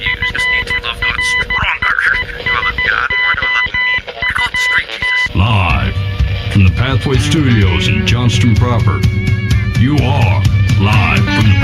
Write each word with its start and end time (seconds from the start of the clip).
need 0.00 0.66
to 0.66 0.80
love 0.82 1.00
God 1.00 1.20
stronger. 1.22 2.14
Love 2.50 2.76
God 2.88 3.08
love 3.42 3.68
me 3.72 4.56
straight 4.56 4.88
Jesus. 4.88 5.36
Live 5.36 5.94
from 6.52 6.64
the 6.64 6.70
Pathway 6.76 7.16
Studios 7.18 7.88
in 7.88 8.06
Johnston 8.06 8.54
proper. 8.54 9.00
You 9.78 9.96
are 10.02 10.42
live 10.80 11.24
from 11.24 11.46
the 11.48 11.63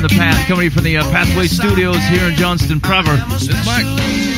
from 0.00 0.08
the 0.08 0.14
Path, 0.16 0.48
coming 0.48 0.70
from 0.70 0.84
the 0.84 0.96
uh, 0.96 1.02
Pathway 1.10 1.46
Studios 1.46 2.02
here 2.04 2.28
in 2.28 2.34
Johnston 2.34 2.80
proper. 2.80 3.16
This 3.28 3.42
is 3.42 3.66
Mike. 3.66 3.84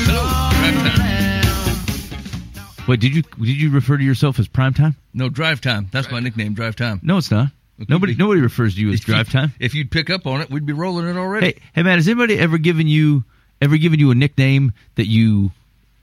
Hello. 0.07 0.51
Drive 0.51 0.97
time. 0.97 2.87
Wait, 2.89 2.99
did 2.99 3.15
you 3.15 3.23
did 3.23 3.61
you 3.61 3.71
refer 3.71 3.97
to 3.97 4.03
yourself 4.03 4.41
as 4.41 4.49
prime 4.49 4.75
time? 4.75 4.97
No, 5.15 5.29
drive 5.29 5.61
time. 5.61 5.89
That's 5.93 6.11
my 6.11 6.19
nickname, 6.19 6.55
drive 6.55 6.75
time. 6.75 7.01
No, 7.05 7.19
it's 7.19 7.31
not. 7.31 7.49
Nobody 7.89 8.17
nobody 8.17 8.41
refers 8.41 8.75
to 8.75 8.81
you 8.81 8.91
as 8.91 9.01
If 9.01 9.07
drive 9.07 9.31
time. 9.31 9.53
If 9.61 9.75
you'd 9.75 9.91
pick 9.91 10.11
up 10.11 10.27
on 10.27 10.41
it, 10.41 10.51
we'd 10.51 10.67
be 10.67 10.73
rolling 10.73 11.07
it 11.07 11.17
already. 11.17 11.47
Hey, 11.47 11.61
hey, 11.75 11.83
man, 11.85 11.99
has 11.99 12.09
anybody 12.09 12.39
ever 12.39 12.59
given 12.59 12.89
you 12.89 13.23
ever 13.61 13.77
given 13.77 14.01
you 14.01 14.11
a 14.11 14.17
nickname 14.17 14.73
that 14.97 15.07
you 15.07 15.53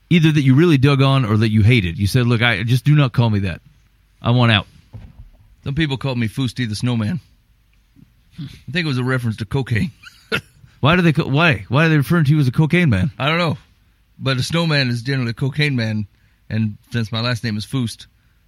either 0.08 0.32
that 0.32 0.42
you 0.42 0.54
really 0.54 0.78
dug 0.78 1.02
on 1.02 1.26
or 1.26 1.36
that 1.36 1.50
you 1.50 1.62
hated? 1.62 1.98
You 1.98 2.06
said, 2.06 2.26
"Look, 2.26 2.40
I 2.40 2.62
just 2.62 2.84
do 2.84 2.94
not 2.94 3.12
call 3.12 3.28
me 3.28 3.40
that. 3.40 3.60
I 4.22 4.30
want 4.30 4.52
out." 4.52 4.66
Some 5.64 5.74
people 5.74 5.98
called 5.98 6.16
me 6.16 6.28
Foosty 6.28 6.66
the 6.66 6.74
Snowman. 6.74 7.20
I 8.40 8.72
think 8.72 8.84
it 8.84 8.88
was 8.88 8.98
a 8.98 9.04
reference 9.04 9.36
to 9.38 9.44
cocaine. 9.44 9.90
Why 10.80 10.96
do 10.96 11.02
they 11.02 11.12
co- 11.12 11.28
why 11.28 11.66
why 11.68 11.84
are 11.86 11.88
they 11.90 11.98
referring 11.98 12.24
to 12.24 12.30
you 12.30 12.40
as 12.40 12.48
a 12.48 12.52
cocaine 12.52 12.88
man? 12.88 13.10
I 13.18 13.28
don't 13.28 13.36
know. 13.36 13.58
But 14.18 14.38
a 14.38 14.42
snowman 14.42 14.88
is 14.88 15.02
generally 15.02 15.30
a 15.32 15.34
cocaine 15.34 15.76
man. 15.76 16.06
And 16.48 16.78
since 16.90 17.12
my 17.12 17.20
last 17.20 17.44
name 17.44 17.58
is 17.58 17.66
Foost, 17.66 18.06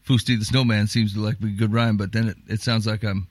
Foosty 0.09 0.39
the 0.39 0.45
Snowman 0.45 0.87
seems 0.87 1.13
to 1.15 1.21
like 1.21 1.39
be 1.39 1.49
a 1.49 1.51
good 1.51 1.73
rhyme, 1.73 1.97
but 1.99 2.11
then 2.13 2.29
it, 2.29 2.37
it 2.49 2.61
sounds 2.63 2.87
like 2.87 3.05
I'm 3.05 3.29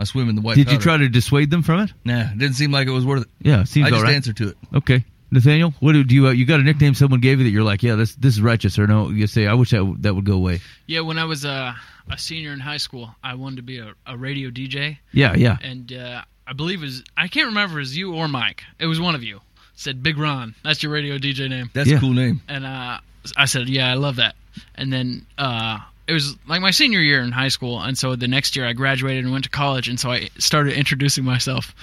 I 0.00 0.04
swim 0.04 0.28
in 0.28 0.34
the 0.34 0.40
white 0.42 0.56
Did 0.56 0.72
you 0.72 0.78
try 0.78 0.96
to 0.96 1.08
dissuade 1.08 1.50
them 1.50 1.62
from 1.62 1.80
it? 1.80 1.92
Nah, 2.04 2.32
it 2.32 2.38
didn't 2.38 2.56
seem 2.56 2.72
like 2.72 2.88
it 2.88 2.92
was 2.92 3.06
worth 3.06 3.22
it. 3.22 3.28
Yeah, 3.40 3.60
it 3.62 3.68
seems 3.68 3.86
I 3.86 3.90
just 3.90 3.98
all 4.00 4.04
right. 4.04 4.14
answered 4.14 4.36
to 4.38 4.48
it. 4.48 4.56
Okay, 4.74 5.04
Nathaniel, 5.30 5.72
what 5.80 5.92
do, 5.92 6.02
do 6.02 6.14
you 6.14 6.26
uh, 6.26 6.30
you 6.32 6.44
got 6.44 6.58
a 6.58 6.62
nickname 6.64 6.94
someone 6.94 7.20
gave 7.20 7.38
you 7.38 7.44
that 7.44 7.50
you're 7.50 7.62
like, 7.64 7.82
yeah, 7.82 7.94
this 7.94 8.14
this 8.16 8.34
is 8.34 8.40
righteous, 8.42 8.78
or 8.78 8.86
no? 8.86 9.10
You 9.10 9.26
say, 9.26 9.46
I 9.46 9.54
wish 9.54 9.70
that 9.70 9.78
w- 9.78 9.96
that 10.00 10.14
would 10.14 10.24
go 10.24 10.34
away. 10.34 10.60
Yeah, 10.86 11.00
when 11.00 11.18
I 11.18 11.24
was 11.24 11.44
uh, 11.44 11.74
a 12.10 12.18
senior 12.18 12.52
in 12.52 12.60
high 12.60 12.76
school, 12.78 13.14
I 13.22 13.34
wanted 13.34 13.56
to 13.56 13.62
be 13.62 13.78
a, 13.78 13.92
a 14.06 14.16
radio 14.16 14.50
DJ, 14.50 14.98
Yeah, 15.12 15.34
yeah. 15.34 15.56
and 15.62 15.92
uh, 15.92 16.22
I 16.46 16.52
believe 16.52 16.82
it 16.82 16.86
was 16.86 17.02
I 17.16 17.28
can't 17.28 17.46
remember 17.48 17.74
if 17.74 17.76
it 17.76 17.80
was 17.80 17.96
you 17.96 18.14
or 18.14 18.28
Mike. 18.28 18.62
It 18.78 18.86
was 18.86 19.00
one 19.00 19.14
of 19.14 19.22
you. 19.22 19.40
said 19.74 20.02
Big 20.02 20.18
Ron. 20.18 20.54
That's 20.64 20.82
your 20.82 20.92
radio 20.92 21.18
DJ 21.18 21.48
name. 21.48 21.70
That's 21.72 21.88
Yeah. 21.88 21.96
a 21.96 22.00
cool 22.00 22.12
name. 22.12 22.40
And 22.48 22.64
uh, 22.66 22.98
I 23.36 23.44
said, 23.46 23.68
yeah, 23.68 23.90
I 23.90 23.94
love 23.94 24.16
that. 24.16 24.34
And 24.74 24.92
then 24.92 25.26
uh, 25.38 25.78
it 26.06 26.12
was 26.12 26.36
like 26.48 26.60
my 26.60 26.70
senior 26.72 27.00
year 27.00 27.22
in 27.22 27.30
high 27.32 27.48
school, 27.48 27.80
and 27.80 27.96
so 27.96 28.16
the 28.16 28.28
next 28.28 28.56
year 28.56 28.66
I 28.66 28.72
graduated 28.72 29.24
and 29.24 29.32
went 29.32 29.44
to 29.44 29.50
college, 29.50 29.88
and 29.88 29.98
so 30.00 30.10
I 30.10 30.28
started 30.38 30.76
introducing 30.76 31.24
myself 31.24 31.74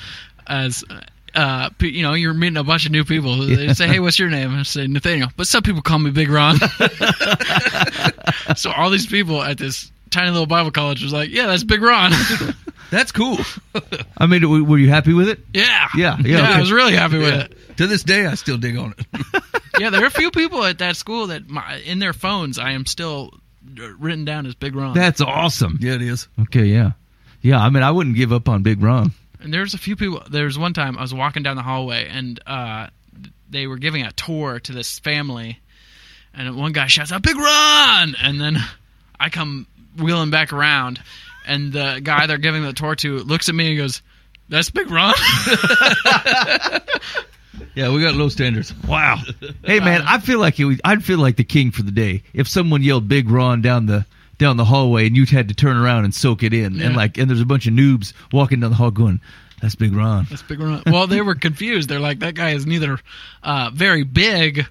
as. 0.48 0.84
Uh, 1.36 1.70
pe- 1.78 1.90
you 1.90 2.02
know, 2.02 2.14
you're 2.16 2.34
meeting 2.34 2.58
a 2.58 2.64
bunch 2.64 2.86
of 2.88 2.92
new 2.92 3.04
people. 3.04 3.38
They 3.46 3.72
say, 3.76 3.86
"Hey, 3.88 4.00
what's 4.00 4.18
your 4.18 4.30
name?" 4.30 4.56
I 4.56 4.64
say 4.64 4.88
Nathaniel, 4.88 5.30
but 5.38 5.46
some 5.46 5.62
people 5.62 5.84
call 5.84 6.00
me 6.00 6.10
Big 6.10 6.30
Ron. 6.30 6.58
so 8.56 8.72
all 8.72 8.90
these 8.90 9.06
people 9.06 9.42
at 9.44 9.58
this 9.58 9.92
tiny 10.10 10.32
little 10.32 10.46
Bible 10.48 10.72
college 10.72 11.02
was 11.04 11.14
like, 11.14 11.30
"Yeah, 11.30 11.48
that's 11.48 11.64
Big 11.64 11.82
Ron." 11.82 12.12
That's 12.90 13.12
cool. 13.12 13.38
I 14.18 14.28
mean, 14.28 14.44
w- 14.44 14.64
were 14.64 14.78
you 14.78 14.88
happy 14.88 15.12
with 15.12 15.28
it? 15.28 15.40
yeah, 15.54 15.90
Yeah, 15.94 16.16
yeah, 16.24 16.40
I 16.40 16.52
okay. 16.52 16.60
was 16.62 16.72
really 16.72 16.94
happy 16.96 17.18
with 17.18 17.34
it. 17.34 17.58
to 17.76 17.86
this 17.86 18.02
day, 18.02 18.26
I 18.26 18.36
still 18.36 18.58
dig 18.58 18.78
on 18.78 18.94
it. 18.98 19.44
Yeah, 19.80 19.90
there 19.90 20.02
are 20.04 20.08
a 20.08 20.10
few 20.10 20.32
people 20.32 20.64
at 20.64 20.78
that 20.80 20.96
school 20.96 21.28
that 21.28 21.50
my, 21.50 21.76
in 21.86 22.00
their 22.00 22.14
phones 22.14 22.58
I 22.58 22.72
am 22.72 22.86
still 22.86 23.32
uh, 23.78 23.90
written 24.00 24.24
down 24.24 24.46
as 24.46 24.56
Big 24.56 24.74
Ron. 24.74 24.94
That's 24.96 25.20
awesome. 25.20 25.78
yeah, 25.82 25.96
it 25.96 26.02
is. 26.02 26.30
Okay, 26.44 26.64
yeah, 26.64 26.92
yeah. 27.42 27.60
I 27.60 27.70
mean, 27.70 27.84
I 27.84 27.92
wouldn't 27.92 28.16
give 28.16 28.32
up 28.32 28.48
on 28.48 28.64
Big 28.64 28.82
Ron. 28.82 29.12
And 29.42 29.54
there's 29.54 29.74
a 29.74 29.78
few 29.78 29.98
people. 29.98 30.24
There's 30.30 30.58
one 30.58 30.72
time 30.74 30.98
I 30.98 31.02
was 31.02 31.14
walking 31.14 31.44
down 31.44 31.58
the 31.58 31.64
hallway 31.64 32.08
and 32.08 32.40
uh, 32.48 32.88
they 33.50 33.68
were 33.68 33.78
giving 33.78 34.04
a 34.06 34.14
tour 34.14 34.62
to 34.62 34.72
this 34.72 34.98
family, 34.98 35.60
and 36.34 36.56
one 36.56 36.72
guy 36.72 36.88
shouts 36.88 37.12
out 37.12 37.22
"Big 37.22 37.36
Ron!" 37.36 38.16
and 38.24 38.40
then 38.40 38.58
I 39.20 39.28
come 39.30 39.68
wheeling 40.00 40.30
back 40.30 40.54
around, 40.54 41.02
and 41.46 41.72
the 41.74 42.00
guy 42.04 42.26
they're 42.28 42.38
giving 42.38 42.64
the 42.64 42.74
tour 42.74 42.96
to 42.96 43.18
looks 43.20 43.50
at 43.50 43.56
me 43.56 43.70
and 43.70 43.78
goes, 43.78 44.02
"That's 44.50 44.70
Big 44.70 44.90
Ron." 44.90 45.14
Yeah, 47.74 47.92
we 47.94 48.02
got 48.02 48.16
low 48.16 48.30
standards. 48.30 48.74
Wow. 48.88 49.20
Hey, 49.64 49.80
man, 49.80 50.02
I 50.04 50.20
feel 50.20 50.40
like 50.40 50.60
it 50.60 50.66
was, 50.66 50.80
I'd 50.84 51.04
feel 51.04 51.20
like 51.20 51.38
the 51.38 51.44
king 51.44 51.70
for 51.72 51.84
the 51.84 51.92
day 51.92 52.24
if 52.34 52.48
someone 52.48 52.82
yelled 52.82 53.08
Big 53.08 53.30
Ron 53.30 53.62
down 53.62 53.86
the 53.86 54.06
down 54.40 54.58
the 54.58 54.66
hallway 54.66 55.06
and 55.08 55.16
you 55.16 55.26
had 55.26 55.48
to 55.50 55.54
turn 55.56 55.78
around 55.78 56.04
and 56.06 56.14
soak 56.14 56.42
it 56.44 56.54
in, 56.54 56.66
and 56.66 56.76
Yeah. 56.78 56.96
like, 56.96 57.18
and 57.20 57.30
there's 57.30 57.42
a 57.42 57.46
bunch 57.46 57.68
of 57.68 57.74
noobs 57.74 58.14
walking 58.32 58.60
down 58.60 58.70
the 58.72 58.76
hall 58.76 58.90
going, 58.92 59.20
"That's 59.62 59.76
Big 59.76 59.94
Ron." 59.96 60.26
That's 60.30 60.42
Big 60.44 60.60
Ron. 60.60 60.84
Well, 60.88 61.06
they 61.08 61.22
were 61.22 61.36
confused. 61.36 61.88
They're 61.90 62.00
like, 62.00 62.20
that 62.20 62.34
guy 62.36 62.52
is 62.52 62.66
neither 62.68 63.00
uh, 63.44 63.70
very 63.74 64.04
big, 64.04 64.66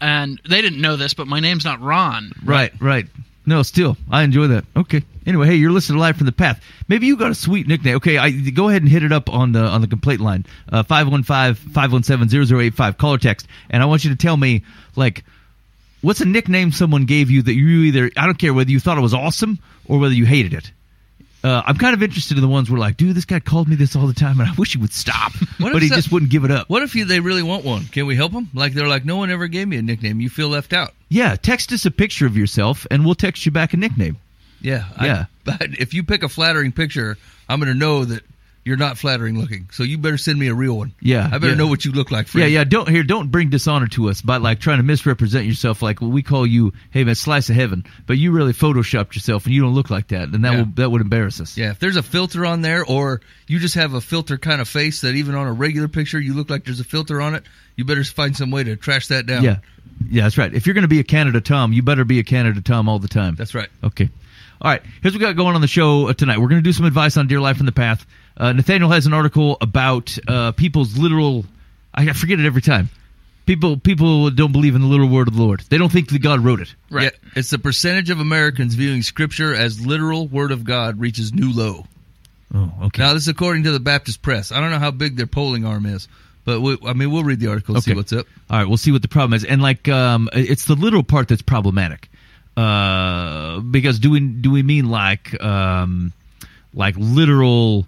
and 0.00 0.40
they 0.48 0.60
didn't 0.62 0.80
know 0.80 0.96
this, 0.96 1.12
but 1.14 1.26
my 1.26 1.40
name's 1.40 1.64
not 1.66 1.80
Ron. 1.82 2.32
Right, 2.44 2.72
right. 2.80 3.06
No, 3.48 3.62
still, 3.62 3.96
I 4.10 4.24
enjoy 4.24 4.48
that. 4.48 4.66
Okay. 4.76 5.02
Anyway, 5.26 5.46
hey, 5.46 5.54
you're 5.54 5.72
listening 5.72 5.98
live 5.98 6.18
from 6.18 6.26
the 6.26 6.32
path. 6.32 6.62
Maybe 6.86 7.06
you 7.06 7.16
got 7.16 7.30
a 7.30 7.34
sweet 7.34 7.66
nickname. 7.66 7.96
Okay, 7.96 8.18
I 8.18 8.30
go 8.30 8.68
ahead 8.68 8.82
and 8.82 8.90
hit 8.90 9.02
it 9.02 9.10
up 9.10 9.30
on 9.30 9.52
the 9.52 9.60
on 9.60 9.80
the 9.80 9.86
complaint 9.86 10.20
line. 10.20 10.44
Uh 10.70 10.82
515-517-0085 10.82 12.98
call 12.98 13.14
or 13.14 13.18
text. 13.18 13.48
And 13.70 13.82
I 13.82 13.86
want 13.86 14.04
you 14.04 14.10
to 14.10 14.16
tell 14.16 14.36
me 14.36 14.64
like 14.96 15.24
what's 16.02 16.20
a 16.20 16.26
nickname 16.26 16.72
someone 16.72 17.06
gave 17.06 17.30
you 17.30 17.40
that 17.40 17.54
you 17.54 17.84
either 17.84 18.10
I 18.18 18.26
don't 18.26 18.38
care 18.38 18.52
whether 18.52 18.70
you 18.70 18.80
thought 18.80 18.98
it 18.98 19.02
was 19.02 19.14
awesome 19.14 19.58
or 19.86 19.98
whether 19.98 20.14
you 20.14 20.26
hated 20.26 20.52
it. 20.52 20.70
Uh, 21.44 21.62
I'm 21.64 21.76
kind 21.76 21.94
of 21.94 22.02
interested 22.02 22.36
in 22.36 22.42
the 22.42 22.48
ones 22.48 22.68
where 22.68 22.80
like, 22.80 22.96
dude, 22.96 23.14
this 23.14 23.24
guy 23.24 23.38
called 23.38 23.68
me 23.68 23.76
this 23.76 23.94
all 23.94 24.06
the 24.08 24.12
time, 24.12 24.40
and 24.40 24.48
I 24.48 24.52
wish 24.54 24.72
he 24.72 24.78
would 24.78 24.92
stop, 24.92 25.32
but 25.60 25.80
he 25.80 25.88
so- 25.88 25.94
just 25.94 26.10
wouldn't 26.10 26.32
give 26.32 26.44
it 26.44 26.50
up. 26.50 26.68
What 26.68 26.82
if 26.82 26.94
you, 26.96 27.04
they 27.04 27.20
really 27.20 27.42
want 27.44 27.64
one? 27.64 27.84
Can 27.86 28.06
we 28.06 28.16
help 28.16 28.32
them? 28.32 28.48
Like 28.54 28.72
they're 28.72 28.88
like, 28.88 29.04
no 29.04 29.16
one 29.16 29.30
ever 29.30 29.46
gave 29.46 29.68
me 29.68 29.76
a 29.76 29.82
nickname. 29.82 30.20
You 30.20 30.30
feel 30.30 30.48
left 30.48 30.72
out. 30.72 30.94
Yeah, 31.08 31.36
text 31.36 31.72
us 31.72 31.86
a 31.86 31.90
picture 31.92 32.26
of 32.26 32.36
yourself, 32.36 32.86
and 32.90 33.04
we'll 33.04 33.14
text 33.14 33.46
you 33.46 33.52
back 33.52 33.72
a 33.72 33.76
nickname. 33.76 34.16
Yeah, 34.60 34.84
I- 34.96 35.06
Yeah. 35.06 35.24
but 35.44 35.62
if 35.78 35.94
you 35.94 36.02
pick 36.02 36.22
a 36.24 36.28
flattering 36.28 36.72
picture, 36.72 37.16
I'm 37.48 37.60
going 37.60 37.72
to 37.72 37.78
know 37.78 38.04
that 38.04 38.22
you're 38.68 38.76
not 38.76 38.98
flattering 38.98 39.40
looking. 39.40 39.68
So 39.72 39.82
you 39.82 39.98
better 39.98 40.18
send 40.18 40.38
me 40.38 40.46
a 40.48 40.54
real 40.54 40.76
one. 40.76 40.94
Yeah, 41.00 41.26
I 41.26 41.38
better 41.38 41.48
yeah. 41.48 41.54
know 41.54 41.66
what 41.66 41.84
you 41.84 41.92
look 41.92 42.10
like. 42.10 42.32
Yeah, 42.34 42.46
yeah. 42.46 42.64
Don't 42.64 42.88
here. 42.88 43.02
Don't 43.02 43.30
bring 43.30 43.50
dishonor 43.50 43.88
to 43.88 44.10
us 44.10 44.20
by 44.22 44.36
like 44.36 44.60
trying 44.60 44.76
to 44.76 44.82
misrepresent 44.84 45.46
yourself. 45.46 45.82
Like 45.82 46.00
well, 46.00 46.10
we 46.10 46.22
call 46.22 46.46
you, 46.46 46.72
hey 46.90 47.02
man, 47.04 47.14
slice 47.14 47.48
of 47.50 47.56
heaven, 47.56 47.84
but 48.06 48.18
you 48.18 48.30
really 48.30 48.52
photoshopped 48.52 49.14
yourself, 49.14 49.46
and 49.46 49.54
you 49.54 49.62
don't 49.62 49.74
look 49.74 49.90
like 49.90 50.08
that, 50.08 50.28
and 50.28 50.44
that 50.44 50.52
Yeah. 50.52 50.58
will 50.58 50.68
that 50.76 50.90
would 50.90 51.00
embarrass 51.00 51.40
us. 51.40 51.56
Yeah, 51.56 51.70
if 51.70 51.78
there's 51.78 51.96
a 51.96 52.02
filter 52.02 52.46
on 52.46 52.60
there, 52.62 52.84
or 52.84 53.20
you 53.46 53.58
just 53.58 53.74
have 53.74 53.94
a 53.94 54.00
filter 54.00 54.36
kind 54.38 54.60
of 54.60 54.68
face 54.68 55.00
that 55.00 55.14
even 55.14 55.34
on 55.34 55.46
a 55.46 55.52
regular 55.52 55.88
picture 55.88 56.20
you 56.20 56.34
look 56.34 56.50
like 56.50 56.64
there's 56.64 56.80
a 56.80 56.84
filter 56.84 57.20
on 57.20 57.34
it, 57.34 57.44
you 57.76 57.84
better 57.84 58.04
find 58.04 58.36
some 58.36 58.50
way 58.50 58.62
to 58.64 58.76
trash 58.76 59.08
that 59.08 59.24
down. 59.26 59.42
yeah, 59.42 59.56
yeah. 60.10 60.24
That's 60.24 60.36
right. 60.36 60.52
If 60.52 60.66
you're 60.66 60.74
going 60.74 60.82
to 60.82 60.88
be 60.88 61.00
a 61.00 61.04
Canada 61.04 61.40
Tom, 61.40 61.72
you 61.72 61.82
better 61.82 62.04
be 62.04 62.18
a 62.18 62.24
Canada 62.24 62.60
Tom 62.60 62.88
all 62.88 62.98
the 62.98 63.08
time. 63.08 63.34
that's 63.34 63.54
right. 63.54 63.68
Okay. 63.82 64.10
All 64.60 64.70
right. 64.70 64.82
Here's 65.02 65.14
what 65.14 65.20
we 65.20 65.26
got 65.26 65.36
going 65.36 65.54
on 65.54 65.60
the 65.60 65.68
show 65.68 66.08
uh, 66.08 66.14
tonight. 66.14 66.38
We're 66.38 66.48
going 66.48 66.62
to 66.62 66.68
do 66.68 66.72
some 66.72 66.86
advice 66.86 67.16
on 67.16 67.28
Dear 67.28 67.40
Life 67.40 67.60
in 67.60 67.66
the 67.66 67.72
Path. 67.72 68.04
Uh, 68.36 68.52
Nathaniel 68.52 68.90
has 68.90 69.06
an 69.06 69.12
article 69.12 69.56
about 69.60 70.16
uh, 70.26 70.52
people's 70.52 70.96
literal. 70.96 71.44
I 71.94 72.08
I 72.08 72.12
forget 72.12 72.40
it 72.40 72.46
every 72.46 72.62
time. 72.62 72.88
People 73.46 73.78
people 73.78 74.30
don't 74.30 74.52
believe 74.52 74.74
in 74.74 74.82
the 74.82 74.86
literal 74.86 75.08
word 75.08 75.28
of 75.28 75.34
the 75.34 75.42
Lord. 75.42 75.60
They 75.68 75.78
don't 75.78 75.90
think 75.90 76.10
that 76.10 76.18
God 76.20 76.40
wrote 76.40 76.60
it. 76.60 76.74
Right. 76.90 77.04
Yeah, 77.04 77.30
it's 77.36 77.50
the 77.50 77.58
percentage 77.58 78.10
of 78.10 78.20
Americans 78.20 78.74
viewing 78.74 79.02
Scripture 79.02 79.54
as 79.54 79.84
literal 79.84 80.26
Word 80.28 80.52
of 80.52 80.64
God 80.64 81.00
reaches 81.00 81.32
new 81.32 81.52
low. 81.52 81.86
Oh, 82.54 82.72
okay. 82.84 83.02
Now, 83.02 83.14
this 83.14 83.22
is 83.22 83.28
according 83.28 83.64
to 83.64 83.72
the 83.72 83.80
Baptist 83.80 84.22
Press. 84.22 84.52
I 84.52 84.60
don't 84.60 84.70
know 84.70 84.78
how 84.78 84.90
big 84.90 85.16
their 85.16 85.26
polling 85.26 85.64
arm 85.64 85.86
is, 85.86 86.08
but 86.44 86.60
we, 86.60 86.78
I 86.86 86.94
mean, 86.94 87.10
we'll 87.10 87.24
read 87.24 87.40
the 87.40 87.48
article 87.48 87.74
and 87.74 87.84
see 87.84 87.94
what's 87.94 88.12
up. 88.12 88.26
All 88.50 88.58
right, 88.58 88.66
we'll 88.68 88.76
see 88.76 88.92
what 88.92 89.02
the 89.02 89.08
problem 89.08 89.34
is. 89.34 89.44
And 89.44 89.60
like, 89.60 89.88
um, 89.88 90.28
it's 90.32 90.64
the 90.64 90.74
literal 90.74 91.02
part 91.02 91.28
that's 91.28 91.42
problematic. 91.42 92.10
Uh, 92.58 93.60
because 93.60 94.00
do 94.00 94.10
we 94.10 94.18
do 94.18 94.50
we 94.50 94.64
mean 94.64 94.90
like 94.90 95.40
um, 95.42 96.12
like 96.74 96.96
literal? 96.98 97.86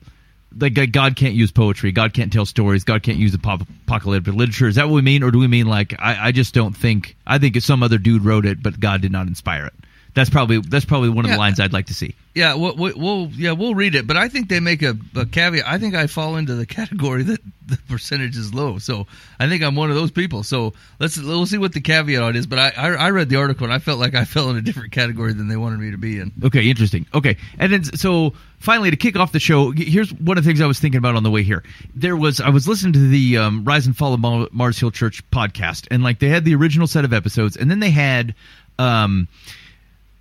Like 0.56 0.74
God- 0.92 1.16
can't 1.16 1.34
use 1.34 1.50
poetry. 1.50 1.92
God 1.92 2.12
can't 2.12 2.32
tell 2.32 2.46
stories. 2.46 2.84
God 2.84 3.02
can't 3.02 3.18
use 3.18 3.34
apocalyptic 3.34 4.34
literature. 4.34 4.68
Is 4.68 4.76
that 4.76 4.86
what 4.86 4.94
we 4.94 5.02
mean, 5.02 5.22
or 5.22 5.30
do 5.30 5.38
we 5.38 5.48
mean 5.48 5.66
like 5.66 5.94
I, 5.98 6.28
I 6.28 6.32
just 6.32 6.54
don't 6.54 6.76
think? 6.76 7.16
I 7.26 7.38
think 7.38 7.60
some 7.60 7.82
other 7.82 7.98
dude 7.98 8.24
wrote 8.24 8.46
it, 8.46 8.62
but 8.62 8.78
God 8.78 9.00
did 9.00 9.10
not 9.10 9.26
inspire 9.26 9.66
it. 9.66 9.74
That's 10.14 10.30
probably 10.30 10.60
that's 10.60 10.84
probably 10.84 11.08
one 11.08 11.24
of 11.24 11.30
the 11.30 11.36
lines 11.36 11.60
I'd 11.60 11.72
like 11.72 11.86
to 11.86 11.94
see. 11.94 12.14
Yeah, 12.34 12.54
we'll, 12.54 12.76
we'll, 12.76 12.92
we'll 12.96 13.26
yeah 13.32 13.52
we'll 13.52 13.74
read 13.74 13.94
it, 13.94 14.06
but 14.06 14.16
I 14.16 14.28
think 14.28 14.48
they 14.48 14.60
make 14.60 14.82
a, 14.82 14.96
a 15.16 15.26
caveat. 15.26 15.66
I 15.66 15.78
think 15.78 15.94
I 15.94 16.06
fall 16.06 16.36
into 16.36 16.54
the 16.54 16.66
category 16.80 17.22
that 17.24 17.40
the 17.66 17.76
percentage 17.88 18.36
is 18.36 18.54
low, 18.54 18.78
so 18.78 19.06
I 19.38 19.48
think 19.48 19.62
I'm 19.62 19.74
one 19.74 19.90
of 19.90 19.96
those 19.96 20.10
people. 20.10 20.42
So 20.42 20.72
let's 20.98 21.16
we'll 21.16 21.46
see 21.46 21.58
what 21.58 21.72
the 21.72 21.80
caveat 21.80 22.36
is. 22.36 22.46
But 22.46 22.58
I 22.58 22.68
I, 22.76 22.88
I 22.92 23.10
read 23.10 23.28
the 23.28 23.36
article 23.36 23.64
and 23.64 23.72
I 23.72 23.78
felt 23.78 23.98
like 23.98 24.14
I 24.14 24.24
fell 24.24 24.50
in 24.50 24.56
a 24.56 24.62
different 24.62 24.92
category 24.92 25.32
than 25.32 25.48
they 25.48 25.56
wanted 25.56 25.78
me 25.80 25.90
to 25.90 25.98
be 25.98 26.18
in. 26.18 26.32
Okay, 26.44 26.68
interesting. 26.68 27.06
Okay, 27.14 27.36
and 27.58 27.72
then 27.72 27.84
so 27.84 28.32
finally 28.58 28.90
to 28.90 28.96
kick 28.96 29.16
off 29.16 29.32
the 29.32 29.40
show, 29.40 29.72
here's 29.72 30.12
one 30.12 30.38
of 30.38 30.44
the 30.44 30.48
things 30.48 30.60
I 30.60 30.66
was 30.66 30.78
thinking 30.78 30.98
about 30.98 31.16
on 31.16 31.22
the 31.22 31.30
way 31.30 31.42
here. 31.42 31.64
There 31.94 32.16
was 32.16 32.40
I 32.40 32.50
was 32.50 32.68
listening 32.68 32.92
to 32.94 33.08
the 33.08 33.38
um, 33.38 33.64
Rise 33.64 33.86
and 33.86 33.96
Fall 33.96 34.14
of 34.14 34.52
Mars 34.52 34.78
Hill 34.78 34.90
Church 34.90 35.28
podcast, 35.30 35.88
and 35.90 36.02
like 36.02 36.18
they 36.18 36.28
had 36.28 36.44
the 36.44 36.54
original 36.54 36.86
set 36.86 37.04
of 37.04 37.12
episodes, 37.12 37.56
and 37.56 37.70
then 37.70 37.80
they 37.80 37.90
had 37.90 38.34
um 38.78 39.28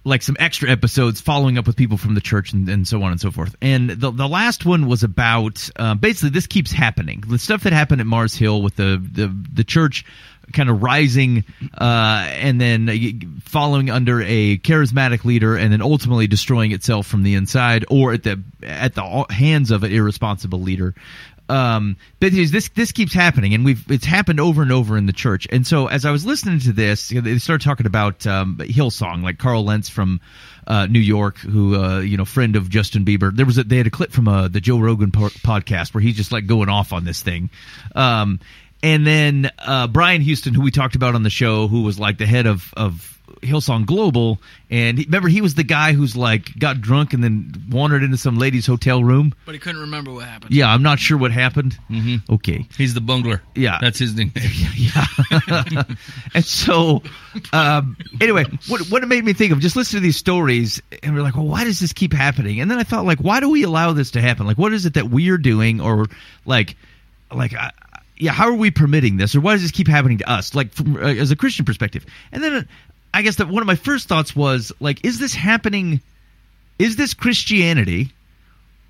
like 0.10 0.22
some 0.22 0.36
extra 0.40 0.70
episodes 0.70 1.22
following 1.22 1.58
up 1.58 1.68
with 1.68 1.76
people 1.76 1.98
from 1.98 2.16
the 2.16 2.22
church 2.22 2.52
and, 2.54 2.68
and 2.68 2.88
so 2.88 3.02
on 3.04 3.12
and 3.12 3.22
so 3.22 3.32
forth. 3.32 3.56
And 3.62 3.90
the 3.90 4.12
the 4.12 4.28
last 4.28 4.66
one 4.66 4.88
was 4.88 5.04
about 5.04 5.70
uh, 5.78 5.96
basically 5.96 6.32
this 6.32 6.48
keeps 6.48 6.72
happening. 6.72 7.24
The 7.28 7.40
stuff 7.40 7.64
that 7.64 7.74
happened 7.74 8.02
at 8.02 8.08
Mars 8.08 8.36
Hill 8.36 8.62
with 8.62 8.76
the 8.76 9.02
the 9.02 9.34
the 9.54 9.64
church 9.64 10.06
kind 10.54 10.70
of 10.70 10.82
rising 10.82 11.46
uh, 11.78 12.26
and 12.28 12.60
then 12.60 13.42
following 13.44 13.90
under 13.90 14.22
a 14.22 14.58
charismatic 14.58 15.24
leader 15.24 15.56
and 15.56 15.72
then 15.72 15.82
ultimately 15.82 16.28
destroying 16.28 16.72
itself 16.72 17.08
from 17.08 17.24
the 17.24 17.36
inside 17.36 17.86
or 17.90 18.14
at 18.14 18.24
the 18.24 18.42
at 18.64 18.96
the 18.96 19.26
hands 19.30 19.72
of 19.72 19.84
an 19.84 19.92
irresponsible 19.92 20.60
leader 20.60 20.96
um, 21.50 21.98
but 22.20 22.32
this 22.32 22.70
this 22.70 22.92
keeps 22.92 23.12
happening, 23.12 23.54
and 23.54 23.66
we've 23.66 23.84
it's 23.92 24.06
happened 24.06 24.40
over 24.40 24.62
and 24.62 24.72
over 24.72 24.98
in 24.98 25.08
the 25.08 25.14
church. 25.14 25.48
And 25.52 25.66
so, 25.66 25.88
as 25.88 26.06
I 26.06 26.12
was 26.12 26.26
listening 26.26 26.60
to 26.62 26.72
this, 26.72 27.12
you 27.12 27.22
know, 27.22 27.30
they 27.30 27.40
started 27.40 27.64
talking 27.64 27.88
about 27.88 28.26
um, 28.28 28.58
Hillsong, 28.58 29.24
like 29.24 29.40
Carl 29.40 29.66
Lentz 29.66 29.90
from 29.90 30.22
uh, 30.68 30.86
New 30.86 31.00
York, 31.00 31.38
who 31.40 31.76
uh, 31.76 32.00
you 32.00 32.18
know, 32.18 32.26
friend 32.26 32.56
of 32.56 32.70
Justin 32.70 33.04
Bieber. 33.04 33.36
There 33.36 33.48
was 33.48 33.58
a, 33.58 33.64
they 33.64 33.78
had 33.78 33.88
a 33.88 33.92
clip 33.92 34.12
from 34.12 34.28
uh, 34.28 34.48
the 34.48 34.62
Joe 34.62 34.80
Rogan 34.80 35.12
po- 35.12 35.30
podcast 35.30 35.94
where 35.94 36.02
he's 36.02 36.16
just 36.16 36.32
like 36.32 36.46
going 36.46 36.70
off 36.70 36.94
on 36.94 37.04
this 37.04 37.24
thing. 37.24 37.50
Um, 37.96 38.40
and 38.84 39.06
then 39.06 39.52
uh, 39.58 39.88
Brian 39.88 40.22
Houston, 40.22 40.54
who 40.54 40.62
we 40.62 40.72
talked 40.72 40.96
about 40.96 41.16
on 41.16 41.24
the 41.24 41.30
show, 41.30 41.68
who 41.68 41.82
was 41.82 42.00
like 42.00 42.20
the 42.20 42.28
head 42.28 42.46
of 42.46 42.72
of 42.78 43.19
Hillsong 43.42 43.86
Global, 43.86 44.40
and 44.70 44.98
he, 44.98 45.06
remember 45.06 45.28
he 45.30 45.42
was 45.42 45.56
the 45.56 45.64
guy 45.64 45.94
who's 45.94 46.16
like 46.16 46.58
got 46.58 46.82
drunk 46.82 47.14
and 47.14 47.24
then 47.24 47.52
wandered 47.70 48.04
into 48.04 48.18
some 48.18 48.38
lady's 48.38 48.66
hotel 48.66 49.04
room. 49.04 49.34
But 49.46 49.54
he 49.56 49.60
couldn't 49.60 49.82
remember 49.82 50.12
what 50.12 50.26
happened. 50.26 50.54
Yeah, 50.54 50.72
I'm 50.72 50.84
not 50.84 51.00
sure 51.00 51.18
what 51.18 51.32
happened. 51.32 51.78
Mm-hmm. 51.90 52.34
Okay. 52.34 52.68
He's 52.78 52.94
the 52.94 53.02
bungler. 53.02 53.42
Yeah. 53.56 53.78
that's 53.82 54.00
his 54.00 54.16
nickname. 54.16 54.46
Yeah. 54.80 55.06
and 56.34 56.46
so, 56.46 57.04
um, 57.52 57.98
anyway, 58.22 58.46
what, 58.68 58.82
what 58.90 59.04
it 59.04 59.08
made 59.08 59.24
me 59.26 59.34
think 59.34 59.52
of, 59.52 59.60
just 59.60 59.76
listen 59.76 59.98
to 59.98 60.02
these 60.02 60.18
stories, 60.18 60.82
and 61.04 61.14
we're 61.16 61.22
like, 61.22 61.36
well, 61.36 61.46
why 61.48 61.64
does 61.64 61.80
this 61.80 61.92
keep 61.94 62.14
happening? 62.14 62.60
And 62.62 62.72
then 62.72 62.80
I 62.80 62.84
thought, 62.84 63.06
like, 63.06 63.20
why 63.20 63.40
do 63.40 63.50
we 63.50 63.64
allow 63.64 63.92
this 63.94 64.12
to 64.12 64.22
happen? 64.22 64.46
Like, 64.48 64.58
what 64.58 64.74
is 64.74 64.86
it 64.86 64.94
that 64.94 65.10
we're 65.10 65.38
doing, 65.38 65.82
or 65.82 66.08
like, 66.46 66.76
like, 67.32 67.54
uh, 67.54 67.72
yeah, 68.18 68.32
how 68.32 68.48
are 68.48 68.54
we 68.54 68.72
permitting 68.72 69.18
this, 69.18 69.36
or 69.36 69.42
why 69.42 69.54
does 69.54 69.62
this 69.62 69.72
keep 69.72 69.88
happening 69.88 70.18
to 70.20 70.30
us, 70.30 70.54
like, 70.54 70.74
from 70.74 70.96
uh, 70.98 71.00
as 71.08 71.32
a 71.32 71.36
Christian 71.36 71.66
perspective? 71.66 72.06
And 72.32 72.44
then, 72.44 72.68
I 73.14 73.22
guess 73.22 73.38
that 73.38 73.48
one 73.50 73.64
of 73.64 73.68
my 73.68 73.76
first 73.76 74.08
thoughts 74.08 74.36
was, 74.36 74.72
like, 74.80 75.06
is 75.06 75.20
this 75.20 75.34
happening? 75.34 76.02
Is 76.78 76.96
this 76.96 77.14
Christianity, 77.14 78.12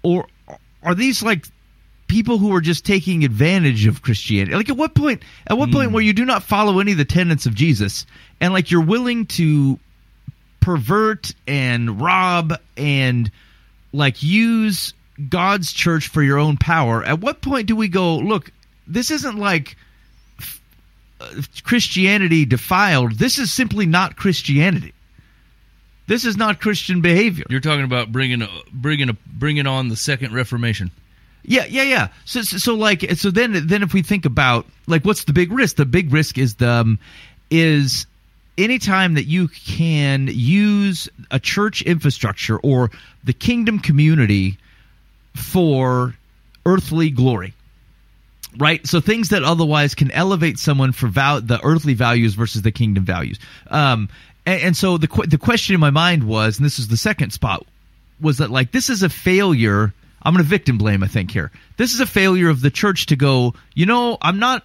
or 0.03 0.27
are 0.83 0.95
these 0.95 1.23
like 1.23 1.45
people 2.09 2.39
who 2.39 2.53
are 2.53 2.59
just 2.59 2.85
taking 2.85 3.23
advantage 3.23 3.85
of 3.85 4.01
Christianity. 4.01 4.55
Like 4.55 4.67
at 4.67 4.75
what 4.75 4.95
point 4.95 5.23
at 5.47 5.57
what 5.57 5.71
point 5.71 5.89
hmm. 5.89 5.93
where 5.93 6.03
you 6.03 6.11
do 6.11 6.25
not 6.25 6.43
follow 6.43 6.79
any 6.79 6.91
of 6.91 6.97
the 6.97 7.05
tenets 7.05 7.45
of 7.45 7.53
Jesus 7.55 8.05
and 8.41 8.51
like 8.51 8.71
you're 8.71 8.81
willing 8.81 9.27
to 9.27 9.79
pervert 10.59 11.33
and 11.47 12.01
rob 12.01 12.53
and 12.75 13.31
like 13.93 14.21
use 14.21 14.93
God's 15.29 15.71
church 15.71 16.07
for 16.07 16.21
your 16.21 16.37
own 16.37 16.57
power. 16.57 17.03
At 17.03 17.21
what 17.21 17.41
point 17.41 17.67
do 17.67 17.75
we 17.75 17.87
go, 17.87 18.17
look, 18.17 18.51
this 18.87 19.11
isn't 19.11 19.37
like 19.37 19.77
Uh, 21.19 21.41
Christianity 21.63 22.45
defiled. 22.45 23.13
This 23.13 23.37
is 23.37 23.51
simply 23.51 23.85
not 23.85 24.15
Christianity. 24.15 24.93
This 26.07 26.25
is 26.25 26.37
not 26.37 26.59
Christian 26.59 27.01
behavior. 27.01 27.45
You're 27.49 27.59
talking 27.59 27.85
about 27.85 28.11
bringing 28.11 28.41
a, 28.41 28.49
bringing 28.71 29.09
a, 29.09 29.17
bringing 29.27 29.67
on 29.67 29.89
the 29.89 29.95
second 29.95 30.33
Reformation. 30.33 30.91
Yeah, 31.43 31.65
yeah, 31.65 31.83
yeah. 31.83 32.07
So, 32.25 32.41
so, 32.41 32.57
so, 32.57 32.75
like, 32.75 33.09
so 33.15 33.31
then, 33.31 33.67
then 33.67 33.83
if 33.83 33.93
we 33.93 34.01
think 34.01 34.25
about 34.25 34.65
like, 34.87 35.05
what's 35.05 35.25
the 35.25 35.33
big 35.33 35.51
risk? 35.51 35.75
The 35.75 35.85
big 35.85 36.11
risk 36.11 36.37
is 36.37 36.55
the 36.55 36.69
um, 36.69 36.99
is 37.51 38.05
anytime 38.57 39.13
that 39.13 39.25
you 39.25 39.47
can 39.47 40.27
use 40.31 41.09
a 41.31 41.39
church 41.39 41.81
infrastructure 41.83 42.57
or 42.59 42.91
the 43.23 43.33
kingdom 43.33 43.79
community 43.79 44.57
for 45.35 46.15
earthly 46.65 47.09
glory. 47.09 47.53
Right, 48.57 48.85
so 48.87 48.99
things 48.99 49.29
that 49.29 49.43
otherwise 49.43 49.93
can 49.93 50.09
elevate 50.11 50.57
someone 50.57 50.91
for 50.91 51.07
val- 51.07 51.41
the 51.41 51.63
earthly 51.63 51.93
values 51.93 52.33
versus 52.33 52.63
the 52.63 52.71
kingdom 52.71 53.05
values. 53.05 53.39
Um, 53.67 54.09
and, 54.45 54.61
and 54.61 54.77
so 54.77 54.97
the 54.97 55.07
qu- 55.07 55.27
the 55.27 55.37
question 55.37 55.75
in 55.75 55.79
my 55.79 55.91
mind 55.91 56.23
was, 56.23 56.57
and 56.57 56.65
this 56.65 56.79
is 56.79 56.87
the 56.87 56.97
second 56.97 57.31
spot, 57.31 57.65
was 58.19 58.39
that 58.39 58.49
like 58.49 58.71
this 58.71 58.89
is 58.89 59.03
a 59.03 59.09
failure. 59.09 59.93
I'm 60.23 60.33
going 60.33 60.43
to 60.43 60.49
victim 60.49 60.79
blame. 60.79 61.03
I 61.03 61.07
think 61.07 61.29
here, 61.31 61.51
this 61.77 61.93
is 61.93 61.99
a 61.99 62.07
failure 62.07 62.49
of 62.49 62.61
the 62.61 62.71
church 62.71 63.05
to 63.07 63.15
go. 63.15 63.53
You 63.75 63.85
know, 63.85 64.17
I'm 64.21 64.39
not, 64.39 64.63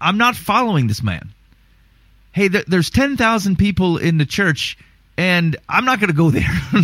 I'm 0.00 0.18
not 0.18 0.36
following 0.36 0.86
this 0.86 1.02
man. 1.02 1.30
Hey, 2.32 2.50
th- 2.50 2.66
there's 2.66 2.90
ten 2.90 3.16
thousand 3.16 3.56
people 3.56 3.96
in 3.96 4.18
the 4.18 4.26
church, 4.26 4.76
and 5.16 5.56
I'm 5.68 5.86
not 5.86 6.00
going 6.00 6.10
to 6.10 6.16
go 6.16 6.30
there. 6.30 6.50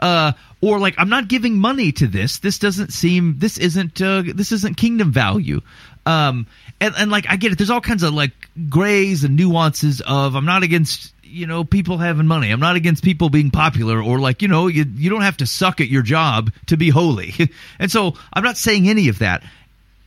uh, 0.00 0.32
or 0.60 0.78
like, 0.78 0.94
I'm 0.98 1.08
not 1.08 1.28
giving 1.28 1.58
money 1.58 1.92
to 1.92 2.06
this. 2.06 2.38
This 2.38 2.58
doesn't 2.58 2.92
seem. 2.92 3.38
This 3.38 3.58
isn't. 3.58 4.00
Uh, 4.00 4.22
this 4.26 4.52
isn't 4.52 4.76
kingdom 4.76 5.12
value. 5.12 5.60
Um, 6.04 6.46
and 6.80 6.94
and 6.96 7.10
like, 7.10 7.26
I 7.28 7.36
get 7.36 7.52
it. 7.52 7.58
There's 7.58 7.70
all 7.70 7.80
kinds 7.80 8.02
of 8.02 8.14
like 8.14 8.32
grays 8.68 9.24
and 9.24 9.36
nuances 9.36 10.00
of. 10.00 10.34
I'm 10.34 10.46
not 10.46 10.62
against 10.62 11.12
you 11.28 11.46
know 11.46 11.64
people 11.64 11.98
having 11.98 12.26
money 12.26 12.50
i'm 12.50 12.60
not 12.60 12.76
against 12.76 13.02
people 13.02 13.28
being 13.28 13.50
popular 13.50 14.00
or 14.00 14.20
like 14.20 14.42
you 14.42 14.48
know 14.48 14.68
you, 14.68 14.84
you 14.94 15.10
don't 15.10 15.22
have 15.22 15.36
to 15.36 15.46
suck 15.46 15.80
at 15.80 15.88
your 15.88 16.02
job 16.02 16.52
to 16.66 16.76
be 16.76 16.88
holy 16.88 17.34
and 17.80 17.90
so 17.90 18.14
i'm 18.32 18.44
not 18.44 18.56
saying 18.56 18.88
any 18.88 19.08
of 19.08 19.18
that 19.18 19.42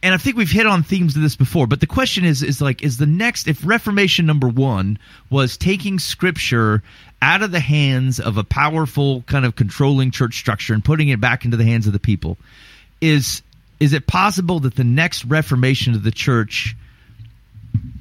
and 0.01 0.13
i 0.13 0.17
think 0.17 0.37
we've 0.37 0.51
hit 0.51 0.65
on 0.65 0.83
themes 0.83 1.15
of 1.15 1.21
this 1.21 1.35
before 1.35 1.67
but 1.67 1.79
the 1.79 1.87
question 1.87 2.25
is 2.25 2.43
is 2.43 2.61
like 2.61 2.83
is 2.83 2.97
the 2.97 3.05
next 3.05 3.47
if 3.47 3.65
reformation 3.65 4.25
number 4.25 4.47
one 4.47 4.97
was 5.29 5.57
taking 5.57 5.99
scripture 5.99 6.81
out 7.21 7.41
of 7.41 7.51
the 7.51 7.59
hands 7.59 8.19
of 8.19 8.37
a 8.37 8.43
powerful 8.43 9.23
kind 9.23 9.45
of 9.45 9.55
controlling 9.55 10.11
church 10.11 10.37
structure 10.37 10.73
and 10.73 10.85
putting 10.85 11.09
it 11.09 11.19
back 11.19 11.45
into 11.45 11.57
the 11.57 11.65
hands 11.65 11.87
of 11.87 11.93
the 11.93 11.99
people 11.99 12.37
is 13.01 13.41
is 13.79 13.93
it 13.93 14.07
possible 14.07 14.59
that 14.59 14.75
the 14.75 14.83
next 14.83 15.25
reformation 15.25 15.95
of 15.95 16.03
the 16.03 16.11
church 16.11 16.75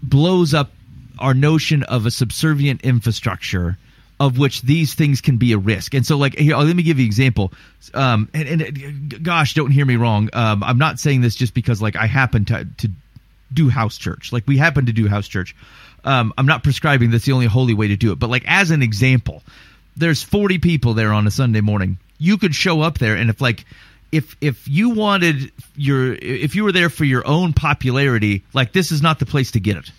blows 0.03 0.55
up 0.55 0.71
our 1.19 1.35
notion 1.35 1.83
of 1.85 2.07
a 2.07 2.11
subservient 2.11 2.81
infrastructure 2.83 3.77
of 4.21 4.39
which 4.39 4.63
these 4.63 4.95
things 4.95 5.21
can 5.21 5.37
be 5.37 5.53
a 5.53 5.59
risk. 5.59 5.95
And 5.95 6.05
so, 6.05 6.17
like, 6.17 6.37
here, 6.37 6.57
let 6.57 6.75
me 6.75 6.83
give 6.83 6.99
you 6.99 7.05
an 7.05 7.07
example. 7.07 7.53
Um, 7.95 8.29
and, 8.35 8.49
and 8.49 9.15
uh, 9.15 9.19
gosh, 9.23 9.55
don't 9.55 9.71
hear 9.71 9.87
me 9.87 9.97
wrong. 9.97 10.29
Um, 10.33 10.63
I'm 10.65 10.79
not 10.79 10.99
saying 10.99 11.21
this 11.21 11.35
just 11.37 11.55
because, 11.55 11.81
like, 11.81 11.97
I 11.97 12.07
happen 12.07 12.45
to 12.47 12.67
to 12.79 12.91
do 13.53 13.69
house 13.69 13.97
church. 13.97 14.33
Like, 14.33 14.45
we 14.47 14.59
happen 14.59 14.87
to 14.87 14.93
do 14.93 15.09
house 15.09 15.29
church. 15.29 15.55
Um, 16.05 16.33
I'm 16.39 16.47
not 16.47 16.63
prescribing 16.63 17.11
that's 17.11 17.25
the 17.25 17.33
only 17.33 17.47
holy 17.47 17.75
way 17.75 17.89
to 17.89 17.97
do 17.97 18.13
it. 18.13 18.19
But 18.19 18.31
like, 18.31 18.45
as 18.47 18.71
an 18.71 18.83
example, 18.83 19.43
there's 19.97 20.23
40 20.23 20.59
people 20.59 20.95
there 20.95 21.13
on 21.13 21.27
a 21.27 21.31
Sunday 21.31 21.61
morning. 21.61 21.99
You 22.19 22.39
could 22.39 22.55
show 22.55 22.81
up 22.81 22.99
there, 22.99 23.15
and 23.15 23.31
if 23.31 23.41
like 23.41 23.65
if 24.11 24.37
if 24.41 24.67
you 24.67 24.91
wanted 24.91 25.53
your 25.77 26.15
if 26.15 26.57
you 26.57 26.65
were 26.65 26.73
there 26.73 26.91
for 26.91 27.05
your 27.05 27.27
own 27.27 27.53
popularity, 27.53 28.45
like 28.53 28.73
this 28.73 28.91
is 28.91 29.03
not 29.03 29.19
the 29.19 29.27
place 29.27 29.53
to 29.53 29.61
get 29.61 29.77
it. 29.77 29.93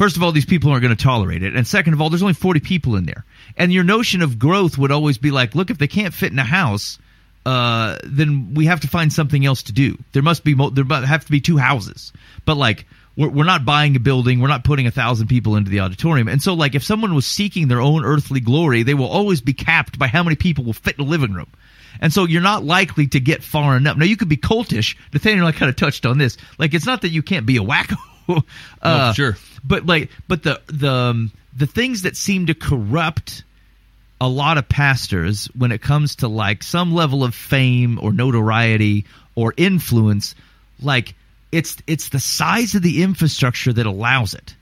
First 0.00 0.16
of 0.16 0.22
all, 0.22 0.32
these 0.32 0.46
people 0.46 0.70
aren't 0.70 0.80
going 0.80 0.96
to 0.96 1.04
tolerate 1.04 1.42
it, 1.42 1.54
and 1.54 1.66
second 1.66 1.92
of 1.92 2.00
all, 2.00 2.08
there's 2.08 2.22
only 2.22 2.32
40 2.32 2.60
people 2.60 2.96
in 2.96 3.04
there, 3.04 3.22
and 3.58 3.70
your 3.70 3.84
notion 3.84 4.22
of 4.22 4.38
growth 4.38 4.78
would 4.78 4.90
always 4.90 5.18
be 5.18 5.30
like, 5.30 5.54
look, 5.54 5.68
if 5.68 5.76
they 5.76 5.88
can't 5.88 6.14
fit 6.14 6.32
in 6.32 6.38
a 6.38 6.42
house, 6.42 6.98
uh, 7.44 7.98
then 8.04 8.54
we 8.54 8.64
have 8.64 8.80
to 8.80 8.88
find 8.88 9.12
something 9.12 9.44
else 9.44 9.64
to 9.64 9.72
do. 9.72 9.98
There 10.12 10.22
must 10.22 10.42
be 10.42 10.54
mo- 10.54 10.70
there 10.70 10.86
have 10.86 11.26
to 11.26 11.30
be 11.30 11.42
two 11.42 11.58
houses, 11.58 12.14
but 12.46 12.56
like 12.56 12.86
we're, 13.14 13.28
we're 13.28 13.44
not 13.44 13.66
buying 13.66 13.94
a 13.94 14.00
building, 14.00 14.40
we're 14.40 14.48
not 14.48 14.64
putting 14.64 14.86
a 14.86 14.90
thousand 14.90 15.26
people 15.26 15.56
into 15.56 15.70
the 15.70 15.80
auditorium, 15.80 16.28
and 16.28 16.40
so 16.40 16.54
like 16.54 16.74
if 16.74 16.82
someone 16.82 17.14
was 17.14 17.26
seeking 17.26 17.68
their 17.68 17.82
own 17.82 18.02
earthly 18.02 18.40
glory, 18.40 18.82
they 18.84 18.94
will 18.94 19.04
always 19.04 19.42
be 19.42 19.52
capped 19.52 19.98
by 19.98 20.06
how 20.06 20.22
many 20.22 20.34
people 20.34 20.64
will 20.64 20.72
fit 20.72 20.98
in 20.98 21.04
a 21.04 21.08
living 21.08 21.34
room. 21.34 21.48
And 22.00 22.10
so 22.10 22.24
you're 22.24 22.40
not 22.40 22.64
likely 22.64 23.06
to 23.08 23.20
get 23.20 23.42
far 23.42 23.76
enough. 23.76 23.98
Now 23.98 24.06
you 24.06 24.16
could 24.16 24.30
be 24.30 24.38
cultish. 24.38 24.96
Nathaniel 25.12 25.46
I 25.46 25.52
kind 25.52 25.68
of 25.68 25.76
touched 25.76 26.06
on 26.06 26.16
this. 26.16 26.38
Like 26.56 26.72
it's 26.72 26.86
not 26.86 27.02
that 27.02 27.10
you 27.10 27.22
can't 27.22 27.44
be 27.44 27.58
a 27.58 27.62
wacko. 27.62 27.96
uh, 28.82 29.12
sure. 29.12 29.36
But 29.64 29.86
like, 29.86 30.10
but 30.28 30.42
the 30.42 30.60
the 30.66 30.92
um, 30.92 31.32
the 31.56 31.66
things 31.66 32.02
that 32.02 32.16
seem 32.16 32.46
to 32.46 32.54
corrupt 32.54 33.44
a 34.20 34.28
lot 34.28 34.58
of 34.58 34.68
pastors 34.68 35.46
when 35.56 35.72
it 35.72 35.80
comes 35.80 36.16
to 36.16 36.28
like 36.28 36.62
some 36.62 36.92
level 36.94 37.24
of 37.24 37.34
fame 37.34 37.98
or 38.00 38.12
notoriety 38.12 39.06
or 39.34 39.54
influence, 39.56 40.34
like 40.80 41.14
it's 41.52 41.76
it's 41.86 42.10
the 42.10 42.20
size 42.20 42.74
of 42.74 42.82
the 42.82 43.02
infrastructure 43.02 43.72
that 43.72 43.86
allows 43.86 44.34
it. 44.34 44.54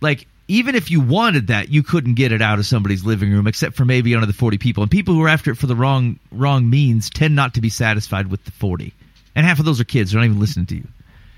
Like 0.00 0.26
even 0.48 0.74
if 0.74 0.90
you 0.90 1.00
wanted 1.00 1.48
that, 1.48 1.68
you 1.68 1.82
couldn't 1.82 2.14
get 2.14 2.32
it 2.32 2.42
out 2.42 2.58
of 2.58 2.66
somebody's 2.66 3.04
living 3.04 3.30
room, 3.30 3.46
except 3.46 3.76
for 3.76 3.84
maybe 3.84 4.14
under 4.14 4.26
the 4.26 4.32
forty 4.32 4.58
people. 4.58 4.82
And 4.82 4.90
people 4.90 5.14
who 5.14 5.22
are 5.22 5.28
after 5.28 5.50
it 5.50 5.56
for 5.56 5.66
the 5.66 5.76
wrong 5.76 6.18
wrong 6.32 6.68
means 6.68 7.10
tend 7.10 7.36
not 7.36 7.54
to 7.54 7.60
be 7.60 7.68
satisfied 7.68 8.28
with 8.28 8.44
the 8.44 8.50
forty. 8.52 8.92
And 9.34 9.46
half 9.46 9.58
of 9.58 9.64
those 9.64 9.80
are 9.80 9.84
kids; 9.84 10.12
they're 10.12 10.20
not 10.20 10.26
even 10.26 10.40
listening 10.40 10.66
to 10.66 10.76
you. 10.76 10.88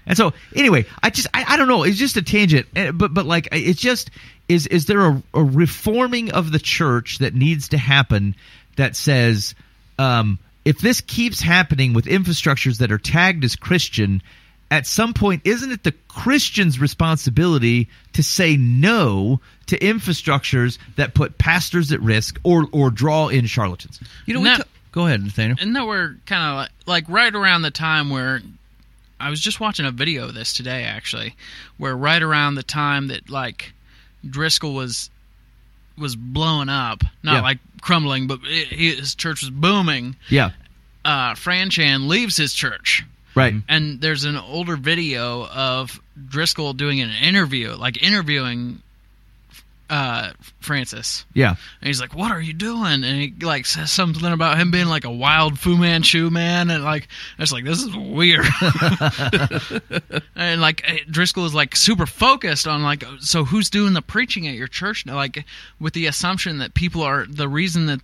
And 0.07 0.17
so, 0.17 0.33
anyway, 0.55 0.87
I 1.03 1.11
just 1.11 1.29
I, 1.33 1.45
I 1.49 1.57
don't 1.57 1.69
know. 1.69 1.85
It's 1.85 1.99
just 1.99 2.17
a 2.17 2.23
tangent, 2.23 2.67
eh, 2.75 2.91
but 2.91 3.15
but 3.15 3.25
like 3.27 3.49
it's 3.53 3.81
just 3.81 4.11
is 4.49 4.67
is 4.67 4.87
there 4.87 5.01
a, 5.03 5.23
a 5.35 5.43
reforming 5.45 6.33
of 6.33 6.51
the 6.53 6.59
church 6.59 7.19
that 7.19 7.35
needs 7.35 7.69
to 7.69 7.79
happen 7.79 8.35
that 8.77 8.97
says 8.97 9.55
um, 9.99 10.39
if 10.65 10.79
this 10.79 11.01
keeps 11.01 11.41
happening 11.41 11.93
with 11.93 12.07
infrastructures 12.07 12.79
that 12.79 12.91
are 12.91 12.99
tagged 12.99 13.45
as 13.45 13.55
Christian, 13.57 14.23
at 14.71 14.87
some 14.87 15.13
point, 15.15 15.43
isn't 15.45 15.71
it 15.71 15.85
the 15.85 15.93
Christian's 16.09 16.81
responsibility 16.81 17.89
to 18.15 18.23
say 18.23 18.57
no 18.57 19.41
to 19.67 19.79
infrastructures 19.79 20.79
that 20.97 21.15
put 21.15 21.39
pastors 21.39 21.93
at 21.93 22.01
risk 22.01 22.41
or 22.43 22.67
or 22.73 22.91
draw 22.91 23.29
in 23.29 23.47
charlatans? 23.47 24.01
You 24.27 24.35
know, 24.35 24.41
we 24.41 24.45
Now- 24.49 24.57
ta- 24.59 24.65
go 24.91 25.07
ahead, 25.07 25.23
Nathaniel. 25.23 25.59
and 25.61 25.77
that 25.77 25.87
we're 25.87 26.17
kind 26.27 26.43
of 26.43 26.57
like, 26.57 26.71
like 26.87 27.05
right 27.09 27.35
around 27.35 27.63
the 27.63 27.71
time 27.71 28.11
where 28.11 28.41
I 29.23 29.31
was 29.31 29.41
just 29.41 29.61
watching 29.61 29.87
a 29.87 29.91
video 29.91 30.25
of 30.25 30.35
this 30.35 30.53
today, 30.53 30.85
actually, 30.85 31.37
where 31.79 31.97
right 31.97 32.23
around 32.23 32.57
the 32.57 32.63
time 32.63 33.09
that 33.09 33.31
like 33.31 33.73
Driscoll 34.29 34.75
was 34.75 35.11
was 35.97 36.17
blowing 36.17 36.69
up, 36.69 37.03
not 37.23 37.35
Yeah. 37.35 37.41
like 37.43 37.59
crumbling, 37.81 38.27
but 38.27 38.41
it, 38.45 38.69
his 38.69 39.15
church 39.15 39.43
was 39.43 39.51
booming. 39.51 40.17
Yeah, 40.29 40.51
Uh, 41.05 41.35
Fran 41.35 41.69
Chan 41.71 42.09
leaves 42.09 42.37
his 42.37 42.53
church, 42.55 43.05
right. 43.35 43.55
and 43.69 44.01
there's 44.01 44.25
an 44.25 44.37
older 44.37 44.77
video 44.77 45.47
of 45.49 46.01
Driscoll 46.29 46.73
doing 46.73 47.01
an 47.01 47.11
interview, 47.11 47.75
like 47.75 48.03
interviewing 48.03 48.81
uh, 49.91 50.33
Francis. 50.61 51.25
Yeah, 51.35 51.51
And 51.81 51.87
he's 51.87 52.01
like, 52.01 52.15
"What 52.15 52.31
are 52.31 52.41
you 52.41 52.53
doing?" 52.53 53.05
And 53.05 53.05
he 53.05 53.35
like 53.41 53.67
says 53.67 53.91
something 53.91 54.33
about 54.33 54.59
him 54.59 54.71
being 54.71 54.87
like 54.87 55.05
a 55.05 55.11
wild 55.11 55.59
Fu 55.59 55.77
Manchu 55.77 56.31
man, 56.31 56.71
and 56.71 56.83
like 56.85 57.09
I 57.39 57.43
was 57.43 57.53
like 57.53 57.65
this 57.65 57.83
is 57.83 57.95
weird. 57.95 58.47
and 60.37 60.61
like 60.61 60.83
eh, 60.89 60.99
Driscoll 61.11 61.45
is 61.45 61.55
like 61.55 61.77
super 61.77 62.07
focused 62.07 62.67
on 62.67 62.83
like, 62.83 63.05
so 63.21 63.45
who's 63.45 63.71
doing 63.71 63.93
the 63.95 64.03
preaching 64.03 64.49
at 64.49 64.55
your 64.55 64.69
church 64.69 65.07
now? 65.07 65.17
Like 65.17 65.45
with 65.81 65.95
the 65.95 66.07
assumption 66.07 66.59
that 66.59 66.75
people 66.75 67.03
are 67.03 67.27
the 67.27 67.49
reason 67.49 67.87
that 67.87 68.01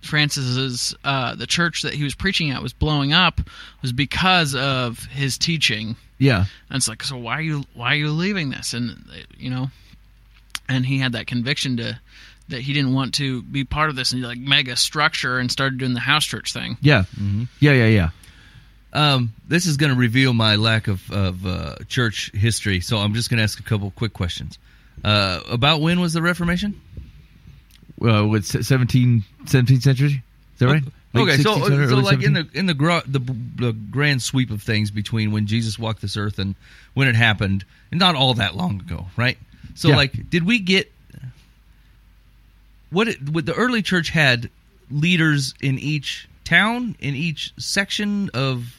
Francis's 0.00 0.94
uh, 1.04 1.34
the 1.34 1.46
church 1.46 1.82
that 1.82 1.94
he 1.94 2.04
was 2.04 2.14
preaching 2.14 2.50
at 2.50 2.62
was 2.62 2.72
blowing 2.72 3.12
up 3.12 3.40
was 3.82 3.92
because 3.92 4.54
of 4.54 5.04
his 5.06 5.36
teaching. 5.38 5.96
yeah. 6.18 6.46
And 6.70 6.76
it's 6.76 6.88
like, 6.88 7.02
so 7.02 7.16
why 7.16 7.38
are 7.38 7.42
you 7.42 7.64
why 7.74 7.92
are 7.92 7.96
you 7.96 8.10
leaving 8.10 8.50
this? 8.50 8.74
And 8.74 9.04
uh, 9.10 9.16
you 9.36 9.50
know, 9.50 9.70
and 10.68 10.84
he 10.84 10.98
had 10.98 11.12
that 11.12 11.26
conviction 11.26 11.78
to 11.78 11.98
that 12.48 12.60
he 12.60 12.72
didn't 12.72 12.94
want 12.94 13.14
to 13.14 13.42
be 13.42 13.64
part 13.64 13.90
of 13.90 13.96
this 13.96 14.12
and 14.12 14.22
like 14.22 14.38
mega 14.38 14.74
structure 14.76 15.38
and 15.38 15.50
started 15.52 15.78
doing 15.78 15.94
the 15.94 16.00
house 16.00 16.24
church 16.24 16.52
thing. 16.52 16.78
Yeah. 16.80 17.04
Yeah, 17.60 17.72
yeah, 17.72 17.86
yeah. 17.86 18.10
Um, 18.92 19.34
this 19.46 19.66
is 19.66 19.76
going 19.76 19.92
to 19.92 19.98
reveal 19.98 20.32
my 20.32 20.56
lack 20.56 20.88
of, 20.88 21.10
of 21.12 21.46
uh, 21.46 21.76
church 21.88 22.32
history, 22.32 22.80
so 22.80 22.96
I'm 22.96 23.12
just 23.12 23.28
going 23.28 23.36
to 23.36 23.42
ask 23.42 23.60
a 23.60 23.62
couple 23.62 23.90
quick 23.90 24.14
questions. 24.14 24.58
Uh, 25.04 25.40
about 25.50 25.82
when 25.82 26.00
was 26.00 26.14
the 26.14 26.22
Reformation? 26.22 26.80
Uh, 28.00 28.24
what, 28.24 28.44
17, 28.44 29.24
17th 29.44 29.82
century? 29.82 30.22
Is 30.54 30.58
that 30.60 30.66
right? 30.66 30.82
Late 31.14 31.22
Okay, 31.22 31.42
so 31.42 31.58
so 31.58 31.72
early 31.72 32.02
like 32.02 32.22
in 32.22 32.34
the 32.34 32.46
in 32.52 32.66
the, 32.66 32.74
gro- 32.74 33.00
the 33.06 33.18
the 33.18 33.72
grand 33.72 34.20
sweep 34.22 34.50
of 34.50 34.62
things 34.62 34.90
between 34.90 35.32
when 35.32 35.46
Jesus 35.46 35.78
walked 35.78 36.02
this 36.02 36.18
earth 36.18 36.38
and 36.38 36.54
when 36.92 37.08
it 37.08 37.14
happened, 37.14 37.64
and 37.90 37.98
not 37.98 38.14
all 38.14 38.34
that 38.34 38.56
long 38.56 38.80
ago, 38.80 39.06
right? 39.16 39.38
So 39.78 39.90
Yeah. 39.90 39.96
like, 39.96 40.28
did 40.28 40.44
we 40.44 40.58
get 40.58 40.90
what 42.90 43.06
it, 43.06 43.28
what 43.28 43.46
the 43.46 43.54
early 43.54 43.80
church 43.80 44.10
had 44.10 44.50
leaders 44.90 45.54
in 45.60 45.78
each 45.78 46.28
town, 46.44 46.96
in 46.98 47.14
each 47.14 47.52
section 47.58 48.28
of 48.34 48.74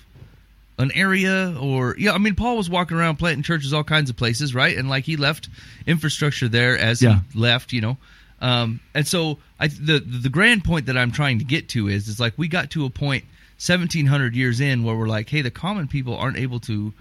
an 0.78 0.92
area, 0.94 1.56
or 1.60 1.96
yeah, 1.98 2.12
I 2.12 2.18
mean, 2.18 2.36
Paul 2.36 2.58
was 2.58 2.70
walking 2.70 2.98
around 2.98 3.16
planting 3.18 3.44
churches 3.44 3.72
all 3.74 3.84
kinds 3.84 4.10
of 4.10 4.18
places, 4.18 4.54
right? 4.54 4.78
And 4.78 4.90
like 4.90 5.06
he 5.06 5.16
left 5.16 5.48
infrastructure 5.86 6.50
there 6.50 6.78
as 6.78 7.02
Yeah. 7.02 7.20
he 7.32 7.40
left, 7.40 7.72
you 7.72 7.80
know. 7.82 7.98
Um, 8.42 8.82
and 8.94 9.08
so 9.08 9.38
I, 9.60 9.68
the 9.68 10.00
the 10.00 10.30
grand 10.30 10.66
point 10.66 10.86
that 10.88 10.98
I'm 10.98 11.12
trying 11.12 11.40
to 11.40 11.46
get 11.46 11.70
to 11.70 11.88
is 11.88 12.08
is 12.10 12.20
like 12.20 12.34
we 12.38 12.48
got 12.50 12.72
to 12.72 12.86
a 12.86 12.90
point 12.90 13.24
1700 13.58 14.36
years 14.36 14.60
in 14.60 14.84
where 14.84 14.96
we're 14.96 15.08
like, 15.08 15.30
hey, 15.30 15.42
the 15.42 15.52
common 15.52 15.88
people 15.88 16.16
aren't 16.16 16.38
able 16.38 16.60
to 16.62 16.94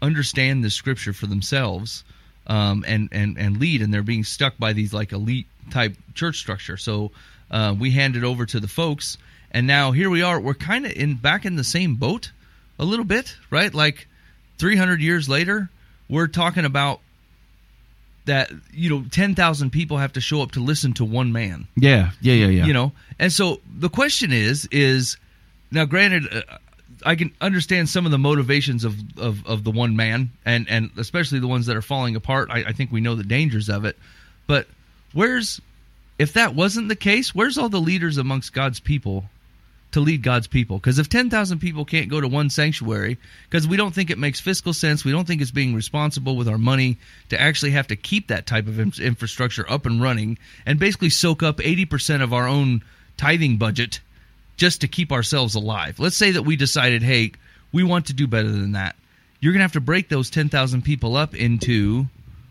understand 0.00 0.62
the 0.64 0.70
scripture 0.70 1.12
for 1.12 1.26
themselves 1.26 2.02
um, 2.46 2.84
and 2.86 3.08
and 3.12 3.38
and 3.38 3.58
lead, 3.58 3.82
and 3.82 3.92
they're 3.92 4.02
being 4.02 4.24
stuck 4.24 4.58
by 4.58 4.72
these 4.72 4.92
like 4.92 5.12
elite 5.12 5.46
type 5.70 5.94
church 6.14 6.38
structure. 6.38 6.76
So 6.76 7.10
uh, 7.50 7.74
we 7.78 7.90
hand 7.90 8.16
it 8.16 8.24
over 8.24 8.46
to 8.46 8.60
the 8.60 8.68
folks, 8.68 9.18
and 9.50 9.66
now 9.66 9.92
here 9.92 10.10
we 10.10 10.22
are. 10.22 10.40
We're 10.40 10.54
kind 10.54 10.86
of 10.86 10.92
in 10.92 11.14
back 11.14 11.44
in 11.44 11.56
the 11.56 11.64
same 11.64 11.94
boat 11.96 12.30
a 12.78 12.84
little 12.84 13.04
bit, 13.04 13.36
right? 13.50 13.72
Like 13.72 14.06
300 14.58 15.00
years 15.00 15.28
later, 15.28 15.68
we're 16.08 16.26
talking 16.28 16.64
about 16.64 17.00
that 18.24 18.50
you 18.72 18.88
know 18.88 19.04
10,000 19.10 19.70
people 19.70 19.98
have 19.98 20.12
to 20.12 20.20
show 20.20 20.42
up 20.42 20.52
to 20.52 20.60
listen 20.60 20.92
to 20.94 21.04
one 21.04 21.32
man 21.32 21.66
Yeah, 21.76 22.12
yeah, 22.20 22.34
yeah, 22.34 22.46
yeah. 22.46 22.64
you 22.66 22.72
know 22.72 22.92
and 23.18 23.32
so 23.32 23.60
the 23.78 23.88
question 23.88 24.32
is 24.32 24.68
is 24.70 25.16
now 25.72 25.84
granted 25.86 26.32
uh, 26.32 26.58
i 27.04 27.14
can 27.14 27.32
understand 27.40 27.88
some 27.88 28.04
of 28.04 28.12
the 28.12 28.18
motivations 28.18 28.84
of, 28.84 28.96
of 29.18 29.44
of 29.46 29.64
the 29.64 29.70
one 29.70 29.96
man 29.96 30.30
and 30.44 30.68
and 30.68 30.90
especially 30.98 31.38
the 31.38 31.48
ones 31.48 31.66
that 31.66 31.76
are 31.76 31.82
falling 31.82 32.16
apart 32.16 32.50
I, 32.50 32.64
I 32.64 32.72
think 32.72 32.92
we 32.92 33.00
know 33.00 33.14
the 33.14 33.24
dangers 33.24 33.68
of 33.68 33.84
it 33.84 33.96
but 34.46 34.66
where's 35.12 35.60
if 36.18 36.32
that 36.34 36.54
wasn't 36.54 36.88
the 36.88 36.96
case 36.96 37.34
where's 37.34 37.58
all 37.58 37.68
the 37.68 37.80
leaders 37.80 38.18
amongst 38.18 38.52
god's 38.52 38.80
people 38.80 39.24
to 39.92 40.00
lead 40.00 40.22
God's 40.22 40.46
people. 40.46 40.78
Because 40.78 40.98
if 40.98 41.08
10,000 41.08 41.58
people 41.58 41.84
can't 41.84 42.08
go 42.08 42.20
to 42.20 42.28
one 42.28 42.50
sanctuary, 42.50 43.18
because 43.48 43.68
we 43.68 43.76
don't 43.76 43.94
think 43.94 44.10
it 44.10 44.18
makes 44.18 44.40
fiscal 44.40 44.72
sense, 44.72 45.04
we 45.04 45.12
don't 45.12 45.26
think 45.26 45.40
it's 45.40 45.50
being 45.50 45.74
responsible 45.74 46.36
with 46.36 46.48
our 46.48 46.58
money 46.58 46.98
to 47.28 47.40
actually 47.40 47.70
have 47.72 47.86
to 47.88 47.96
keep 47.96 48.28
that 48.28 48.46
type 48.46 48.66
of 48.66 48.80
infrastructure 48.98 49.70
up 49.70 49.86
and 49.86 50.02
running 50.02 50.38
and 50.66 50.78
basically 50.78 51.10
soak 51.10 51.42
up 51.42 51.58
80% 51.58 52.22
of 52.22 52.32
our 52.32 52.48
own 52.48 52.82
tithing 53.16 53.58
budget 53.58 54.00
just 54.56 54.80
to 54.82 54.88
keep 54.88 55.12
ourselves 55.12 55.54
alive. 55.54 55.98
Let's 55.98 56.16
say 56.16 56.32
that 56.32 56.42
we 56.42 56.56
decided, 56.56 57.02
hey, 57.02 57.32
we 57.72 57.82
want 57.82 58.06
to 58.06 58.12
do 58.12 58.26
better 58.26 58.50
than 58.50 58.72
that. 58.72 58.96
You're 59.40 59.52
going 59.52 59.60
to 59.60 59.64
have 59.64 59.72
to 59.72 59.80
break 59.80 60.08
those 60.08 60.30
10,000 60.30 60.82
people 60.82 61.16
up 61.16 61.34
into 61.34 62.06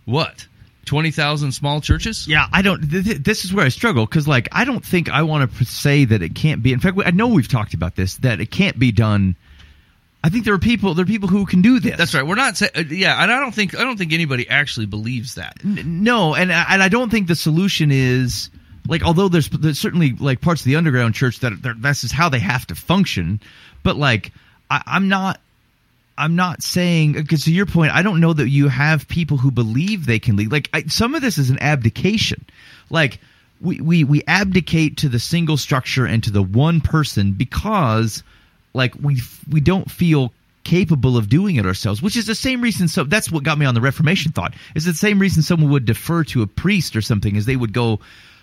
what? 0.06 0.48
20,000 0.86 1.52
small 1.52 1.80
churches? 1.80 2.28
Yeah, 2.28 2.48
I 2.52 2.62
don't. 2.64 2.82
Th- 2.90 3.04
th- 3.06 3.18
this 3.20 3.46
is 3.46 3.54
where 3.54 3.66
I 3.66 3.70
struggle 3.70 4.06
because, 4.06 4.28
like, 4.28 4.50
I 4.52 4.66
don't 4.66 4.84
think 4.84 5.10
I 5.10 5.22
want 5.22 5.50
to 5.54 5.66
say 5.66 6.06
that 6.06 6.22
it 6.24 6.34
can't 6.36 6.64
be. 6.64 6.74
In 6.74 6.80
fact, 6.80 6.98
I 7.06 7.12
know 7.12 7.28
we've 7.28 7.48
talked 7.48 7.74
about 7.76 7.96
this 7.96 8.16
that 8.18 8.42
it 8.42 8.50
can't 8.50 8.78
be 8.80 8.92
done. 8.92 9.36
I 10.24 10.30
think 10.30 10.44
there 10.44 10.54
are 10.56 10.60
people. 10.60 10.94
There 10.96 11.04
are 11.04 11.08
people 11.08 11.30
who 11.30 11.46
can 11.46 11.62
do 11.62 11.80
this. 11.80 11.98
That's 11.98 12.14
right. 12.16 12.26
We're 12.26 12.36
not 12.36 12.58
say, 12.58 12.70
uh, 12.76 12.84
yeah, 12.90 13.22
and 13.22 13.32
I 13.32 13.40
don't 13.40 13.54
think 13.54 13.76
I 13.78 13.84
don't 13.84 13.96
think 13.98 14.12
anybody 14.12 14.50
actually 14.50 14.88
believes 14.88 15.36
that. 15.36 15.58
N- 15.64 16.04
No, 16.04 16.34
and 16.34 16.52
and 16.52 16.84
I 16.84 16.90
don't 16.90 17.10
think 17.12 17.28
the 17.28 17.36
solution 17.36 17.92
is 17.92 18.50
like 18.88 19.04
although 19.04 19.28
there's, 19.28 19.50
there's 19.50 19.80
certainly 19.80 20.14
like 20.14 20.42
parts 20.42 20.62
of 20.62 20.66
the 20.66 20.76
underground 20.76 21.16
church 21.16 21.40
that 21.40 21.54
that's 21.80 22.04
is 22.04 22.12
how 22.12 22.30
they 22.30 22.40
have 22.40 22.66
to 22.68 22.76
function, 22.76 23.40
but 23.84 23.96
like 23.96 24.32
I, 24.70 24.82
I'm 24.86 25.10
not. 25.10 25.40
I'm 26.18 26.36
not 26.36 26.62
saying 26.62 27.14
because 27.14 27.46
to 27.46 27.52
your 27.52 27.66
point, 27.66 27.94
I 27.94 28.04
don't 28.04 28.20
know 28.20 28.34
that 28.34 28.48
you 28.48 28.68
have 28.68 29.08
people 29.08 29.38
who 29.38 29.50
believe 29.50 30.06
they 30.06 30.20
can 30.20 30.36
lead. 30.36 30.52
Like 30.52 30.70
I, 30.72 30.84
some 30.84 31.16
of 31.16 31.22
this 31.24 31.40
is 31.40 31.50
an 31.50 31.58
abdication. 31.60 32.46
Like 32.92 33.20
we, 33.62 33.80
we 33.80 34.04
we 34.04 34.24
abdicate 34.28 34.98
to 34.98 35.10
the 35.10 35.20
single 35.20 35.58
structure 35.58 36.06
and 36.06 36.24
to 36.24 36.32
the 36.32 36.42
one 36.42 36.82
person 36.82 37.34
because 37.34 38.24
like 38.74 38.94
we 39.02 39.22
we 39.50 39.62
don't 39.62 39.90
feel 39.90 40.34
capable 40.64 41.18
of 41.18 41.28
doing 41.28 41.56
it 41.56 41.66
ourselves 41.66 42.02
which 42.02 42.16
is 42.16 42.28
the 42.28 42.36
same 42.36 42.62
reason 42.62 42.88
so 42.88 43.04
that's 43.04 43.32
what 43.32 43.44
got 43.44 43.58
me 43.58 43.66
on 43.66 43.74
the 43.74 43.82
reformation 43.82 44.32
thought 44.32 44.54
is 44.76 44.86
the 44.86 44.94
same 44.94 45.18
reason 45.18 45.42
someone 45.42 45.72
would 45.72 45.86
defer 45.86 46.24
to 46.24 46.44
a 46.44 46.48
priest 46.48 46.96
or 46.96 47.02
something 47.02 47.36
is 47.36 47.46
they 47.46 47.56
would 47.56 47.74
go 47.74 48.00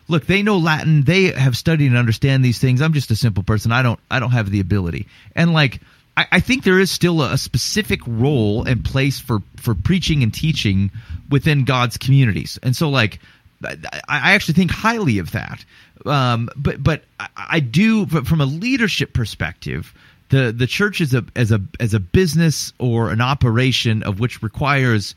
look 0.09 0.27
they 0.27 0.43
know 0.43 0.59
latin. 0.59 1.03
They 1.05 1.25
have 1.25 1.57
studied 1.57 1.87
and 1.87 1.97
understand 1.97 2.45
these 2.45 2.59
things. 2.59 2.81
I'm 2.81 2.93
just 2.93 3.11
a 3.11 3.17
simple 3.17 3.43
person. 3.43 3.73
I 3.73 3.83
don't 3.83 4.01
i 4.11 4.19
don't 4.19 4.33
have 4.33 4.51
the 4.51 4.61
ability. 4.61 5.07
And 5.35 5.53
like 5.53 5.81
i, 6.17 6.27
I 6.33 6.41
think 6.41 6.65
there 6.65 6.81
is 6.81 6.91
still 6.91 7.23
a, 7.23 7.35
a 7.35 7.39
specific 7.39 8.01
role 8.07 8.65
and 8.65 8.85
place 8.85 9.21
for 9.21 9.41
for 9.57 9.75
preaching 9.75 10.23
and 10.23 10.33
teaching 10.33 10.91
within 11.31 11.65
god's 11.65 11.97
communities. 11.97 12.59
And 12.63 12.75
so 12.75 12.89
like 12.89 13.21
I 13.65 13.77
I 14.09 14.33
actually 14.33 14.55
think 14.55 14.71
highly 14.71 15.19
of 15.19 15.33
that. 15.33 15.65
Um, 16.07 16.49
but 16.57 16.83
but 16.83 17.03
I, 17.37 17.61
do, 17.61 18.07
from 18.07 18.41
a 18.41 18.47
leadership 18.47 19.13
perspective, 19.13 19.93
the 20.29 20.53
the 20.57 20.67
church 20.67 21.01
is 21.01 21.15
a 21.15 21.25
as 21.35 21.53
a 21.53 21.61
as 21.81 21.95
a 21.95 22.01
business 22.01 22.73
or 22.79 23.11
an 23.11 23.21
operation 23.21 24.03
of 24.03 24.21
which 24.21 24.43
requires 24.43 25.15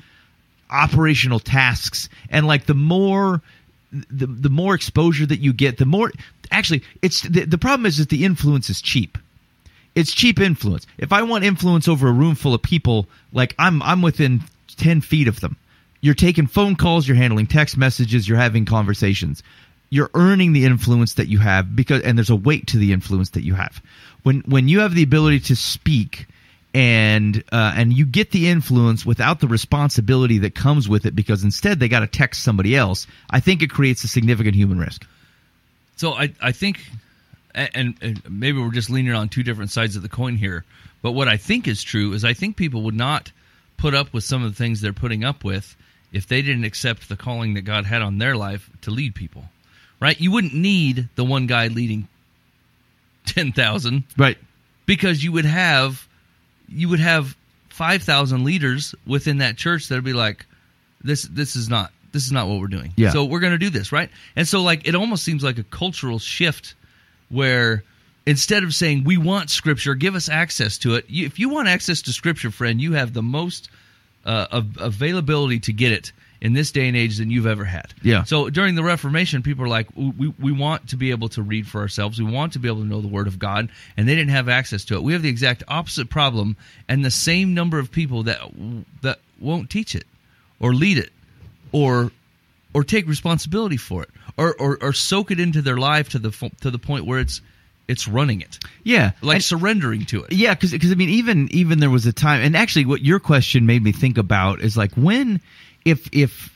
operational 0.70 1.40
tasks, 1.40 2.10
and 2.30 2.48
like 2.48 2.66
the 2.66 2.74
more 2.74 3.42
the 3.92 4.28
the 4.28 4.50
more 4.50 4.74
exposure 4.76 5.26
that 5.26 5.40
you 5.40 5.54
get, 5.54 5.78
the 5.78 5.86
more 5.86 6.12
actually 6.52 6.84
it's 7.02 7.22
the, 7.22 7.46
the 7.46 7.58
problem 7.58 7.86
is 7.86 7.98
that 7.98 8.10
the 8.10 8.26
influence 8.26 8.70
is 8.70 8.82
cheap 8.82 9.18
it's 9.96 10.14
cheap 10.14 10.40
influence. 10.40 10.88
If 10.98 11.12
I 11.12 11.22
want 11.24 11.44
influence 11.44 11.88
over 11.88 12.08
a 12.08 12.14
room 12.14 12.36
full 12.36 12.54
of 12.54 12.62
people, 12.62 13.08
like 13.34 13.56
I'm 13.60 13.82
I'm 13.82 14.02
within 14.02 14.42
ten 14.78 15.02
feet 15.02 15.28
of 15.28 15.40
them. 15.40 15.58
You're 16.00 16.16
taking 16.16 16.48
phone 16.48 16.76
calls, 16.76 17.08
you're 17.08 17.18
handling 17.18 17.48
text 17.48 17.78
messages, 17.78 18.28
you're 18.28 18.38
having 18.38 18.66
conversations. 18.66 19.44
You're 19.90 20.10
earning 20.14 20.54
the 20.54 20.66
influence 20.66 21.16
that 21.16 21.28
you 21.28 21.40
have 21.40 21.76
because 21.76 22.02
and 22.04 22.18
there's 22.18 22.30
a 22.30 22.36
weight 22.36 22.68
to 22.68 22.78
the 22.78 22.94
influence 22.94 23.32
that 23.32 23.44
you 23.44 23.54
have. 23.56 23.82
When 24.24 24.42
when 24.42 24.68
you 24.68 24.80
have 24.80 24.96
the 24.96 25.04
ability 25.04 25.42
to 25.42 25.56
speak 25.56 26.28
and 26.74 27.44
uh, 27.52 27.74
and 27.76 27.92
you 27.94 28.06
get 28.06 28.32
the 28.32 28.48
influence 28.50 29.06
without 29.06 29.40
the 29.40 29.48
responsibility 29.48 30.38
that 30.40 30.56
comes 30.56 30.88
with 30.88 31.06
it 31.06 31.16
because 31.16 31.44
instead 31.44 31.80
they 31.80 31.88
got 31.90 32.00
to 32.02 32.08
text 32.08 32.44
somebody 32.44 32.76
else, 32.76 33.08
I 33.30 33.40
think 33.40 33.62
it 33.62 33.70
creates 33.70 34.04
a 34.04 34.08
significant 34.08 34.56
human 34.56 34.80
risk. 34.80 35.06
So 35.98 36.14
I, 36.14 36.34
I 36.42 36.52
think, 36.52 36.80
and, 37.54 37.96
and 38.02 38.22
maybe 38.30 38.60
we're 38.60 38.72
just 38.72 38.90
leaning 38.90 39.14
on 39.14 39.30
two 39.30 39.44
different 39.44 39.70
sides 39.72 39.96
of 39.96 40.02
the 40.02 40.10
coin 40.10 40.36
here. 40.36 40.64
But 41.02 41.12
what 41.12 41.28
I 41.28 41.38
think 41.38 41.68
is 41.68 41.84
true 41.84 42.14
is 42.14 42.24
I 42.24 42.34
think 42.34 42.56
people 42.56 42.84
would 42.84 42.96
not 42.96 43.32
put 43.78 43.94
up 43.94 44.14
with 44.14 44.24
some 44.24 44.44
of 44.44 44.52
the 44.52 44.56
things 44.56 44.82
they're 44.82 44.94
putting 44.94 45.24
up 45.24 45.44
with 45.44 45.76
if 46.14 46.28
they 46.28 46.42
didn't 46.42 46.64
accept 46.64 47.10
the 47.10 47.16
calling 47.18 47.54
that 47.56 47.62
God 47.62 47.86
had 47.86 48.02
on 48.02 48.18
their 48.18 48.36
life 48.36 48.70
to 48.82 48.92
lead 48.92 49.14
people. 49.16 49.46
Right? 50.00 50.20
You 50.20 50.32
wouldn't 50.32 50.54
need 50.54 51.10
the 51.16 51.24
one 51.24 51.46
guy 51.48 51.68
leading 51.68 52.08
ten 53.26 53.52
thousand 53.52 54.04
Right. 54.18 54.38
because 54.86 55.24
you 55.24 55.32
would 55.32 55.46
have 55.46 56.08
you 56.72 56.90
would 56.90 57.00
have 57.00 57.36
five 57.70 58.04
thousand 58.04 58.44
leaders 58.44 58.96
within 59.06 59.40
that 59.40 59.58
church 59.58 59.88
that'd 59.90 60.04
be 60.04 60.14
like, 60.14 60.46
this 61.04 61.24
this 61.24 61.56
is 61.56 61.70
not 61.70 61.92
this 62.12 62.26
is 62.26 62.32
not 62.32 62.48
what 62.48 62.60
we're 62.60 62.68
doing. 62.68 62.94
Yeah. 62.96 63.12
So 63.12 63.26
we're 63.26 63.40
going 63.40 63.54
to 63.54 63.58
do 63.58 63.70
this, 63.70 63.92
right? 63.92 64.10
And 64.36 64.48
so 64.48 64.62
like 64.62 64.88
it 64.88 64.96
almost 64.96 65.24
seems 65.24 65.44
like 65.44 65.58
a 65.58 65.64
cultural 65.64 66.20
shift 66.20 66.76
where 67.30 67.84
instead 68.26 68.64
of 68.64 68.74
saying 68.74 69.04
we 69.04 69.18
want 69.18 69.50
scripture, 69.50 69.96
give 69.96 70.16
us 70.16 70.30
access 70.30 70.78
to 70.80 70.96
it. 70.96 71.10
You, 71.10 71.26
if 71.26 71.40
you 71.40 71.50
want 71.50 71.68
access 71.68 72.02
to 72.04 72.14
scripture, 72.14 72.52
friend, 72.52 72.82
you 72.82 72.94
have 72.94 73.14
the 73.14 73.24
most 73.24 73.70
uh, 74.26 74.48
av- 74.52 74.78
availability 74.80 75.60
to 75.62 75.74
get 75.74 75.92
it 75.92 76.12
in 76.42 76.54
this 76.54 76.72
day 76.72 76.88
and 76.88 76.98
age 76.98 77.18
than 77.18 77.30
you've 77.30 77.46
ever 77.46 77.64
had. 77.64 77.94
Yeah. 78.02 78.24
So 78.24 78.50
during 78.50 78.74
the 78.76 78.84
Reformation, 78.84 79.44
people 79.44 79.64
are 79.64 79.68
like, 79.68 79.88
we, 79.96 80.34
we 80.40 80.52
want 80.52 80.90
to 80.90 80.98
be 80.98 81.12
able 81.12 81.30
to 81.30 81.44
read 81.44 81.68
for 81.68 81.82
ourselves. 81.82 82.20
We 82.20 82.32
want 82.32 82.54
to 82.54 82.60
be 82.60 82.68
able 82.68 82.80
to 82.82 82.88
know 82.88 83.00
the 83.02 83.08
Word 83.08 83.28
of 83.28 83.38
God, 83.38 83.70
and 83.96 84.08
they 84.08 84.16
didn't 84.16 84.32
have 84.32 84.50
access 84.50 84.84
to 84.86 84.96
it. 84.96 85.04
We 85.04 85.14
have 85.14 85.22
the 85.22 85.30
exact 85.30 85.64
opposite 85.68 86.10
problem, 86.10 86.58
and 86.90 87.06
the 87.06 87.12
same 87.12 87.54
number 87.54 87.78
of 87.78 87.92
people 87.92 88.24
that 88.24 88.40
that 89.04 89.20
won't 89.40 89.70
teach 89.70 89.94
it, 89.96 90.06
or 90.60 90.74
lead 90.74 90.98
it, 90.98 91.12
or 91.72 92.12
or 92.74 92.84
take 92.84 93.08
responsibility 93.08 93.78
for 93.78 94.02
it, 94.04 94.10
or 94.38 94.56
or, 94.60 94.78
or 94.82 94.94
soak 94.94 95.30
it 95.32 95.40
into 95.40 95.62
their 95.62 95.78
life 95.78 96.10
to 96.10 96.20
the 96.20 96.32
to 96.62 96.72
the 96.72 96.80
point 96.80 97.06
where 97.06 97.20
it's 97.20 97.42
it's 97.88 98.08
running 98.08 98.40
it, 98.40 98.58
Yeah. 98.84 99.12
like 99.22 99.36
And- 99.38 99.44
surrendering 99.44 100.06
to 100.06 100.24
it. 100.24 100.32
Yeah, 100.32 100.54
because 100.54 100.74
I 100.92 100.96
mean, 100.96 101.10
even 101.10 101.50
even 101.52 101.80
there 101.80 101.90
was 101.90 102.06
a 102.06 102.14
time, 102.14 102.42
and 102.42 102.56
actually, 102.56 102.86
what 102.86 103.02
your 103.02 103.20
question 103.20 103.66
made 103.66 103.84
me 103.84 103.92
think 103.92 104.18
about 104.18 104.62
is 104.62 104.78
like 104.78 104.94
when, 104.94 105.42
if 105.86 106.10
if, 106.12 106.54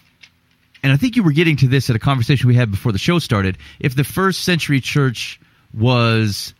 and 0.83 0.91
I 0.91 0.97
think 0.97 1.15
you 1.15 1.23
were 1.23 1.31
getting 1.31 1.57
to 1.57 1.67
this 1.67 1.89
at 1.89 1.95
a 1.95 1.99
conversation 1.99 2.47
we 2.47 2.55
had 2.55 2.71
before 2.71 2.91
the 2.91 2.97
show 2.97 3.19
started. 3.19 3.57
If 3.79 3.95
the 3.95 4.03
first 4.03 4.43
century 4.43 4.81
church 4.81 5.39
was 5.73 6.53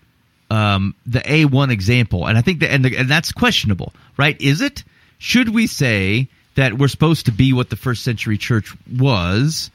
um, 0.49 0.95
the 1.05 1.21
A 1.31 1.45
one 1.45 1.71
example, 1.71 2.27
and 2.27 2.37
I 2.37 2.41
think 2.41 2.59
that 2.59 2.71
and, 2.71 2.85
the, 2.85 2.97
and 2.97 3.09
that's 3.09 3.31
questionable, 3.31 3.93
right? 4.17 4.39
Is 4.41 4.61
it? 4.61 4.83
Should 5.17 5.49
we 5.49 5.67
say 5.67 6.27
that 6.55 6.77
we're 6.77 6.87
supposed 6.87 7.25
to 7.27 7.31
be 7.31 7.53
what 7.53 7.69
the 7.69 7.75
first 7.75 8.03
century 8.03 8.37
church 8.37 8.73
was? 8.91 9.71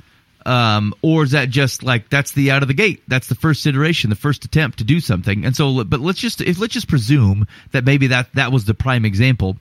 um, 0.46 0.94
or 1.02 1.22
is 1.22 1.32
that 1.32 1.50
just 1.50 1.82
like 1.82 2.08
that's 2.08 2.32
the 2.32 2.50
out 2.50 2.62
of 2.62 2.68
the 2.68 2.74
gate? 2.74 3.02
That's 3.08 3.28
the 3.28 3.34
first 3.34 3.66
iteration, 3.66 4.10
the 4.10 4.16
first 4.16 4.44
attempt 4.44 4.78
to 4.78 4.84
do 4.84 5.00
something. 5.00 5.44
And 5.44 5.54
so, 5.54 5.84
but 5.84 6.00
let's 6.00 6.18
just 6.18 6.40
if 6.40 6.58
let's 6.58 6.72
just 6.72 6.88
presume 6.88 7.46
that 7.72 7.84
maybe 7.84 8.08
that 8.08 8.32
that 8.34 8.52
was 8.52 8.64
the 8.64 8.74
prime 8.74 9.04
example. 9.04 9.56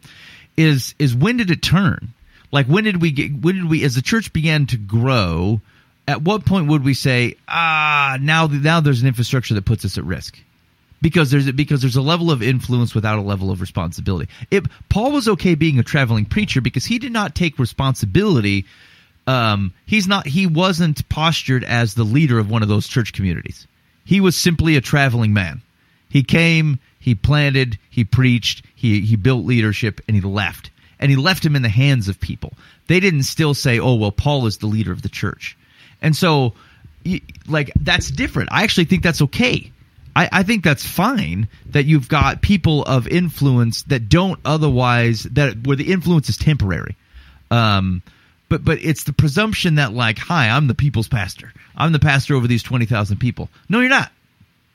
Is 0.58 0.96
is 1.00 1.16
when 1.16 1.38
did 1.38 1.52
it 1.52 1.62
turn? 1.62 2.14
Like 2.52 2.68
when 2.68 2.84
did 2.84 3.02
we 3.02 3.12
get? 3.12 3.34
When 3.34 3.56
did 3.56 3.70
we, 3.70 3.84
as 3.84 3.96
the 3.96 4.02
church 4.02 4.34
began 4.34 4.66
to 4.68 4.78
grow? 4.78 5.62
At 6.08 6.24
what 6.24 6.44
point 6.44 6.68
would 6.68 6.84
we 6.84 6.96
say, 6.96 7.36
ah, 7.48 8.18
now 8.20 8.48
now 8.48 8.80
there's 8.80 9.02
an 9.02 9.08
infrastructure 9.08 9.54
that 9.54 9.66
puts 9.66 9.86
us 9.86 9.98
at 9.98 10.04
risk? 10.04 10.40
because 11.02 11.32
there's 11.32 11.52
because 11.52 11.82
there's 11.82 11.96
a 11.96 12.02
level 12.02 12.32
of 12.32 12.42
influence 12.42 12.94
without 12.94 13.20
a 13.20 13.22
level 13.22 13.52
of 13.52 13.62
responsibility. 13.62 14.30
It, 14.52 14.66
Paul 14.90 15.12
was 15.12 15.28
okay 15.28 15.56
being 15.56 15.80
a 15.80 15.84
traveling 15.84 16.26
preacher 16.26 16.62
because 16.62 16.86
he 16.86 17.00
did 17.00 17.12
not 17.12 17.36
take 17.36 17.60
responsibility. 17.60 18.66
Um, 19.28 19.74
he's 19.86 20.08
not 20.08 20.28
he 20.28 20.48
wasn't 20.48 21.08
postured 21.10 21.64
as 21.64 21.94
the 21.94 22.04
leader 22.04 22.40
of 22.40 22.50
one 22.50 22.64
of 22.64 22.70
those 22.70 22.88
church 22.88 23.14
communities. 23.14 23.68
He 24.06 24.22
was 24.22 24.36
simply 24.36 24.76
a 24.76 24.82
traveling 24.82 25.34
man. 25.34 25.62
He 26.10 26.24
came, 26.24 26.80
he 27.00 27.14
planted, 27.14 27.78
he 27.90 28.04
preached, 28.04 28.66
he 28.76 29.02
he 29.02 29.16
built 29.16 29.46
leadership, 29.46 30.02
and 30.08 30.16
he 30.16 30.22
left. 30.22 30.72
And 31.00 31.10
he 31.10 31.18
left 31.18 31.46
him 31.46 31.56
in 31.56 31.62
the 31.62 31.70
hands 31.70 32.10
of 32.10 32.20
people. 32.20 32.54
They 32.88 33.00
didn't 33.00 33.24
still 33.24 33.54
say, 33.54 33.80
"Oh, 33.80 33.96
well, 33.96 34.12
Paul 34.12 34.46
is 34.48 34.58
the 34.58 34.68
leader 34.68 34.92
of 34.92 35.02
the 35.02 35.10
church," 35.10 35.58
and 36.02 36.16
so 36.16 36.54
like 37.48 37.72
that's 37.80 38.12
different. 38.12 38.50
I 38.52 38.64
actually 38.64 38.86
think 38.86 39.04
that's 39.04 39.22
okay. 39.22 39.72
I, 40.16 40.30
I 40.32 40.44
think 40.44 40.64
that's 40.64 40.86
fine 40.86 41.48
that 41.68 41.86
you've 41.86 42.10
got 42.10 42.42
people 42.42 42.84
of 42.84 43.08
influence 43.08 43.84
that 43.84 44.10
don't 44.10 44.40
otherwise 44.44 45.24
that 45.24 45.66
where 45.66 45.78
the 45.78 45.92
influence 45.92 46.30
is 46.30 46.38
temporary. 46.38 46.96
Um, 47.52 48.02
but 48.50 48.66
but 48.66 48.80
it's 48.82 49.04
the 49.04 49.14
presumption 49.14 49.76
that 49.76 49.94
like, 49.94 50.18
hi, 50.18 50.50
I'm 50.50 50.68
the 50.68 50.76
people's 50.76 51.08
pastor. 51.08 51.54
I'm 51.76 51.92
the 51.94 52.00
pastor 52.00 52.36
over 52.36 52.48
these 52.48 52.64
twenty 52.64 52.86
thousand 52.86 53.18
people. 53.18 53.50
No, 53.70 53.80
you're 53.80 53.90
not. 53.90 54.12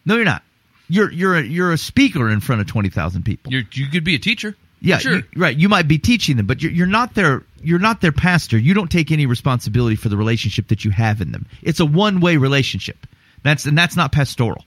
No, 0.06 0.16
you're 0.16 0.24
not. 0.24 0.42
You're 0.88 1.10
you're 1.10 1.36
a, 1.36 1.42
you're 1.42 1.72
a 1.72 1.78
speaker 1.78 2.30
in 2.30 2.40
front 2.40 2.60
of 2.60 2.66
twenty 2.66 2.90
thousand 2.90 3.24
people. 3.24 3.52
You're, 3.52 3.64
you 3.72 3.88
could 3.88 4.04
be 4.04 4.14
a 4.14 4.18
teacher. 4.18 4.56
Yeah, 4.84 4.98
sure. 4.98 5.16
you- 5.16 5.24
right. 5.36 5.56
You 5.56 5.68
might 5.68 5.88
be 5.88 5.98
teaching 5.98 6.36
them, 6.36 6.46
but 6.46 6.62
you're, 6.62 6.72
you're 6.72 6.86
not 6.86 7.14
their 7.14 7.42
you're 7.62 7.78
not 7.78 8.00
their 8.02 8.12
pastor. 8.12 8.58
You 8.58 8.74
don't 8.74 8.90
take 8.90 9.10
any 9.10 9.26
responsibility 9.26 9.96
for 9.96 10.08
the 10.10 10.16
relationship 10.16 10.68
that 10.68 10.84
you 10.84 10.90
have 10.90 11.20
in 11.20 11.32
them. 11.32 11.46
It's 11.62 11.80
a 11.80 11.86
one 11.86 12.20
way 12.20 12.36
relationship. 12.36 13.06
That's 13.42 13.64
and 13.66 13.76
that's 13.76 13.96
not 13.96 14.12
pastoral. 14.12 14.64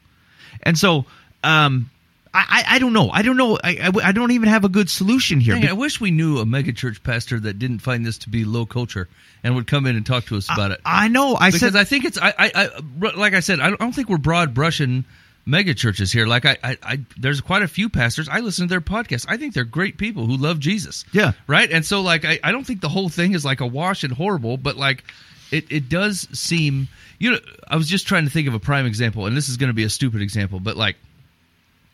And 0.64 0.78
so, 0.78 1.06
um, 1.44 1.90
I, 2.34 2.64
I 2.68 2.76
I 2.76 2.80
don't 2.80 2.94
know. 2.94 3.10
I 3.12 3.22
don't 3.22 3.38
know. 3.38 3.58
I, 3.64 3.92
I, 3.94 4.08
I 4.10 4.12
don't 4.12 4.32
even 4.32 4.50
have 4.50 4.66
a 4.66 4.70
good 4.70 4.90
solution 4.90 5.40
here. 5.40 5.54
Dang, 5.56 5.68
I 5.70 5.74
wish 5.74 6.02
we 6.02 6.12
knew 6.12 6.40
a 6.40 6.46
megachurch 6.46 7.04
pastor 7.04 7.40
that 7.40 7.60
didn't 7.60 7.80
find 7.80 8.06
this 8.06 8.18
to 8.20 8.30
be 8.30 8.44
low 8.44 8.66
culture 8.66 9.08
and 9.44 9.56
would 9.56 9.68
come 9.68 9.86
in 9.86 9.96
and 9.96 10.06
talk 10.06 10.26
to 10.26 10.36
us 10.38 10.50
about 10.52 10.72
it. 10.72 10.82
I 10.84 11.08
know. 11.08 11.36
I 11.36 11.50
because 11.50 11.60
said 11.62 11.76
I 11.76 11.84
think 11.84 12.06
it's 12.06 12.18
I, 12.18 12.34
I, 12.38 12.52
I 12.56 13.12
like 13.16 13.34
I 13.34 13.40
said 13.40 13.60
I 13.60 13.70
don't 13.76 13.94
think 13.94 14.10
we're 14.10 14.18
broad 14.18 14.54
brushing 14.54 15.06
mega 15.48 15.74
churches 15.74 16.12
here. 16.12 16.28
Like 16.28 16.46
I, 16.46 16.58
I, 16.64 16.78
I, 16.84 17.00
there's 17.18 17.42
quite 17.42 17.64
a 17.64 17.68
few 17.68 17.90
pastors. 17.90 18.28
I 18.30 18.42
listen 18.42 18.68
to 18.68 18.70
their 18.70 18.82
podcasts. 18.82 19.26
I 19.28 19.38
think 19.38 19.54
they're 19.54 19.64
great 19.64 19.98
people 19.98 20.26
who 20.28 20.38
love 20.38 20.60
Jesus. 20.60 21.06
Yeah. 21.14 21.32
right. 21.48 21.72
And 21.72 21.86
so 21.86 22.02
like 22.02 22.26
I, 22.26 22.38
I 22.44 22.52
don't 22.52 22.66
think 22.66 22.82
the 22.82 22.90
whole 22.90 23.10
thing 23.10 23.34
is 23.34 23.46
like 23.46 23.62
a 23.62 23.66
wash 23.66 24.04
and 24.04 24.14
horrible, 24.14 24.58
but 24.58 24.76
like 24.76 25.06
it, 25.52 25.72
it 25.72 25.90
does 25.90 26.28
seem. 26.38 26.90
You 27.20 27.32
know, 27.32 27.40
I 27.68 27.78
was 27.78 27.88
just 27.88 28.06
trying 28.06 28.26
to 28.26 28.30
think 28.30 28.48
of 28.48 28.54
a 28.54 28.60
prime 28.60 28.86
example, 28.86 29.26
and 29.26 29.36
this 29.36 29.50
is 29.50 29.58
going 29.58 29.70
to 29.70 29.74
be 29.74 29.86
a 29.86 29.90
stupid 29.90 30.22
example, 30.22 30.60
but 30.60 30.78
like 30.78 30.98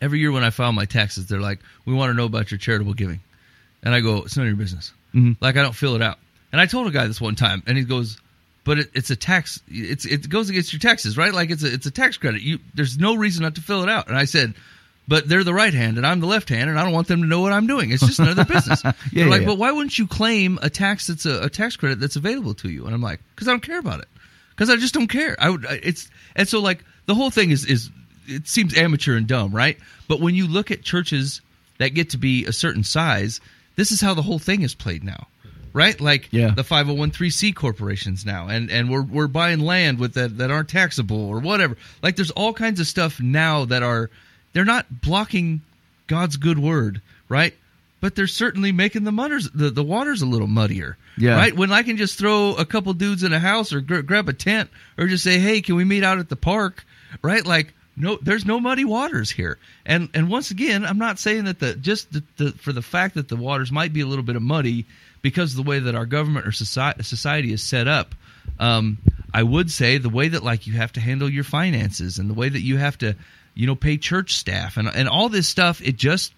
every 0.02 0.20
year 0.20 0.34
when 0.34 0.44
I 0.44 0.50
file 0.50 0.74
my 0.74 0.84
taxes, 0.84 1.28
they're 1.28 1.40
like, 1.40 1.60
"We 1.86 1.94
want 1.94 2.10
to 2.10 2.14
know 2.14 2.26
about 2.26 2.52
your 2.52 2.58
charitable 2.58 2.94
giving," 2.94 3.22
and 3.84 3.96
I 3.96 4.02
go, 4.02 4.18
"It's 4.24 4.36
none 4.36 4.48
of 4.48 4.50
your 4.50 4.58
business." 4.58 4.92
Mm-hmm. 5.14 5.42
Like 5.42 5.56
I 5.56 5.62
don't 5.62 5.76
fill 5.76 5.96
it 5.96 6.02
out. 6.02 6.18
And 6.52 6.60
I 6.60 6.66
told 6.66 6.88
a 6.88 6.92
guy 6.92 7.08
this 7.08 7.22
one 7.22 7.36
time, 7.36 7.64
and 7.66 7.78
he 7.78 7.86
goes, 7.86 8.18
"But 8.66 8.80
it, 8.80 8.92
it's 8.94 9.10
a 9.10 9.16
tax. 9.16 9.62
It's 9.68 10.06
it 10.06 10.30
goes 10.30 10.50
against 10.50 10.72
your 10.74 10.80
taxes, 10.80 11.18
right? 11.18 11.34
Like 11.34 11.50
it's 11.52 11.64
a 11.64 11.74
it's 11.74 11.86
a 11.86 11.92
tax 11.92 12.18
credit. 12.18 12.42
You 12.42 12.60
there's 12.74 12.98
no 12.98 13.16
reason 13.16 13.44
not 13.44 13.56
to 13.56 13.62
fill 13.62 13.84
it 13.84 13.90
out." 13.90 14.08
And 14.08 14.18
I 14.18 14.26
said. 14.26 14.54
But 15.06 15.28
they're 15.28 15.44
the 15.44 15.54
right 15.54 15.74
hand, 15.74 15.98
and 15.98 16.08
I'm 16.08 16.22
the 16.22 16.28
left 16.28 16.48
hand, 16.48 16.70
and 16.70 16.80
I 16.80 16.84
don't 16.86 16.94
want 16.94 17.10
them 17.10 17.24
to 17.24 17.28
know 17.28 17.42
what 17.42 17.52
I'm 17.52 17.68
doing. 17.68 17.92
It's 17.92 18.06
just 18.06 18.20
their 18.24 18.46
business. 18.46 18.82
Yeah, 18.86 18.92
They're 19.12 19.24
yeah, 19.26 19.30
like, 19.30 19.42
yeah. 19.42 19.48
but 19.48 19.58
why 19.58 19.70
wouldn't 19.70 20.00
you 20.00 20.08
claim 20.08 20.58
a 20.62 20.70
tax 20.70 21.08
that's 21.08 21.26
a, 21.26 21.44
a 21.44 21.50
tax 21.50 21.76
credit 21.76 22.00
that's 22.00 22.16
available 22.16 22.54
to 22.54 22.70
you? 22.70 22.86
And 22.86 22.96
I'm 22.96 23.02
like, 23.02 23.20
because 23.36 23.50
I 23.50 23.52
don't 23.52 23.60
care 23.62 23.80
about 23.80 24.00
it. 24.00 24.08
Because 24.52 24.70
I 24.70 24.78
just 24.78 24.94
don't 24.94 25.10
care. 25.10 25.36
I 25.40 25.50
would. 25.50 25.66
I- 25.66 25.82
It's 25.84 26.10
and 26.38 26.48
so 26.48 26.62
like 26.62 26.86
the 27.06 27.16
whole 27.16 27.32
thing 27.32 27.52
is 27.52 27.66
is 27.66 27.90
it 28.28 28.48
seems 28.48 28.78
amateur 28.78 29.18
and 29.18 29.28
dumb, 29.28 29.52
right? 29.54 29.78
But 30.08 30.22
when 30.22 30.36
you 30.36 30.48
look 30.48 30.72
at 30.72 30.84
churches 30.84 31.42
that 31.80 31.90
get 31.90 32.12
to 32.12 32.18
be 32.18 32.46
a 32.46 32.54
certain 32.54 32.86
size, 32.86 33.42
this 33.76 33.92
is 33.92 34.00
how 34.00 34.14
the 34.14 34.22
whole 34.22 34.40
thing 34.40 34.62
is 34.62 34.74
played 34.74 35.04
now. 35.04 35.28
Right, 35.74 36.00
like 36.00 36.30
Yeah. 36.32 36.52
the 36.52 36.64
five 36.64 36.86
hundred 36.86 37.00
one 37.00 37.12
three 37.12 37.32
c 37.32 37.52
corporations 37.52 38.26
now, 38.26 38.48
and 38.48 38.70
and 38.70 38.90
we're 38.92 39.02
we're 39.02 39.28
buying 39.28 39.60
land 39.60 39.98
with 39.98 40.14
that 40.14 40.38
that 40.38 40.52
aren't 40.52 40.70
taxable 40.70 41.20
or 41.28 41.40
whatever. 41.40 41.76
Like 42.04 42.16
there's 42.16 42.30
all 42.32 42.54
kinds 42.54 42.80
of 42.80 42.86
stuff 42.86 43.20
now 43.20 43.66
that 43.66 43.82
are 43.82 44.12
they're 44.54 44.66
not 44.66 45.02
blocking 45.02 45.62
God's 46.06 46.38
good 46.38 46.60
word, 46.60 47.02
right? 47.28 47.56
But 48.02 48.16
they're 48.16 48.28
certainly 48.28 48.72
making 48.72 49.04
the 49.06 49.12
mutters 49.12 49.50
the, 49.50 49.72
the 49.72 49.82
waters 49.84 50.22
a 50.22 50.26
little 50.28 50.46
muddier, 50.46 50.96
Yeah. 51.18 51.38
right? 51.38 51.56
When 51.56 51.72
I 51.72 51.82
can 51.82 51.98
just 51.98 52.20
throw 52.20 52.54
a 52.54 52.66
couple 52.66 52.94
dudes 52.94 53.24
in 53.24 53.34
a 53.34 53.40
house 53.40 53.74
or 53.74 53.82
gr- 53.82 54.02
grab 54.02 54.30
a 54.30 54.34
tent 54.34 54.70
or 54.98 55.08
just 55.08 55.24
say, 55.24 55.40
"Hey, 55.40 55.62
can 55.62 55.76
we 55.76 55.86
meet 55.86 56.04
out 56.04 56.20
at 56.20 56.30
the 56.30 56.36
park?" 56.36 56.86
Right? 57.24 57.44
Like 57.44 57.74
no 57.98 58.20
there's 58.22 58.46
no 58.46 58.60
muddy 58.60 58.86
waters 58.86 59.32
here. 59.32 59.58
And 59.88 60.10
and 60.14 60.30
once 60.30 60.52
again, 60.52 60.86
I'm 60.86 61.00
not 61.00 61.18
saying 61.18 61.46
that 61.46 61.60
the 61.60 61.74
just 61.74 62.12
the, 62.14 62.24
the 62.38 62.52
for 62.52 62.74
the 62.74 62.82
fact 62.84 63.16
that 63.16 63.28
the 63.28 63.38
waters 63.38 63.72
might 63.72 63.92
be 63.94 64.02
a 64.02 64.06
little 64.06 64.24
bit 64.26 64.36
of 64.36 64.44
muddy 64.44 64.86
because 65.24 65.56
the 65.56 65.64
way 65.64 65.80
that 65.80 65.96
our 65.96 66.06
government 66.06 66.46
or 66.46 66.52
society 66.52 67.52
is 67.52 67.64
set 67.64 67.88
up. 67.88 68.14
Um, 68.60 69.00
I 69.34 69.42
would 69.42 69.72
say 69.72 69.98
the 69.98 70.10
way 70.10 70.28
that 70.28 70.44
like 70.44 70.68
you 70.68 70.74
have 70.74 70.94
to 70.94 71.00
handle 71.00 71.28
your 71.28 71.46
finances 71.46 72.20
and 72.20 72.30
the 72.30 72.36
way 72.36 72.50
that 72.50 72.62
you 72.62 72.78
have 72.78 73.00
to, 73.00 73.16
you 73.56 73.66
know, 73.66 73.74
pay 73.74 73.98
church 73.98 74.36
staff 74.36 74.78
and 74.78 74.88
and 74.88 75.10
all 75.10 75.30
this 75.30 75.48
stuff, 75.48 75.82
it 75.82 75.96
just 75.96 76.36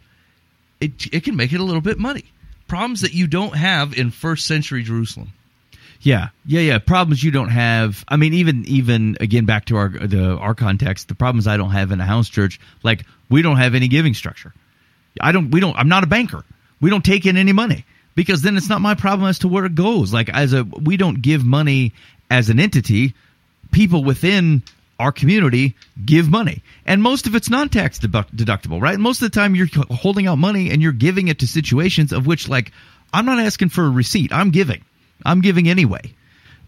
it 0.79 1.13
it 1.13 1.23
can 1.25 1.35
make 1.35 1.51
it 1.51 1.59
a 1.59 1.63
little 1.63 1.81
bit 1.81 1.99
muddy. 1.99 2.31
Problems 2.67 3.01
that 3.01 3.13
you 3.13 3.27
don't 3.27 3.55
have 3.57 3.97
in 3.97 4.11
first 4.11 4.47
century 4.47 4.83
Jerusalem. 4.83 5.33
Yeah, 5.99 6.29
yeah, 6.45 6.61
yeah. 6.61 6.77
Problems 6.77 7.23
you 7.23 7.31
don't 7.31 7.49
have. 7.49 8.05
I 8.07 8.15
mean, 8.17 8.35
even 8.35 8.65
even 8.65 9.17
again 9.19 9.45
back 9.45 9.65
to 9.65 9.77
our 9.77 9.89
the 9.89 10.37
our 10.37 10.53
context, 10.53 11.07
the 11.07 11.15
problems 11.15 11.47
I 11.47 11.57
don't 11.57 11.71
have 11.71 11.91
in 11.91 11.99
a 11.99 12.05
house 12.05 12.29
church, 12.29 12.59
like 12.83 13.05
we 13.29 13.41
don't 13.41 13.57
have 13.57 13.73
any 13.73 13.87
giving 13.87 14.13
structure. 14.13 14.53
I 15.19 15.31
don't. 15.31 15.49
We 15.49 15.59
don't. 15.59 15.75
I'm 15.75 15.89
not 15.89 16.03
a 16.03 16.07
banker. 16.07 16.45
We 16.79 16.91
don't 16.91 17.03
take 17.03 17.25
in 17.25 17.35
any 17.35 17.53
money 17.53 17.85
because 18.15 18.41
then 18.41 18.57
it's 18.57 18.69
not 18.69 18.81
my 18.81 18.95
problem 18.95 19.29
as 19.29 19.39
to 19.39 19.47
where 19.47 19.65
it 19.65 19.75
goes. 19.75 20.13
Like 20.13 20.29
as 20.29 20.53
a, 20.53 20.63
we 20.63 20.97
don't 20.97 21.21
give 21.21 21.45
money 21.45 21.93
as 22.31 22.49
an 22.49 22.59
entity. 22.59 23.13
People 23.71 24.03
within 24.03 24.63
our 24.99 25.11
community 25.11 25.75
give 26.05 26.29
money, 26.29 26.63
and 26.85 27.03
most 27.03 27.27
of 27.27 27.35
it's 27.35 27.49
non-tax 27.49 27.99
deduct- 27.99 28.35
deductible, 28.35 28.81
right? 28.81 28.97
Most 28.97 29.21
of 29.21 29.29
the 29.29 29.35
time, 29.37 29.53
you're 29.53 29.67
holding 29.91 30.27
out 30.27 30.37
money 30.37 30.71
and 30.71 30.81
you're 30.81 30.93
giving 30.93 31.27
it 31.27 31.39
to 31.39 31.47
situations 31.47 32.13
of 32.13 32.25
which, 32.25 32.47
like, 32.47 32.71
I'm 33.13 33.25
not 33.25 33.39
asking 33.39 33.69
for 33.69 33.83
a 33.83 33.89
receipt. 33.89 34.31
I'm 34.31 34.51
giving. 34.51 34.83
I'm 35.25 35.41
giving 35.41 35.67
anyway. 35.67 36.13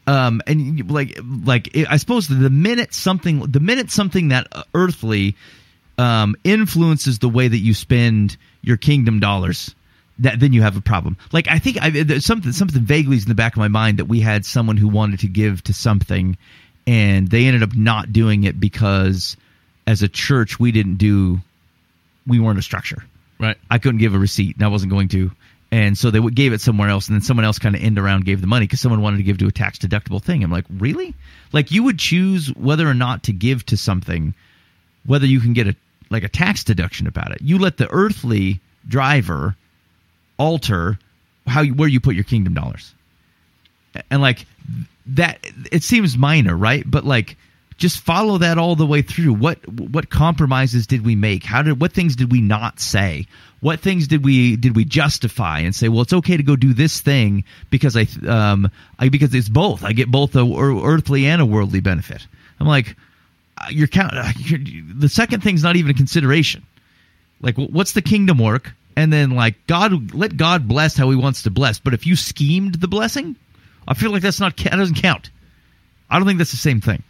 Um, 0.08 0.42
and 0.48 0.90
like, 0.90 1.20
like 1.44 1.76
I 1.90 1.98
suppose 1.98 2.28
the 2.28 2.50
minute 2.50 2.94
something, 2.94 3.40
the 3.40 3.60
minute 3.60 3.92
something 3.92 4.30
that 4.30 4.48
uh, 4.52 4.64
earthly 4.74 5.36
um, 5.98 6.36
influences 6.44 7.20
the 7.20 7.30
way 7.30 7.48
that 7.48 7.58
you 7.58 7.74
spend 7.74 8.38
your 8.62 8.78
kingdom 8.78 9.20
dollars, 9.20 9.76
that 10.20 10.40
then 10.40 10.54
you 10.54 10.62
have 10.62 10.78
a 10.78 10.82
problem. 10.82 11.18
Like 11.32 11.48
I 11.50 11.60
think 11.60 11.82
I, 11.82 11.90
there's 11.90 12.26
something 12.26 12.52
something 12.52 12.82
vaguely 12.82 13.18
is 13.18 13.24
in 13.24 13.30
the 13.30 13.36
back 13.36 13.54
of 13.54 13.60
my 13.60 13.68
mind 13.68 14.00
that 14.00 14.06
we 14.06 14.20
had 14.20 14.46
someone 14.46 14.78
who 14.78 14.88
wanted 14.88 15.20
to 15.20 15.28
give 15.28 15.64
to 15.66 15.74
something, 15.74 16.38
and 16.86 17.30
they 17.30 17.46
ended 17.46 17.64
up 17.64 17.76
not 17.76 18.12
doing 18.12 18.44
it 18.44 18.60
because 18.60 19.38
as 19.86 20.02
a 20.02 20.08
church 20.08 20.60
we 20.60 20.72
didn't 20.72 20.96
do, 20.96 21.40
we 22.26 22.40
weren't 22.40 22.60
a 22.60 22.64
structure. 22.64 23.04
Right. 23.40 23.58
I 23.70 23.78
couldn't 23.78 24.00
give 24.00 24.16
a 24.16 24.20
receipt, 24.20 24.56
and 24.56 24.66
I 24.66 24.70
wasn't 24.70 24.92
going 24.92 25.10
to. 25.10 25.32
And 25.70 25.98
so 25.98 26.12
they 26.12 26.22
gave 26.22 26.54
it 26.54 26.62
somewhere 26.62 26.90
else, 26.90 27.08
and 27.08 27.16
then 27.16 27.22
someone 27.22 27.46
else 27.46 27.60
kind 27.60 27.76
of 27.76 27.84
end 27.84 28.00
around 28.00 28.26
gave 28.26 28.42
the 28.42 28.48
money 28.48 28.66
because 28.66 28.80
someone 28.80 29.02
wanted 29.02 29.18
to 29.18 29.24
give 29.24 29.38
to 29.40 29.48
a 29.48 29.52
tax 29.52 29.78
deductible 29.78 30.24
thing. 30.24 30.44
I'm 30.44 30.52
like, 30.52 30.66
really? 30.70 31.14
Like 31.52 31.72
you 31.72 31.84
would 31.84 32.00
choose 32.00 32.48
whether 32.56 32.88
or 32.88 32.94
not 32.94 33.24
to 33.24 33.34
give 33.34 33.66
to 33.68 33.78
something, 33.78 34.34
whether 35.06 35.26
you 35.26 35.40
can 35.40 35.54
get 35.54 35.68
a 35.68 35.76
like 36.10 36.24
a 36.24 36.30
tax 36.30 36.64
deduction 36.64 37.06
about 37.06 37.32
it. 37.32 37.42
You 37.42 37.60
let 37.60 37.76
the 37.78 37.90
earthly 37.90 38.62
driver 38.88 39.58
alter 40.38 40.98
how 41.46 41.62
you, 41.62 41.74
where 41.74 41.88
you 41.90 42.00
put 42.00 42.16
your 42.16 42.24
kingdom 42.24 42.54
dollars, 42.54 42.94
and 44.10 44.22
like 44.22 44.46
that. 45.08 45.40
It 45.72 45.84
seems 45.84 46.18
minor, 46.18 46.56
right? 46.56 46.84
But 46.86 47.06
like. 47.06 47.38
Just 47.80 48.00
follow 48.00 48.40
that 48.40 48.58
all 48.58 48.76
the 48.76 48.88
way 48.88 49.04
through. 49.04 49.36
What 49.36 49.60
what 49.70 50.10
compromises 50.10 50.88
did 50.88 51.06
we 51.06 51.16
make? 51.16 51.44
How 51.44 51.62
did 51.62 51.80
what 51.80 51.92
things 51.94 52.16
did 52.16 52.32
we 52.32 52.42
not 52.42 52.80
say? 52.80 53.28
What 53.60 53.82
things 53.82 54.08
did 54.08 54.26
we 54.26 54.56
did 54.56 54.76
we 54.76 54.84
justify 54.84 55.60
and 55.60 55.76
say? 55.76 55.88
Well, 55.88 56.02
it's 56.02 56.12
okay 56.12 56.38
to 56.38 56.42
go 56.42 56.56
do 56.56 56.74
this 56.74 57.02
thing 57.02 57.44
because 57.70 57.96
I 57.96 58.08
um 58.28 58.72
I 58.98 59.10
because 59.10 59.32
it's 59.36 59.48
both. 59.48 59.84
I 59.84 59.94
get 59.94 60.10
both 60.10 60.36
a 60.36 60.44
wor- 60.44 60.92
earthly 60.92 61.28
and 61.28 61.40
a 61.40 61.46
worldly 61.46 61.80
benefit. 61.80 62.26
I'm 62.60 62.66
like, 62.66 62.96
uh, 63.62 63.68
you're 63.70 63.86
count. 63.86 64.16
uh, 64.16 64.32
You're, 64.38 64.60
the 64.96 65.08
second 65.08 65.44
thing's 65.44 65.62
not 65.62 65.76
even 65.76 65.92
a 65.92 65.94
consideration. 65.94 66.64
Like, 67.42 67.58
what's 67.58 67.92
the 67.92 68.02
kingdom 68.02 68.40
work? 68.40 68.74
And 68.98 69.14
then 69.14 69.30
like 69.30 69.68
God, 69.68 70.16
let 70.16 70.36
God 70.36 70.68
bless 70.68 70.98
how 70.98 71.12
He 71.12 71.16
wants 71.16 71.44
to 71.44 71.52
bless. 71.52 71.80
But 71.80 71.94
if 71.94 72.08
you 72.08 72.16
schemed 72.16 72.82
the 72.82 72.88
blessing, 72.88 73.36
I 73.88 73.94
feel 73.94 74.12
like 74.12 74.24
that's 74.24 74.40
not 74.40 74.58
that 74.58 74.72
doesn't 74.72 74.96
count. 74.96 75.30
I 76.10 76.18
don't 76.18 76.28
think 76.28 76.40
that's 76.40 76.52
the 76.52 76.58
same 76.58 76.82
thing. 76.82 77.04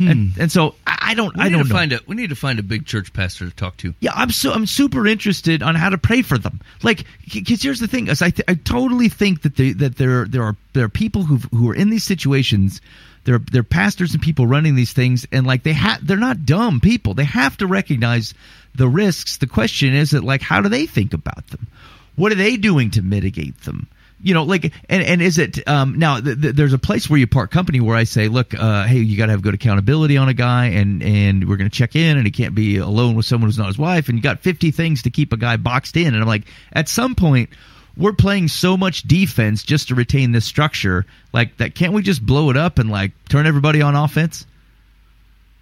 And, 0.00 0.32
hmm. 0.32 0.40
and 0.40 0.52
so 0.52 0.74
I, 0.84 0.98
I 1.00 1.14
don't. 1.14 1.34
We 1.36 1.44
I 1.44 1.48
need 1.48 1.52
don't 1.52 1.66
find 1.66 1.92
a 1.92 2.00
we 2.08 2.16
need 2.16 2.30
to 2.30 2.34
find 2.34 2.58
a 2.58 2.62
big 2.64 2.86
church 2.86 3.12
pastor 3.12 3.48
to 3.48 3.54
talk 3.54 3.76
to. 3.78 3.94
Yeah, 4.00 4.10
I'm 4.16 4.30
so 4.30 4.52
I'm 4.52 4.66
super 4.66 5.06
interested 5.06 5.62
on 5.62 5.76
how 5.76 5.90
to 5.90 5.96
pray 5.96 6.22
for 6.22 6.38
them. 6.38 6.60
Like, 6.82 7.04
because 7.32 7.62
here's 7.62 7.78
the 7.78 7.86
thing: 7.86 8.08
is 8.08 8.20
I 8.20 8.30
th- 8.30 8.44
I 8.48 8.54
totally 8.54 9.08
think 9.08 9.42
that 9.42 9.54
they, 9.54 9.72
that 9.74 9.98
there 9.98 10.24
there 10.24 10.42
are 10.42 10.56
there 10.72 10.84
are 10.84 10.88
people 10.88 11.22
who 11.22 11.36
who 11.56 11.70
are 11.70 11.74
in 11.74 11.90
these 11.90 12.04
situations. 12.04 12.80
They're 13.26 13.40
they're 13.40 13.64
pastors 13.64 14.14
and 14.14 14.22
people 14.22 14.46
running 14.46 14.76
these 14.76 14.92
things, 14.92 15.26
and 15.32 15.46
like 15.46 15.64
they 15.64 15.72
have 15.72 16.06
they're 16.06 16.16
not 16.16 16.46
dumb 16.46 16.80
people. 16.80 17.12
They 17.12 17.24
have 17.24 17.56
to 17.58 17.66
recognize 17.66 18.32
the 18.76 18.88
risks. 18.88 19.38
The 19.38 19.48
question 19.48 19.94
is 19.94 20.12
that 20.12 20.22
like 20.22 20.40
how 20.40 20.60
do 20.60 20.68
they 20.68 20.86
think 20.86 21.12
about 21.12 21.46
them? 21.48 21.66
What 22.14 22.30
are 22.30 22.36
they 22.36 22.56
doing 22.56 22.92
to 22.92 23.02
mitigate 23.02 23.60
them? 23.62 23.88
You 24.22 24.32
know, 24.32 24.44
like, 24.44 24.72
and, 24.88 25.02
and 25.02 25.20
is 25.20 25.38
it 25.38 25.68
um, 25.68 25.98
now? 25.98 26.20
Th- 26.20 26.40
th- 26.40 26.54
there's 26.54 26.72
a 26.72 26.78
place 26.78 27.10
where 27.10 27.18
you 27.18 27.26
part 27.26 27.50
company 27.50 27.80
where 27.80 27.96
I 27.96 28.04
say, 28.04 28.28
look, 28.28 28.54
uh, 28.54 28.84
hey, 28.84 29.00
you 29.00 29.18
got 29.18 29.26
to 29.26 29.32
have 29.32 29.42
good 29.42 29.52
accountability 29.52 30.16
on 30.16 30.28
a 30.30 30.34
guy, 30.34 30.66
and 30.66 31.02
and 31.02 31.48
we're 31.48 31.58
going 31.58 31.68
to 31.68 31.76
check 31.76 31.96
in, 31.96 32.16
and 32.16 32.24
he 32.24 32.30
can't 32.30 32.54
be 32.54 32.78
alone 32.78 33.14
with 33.14 33.26
someone 33.26 33.48
who's 33.48 33.58
not 33.58 33.66
his 33.66 33.76
wife, 33.76 34.08
and 34.08 34.16
you 34.16 34.22
got 34.22 34.40
50 34.40 34.70
things 34.70 35.02
to 35.02 35.10
keep 35.10 35.34
a 35.34 35.36
guy 35.36 35.58
boxed 35.58 35.96
in, 35.98 36.14
and 36.14 36.16
I'm 36.16 36.28
like, 36.28 36.44
at 36.72 36.88
some 36.88 37.14
point, 37.14 37.50
we're 37.96 38.12
playing 38.12 38.48
so 38.48 38.76
much 38.76 39.02
defense 39.02 39.62
just 39.62 39.88
to 39.88 39.94
retain 39.94 40.32
this 40.32 40.44
structure, 40.44 41.06
like 41.32 41.56
that. 41.56 41.74
Can't 41.74 41.92
we 41.92 42.02
just 42.02 42.24
blow 42.24 42.50
it 42.50 42.56
up 42.56 42.78
and 42.78 42.90
like 42.90 43.12
turn 43.28 43.46
everybody 43.46 43.80
on 43.82 43.94
offense? 43.94 44.46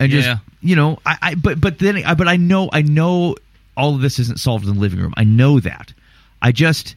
And 0.01 0.11
just 0.11 0.27
Yeah. 0.27 0.38
you 0.61 0.77
know, 0.77 0.99
I, 1.07 1.18
I 1.23 1.35
but 1.37 1.61
but 1.61 1.79
then 1.79 2.05
I 2.05 2.14
but 2.14 2.27
I 2.29 2.37
know 2.37 2.68
I 2.73 2.83
know 2.83 3.37
all 3.77 3.94
of 3.94 4.01
this 4.01 4.18
isn't 4.18 4.40
solved 4.40 4.66
in 4.66 4.75
the 4.75 4.81
living 4.81 4.99
room. 4.99 5.14
I 5.16 5.25
know 5.25 5.61
that. 5.61 5.92
I 6.42 6.53
just 6.53 6.97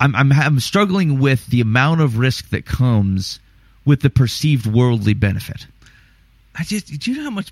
I'm 0.00 0.14
I'm 0.14 0.32
I'm 0.32 0.60
struggling 0.60 1.18
with 1.18 1.46
the 1.46 1.60
amount 1.60 2.00
of 2.02 2.18
risk 2.18 2.50
that 2.50 2.66
comes 2.66 3.40
with 3.84 4.00
the 4.02 4.10
perceived 4.10 4.66
worldly 4.66 5.14
benefit. 5.14 5.66
I 6.54 6.64
just 6.64 6.86
do 6.98 7.10
you 7.10 7.16
know 7.16 7.24
how 7.24 7.30
much 7.30 7.50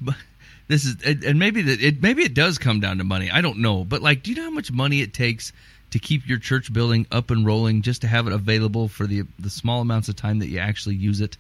this 0.69 0.85
is 0.85 0.97
and 1.03 1.25
and 1.25 1.39
maybe 1.39 1.63
that 1.63 1.83
it 1.83 2.03
maybe 2.03 2.23
it 2.23 2.35
does 2.35 2.59
come 2.59 2.81
down 2.81 2.99
to 2.99 3.05
money. 3.05 3.31
I 3.31 3.41
don't 3.41 3.59
know, 3.59 3.85
but 3.85 4.03
like, 4.03 4.23
do 4.23 4.31
you 4.31 4.37
know 4.37 4.45
how 4.45 4.51
much 4.51 4.71
money 4.71 5.01
it 5.01 5.15
takes 5.15 5.53
to 5.93 5.99
keep 5.99 6.27
your 6.29 6.39
church 6.39 6.73
building 6.73 7.07
up 7.11 7.31
and 7.31 7.47
rolling 7.47 7.81
just 7.83 8.03
to 8.03 8.09
have 8.09 8.27
it 8.27 8.33
available 8.33 8.89
for 8.89 9.07
the 9.07 9.23
the 9.39 9.49
small 9.51 9.81
amounts 9.81 10.09
of 10.09 10.17
time 10.17 10.41
that 10.41 10.49
you 10.49 10.59
actually 10.59 10.97
use 10.97 11.21
it? 11.23 11.37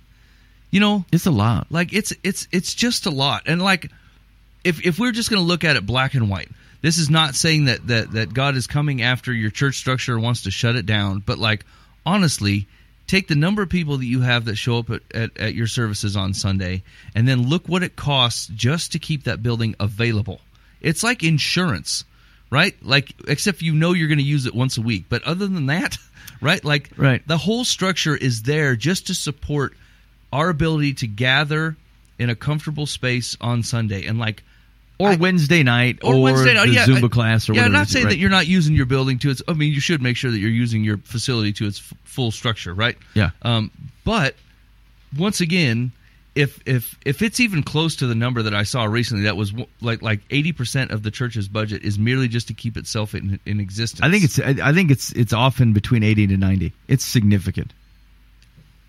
You 0.71 0.81
know, 0.81 1.05
It's 1.13 1.27
a 1.27 1.31
lot. 1.31 1.67
like 1.71 1.93
it's 1.93 2.15
it's 2.23 2.49
it's 2.51 2.75
just 2.75 3.05
a 3.05 3.11
lot 3.11 3.43
and 3.47 3.61
like 3.61 3.91
if 4.65 4.87
if 4.87 4.99
we're 4.99 5.13
just 5.13 5.29
going 5.29 5.43
to 5.43 5.47
look 5.47 5.65
at 5.65 5.77
it 5.77 5.85
black 5.85 6.15
and 6.15 6.31
white 6.31 6.49
this 6.81 6.97
is 6.99 7.11
not 7.11 7.35
saying 7.35 7.67
that 7.67 7.87
that 7.89 8.13
that 8.13 8.33
god 8.33 8.57
is 8.57 8.67
coming 8.67 9.03
after 9.03 9.33
your 9.33 9.51
church 9.51 9.77
structure 9.77 10.15
and 10.15 10.23
wants 10.23 10.45
to 10.45 10.51
shut 10.51 10.75
it 10.77 10.87
down 10.87 11.21
but 11.27 11.37
like 11.39 11.65
honestly 12.07 12.67
take 13.07 13.29
the 13.29 13.35
number 13.35 13.61
of 13.63 13.69
people 13.69 13.99
that 13.99 14.07
you 14.07 14.21
have 14.23 14.45
that 14.47 14.57
show 14.57 14.79
up 14.79 14.89
at, 14.91 15.03
at, 15.15 15.37
at 15.37 15.55
your 15.55 15.67
services 15.67 16.17
on 16.17 16.33
sunday 16.33 16.83
and 17.15 17.27
then 17.29 17.49
look 17.49 17.69
what 17.69 17.83
it 17.83 17.95
costs 17.97 18.47
just 18.55 18.93
to 18.93 18.99
keep 18.99 19.25
that 19.25 19.43
building 19.43 19.75
available 19.81 20.41
it's 20.81 21.03
like 21.03 21.23
insurance 21.23 22.05
right 22.53 22.77
like 22.83 23.13
except 23.27 23.63
you 23.63 23.73
know 23.75 23.93
you're 23.93 24.07
going 24.09 24.19
to 24.19 24.25
use 24.25 24.47
it 24.47 24.55
once 24.55 24.77
a 24.79 24.83
week 24.83 25.07
but 25.09 25.23
other 25.25 25.47
than 25.49 25.67
that 25.67 25.97
right 26.41 26.65
like 26.65 26.91
Right. 26.97 27.27
the 27.27 27.39
whole 27.39 27.65
structure 27.65 28.15
is 28.15 28.43
there 28.43 28.77
just 28.77 29.07
to 29.09 29.15
support 29.15 29.73
our 30.33 30.49
ability 30.51 30.93
to 30.95 31.07
gather 31.07 31.77
in 32.19 32.29
a 32.31 32.37
comfortable 32.37 32.87
space 32.87 33.37
on 33.41 33.63
Sunday 33.63 34.07
and 34.07 34.19
like 34.19 34.43
Or 34.99 35.11
I- 35.11 35.17
Wednesday 35.17 35.63
night, 35.63 35.99
or, 36.03 36.21
Wednesday 36.23 36.55
night, 36.55 36.69
yeah, 36.69 36.85
Zumba 36.87 37.07
I- 37.07 37.09
class, 37.09 37.49
or 37.49 37.55
yeah. 37.55 37.63
whatever. 37.63 37.67
I'm 37.67 37.73
not 37.73 37.89
saying 37.89 38.05
right? 38.05 38.11
that 38.13 38.19
you're 38.19 38.31
not 38.31 38.47
using 38.47 38.75
your 38.77 38.87
building 38.87 39.19
to 39.21 39.31
its. 39.31 39.43
I 39.49 39.55
mean, 39.55 39.73
you 39.73 39.81
should 39.81 40.01
make 40.03 40.17
sure 40.17 40.31
that 40.31 40.39
you're 40.39 40.51
using 40.51 40.85
your 40.85 40.99
facility 40.99 41.53
to 41.55 41.67
its 41.67 41.81
f- 41.81 41.95
full 42.05 42.31
structure, 42.31 42.73
right? 42.75 42.97
Yeah. 43.15 43.31
Um, 43.43 43.71
but 44.05 44.37
once 45.17 45.41
again, 45.41 45.91
if 46.35 46.61
if 46.67 46.99
if 47.05 47.21
it's 47.23 47.41
even 47.41 47.63
close 47.63 47.97
to 47.97 48.07
the 48.07 48.15
number 48.15 48.43
that 48.43 48.55
I 48.55 48.63
saw 48.63 48.85
recently, 48.85 49.25
that 49.25 49.37
was 49.37 49.53
like 49.81 50.01
like 50.03 50.21
80 50.31 50.53
percent 50.53 50.91
of 50.91 51.03
the 51.03 51.11
church's 51.11 51.49
budget 51.49 51.83
is 51.85 51.99
merely 51.99 52.29
just 52.29 52.49
to 52.49 52.55
keep 52.55 52.77
itself 52.77 53.15
in, 53.15 53.39
in 53.45 53.61
existence. 53.61 54.01
I 54.03 54.11
think 54.11 54.25
it's 54.25 54.39
I 54.39 54.71
I 54.71 54.73
think 54.73 54.91
it's 54.91 55.13
it's 55.13 55.33
often 55.33 55.73
between 55.73 56.03
eighty 56.03 56.27
to 56.27 56.37
ninety. 56.37 56.73
It's 56.89 57.05
significant. 57.05 57.73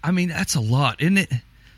I 0.03 0.11
mean, 0.11 0.29
that's 0.29 0.55
a 0.55 0.61
lot, 0.61 1.01
isn't 1.01 1.17
it? 1.17 1.31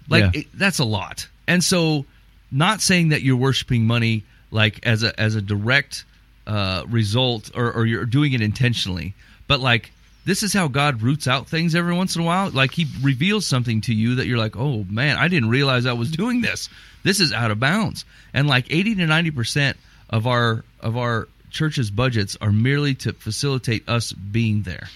Like 0.10 0.24
Yeah. 0.36 0.42
it, 0.42 0.48
that's 0.54 0.80
a 0.80 0.86
lot. 0.86 1.28
And 1.48 1.64
so, 1.64 2.06
not 2.52 2.82
saying 2.82 3.10
that 3.10 3.22
you're 3.22 3.36
worshiping 3.38 3.86
money 3.86 4.24
like 4.52 4.86
as 4.86 5.04
a 5.04 5.20
as 5.20 5.36
a 5.36 5.42
direct 5.42 6.06
uh, 6.48 6.84
result, 6.88 7.50
or, 7.56 7.72
or 7.72 7.86
you're 7.86 8.06
doing 8.06 8.34
it 8.34 8.42
intentionally, 8.42 9.14
but 9.48 9.60
like 9.60 9.92
this 10.26 10.44
is 10.44 10.52
how 10.54 10.68
God 10.68 11.02
roots 11.02 11.28
out 11.28 11.48
things 11.48 11.76
every 11.76 11.94
once 11.94 12.16
in 12.16 12.22
a 12.22 12.26
while. 12.26 12.50
Like 12.50 12.72
He 12.72 12.88
reveals 13.02 13.46
something 13.46 13.82
to 13.82 13.94
you 13.94 14.16
that 14.16 14.28
you're 14.28 14.38
like, 14.38 14.58
oh 14.58 14.84
man, 14.90 15.18
I 15.18 15.28
didn't 15.28 15.50
realize 15.50 15.86
I 15.86 15.94
was 15.94 16.12
doing 16.12 16.42
this. 16.42 16.68
This 17.04 17.20
is 17.20 17.32
out 17.32 17.52
of 17.52 17.60
bounds. 17.60 18.04
And 18.34 18.48
like 18.48 18.66
eighty 18.70 18.96
to 18.96 19.06
ninety 19.06 19.32
percent 19.32 19.78
of 20.10 20.28
our 20.28 20.64
of 20.82 20.98
our 20.98 21.28
church's 21.52 21.90
budgets 21.90 22.36
are 22.42 22.52
merely 22.52 22.96
to 22.96 23.14
facilitate 23.14 23.88
us 23.88 24.12
being 24.12 24.64
there 24.64 24.90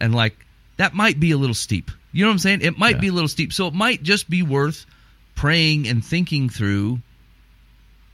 and 0.00 0.14
like 0.14 0.36
that 0.76 0.92
might 0.94 1.18
be 1.18 1.30
a 1.30 1.36
little 1.38 1.54
steep. 1.54 1.90
You 2.12 2.24
know 2.24 2.28
what 2.28 2.34
I'm 2.34 2.38
saying? 2.40 2.60
It 2.62 2.78
might 2.78 2.96
Yeah. 2.96 3.00
be 3.00 3.08
a 3.08 3.12
little 3.12 3.28
steep. 3.28 3.52
So 3.52 3.66
it 3.68 3.74
might 3.74 4.02
just 4.02 4.28
be 4.30 4.42
worth 4.42 4.84
praying 5.34 5.88
and 5.88 6.04
thinking 6.04 6.48
through 6.50 7.00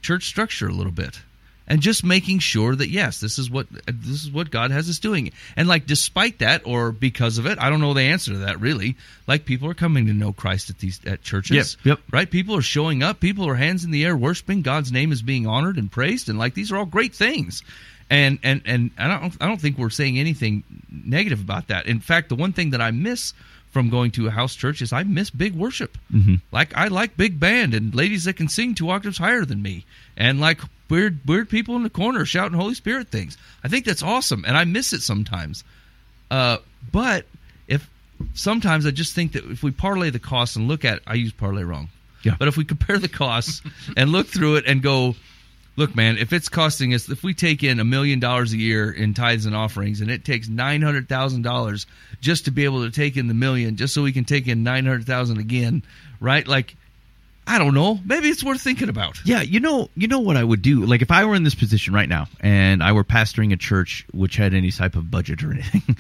church 0.02 0.24
structure 0.26 0.68
a 0.68 0.72
little 0.72 0.92
bit. 0.92 1.20
And 1.66 1.80
just 1.80 2.04
making 2.04 2.40
sure 2.40 2.76
that 2.76 2.90
yes, 2.90 3.20
this 3.20 3.38
is 3.38 3.48
what 3.48 3.66
this 3.70 4.24
is 4.24 4.30
what 4.30 4.50
God 4.50 4.70
has 4.70 4.88
us 4.90 4.98
doing. 4.98 5.32
And 5.56 5.66
like 5.66 5.86
despite 5.86 6.40
that 6.40 6.66
or 6.66 6.92
because 6.92 7.38
of 7.38 7.46
it, 7.46 7.58
I 7.58 7.70
don't 7.70 7.80
know 7.80 7.94
the 7.94 8.02
answer 8.02 8.32
to 8.32 8.38
that 8.38 8.60
really. 8.60 8.96
Like 9.26 9.46
people 9.46 9.70
are 9.70 9.74
coming 9.74 10.06
to 10.06 10.12
know 10.12 10.34
Christ 10.34 10.68
at 10.68 10.78
these 10.78 11.00
at 11.06 11.22
churches. 11.22 11.78
Yep, 11.84 11.98
yep. 11.98 12.04
Right? 12.12 12.30
People 12.30 12.56
are 12.56 12.62
showing 12.62 13.02
up, 13.02 13.18
people 13.18 13.48
are 13.48 13.54
hands 13.54 13.84
in 13.84 13.92
the 13.92 14.04
air 14.04 14.16
worshiping, 14.16 14.60
God's 14.60 14.92
name 14.92 15.10
is 15.10 15.22
being 15.22 15.46
honored 15.46 15.78
and 15.78 15.90
praised 15.90 16.28
and 16.28 16.38
like 16.38 16.52
these 16.52 16.70
are 16.70 16.76
all 16.76 16.86
great 16.86 17.14
things. 17.14 17.62
And 18.10 18.38
and 18.42 18.60
and 18.66 18.90
I 18.98 19.18
don't 19.18 19.36
I 19.40 19.46
don't 19.46 19.60
think 19.60 19.78
we're 19.78 19.88
saying 19.88 20.18
anything 20.18 20.64
negative 20.90 21.40
about 21.40 21.68
that. 21.68 21.86
In 21.86 22.00
fact, 22.00 22.28
the 22.28 22.36
one 22.36 22.52
thing 22.52 22.70
that 22.70 22.82
I 22.82 22.90
miss 22.90 23.32
from 23.74 23.90
going 23.90 24.12
to 24.12 24.28
a 24.28 24.30
house 24.30 24.54
church 24.54 24.80
is 24.82 24.92
I 24.92 25.02
miss 25.02 25.30
big 25.30 25.54
worship. 25.54 25.98
Mm-hmm. 26.12 26.36
Like 26.52 26.76
I 26.76 26.88
like 26.88 27.16
big 27.16 27.40
band 27.40 27.74
and 27.74 27.92
ladies 27.94 28.24
that 28.24 28.36
can 28.36 28.48
sing 28.48 28.74
two 28.74 28.88
octaves 28.90 29.18
higher 29.18 29.44
than 29.44 29.62
me, 29.62 29.84
and 30.16 30.40
like 30.40 30.60
weird 30.88 31.18
weird 31.26 31.48
people 31.48 31.76
in 31.76 31.82
the 31.82 31.90
corner 31.90 32.24
shouting 32.24 32.56
Holy 32.58 32.74
Spirit 32.74 33.08
things. 33.08 33.36
I 33.62 33.68
think 33.68 33.84
that's 33.84 34.02
awesome, 34.02 34.44
and 34.46 34.56
I 34.56 34.64
miss 34.64 34.92
it 34.92 35.02
sometimes. 35.02 35.64
Uh, 36.30 36.58
but 36.92 37.26
if 37.68 37.88
sometimes 38.34 38.86
I 38.86 38.90
just 38.90 39.14
think 39.14 39.32
that 39.32 39.44
if 39.44 39.62
we 39.62 39.70
parlay 39.70 40.10
the 40.10 40.18
costs 40.18 40.56
and 40.56 40.68
look 40.68 40.84
at, 40.84 41.00
I 41.06 41.14
use 41.14 41.32
parlay 41.32 41.62
wrong. 41.62 41.88
Yeah. 42.22 42.36
But 42.38 42.48
if 42.48 42.56
we 42.56 42.64
compare 42.64 42.98
the 42.98 43.08
costs 43.08 43.62
and 43.96 44.10
look 44.10 44.26
through 44.26 44.56
it 44.56 44.64
and 44.66 44.82
go, 44.82 45.14
look, 45.76 45.94
man, 45.94 46.16
if 46.18 46.32
it's 46.32 46.48
costing 46.48 46.94
us, 46.94 47.08
if 47.08 47.22
we 47.22 47.34
take 47.34 47.62
in 47.62 47.80
a 47.80 47.84
million 47.84 48.20
dollars 48.20 48.52
a 48.52 48.56
year 48.56 48.90
in 48.90 49.14
tithes 49.14 49.46
and 49.46 49.54
offerings, 49.54 50.00
and 50.00 50.10
it 50.10 50.24
takes 50.24 50.48
nine 50.48 50.82
hundred 50.82 51.08
thousand 51.08 51.42
dollars 51.42 51.86
just 52.20 52.46
to 52.46 52.50
be 52.50 52.64
able 52.64 52.84
to 52.84 52.90
take 52.90 53.16
in 53.16 53.28
the 53.28 53.34
million, 53.34 53.76
just 53.76 53.94
so 53.94 54.02
we 54.02 54.12
can 54.12 54.24
take 54.24 54.48
in 54.48 54.62
nine 54.62 54.86
hundred 54.86 55.06
thousand 55.06 55.38
again, 55.38 55.82
right? 56.20 56.46
Like, 56.46 56.76
I 57.46 57.58
don't 57.58 57.74
know. 57.74 58.00
Maybe 58.04 58.28
it's 58.28 58.42
worth 58.42 58.60
thinking 58.62 58.88
about. 58.88 59.20
Yeah, 59.24 59.42
you 59.42 59.60
know, 59.60 59.90
you 59.94 60.08
know 60.08 60.20
what 60.20 60.36
I 60.36 60.44
would 60.44 60.62
do. 60.62 60.86
Like 60.86 61.02
if 61.02 61.10
I 61.10 61.24
were 61.24 61.34
in 61.34 61.42
this 61.42 61.54
position 61.54 61.92
right 61.92 62.08
now 62.08 62.26
and 62.40 62.82
I 62.82 62.92
were 62.92 63.04
pastoring 63.04 63.52
a 63.52 63.56
church 63.56 64.06
which 64.12 64.36
had 64.36 64.54
any 64.54 64.70
type 64.70 64.96
of 64.96 65.10
budget 65.10 65.42
or 65.44 65.52
anything, 65.52 65.96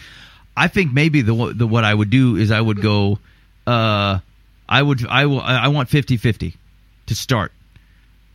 I 0.56 0.68
think 0.68 0.92
maybe 0.92 1.22
the 1.22 1.52
the 1.54 1.66
what 1.66 1.84
I 1.84 1.92
would 1.92 2.10
do 2.10 2.36
is 2.36 2.50
I 2.50 2.60
would 2.60 2.80
go, 2.80 3.18
uh, 3.66 4.20
I 4.68 4.82
would 4.82 5.06
I 5.06 5.26
will 5.26 5.40
I 5.40 5.68
want 5.68 5.90
50-50 5.90 6.54
to 7.06 7.14
start. 7.14 7.52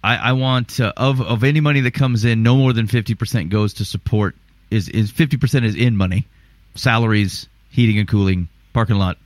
I, 0.03 0.15
I 0.15 0.31
want 0.33 0.79
uh, 0.79 0.93
of 0.95 1.21
of 1.21 1.43
any 1.43 1.59
money 1.59 1.81
that 1.81 1.93
comes 1.93 2.23
in, 2.25 2.43
no 2.43 2.55
more 2.55 2.73
than 2.73 2.87
fifty 2.87 3.15
percent 3.15 3.49
goes 3.49 3.75
to 3.75 3.85
support. 3.85 4.35
Is 4.71 4.87
is 4.87 5.11
fifty 5.11 5.35
percent 5.37 5.65
is 5.65 5.75
in 5.75 5.97
money, 5.97 6.25
salaries, 6.75 7.47
heating 7.69 7.99
and 7.99 8.07
cooling, 8.07 8.47
parking 8.71 8.95
lot, 8.97 9.17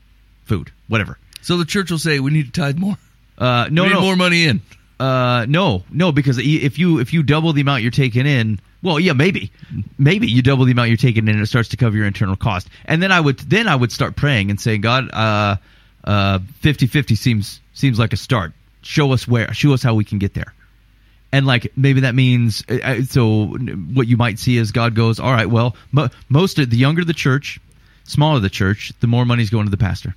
food, 0.46 0.72
whatever. 0.88 1.18
So 1.42 1.58
the 1.58 1.66
church 1.66 1.92
will 1.92 2.00
say 2.00 2.20
we 2.20 2.32
need 2.32 2.52
to 2.54 2.62
tithe 2.62 2.78
more. 2.78 2.98
Uh, 3.38 3.68
no, 3.72 3.88
no, 3.88 4.02
more 4.02 4.16
money 4.16 4.46
in. 4.46 4.62
uh, 5.00 5.46
no, 5.48 5.84
no, 5.92 6.12
because 6.12 6.38
if 6.38 6.78
you 6.78 7.00
if 7.00 7.14
you 7.14 7.24
double 7.24 7.54
the 7.54 7.62
amount 7.62 7.82
you're 7.82 7.92
taking 7.92 8.26
in, 8.26 8.60
well, 8.84 9.00
yeah, 9.00 9.14
maybe, 9.14 9.52
maybe 9.98 10.28
you 10.28 10.42
double 10.42 10.66
the 10.66 10.74
amount 10.74 10.90
you're 10.90 10.98
taking 10.98 11.28
in, 11.28 11.36
and 11.36 11.42
it 11.42 11.48
starts 11.48 11.70
to 11.70 11.78
cover 11.78 11.96
your 11.96 12.06
internal 12.06 12.36
cost. 12.36 12.68
And 12.86 13.02
then 13.02 13.12
I 13.12 13.20
would 13.20 13.40
then 13.40 13.68
I 13.68 13.76
would 13.76 13.92
start 13.92 14.16
praying 14.16 14.50
and 14.50 14.60
saying, 14.60 14.82
God, 14.82 15.10
uh, 15.12 15.56
uh, 16.04 16.40
50-50 16.62 17.18
seems 17.18 17.62
seems 17.74 17.98
like 17.98 18.14
a 18.14 18.18
start. 18.18 18.52
Show 18.82 19.14
us 19.14 19.28
where, 19.28 19.54
show 19.54 19.74
us 19.74 19.82
how 19.82 19.96
we 19.96 20.04
can 20.04 20.20
get 20.20 20.34
there. 20.34 20.54
And 21.32 21.48
like 21.48 21.72
maybe 21.76 22.02
that 22.02 22.14
means 22.14 22.64
uh, 22.70 22.80
uh, 22.84 23.02
so 23.04 23.48
what 23.48 24.08
you 24.08 24.18
might 24.18 24.38
see 24.38 24.58
is 24.58 24.72
God 24.72 24.94
goes, 24.96 25.20
all 25.20 25.32
right, 25.32 25.50
well, 25.50 25.76
mo- 25.92 26.10
most 26.30 26.60
of 26.60 26.70
the 26.70 26.78
younger 26.78 27.04
the 27.04 27.14
church, 27.14 27.60
smaller 28.04 28.40
the 28.40 28.50
church, 28.50 28.92
the 29.00 29.08
more 29.08 29.26
money's 29.26 29.50
going 29.50 29.66
to 29.66 29.72
the 29.72 29.78
pastor. 29.78 30.16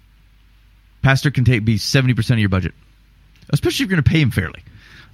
Pastor 1.03 1.31
can 1.31 1.45
take 1.45 1.65
be 1.65 1.79
seventy 1.79 2.15
percent 2.15 2.39
of 2.39 2.41
your 2.41 2.49
budget 2.49 2.75
especially 3.51 3.85
if 3.85 3.91
you're 3.91 3.97
going 3.97 4.05
to 4.05 4.11
pay 4.11 4.21
him 4.21 4.31
fairly. 4.31 4.63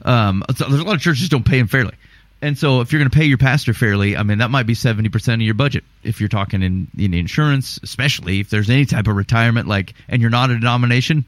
Um, 0.05 0.42
so 0.57 0.68
there's 0.68 0.81
a 0.81 0.85
lot 0.85 0.97
of 0.97 1.01
churches 1.01 1.29
don't 1.29 1.45
pay 1.45 1.59
him 1.59 1.68
fairly, 1.68 1.95
and 2.40 2.59
so 2.59 2.81
if 2.81 2.92
you're 2.92 3.01
going 3.01 3.11
to 3.11 3.16
pay 3.16 3.27
your 3.27 3.38
pastor 3.38 3.73
fairly, 3.73 4.16
I 4.16 4.23
mean 4.23 4.38
that 4.38 4.51
might 4.51 4.66
be 4.66 4.75
seventy 4.75 5.09
percent 5.09 5.40
of 5.40 5.47
your 5.47 5.55
budget. 5.55 5.85
If 6.03 6.21
you're 6.21 6.29
talking 6.29 6.62
in, 6.62 6.88
in 6.99 7.14
insurance, 7.14 7.79
especially 7.83 8.40
if 8.40 8.51
there's 8.51 8.68
any 8.68 8.85
type 8.85 9.07
of 9.07 9.16
retirement, 9.16 9.68
like 9.68 9.95
and 10.09 10.21
you're 10.21 10.31
not 10.31 10.51
a 10.51 10.55
denomination, 10.55 11.25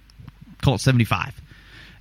call 0.62 0.74
it 0.74 0.80
seventy 0.80 1.04
five, 1.04 1.40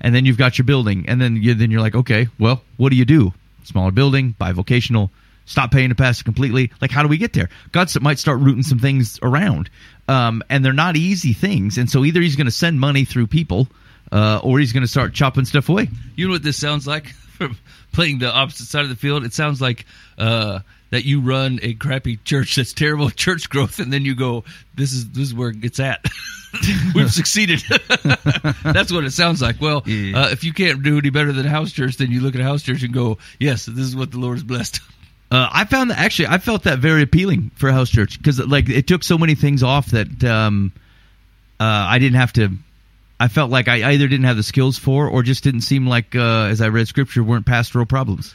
and 0.02 0.16
then 0.16 0.26
you've 0.26 0.38
got 0.38 0.58
your 0.58 0.66
building, 0.66 1.06
and 1.08 1.22
then 1.22 1.36
you 1.36 1.54
then 1.54 1.70
you're 1.72 1.82
like, 1.82 1.96
okay, 1.96 2.28
well, 2.40 2.62
what 2.78 2.90
do 2.90 2.96
you 2.96 3.06
do? 3.06 3.34
Smaller 3.64 3.92
building, 3.92 4.36
buy 4.38 4.52
bivocational. 4.52 5.10
Stop 5.46 5.72
paying 5.72 5.90
the 5.90 5.96
pastor 5.96 6.24
completely. 6.24 6.72
Like, 6.80 6.90
how 6.90 7.04
do 7.04 7.10
we 7.10 7.18
get 7.18 7.34
there? 7.34 7.50
God 7.74 7.90
might 8.02 8.18
start 8.18 8.40
rooting 8.40 8.64
some 8.64 8.80
things 8.80 9.20
around, 9.22 9.70
um, 10.08 10.42
and 10.50 10.64
they're 10.64 10.72
not 10.72 10.96
easy 10.96 11.34
things. 11.34 11.78
And 11.78 11.90
so 11.90 12.06
either 12.06 12.22
he's 12.22 12.38
going 12.38 12.46
to 12.46 12.52
send 12.52 12.80
money 12.80 13.04
through 13.04 13.28
people, 13.28 13.68
uh, 14.14 14.40
or 14.44 14.60
he's 14.60 14.72
going 14.72 14.84
to 14.84 14.88
start 14.88 15.14
chopping 15.14 15.44
stuff 15.44 15.68
away. 15.68 15.90
You 16.16 16.28
know 16.28 16.34
what 16.34 16.44
this 16.44 16.58
sounds 16.58 16.88
like? 16.88 17.08
From 17.34 17.58
playing 17.92 18.20
the 18.20 18.32
opposite 18.32 18.68
side 18.68 18.84
of 18.84 18.90
the 18.90 18.96
field, 18.96 19.26
it 19.26 19.34
sounds 19.34 19.60
like 19.60 19.86
uh, 20.20 20.60
that 20.92 21.04
you 21.04 21.20
run 21.20 21.60
a 21.64 21.74
crappy 21.74 22.18
church 22.18 22.56
that's 22.56 22.72
terrible 22.72 23.10
church 23.26 23.50
growth, 23.50 23.80
and 23.80 23.92
then 23.92 24.06
you 24.06 24.14
go, 24.16 24.44
"This 24.76 24.94
is 24.94 25.10
this 25.10 25.24
is 25.30 25.34
where 25.34 25.52
it's 25.62 25.80
at. 25.80 26.06
We've 26.96 27.12
succeeded." 27.12 27.64
that's 28.64 28.92
what 28.92 29.04
it 29.04 29.12
sounds 29.14 29.42
like. 29.42 29.60
Well, 29.60 29.82
Yeah. 29.88 30.22
uh, 30.26 30.30
if 30.30 30.44
you 30.44 30.54
can't 30.54 30.84
do 30.84 31.00
any 31.00 31.10
better 31.10 31.34
than 31.34 31.46
a 31.48 31.50
house 31.50 31.72
church, 31.72 31.98
then 31.98 32.12
you 32.12 32.22
look 32.22 32.36
at 32.36 32.42
a 32.42 32.46
house 32.46 32.62
church 32.62 32.84
and 32.84 32.94
go, 32.94 33.18
"Yes, 33.40 33.66
this 33.66 33.86
is 33.86 33.96
what 33.96 34.12
the 34.12 34.20
Lord 34.20 34.36
has 34.38 34.44
blessed." 34.44 34.80
Uh, 35.32 35.50
I 35.52 35.66
found 35.66 35.90
that 35.90 35.98
actually 35.98 36.28
I 36.28 36.38
felt 36.38 36.64
that 36.66 36.78
very 36.78 37.02
appealing 37.02 37.50
for 37.56 37.72
house 37.72 37.90
church 37.90 38.20
because 38.20 38.38
like 38.40 38.70
it 38.70 38.86
took 38.86 39.04
so 39.04 39.18
many 39.18 39.34
things 39.34 39.64
off 39.64 39.88
that 39.88 40.24
um, 40.24 40.72
uh, 41.60 41.64
I 41.66 41.98
didn't 41.98 42.18
have 42.20 42.34
to. 42.34 42.52
I 43.24 43.30
felt 43.30 43.50
like 43.50 43.68
I 43.70 43.92
either 43.92 44.08
didn't 44.08 44.26
have 44.26 44.36
the 44.36 44.44
skills 44.44 44.78
for, 44.78 45.08
or 45.08 45.24
just 45.24 45.44
didn't 45.44 45.62
seem 45.62 45.88
like, 45.88 46.14
uh, 46.14 46.48
as 46.50 46.60
I 46.60 46.68
read 46.68 46.88
scripture, 46.90 47.24
weren't 47.24 47.46
pastoral 47.46 47.86
problems. 47.86 48.34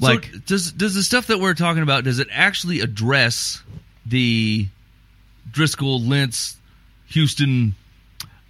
Like, 0.00 0.26
so 0.32 0.38
does 0.46 0.72
does 0.72 0.94
the 0.94 1.02
stuff 1.02 1.28
that 1.28 1.38
we're 1.38 1.54
talking 1.54 1.82
about 1.82 2.04
does 2.04 2.18
it 2.18 2.28
actually 2.32 2.80
address 2.80 3.62
the 4.06 4.66
Driscoll, 5.52 6.00
Lentz, 6.00 6.56
Houston 7.08 7.74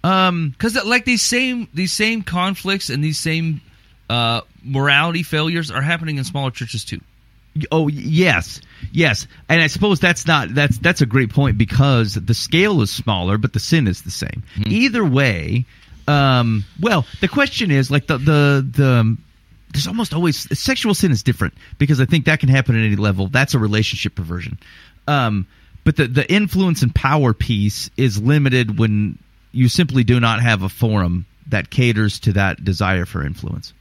um, 0.03 0.49
because 0.49 0.83
like 0.83 1.05
these 1.05 1.21
same 1.21 1.67
these 1.73 1.93
same 1.93 2.23
conflicts 2.23 2.89
and 2.89 3.03
these 3.03 3.19
same 3.19 3.61
uh, 4.09 4.41
morality 4.63 5.23
failures 5.23 5.69
are 5.69 5.81
happening 5.81 6.17
in 6.17 6.23
smaller 6.23 6.51
churches 6.51 6.83
too. 6.83 7.01
Oh 7.69 7.89
yes, 7.89 8.61
yes, 8.93 9.27
and 9.49 9.61
I 9.61 9.67
suppose 9.67 9.99
that's 9.99 10.25
not 10.25 10.53
that's 10.53 10.77
that's 10.77 11.01
a 11.01 11.05
great 11.05 11.31
point 11.31 11.57
because 11.57 12.13
the 12.13 12.33
scale 12.33 12.81
is 12.81 12.91
smaller, 12.91 13.37
but 13.37 13.51
the 13.51 13.59
sin 13.59 13.87
is 13.87 14.03
the 14.03 14.11
same. 14.11 14.43
Either 14.67 15.03
way, 15.03 15.65
um, 16.07 16.63
well, 16.79 17.05
the 17.19 17.27
question 17.27 17.69
is 17.69 17.91
like 17.91 18.07
the 18.07 18.17
the 18.17 18.67
the 18.71 19.17
there's 19.73 19.87
almost 19.87 20.13
always 20.13 20.57
sexual 20.57 20.93
sin 20.93 21.11
is 21.11 21.23
different 21.23 21.53
because 21.77 21.99
I 21.99 22.05
think 22.05 22.25
that 22.25 22.39
can 22.39 22.49
happen 22.49 22.75
at 22.75 22.85
any 22.85 22.95
level. 22.95 23.27
That's 23.27 23.53
a 23.53 23.59
relationship 23.59 24.15
perversion, 24.15 24.57
um, 25.07 25.45
but 25.83 25.97
the 25.97 26.07
the 26.07 26.31
influence 26.31 26.81
and 26.83 26.93
power 26.93 27.33
piece 27.33 27.89
is 27.97 28.21
limited 28.21 28.79
when 28.79 29.17
you 29.51 29.67
simply 29.67 30.03
do 30.05 30.19
not 30.19 30.41
have 30.41 30.63
a 30.63 30.69
forum 30.69 31.25
that 31.47 31.69
caters 31.69 32.19
to 32.21 32.33
that 32.33 32.63
desire 32.63 33.05
for 33.05 33.25
influence. 33.25 33.73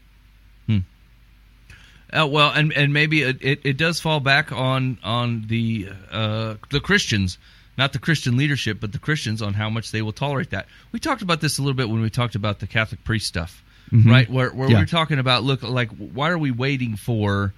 Uh, 2.12 2.26
well, 2.26 2.50
and 2.50 2.72
and 2.72 2.92
maybe 2.92 3.22
it, 3.22 3.38
it, 3.40 3.60
it 3.64 3.76
does 3.76 4.00
fall 4.00 4.20
back 4.20 4.50
on 4.52 4.98
on 5.02 5.44
the 5.46 5.88
uh, 6.10 6.54
the 6.70 6.80
Christians, 6.80 7.38
not 7.78 7.92
the 7.92 7.98
Christian 7.98 8.36
leadership, 8.36 8.78
but 8.80 8.92
the 8.92 8.98
Christians 8.98 9.42
on 9.42 9.54
how 9.54 9.70
much 9.70 9.90
they 9.92 10.02
will 10.02 10.12
tolerate 10.12 10.50
that. 10.50 10.66
We 10.92 10.98
talked 10.98 11.22
about 11.22 11.40
this 11.40 11.58
a 11.58 11.62
little 11.62 11.76
bit 11.76 11.88
when 11.88 12.00
we 12.00 12.10
talked 12.10 12.34
about 12.34 12.58
the 12.58 12.66
Catholic 12.66 13.04
priest 13.04 13.26
stuff, 13.26 13.62
right? 13.92 14.28
Where 14.28 14.50
where 14.50 14.68
Yeah. 14.68 14.76
we 14.76 14.82
were 14.82 14.86
talking 14.86 15.18
about 15.18 15.44
look 15.44 15.62
like 15.62 15.90
why 15.90 16.30
are 16.30 16.38
we 16.38 16.50
waiting 16.50 16.96
for 16.96 17.52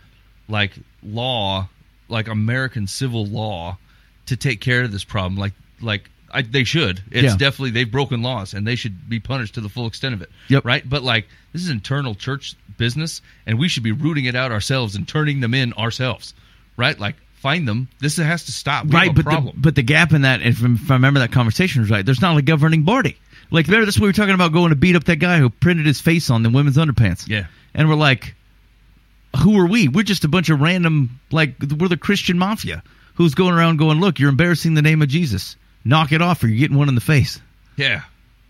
like 0.48 0.72
law, 1.02 1.68
like 2.08 2.28
American 2.28 2.86
civil 2.86 3.24
law, 3.26 3.78
to 4.26 4.36
take 4.36 4.60
care 4.60 4.82
of 4.82 4.92
this 4.92 5.04
problem? 5.04 5.38
Like 5.38 5.54
like 5.80 6.10
I, 6.32 6.42
they 6.42 6.64
should. 6.64 7.02
It's 7.10 7.24
Yeah. 7.24 7.36
definitely 7.36 7.70
they've 7.70 7.90
broken 7.90 8.22
laws 8.22 8.54
and 8.54 8.66
they 8.66 8.74
should 8.76 9.08
be 9.08 9.20
punished 9.20 9.54
to 9.54 9.60
the 9.60 9.68
full 9.68 9.86
extent 9.86 10.14
of 10.14 10.22
it. 10.22 10.30
Yep. 10.48 10.64
Right. 10.64 10.88
But 10.88 11.02
like 11.02 11.28
this 11.52 11.62
is 11.62 11.68
internal 11.70 12.14
church 12.14 12.54
business, 12.78 13.20
and 13.46 13.58
we 13.58 13.68
should 13.68 13.82
be 13.82 13.92
rooting 13.92 14.24
it 14.24 14.34
out 14.34 14.50
ourselves 14.52 14.96
and 14.96 15.06
turning 15.06 15.40
them 15.40 15.54
in 15.54 15.72
ourselves. 15.74 16.34
Right. 16.76 16.98
Like 16.98 17.16
find 17.34 17.66
them. 17.68 17.88
This 18.00 18.16
has 18.16 18.44
to 18.44 18.52
stop. 18.52 18.86
We 18.86 18.92
right, 18.92 19.08
have 19.08 19.12
a 19.18 19.22
but 19.22 19.24
problem. 19.24 19.54
the, 19.56 19.60
but 19.60 19.74
the 19.74 19.82
gap 19.82 20.12
in 20.12 20.22
that, 20.22 20.42
if, 20.42 20.62
if 20.62 20.90
I 20.90 20.94
remember 20.94 21.20
that 21.20 21.32
conversation 21.32 21.82
was 21.82 21.90
right, 21.90 22.04
there's 22.06 22.20
not 22.22 22.36
a 22.36 22.42
governing 22.42 22.84
body. 22.84 23.16
Like 23.50 23.66
remember 23.66 23.84
this 23.86 23.98
we 23.98 24.06
were 24.06 24.12
talking 24.14 24.34
about 24.34 24.52
going 24.52 24.70
to 24.70 24.76
beat 24.76 24.96
up 24.96 25.04
that 25.04 25.16
guy 25.16 25.38
who 25.38 25.50
printed 25.50 25.84
his 25.86 26.00
face 26.00 26.30
on 26.30 26.42
the 26.42 26.48
women's 26.50 26.76
underpants. 26.78 27.28
Yeah. 27.28 27.46
and 27.74 27.88
we're 27.88 27.96
like, 27.96 28.34
who 29.42 29.58
are 29.58 29.66
we? 29.66 29.88
We're 29.88 30.02
just 30.04 30.24
a 30.24 30.28
bunch 30.28 30.48
of 30.50 30.60
random 30.60 31.18
like 31.30 31.56
we're 31.78 31.88
the 31.88 31.96
Christian 31.96 32.38
mafia 32.38 32.82
who's 33.14 33.34
going 33.34 33.54
around 33.54 33.76
going, 33.78 34.00
look, 34.00 34.18
you're 34.18 34.30
embarrassing 34.30 34.74
the 34.74 34.82
name 34.82 35.02
of 35.02 35.08
Jesus. 35.08 35.56
Knock 35.84 36.12
it 36.12 36.22
off, 36.22 36.42
or 36.44 36.48
you're 36.48 36.58
getting 36.58 36.76
one 36.76 36.88
in 36.88 36.94
the 36.94 37.00
face. 37.00 37.40
yeah. 37.76 38.02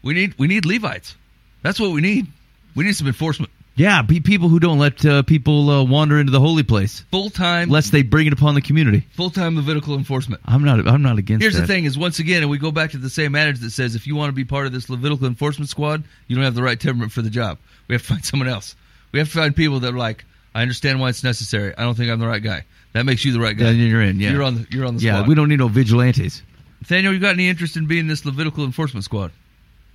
We 0.05 0.15
need 0.15 0.35
we 0.37 0.49
need 0.49 0.67
Levites. 0.67 1.15
That's 1.63 1.79
what 1.79 1.93
we 1.93 2.01
need. 2.01 2.27
We 2.75 2.83
need 2.83 2.97
some 2.97 3.07
enforcement. 3.07 3.53
Yeah, 3.77 4.03
be 4.03 4.19
people 4.21 4.49
who 4.49 4.59
don't 4.59 4.79
let 4.81 5.07
uh, 5.07 5.23
people 5.23 5.71
uh, 5.71 5.85
wander 5.85 6.19
into 6.19 6.33
the 6.33 6.41
holy 6.41 6.65
place, 6.65 7.05
Full 7.13 7.31
time. 7.31 7.71
lest 7.71 7.93
they 7.93 8.03
bring 8.03 8.27
it 8.27 8.33
upon 8.33 8.55
the 8.57 8.61
community. 8.61 9.07
Full 9.13 9.31
time 9.31 9.55
Levitical 9.57 9.95
enforcement. 9.95 10.43
I'm 10.45 10.65
not. 10.65 10.87
I'm 10.89 11.03
not 11.03 11.19
against. 11.19 11.41
Here's 11.43 11.55
the 11.57 11.67
thing: 11.67 11.85
is 11.85 11.97
once 11.97 12.19
again, 12.19 12.43
and 12.43 12.51
we 12.51 12.59
go 12.59 12.73
back 12.73 12.91
to 12.91 12.99
the 12.99 13.09
same 13.09 13.37
adage 13.37 13.61
that 13.61 13.71
says, 13.71 13.95
if 13.95 14.07
you 14.09 14.17
want 14.17 14.29
to 14.29 14.35
be 14.35 14.45
part 14.45 14.67
of 14.67 14.73
this 14.73 14.91
Levitical 14.91 15.27
enforcement 15.29 15.71
squad, 15.71 16.03
you 16.27 16.35
don't 16.35 16.45
have 16.45 16.57
the 16.57 16.63
right 16.65 16.79
temperament 16.81 17.13
for 17.13 17.23
the 17.23 17.31
job. 17.31 17.59
We 17.87 17.95
have 17.95 18.03
to 18.03 18.09
find 18.09 18.25
someone 18.25 18.49
else. 18.49 18.75
We 19.13 19.21
have 19.21 19.31
to 19.31 19.39
find 19.39 19.55
people 19.55 19.79
that 19.81 19.95
are 19.95 19.99
like, 19.99 20.25
I 20.53 20.63
understand 20.63 20.99
why 21.01 21.11
it's 21.11 21.23
necessary. 21.23 21.73
I 21.79 21.83
don't 21.83 21.95
think 21.95 22.11
I'm 22.11 22.19
the 22.19 22.27
right 22.27 22.43
guy. 22.43 22.65
That 22.93 23.07
makes 23.07 23.25
you 23.25 23.33
the 23.33 23.41
right 23.41 23.57
guy. 23.57 23.67
Then 23.67 23.77
you're 23.77 24.03
in. 24.03 24.19
Yeah, 24.21 24.33
You're 24.33 24.43
on 24.43 24.57
the 24.57 24.67
you're 24.71 24.85
on 24.85 24.97
the 24.97 25.03
yeah. 25.03 25.15
squad. 25.19 25.29
We 25.29 25.35
don't 25.37 25.49
need 25.49 25.61
no 25.61 25.69
vigilantes. 25.69 26.43
Nathaniel, 26.83 27.13
you 27.13 27.21
got 27.21 27.35
any 27.35 27.49
interest 27.49 27.77
in 27.77 27.87
being 27.87 28.09
this 28.09 28.25
Levitical 28.25 28.65
enforcement 28.65 29.05
squad? 29.05 29.31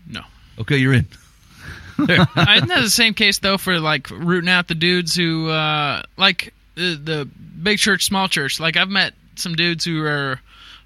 No. 0.10 0.22
Okay, 0.58 0.78
you're 0.78 0.94
in. 0.94 1.06
Isn't 2.00 2.08
that 2.08 2.80
the 2.82 2.90
same 2.90 3.14
case 3.14 3.40
though 3.40 3.58
for 3.58 3.78
like 3.82 4.10
rooting 4.10 4.50
out 4.50 4.70
the 4.70 4.76
dudes 4.76 5.14
who 5.14 5.50
uh, 5.50 6.04
like 6.16 6.54
the, 6.76 6.96
the 6.96 7.26
big 7.62 7.78
church, 7.78 8.06
small 8.06 8.30
church? 8.30 8.62
Like 8.62 8.78
I've 8.78 8.88
met 8.88 9.14
some 9.36 9.56
dudes 9.56 9.84
who 9.84 10.02
are 10.06 10.40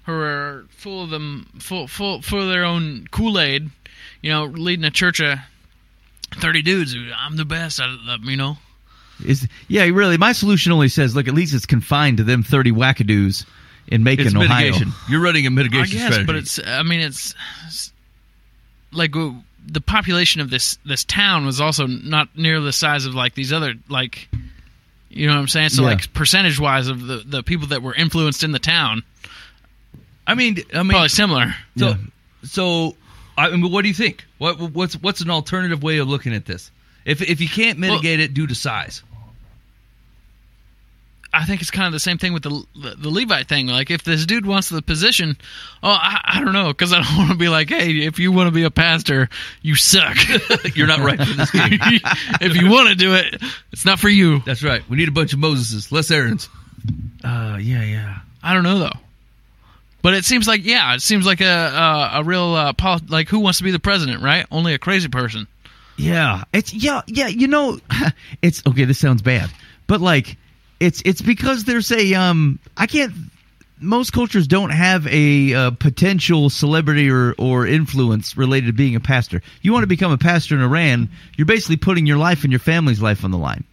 who 0.06 0.12
are 0.12 0.64
full 0.70 1.04
of 1.04 1.10
them, 1.10 1.48
full 1.60 1.86
full 1.86 2.20
full 2.20 2.42
of 2.42 2.48
their 2.48 2.64
own 2.64 3.06
Kool 3.12 3.38
Aid. 3.38 3.70
You 4.22 4.30
know, 4.32 4.46
leading 4.46 4.84
a 4.84 4.90
church 4.90 5.20
of 5.20 5.38
thirty 6.34 6.62
dudes. 6.62 6.94
who, 6.94 7.10
I'm 7.16 7.36
the 7.36 7.44
best. 7.44 7.80
I, 7.80 7.84
I- 7.84 8.16
you 8.22 8.36
know. 8.36 8.56
Is 9.24 9.46
yeah, 9.68 9.84
really. 9.84 10.16
My 10.16 10.32
solution 10.32 10.72
only 10.72 10.88
says, 10.88 11.14
look, 11.14 11.28
at 11.28 11.34
least 11.34 11.54
it's 11.54 11.66
confined 11.66 12.16
to 12.16 12.24
them 12.24 12.42
thirty 12.42 12.72
wackadoos 12.72 13.46
in 13.88 14.02
Macon, 14.04 14.26
It's 14.26 14.34
Ohio. 14.34 14.48
mitigation. 14.66 14.92
You're 15.08 15.20
running 15.22 15.46
a 15.46 15.50
mitigation 15.50 15.98
I 15.98 16.00
guess, 16.00 16.12
strategy. 16.14 16.26
but 16.26 16.36
it's. 16.36 16.60
I 16.64 16.82
mean, 16.82 17.00
it's, 17.00 17.34
it's 17.66 17.92
like 18.92 19.12
the 19.12 19.80
population 19.80 20.40
of 20.40 20.50
this 20.50 20.78
this 20.84 21.04
town 21.04 21.46
was 21.46 21.60
also 21.60 21.86
not 21.86 22.36
near 22.36 22.60
the 22.60 22.72
size 22.72 23.04
of 23.06 23.14
like 23.14 23.34
these 23.34 23.52
other 23.52 23.74
like. 23.88 24.28
You 25.14 25.26
know 25.26 25.34
what 25.34 25.40
I'm 25.40 25.48
saying? 25.48 25.68
So 25.68 25.82
Yeah. 25.82 25.88
like 25.88 26.12
percentage 26.14 26.58
wise 26.58 26.88
of 26.88 27.06
the 27.06 27.18
the 27.18 27.42
people 27.42 27.66
that 27.68 27.82
were 27.82 27.94
influenced 27.94 28.44
in 28.44 28.52
the 28.52 28.58
town, 28.58 29.02
I 30.26 30.34
mean, 30.34 30.56
I 30.72 30.78
mean, 30.82 30.90
probably 30.90 31.08
similar. 31.10 31.54
So, 31.76 31.88
Yeah. 31.88 31.94
so 32.44 32.96
I 33.36 33.50
mean, 33.50 33.70
what 33.70 33.82
do 33.82 33.88
you 33.88 33.94
think? 33.94 34.24
What 34.38 34.58
what's 34.58 34.94
what's 34.94 35.20
an 35.20 35.28
alternative 35.28 35.82
way 35.82 35.98
of 35.98 36.08
looking 36.08 36.32
at 36.34 36.46
this? 36.46 36.70
If 37.04 37.20
if 37.20 37.42
you 37.42 37.48
can't 37.48 37.78
mitigate 37.78 38.20
it 38.20 38.32
due 38.32 38.46
to 38.46 38.54
size, 38.54 39.02
I 41.34 41.44
think 41.44 41.62
it's 41.62 41.70
kind 41.70 41.86
of 41.86 41.92
the 41.92 42.00
same 42.00 42.18
thing 42.18 42.32
with 42.32 42.42
the 42.42 42.64
the, 42.74 42.94
the 42.96 43.10
Levite 43.10 43.48
thing. 43.48 43.66
Like, 43.66 43.90
if 43.90 44.04
this 44.04 44.26
dude 44.26 44.44
wants 44.44 44.68
the 44.68 44.82
position, 44.82 45.36
oh, 45.82 45.88
I, 45.88 46.20
I 46.24 46.40
don't 46.40 46.52
know, 46.52 46.68
because 46.68 46.92
I 46.92 47.02
don't 47.02 47.16
want 47.18 47.30
to 47.30 47.36
be 47.36 47.48
like, 47.48 47.68
hey, 47.68 47.90
if 48.06 48.18
you 48.18 48.32
want 48.32 48.48
to 48.48 48.52
be 48.52 48.64
a 48.64 48.70
pastor, 48.70 49.28
you 49.62 49.74
suck. 49.74 50.16
you're 50.74 50.86
not 50.86 51.00
right 51.00 51.18
for 51.18 51.32
this 51.32 51.50
game. 51.50 51.78
if 52.40 52.56
you 52.56 52.70
want 52.70 52.88
to 52.88 52.94
do 52.94 53.14
it, 53.14 53.42
it's 53.72 53.84
not 53.84 53.98
for 53.98 54.08
you. 54.08 54.40
That's 54.40 54.62
right. 54.62 54.82
We 54.88 54.96
need 54.96 55.08
a 55.08 55.12
bunch 55.12 55.32
of 55.32 55.38
Moseses, 55.38 55.90
less 55.90 56.10
Aaron's. 56.10 56.48
Uh, 57.24 57.58
yeah, 57.60 57.82
yeah. 57.82 58.18
I 58.42 58.54
don't 58.54 58.64
know 58.64 58.78
though. 58.78 58.98
But 60.02 60.14
it 60.14 60.24
seems 60.24 60.48
like 60.48 60.64
yeah, 60.64 60.94
it 60.94 61.00
seems 61.00 61.24
like 61.24 61.40
a 61.40 61.44
a, 61.44 62.10
a 62.14 62.24
real 62.24 62.54
uh, 62.54 62.72
poli- 62.72 63.06
like 63.08 63.28
who 63.28 63.38
wants 63.38 63.58
to 63.58 63.64
be 63.64 63.70
the 63.70 63.78
president, 63.78 64.20
right? 64.20 64.44
Only 64.50 64.74
a 64.74 64.78
crazy 64.78 65.08
person. 65.08 65.46
Yeah, 65.96 66.42
it's 66.52 66.74
yeah, 66.74 67.02
yeah. 67.06 67.28
You 67.28 67.46
know, 67.46 67.78
it's 68.42 68.62
okay. 68.66 68.84
This 68.84 68.98
sounds 68.98 69.22
bad, 69.22 69.50
but 69.86 70.00
like, 70.00 70.36
it's 70.82 71.00
it's 71.04 71.22
because 71.22 71.64
there's 71.64 71.92
a 71.92 72.14
um. 72.14 72.58
I 72.76 72.86
can't. 72.86 73.12
Most 73.80 74.12
cultures 74.12 74.46
don't 74.46 74.70
have 74.70 75.06
a 75.08 75.54
uh, 75.54 75.70
potential 75.72 76.50
celebrity 76.50 77.10
or 77.10 77.34
or 77.38 77.66
influence 77.66 78.36
related 78.36 78.66
to 78.66 78.72
being 78.72 78.96
a 78.96 79.00
pastor. 79.00 79.42
You 79.62 79.72
want 79.72 79.84
to 79.84 79.88
become 79.88 80.12
a 80.12 80.18
pastor 80.18 80.56
in 80.56 80.60
Iran, 80.60 81.08
you're 81.36 81.46
basically 81.46 81.76
putting 81.76 82.06
your 82.06 82.16
life 82.16 82.42
and 82.42 82.52
your 82.52 82.60
family's 82.60 83.00
life 83.00 83.24
on 83.24 83.30
the 83.30 83.38
line. 83.38 83.64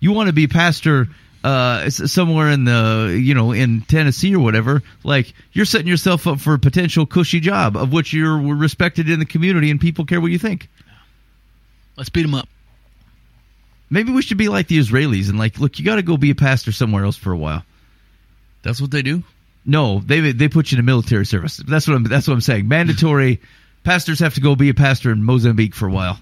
You 0.00 0.12
want 0.12 0.28
to 0.28 0.32
be 0.32 0.46
pastor 0.46 1.08
uh, 1.44 1.90
somewhere 1.90 2.48
in 2.50 2.64
the 2.64 3.18
you 3.22 3.34
know 3.34 3.52
in 3.52 3.82
Tennessee 3.82 4.34
or 4.34 4.40
whatever. 4.40 4.82
Like 5.04 5.34
you're 5.52 5.66
setting 5.66 5.88
yourself 5.88 6.26
up 6.26 6.40
for 6.40 6.54
a 6.54 6.58
potential 6.58 7.04
cushy 7.04 7.40
job 7.40 7.76
of 7.76 7.92
which 7.92 8.14
you're 8.14 8.38
respected 8.38 9.10
in 9.10 9.18
the 9.18 9.26
community 9.26 9.70
and 9.70 9.78
people 9.78 10.06
care 10.06 10.20
what 10.22 10.32
you 10.32 10.38
think. 10.38 10.68
Let's 11.96 12.10
beat 12.10 12.22
them 12.22 12.34
up. 12.34 12.48
Maybe 13.88 14.12
we 14.12 14.22
should 14.22 14.38
be 14.38 14.48
like 14.48 14.68
the 14.68 14.78
Israelis 14.78 15.28
and 15.28 15.38
like, 15.38 15.58
look, 15.58 15.78
you 15.78 15.84
got 15.84 15.96
to 15.96 16.02
go 16.02 16.16
be 16.16 16.30
a 16.30 16.34
pastor 16.34 16.72
somewhere 16.72 17.04
else 17.04 17.16
for 17.16 17.32
a 17.32 17.36
while. 17.36 17.64
That's 18.62 18.80
what 18.80 18.90
they 18.90 19.02
do. 19.02 19.22
No, 19.64 20.00
they 20.00 20.32
they 20.32 20.48
put 20.48 20.70
you 20.70 20.78
in 20.78 20.84
military 20.84 21.26
service. 21.26 21.56
That's 21.56 21.88
what 21.88 21.94
I'm 21.94 22.04
that's 22.04 22.28
what 22.28 22.34
I'm 22.34 22.40
saying. 22.40 22.68
Mandatory 22.68 23.40
pastors 23.84 24.20
have 24.20 24.34
to 24.34 24.40
go 24.40 24.54
be 24.54 24.68
a 24.68 24.74
pastor 24.74 25.10
in 25.10 25.22
Mozambique 25.24 25.74
for 25.74 25.88
a 25.88 25.92
while, 25.92 26.20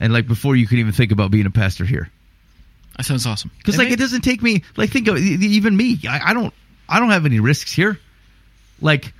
and 0.00 0.12
like 0.12 0.26
before 0.26 0.56
you 0.56 0.66
can 0.66 0.78
even 0.78 0.92
think 0.92 1.12
about 1.12 1.30
being 1.30 1.46
a 1.46 1.50
pastor 1.50 1.84
here. 1.84 2.10
That 2.96 3.04
sounds 3.04 3.26
awesome. 3.26 3.50
Because 3.58 3.78
like 3.78 3.90
it 3.90 3.98
doesn't 3.98 4.22
take 4.22 4.42
me 4.42 4.64
like 4.76 4.90
think 4.90 5.08
of 5.08 5.16
even 5.18 5.76
me. 5.76 6.00
I, 6.08 6.30
I 6.30 6.34
don't 6.34 6.52
I 6.88 7.00
don't 7.00 7.10
have 7.10 7.24
any 7.24 7.40
risks 7.40 7.72
here. 7.72 7.98
Like, 8.80 9.14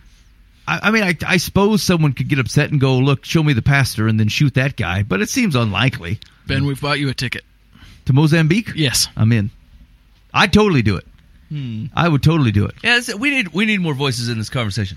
I, 0.66 0.80
I 0.82 0.90
mean, 0.90 1.04
I, 1.04 1.16
I 1.26 1.36
suppose 1.36 1.82
someone 1.82 2.12
could 2.12 2.28
get 2.28 2.38
upset 2.38 2.70
and 2.70 2.80
go, 2.80 2.98
look, 2.98 3.24
show 3.24 3.42
me 3.42 3.52
the 3.52 3.62
pastor, 3.62 4.08
and 4.08 4.18
then 4.18 4.28
shoot 4.28 4.54
that 4.54 4.76
guy. 4.76 5.04
But 5.04 5.22
it 5.22 5.30
seems 5.30 5.54
unlikely. 5.54 6.18
Ben, 6.46 6.66
we've 6.66 6.80
bought 6.80 6.98
you 6.98 7.08
a 7.08 7.14
ticket. 7.14 7.44
To 8.06 8.12
Mozambique, 8.12 8.70
Yes. 8.74 9.08
I'm 9.16 9.32
in. 9.32 9.50
I'd 10.34 10.52
totally 10.52 10.82
do 10.82 10.96
it. 10.96 11.06
I 11.94 12.08
would 12.08 12.22
totally 12.22 12.50
do 12.50 12.64
it. 12.64 12.74
Yeah, 12.82 12.98
we 13.18 13.28
need 13.28 13.48
we 13.48 13.66
need 13.66 13.80
more 13.82 13.92
voices 13.92 14.30
in 14.30 14.38
this 14.38 14.48
conversation. 14.48 14.96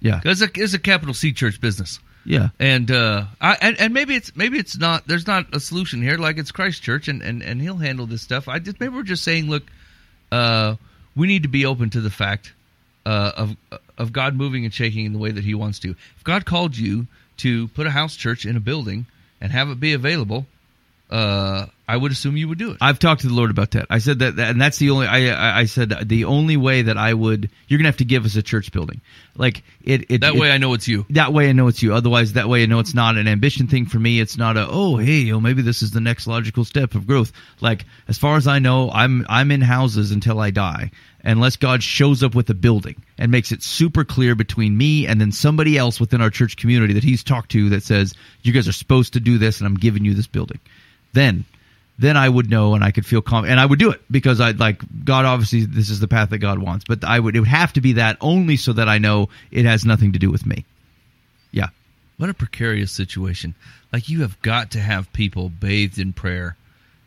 Yeah, 0.00 0.20
It's 0.24 0.40
a 0.40 0.48
it's 0.54 0.72
a 0.72 0.78
capital 0.78 1.14
C 1.14 1.32
church 1.32 1.60
business. 1.60 1.98
yeah. 2.24 2.50
and 2.60 2.90
uh 2.92 3.24
I, 3.40 3.56
and, 3.60 3.80
and 3.80 3.92
maybe 3.92 4.14
it's 4.14 4.36
maybe 4.36 4.56
it's 4.58 4.76
not 4.78 5.06
there's 5.08 5.26
not 5.26 5.52
a 5.52 5.58
solution 5.58 6.00
here 6.00 6.16
like 6.16 6.38
it's 6.38 6.52
christ 6.52 6.82
church 6.82 7.08
and, 7.08 7.20
and 7.22 7.42
and 7.42 7.60
he'll 7.60 7.76
handle 7.76 8.06
this 8.06 8.22
stuff 8.22 8.48
i 8.48 8.58
just 8.60 8.78
maybe 8.80 8.94
we're 8.94 9.02
just 9.02 9.24
saying 9.24 9.50
look 9.50 9.64
uh 10.32 10.76
we 11.16 11.26
need 11.26 11.42
to 11.42 11.48
be 11.50 11.66
open 11.66 11.90
to 11.90 12.00
the 12.00 12.08
fact 12.10 12.52
uh 13.04 13.32
of 13.36 13.56
of 13.98 14.12
god 14.12 14.36
moving 14.36 14.64
and 14.64 14.72
shaking 14.72 15.04
in 15.04 15.12
the 15.12 15.18
way 15.18 15.32
that 15.32 15.44
he 15.44 15.54
wants 15.54 15.78
to 15.80 15.90
if 16.16 16.24
god 16.24 16.46
called 16.46 16.76
you 16.76 17.06
to 17.38 17.68
put 17.68 17.86
a 17.86 17.90
house 17.90 18.14
church 18.16 18.46
in 18.46 18.56
a 18.56 18.60
building 18.60 19.04
and 19.40 19.52
have 19.52 19.68
it 19.68 19.78
be 19.80 19.92
available 19.92 20.46
uh 21.10 21.66
i 21.88 21.96
would 21.96 22.12
assume 22.12 22.36
you 22.36 22.48
would 22.48 22.58
do 22.58 22.70
it 22.72 22.78
I've 22.80 22.98
talked 22.98 23.22
to 23.22 23.28
the 23.28 23.34
Lord 23.34 23.50
about 23.50 23.72
that. 23.72 23.86
I 23.90 23.98
said 23.98 24.18
that, 24.20 24.36
that 24.36 24.50
and 24.50 24.60
that's 24.60 24.78
the 24.78 24.90
only. 24.90 25.06
I, 25.06 25.60
I 25.60 25.64
said 25.64 26.08
the 26.08 26.24
only 26.24 26.56
way 26.56 26.82
that 26.82 26.96
I 26.96 27.12
would. 27.14 27.50
You're 27.68 27.78
gonna 27.78 27.88
have 27.88 27.98
to 27.98 28.04
give 28.04 28.24
us 28.24 28.36
a 28.36 28.42
church 28.42 28.72
building, 28.72 29.00
like 29.36 29.62
it. 29.82 30.10
it 30.10 30.20
that 30.20 30.34
it- 30.34 30.40
way 30.40 30.50
i 30.50 30.58
know 30.58 30.74
it's 30.74 30.86
you 30.88 31.06
that 31.10 31.32
way 31.32 31.48
I 31.48 31.52
know 31.52 31.68
it's 31.68 31.82
you. 31.82 31.94
Otherwise, 31.94 32.34
that 32.34 32.48
way 32.48 32.62
I 32.62 32.66
know 32.66 32.78
it's 32.78 32.94
not 32.94 33.16
an 33.16 33.26
ambition 33.28 33.66
thing 33.66 33.86
for 33.86 33.98
me. 33.98 34.20
It's 34.20 34.36
not 34.36 34.56
a 34.56 34.66
oh 34.68 34.96
hey 34.96 35.24
know, 35.24 35.40
maybe 35.40 35.62
this 35.62 35.82
is 35.82 35.90
the 35.90 36.00
next 36.00 36.26
logical 36.26 36.64
step 36.64 36.94
of 36.94 37.06
growth. 37.06 37.32
Like 37.60 37.84
as 38.08 38.18
far 38.18 38.36
as 38.36 38.46
I 38.46 38.58
know, 38.58 38.90
I'm 38.90 39.24
I'm 39.28 39.50
in 39.50 39.60
houses 39.60 40.10
until 40.10 40.40
I 40.40 40.50
die, 40.50 40.90
unless 41.22 41.56
God 41.56 41.82
shows 41.82 42.22
up 42.22 42.34
with 42.34 42.48
a 42.50 42.54
building 42.54 43.02
and 43.18 43.30
makes 43.30 43.52
it 43.52 43.62
super 43.62 44.04
clear 44.04 44.34
between 44.34 44.76
me 44.76 45.06
and 45.06 45.20
then 45.20 45.32
somebody 45.32 45.76
else 45.78 46.00
within 46.00 46.20
our 46.20 46.30
church 46.30 46.56
community 46.56 46.94
that 46.94 47.04
He's 47.04 47.24
talked 47.24 47.50
to 47.52 47.70
that 47.70 47.82
says 47.82 48.14
you 48.42 48.52
guys 48.52 48.68
are 48.68 48.72
supposed 48.72 49.14
to 49.14 49.20
do 49.20 49.38
this 49.38 49.58
and 49.60 49.66
I'm 49.66 49.76
giving 49.76 50.04
you 50.04 50.14
this 50.14 50.26
building. 50.26 50.60
Then 51.12 51.44
then 51.98 52.16
I 52.16 52.28
would 52.28 52.50
know 52.50 52.74
and 52.74 52.82
I 52.82 52.90
could 52.90 53.06
feel 53.06 53.22
calm 53.22 53.44
and 53.44 53.60
I 53.60 53.66
would 53.66 53.78
do 53.78 53.90
it 53.90 54.02
because 54.10 54.40
I 54.40 54.50
like 54.50 54.82
God 55.04 55.24
obviously 55.24 55.64
this 55.64 55.90
is 55.90 56.00
the 56.00 56.08
path 56.08 56.30
that 56.30 56.38
God 56.38 56.58
wants 56.58 56.84
but 56.86 57.04
I 57.04 57.18
would 57.18 57.36
it 57.36 57.40
would 57.40 57.48
have 57.48 57.72
to 57.74 57.80
be 57.80 57.94
that 57.94 58.16
only 58.20 58.56
so 58.56 58.72
that 58.72 58.88
I 58.88 58.98
know 58.98 59.28
it 59.50 59.64
has 59.64 59.84
nothing 59.84 60.12
to 60.12 60.18
do 60.18 60.30
with 60.30 60.44
me. 60.46 60.64
Yeah. 61.52 61.68
What 62.16 62.30
a 62.30 62.34
precarious 62.34 62.92
situation. 62.92 63.54
Like 63.92 64.08
you 64.08 64.22
have 64.22 64.40
got 64.42 64.72
to 64.72 64.80
have 64.80 65.12
people 65.12 65.48
bathed 65.48 65.98
in 65.98 66.12
prayer 66.12 66.56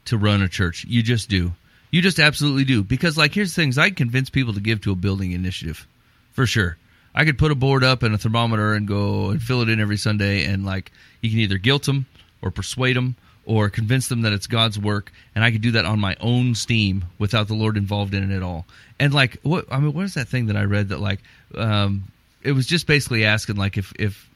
to 0.06 0.18
run 0.18 0.42
a 0.42 0.48
church. 0.48 0.86
You 0.88 1.04
just 1.04 1.30
do. 1.30 1.54
You 1.92 2.02
just 2.02 2.20
absolutely 2.20 2.66
do. 2.66 2.84
Because 2.84 3.18
like 3.18 3.34
here's 3.34 3.54
things 3.54 3.78
I 3.78 3.90
convince 3.90 4.30
people 4.30 4.54
to 4.54 4.62
give 4.62 4.82
to 4.82 4.92
a 4.92 4.96
building 4.96 5.34
initiative. 5.34 5.86
For 6.32 6.46
sure. 6.46 6.78
I 7.14 7.26
could 7.26 7.38
put 7.38 7.52
a 7.52 7.56
board 7.56 7.84
up 7.84 8.04
and 8.04 8.14
a 8.14 8.18
thermometer 8.18 8.74
and 8.74 8.88
go 8.88 9.32
and 9.32 9.42
fill 9.42 9.62
it 9.62 9.70
in 9.70 9.80
every 9.80 9.98
Sunday 9.98 10.46
and 10.46 10.66
like 10.66 10.92
you 11.22 11.30
can 11.30 11.40
either 11.40 11.58
guilt 11.58 11.84
them 11.84 12.06
or 12.42 12.52
persuade 12.52 12.96
them 12.96 13.16
or 13.48 13.70
convince 13.70 14.10
them 14.10 14.24
that 14.24 14.34
it's 14.34 14.46
God's 14.46 14.78
work 14.78 15.10
and 15.34 15.44
I 15.44 15.52
could 15.52 15.62
do 15.62 15.72
that 15.72 15.86
on 15.86 16.00
my 16.00 16.18
own 16.20 16.54
steam 16.54 17.06
without 17.18 17.48
the 17.48 17.54
Lord 17.54 17.78
involved 17.78 18.14
in 18.14 18.30
it 18.30 18.36
at 18.36 18.44
all. 18.44 18.66
And 19.00 19.14
like 19.14 19.40
what 19.42 19.66
I 19.72 19.80
mean 19.80 19.94
what 19.94 20.04
is 20.04 20.14
that 20.16 20.28
thing 20.28 20.48
that 20.48 20.58
I 20.58 20.64
read 20.64 20.90
that 20.90 21.00
like 21.00 21.22
um 21.56 22.04
it 22.44 22.52
was 22.52 22.68
just 22.68 22.86
basically 22.86 23.26
asking 23.26 23.56
like 23.56 23.78
if 23.78 23.94
if 23.98 24.30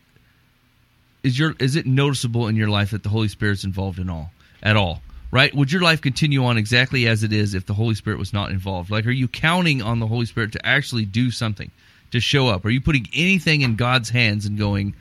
is 1.23 1.37
your 1.37 1.53
is 1.59 1.75
it 1.75 1.85
noticeable 1.85 2.47
in 2.47 2.55
your 2.55 2.69
life 2.69 2.91
that 2.91 3.03
the 3.03 3.09
Holy 3.09 3.27
Spirit's 3.27 3.65
involved 3.65 3.99
in 3.99 4.09
all 4.09 4.31
at 4.63 4.77
all? 4.77 5.01
Right? 5.29 5.53
Would 5.53 5.71
your 5.71 5.81
life 5.81 6.01
continue 6.01 6.43
on 6.45 6.57
exactly 6.57 7.07
as 7.07 7.23
it 7.23 7.31
is 7.31 7.53
if 7.53 7.65
the 7.65 7.73
Holy 7.73 7.95
Spirit 7.95 8.19
was 8.19 8.33
not 8.33 8.51
involved? 8.51 8.91
Like, 8.91 9.05
are 9.05 9.11
you 9.11 9.29
counting 9.29 9.81
on 9.81 9.99
the 9.99 10.07
Holy 10.07 10.25
Spirit 10.25 10.51
to 10.53 10.65
actually 10.65 11.05
do 11.05 11.31
something, 11.31 11.71
to 12.11 12.19
show 12.19 12.49
up? 12.49 12.65
Are 12.65 12.69
you 12.69 12.81
putting 12.81 13.07
anything 13.13 13.61
in 13.61 13.77
God's 13.77 14.09
hands 14.09 14.45
and 14.45 14.57
going, 14.57 14.93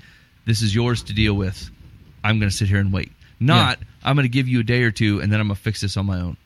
"This 0.46 0.62
is 0.62 0.74
yours 0.74 1.02
to 1.04 1.12
deal 1.14 1.34
with. 1.34 1.70
I'm 2.22 2.38
going 2.38 2.50
to 2.50 2.56
sit 2.56 2.68
here 2.68 2.78
and 2.78 2.92
wait." 2.92 3.10
Not, 3.40 3.78
I'm 4.02 4.16
going 4.16 4.24
to 4.24 4.30
give 4.30 4.48
you 4.48 4.60
a 4.60 4.64
day 4.64 4.82
or 4.82 4.90
two 4.90 5.20
and 5.20 5.32
then 5.32 5.40
I'm 5.40 5.48
going 5.48 5.56
to 5.56 5.62
fix 5.62 5.80
this 5.80 5.96
on 5.96 6.06
my 6.06 6.20
own. 6.20 6.36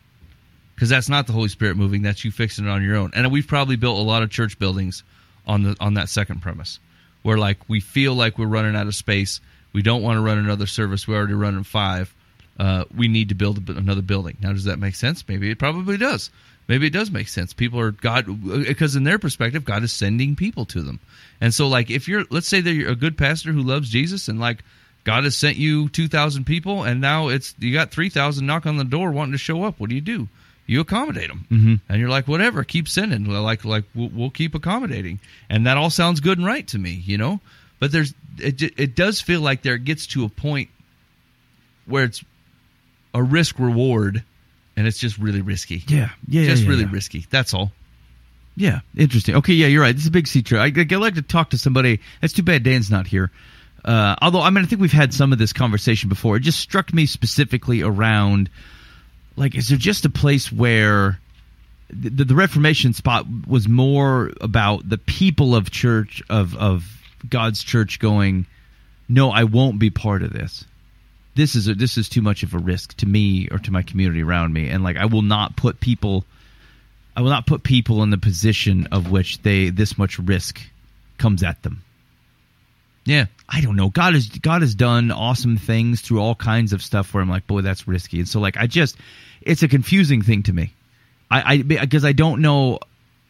Because 0.75 0.89
that's 0.89 1.09
not 1.09 1.27
the 1.27 1.33
Holy 1.33 1.49
Spirit 1.49 1.77
moving. 1.77 2.03
That's 2.03 2.25
you 2.25 2.33
fixing 2.33 2.67
it 2.67 2.69
on 2.69 2.83
your 2.83 2.97
own. 2.97 3.13
And 3.15 3.31
we've 3.31 3.47
probably 3.47 3.77
built 3.77 3.97
a 3.99 4.03
lot 4.03 4.23
of 4.25 4.31
church 4.31 4.59
buildings 4.59 5.05
on 5.47 5.63
the 5.63 5.77
on 5.79 5.95
that 5.95 6.09
second 6.09 6.43
premise, 6.43 6.81
where 7.23 7.39
like 7.39 7.59
we 7.69 7.79
feel 7.79 8.15
like 8.15 8.39
we're 8.39 8.47
running 8.47 8.75
out 8.75 8.89
of 8.89 8.95
space. 8.95 9.41
We 9.73 9.83
don't 9.83 10.03
want 10.03 10.17
to 10.17 10.21
run 10.21 10.39
another 10.39 10.67
service. 10.67 11.07
We're 11.07 11.17
already 11.17 11.35
running 11.35 11.63
five. 11.63 12.13
Uh, 12.59 12.85
we 12.97 13.09
need 13.09 13.29
to 13.29 13.35
build 13.35 13.69
another 13.69 14.03
building. 14.03 14.37
Now, 14.41 14.53
does 14.53 14.65
that 14.65 14.79
make 14.79 14.95
sense? 14.95 15.25
Maybe 15.29 15.51
it 15.51 15.59
probably 15.59 15.97
does. 15.97 16.31
Maybe 16.69 16.87
it 16.87 16.93
does 16.93 17.11
make 17.11 17.29
sense. 17.29 17.53
People 17.53 17.79
are 17.81 17.91
God 17.91 18.27
because 18.65 18.97
in 18.97 19.05
their 19.05 19.19
perspective, 19.19 19.65
God 19.65 19.83
is 19.83 19.93
sending 19.93 20.35
people 20.35 20.65
to 20.67 20.83
them. 20.83 21.01
And 21.41 21.53
so, 21.53 21.69
like, 21.69 21.91
if 21.91 22.09
you're, 22.09 22.25
let's 22.31 22.49
say 22.49 22.61
that 22.61 22.73
you're 22.73 22.91
a 22.91 22.97
good 22.97 23.19
pastor 23.19 23.53
who 23.53 23.63
loves 23.63 23.91
Jesus, 23.91 24.29
and 24.29 24.41
like 24.41 24.65
God 25.05 25.25
has 25.25 25.37
sent 25.37 25.57
you 25.57 25.89
two 25.91 26.09
thousand 26.09 26.45
people, 26.45 26.83
and 26.83 27.01
now 27.01 27.29
it's 27.29 27.55
you 27.59 27.73
got 27.73 27.91
three 27.91 28.09
thousand 28.09 28.47
knock 28.47 28.67
on 28.67 28.79
the 28.79 28.85
door 28.85 29.13
wanting 29.13 29.33
to 29.33 29.39
show 29.39 29.63
up. 29.63 29.79
What 29.79 29.91
do 29.91 29.95
you 29.95 30.01
do? 30.01 30.29
You 30.67 30.81
accommodate 30.81 31.29
them, 31.29 31.47
mm-hmm. 31.51 31.75
and 31.91 32.01
you're 32.01 32.09
like, 32.09 32.27
whatever, 32.27 32.65
keep 32.65 32.89
sending. 32.89 33.27
Like, 33.27 33.67
like 33.67 33.85
we'll, 33.95 34.09
we'll 34.09 34.31
keep 34.31 34.55
accommodating, 34.55 35.21
and 35.51 35.67
that 35.67 35.77
all 35.77 35.91
sounds 35.91 36.21
good 36.21 36.39
and 36.39 36.47
right 36.47 36.67
to 36.69 36.79
me, 36.79 37.03
you 37.05 37.19
know. 37.19 37.41
But 37.81 37.93
there's 37.93 38.15
it, 38.39 38.63
it 38.63 38.97
does 38.97 39.21
feel 39.21 39.43
like 39.43 39.61
there 39.61 39.77
gets 39.77 40.07
to 40.09 40.25
a 40.25 40.31
point 40.31 40.71
where 41.85 42.05
it's 42.05 42.25
a 43.13 43.23
risk 43.23 43.59
reward, 43.59 44.25
and 44.75 44.87
it's 44.87 44.99
just 44.99 45.19
really 45.19 45.43
risky. 45.43 45.85
Yeah, 45.87 46.09
yeah, 46.27 46.47
just 46.47 46.63
yeah, 46.63 46.69
really 46.71 46.85
yeah. 46.85 46.93
risky. 46.93 47.27
That's 47.29 47.53
all. 47.53 47.71
Yeah, 48.57 48.81
interesting. 48.97 49.37
Okay, 49.37 49.53
yeah, 49.53 49.67
you're 49.67 49.83
right. 49.83 49.95
This 49.95 50.05
is 50.05 50.09
a 50.09 50.13
big 50.13 50.29
sea 50.29 50.41
trip. 50.41 50.61
I, 50.61 50.67
I'd 50.67 50.93
like 50.93 51.17
to 51.17 51.23
talk 51.23 51.51
to 51.51 51.59
somebody. 51.59 52.01
That's 52.23 52.33
too 52.33 52.43
bad 52.43 52.63
Dan's 52.63 52.91
not 52.91 53.07
here. 53.07 53.31
Uh, 53.85 54.17
although, 54.23 54.41
I 54.41 54.51
mean, 54.51 54.65
I 54.65 54.67
think 54.67 54.81
we've 54.81 54.93
had 54.93 55.13
some 55.13 55.33
of 55.33 55.39
this 55.39 55.53
conversation 55.53 56.09
before. 56.09 56.37
It 56.37 56.41
just 56.41 56.61
struck 56.61 56.95
me 56.95 57.05
specifically 57.07 57.83
around, 57.83 58.49
like, 59.37 59.55
is 59.55 59.69
there 59.69 59.79
just 59.79 60.05
a 60.07 60.11
place 60.11 60.51
where 60.51 61.19
the, 61.91 62.25
the 62.25 62.35
Reformation 62.35 62.95
spot 62.95 63.27
was 63.47 63.69
more 63.69 64.33
about 64.41 64.89
the 64.89 64.99
people 64.99 65.55
of 65.55 65.71
church 65.71 66.23
of 66.31 66.57
of 66.57 66.85
God's 67.29 67.63
church 67.63 67.99
going, 68.01 68.47
no, 69.09 69.31
I 69.31 69.45
won't 69.45 69.79
be 69.79 69.91
part 69.91 70.23
of 70.23 70.33
this. 70.33 70.65
This 71.35 71.55
is 71.55 71.69
a, 71.69 71.75
this 71.75 71.99
is 71.99 72.09
too 72.09 72.23
much 72.23 72.43
of 72.43 72.55
a 72.55 72.59
risk 72.59 72.97
to 72.99 73.07
me 73.07 73.49
or 73.51 73.59
to 73.59 73.71
my 73.71 73.83
community 73.83 74.23
around 74.23 74.53
me, 74.53 74.69
and 74.71 74.83
like 74.83 74.97
I 74.97 75.07
will 75.07 75.23
not 75.23 75.57
put 75.57 75.81
people, 75.81 76.25
I 77.17 77.21
will 77.21 77.31
not 77.31 77.47
put 77.47 77.65
people 77.65 78.03
in 78.03 78.11
the 78.11 78.19
position 78.19 78.89
of 78.93 79.11
which 79.11 79.43
they 79.43 79.69
this 79.69 79.99
much 79.99 80.19
risk 80.19 80.61
comes 81.19 81.43
at 81.43 81.63
them. 81.63 81.83
Yeah. 83.05 83.27
I 83.49 83.61
don't 83.61 83.77
know. 83.77 83.91
God 83.91 84.15
has 84.15 84.29
God 84.29 84.63
has 84.63 84.75
done 84.75 85.11
awesome 85.11 85.57
things 85.57 86.01
through 86.01 86.21
all 86.21 86.35
kinds 86.35 86.73
of 86.73 86.83
stuff 86.83 87.13
where 87.13 87.23
I'm 87.23 87.29
like, 87.29 87.47
boy, 87.47 87.61
that's 87.61 87.87
risky. 87.87 88.19
And 88.19 88.29
so 88.29 88.41
like 88.41 88.57
I 88.57 88.67
just 88.67 88.97
it's 89.43 89.63
a 89.63 89.69
confusing 89.69 90.23
thing 90.23 90.43
to 90.45 90.53
me. 90.53 90.73
I 91.31 91.55
I 91.55 91.63
because 91.63 92.05
I 92.05 92.13
don't 92.13 92.41
know 92.41 92.79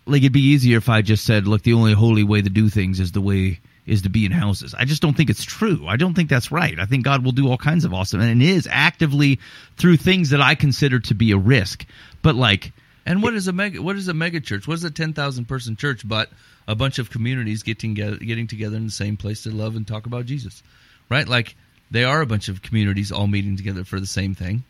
like 0.07 0.22
it'd 0.22 0.33
be 0.33 0.41
easier 0.41 0.79
if 0.79 0.89
I 0.89 1.03
just 1.03 1.25
said, 1.25 1.49
look, 1.49 1.62
the 1.62 1.72
only 1.72 1.93
holy 1.93 2.22
way 2.22 2.43
to 2.43 2.51
do 2.51 2.68
things 2.68 3.01
is 3.01 3.12
the 3.12 3.20
way 3.20 3.59
is 3.87 4.03
to 4.03 4.09
be 4.09 4.25
in 4.25 4.33
houses. 4.33 4.75
I 4.75 4.85
just 4.85 5.03
don't 5.03 5.14
think 5.14 5.29
it's 5.29 5.45
true. 5.45 5.87
I 5.87 5.97
don't 5.97 6.14
think 6.14 6.31
that's 6.31 6.51
right. 6.51 6.79
I 6.79 6.87
think 6.87 7.05
God 7.05 7.25
will 7.25 7.33
do 7.33 7.51
all 7.51 7.59
kinds 7.59 7.85
of 7.85 7.93
awesome 7.93 8.20
and 8.20 8.41
it 8.41 8.49
is 8.49 8.68
actively 8.70 9.41
through 9.77 9.97
things 9.97 10.31
that 10.31 10.41
I 10.41 10.55
consider 10.55 11.01
to 11.01 11.14
be 11.14 11.33
a 11.33 11.37
risk. 11.37 11.85
But 12.22 12.37
like 12.37 12.72
And 13.07 13.23
what 13.23 13.35
is 13.35 13.49
a 13.49 13.53
mega? 13.53 13.83
What 13.83 13.97
is 13.97 14.09
a 14.09 14.15
mega 14.15 14.41
church? 14.41 14.67
What 14.67 14.75
is 14.75 14.85
a 14.85 14.91
ten 14.91 15.13
thousand 15.13 15.47
person 15.47 15.77
church? 15.77 16.07
But 16.07 16.31
a 16.67 16.75
bunch 16.75 16.99
of 16.99 17.11
communities 17.11 17.63
getting 17.63 17.95
together, 17.95 18.17
getting 18.17 18.47
together 18.47 18.77
in 18.77 18.87
the 18.87 18.93
same 18.93 19.17
place 19.17 19.43
to 19.43 19.51
love 19.51 19.77
and 19.77 19.87
talk 19.87 20.07
about 20.07 20.27
Jesus, 20.27 20.63
right? 21.11 21.29
Like 21.29 21.55
they 21.91 22.05
are 22.05 22.21
a 22.21 22.27
bunch 22.27 22.49
of 22.49 22.63
communities 22.63 23.13
all 23.13 23.27
meeting 23.27 23.57
together 23.57 23.85
for 23.85 24.01
the 24.01 24.07
same 24.07 24.35
thing. 24.35 24.65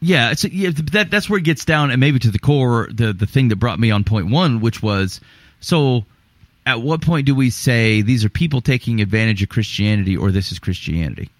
Yeah, 0.00 0.30
it's 0.30 0.44
yeah, 0.44 0.70
that 0.92 1.10
that's 1.10 1.30
where 1.30 1.38
it 1.38 1.44
gets 1.44 1.64
down, 1.64 1.90
and 1.90 2.00
maybe 2.00 2.18
to 2.18 2.30
the 2.30 2.38
core, 2.38 2.88
the 2.92 3.12
the 3.12 3.26
thing 3.26 3.48
that 3.48 3.56
brought 3.56 3.80
me 3.80 3.90
on 3.90 4.04
point 4.04 4.28
one, 4.28 4.60
which 4.60 4.82
was 4.82 5.20
so. 5.60 6.04
At 6.66 6.82
what 6.82 7.00
point 7.00 7.26
do 7.26 7.34
we 7.36 7.50
say 7.50 8.02
these 8.02 8.24
are 8.24 8.28
people 8.28 8.60
taking 8.60 9.00
advantage 9.00 9.40
of 9.40 9.48
Christianity, 9.48 10.16
or 10.16 10.32
this 10.32 10.50
is 10.50 10.58
Christianity? 10.58 11.30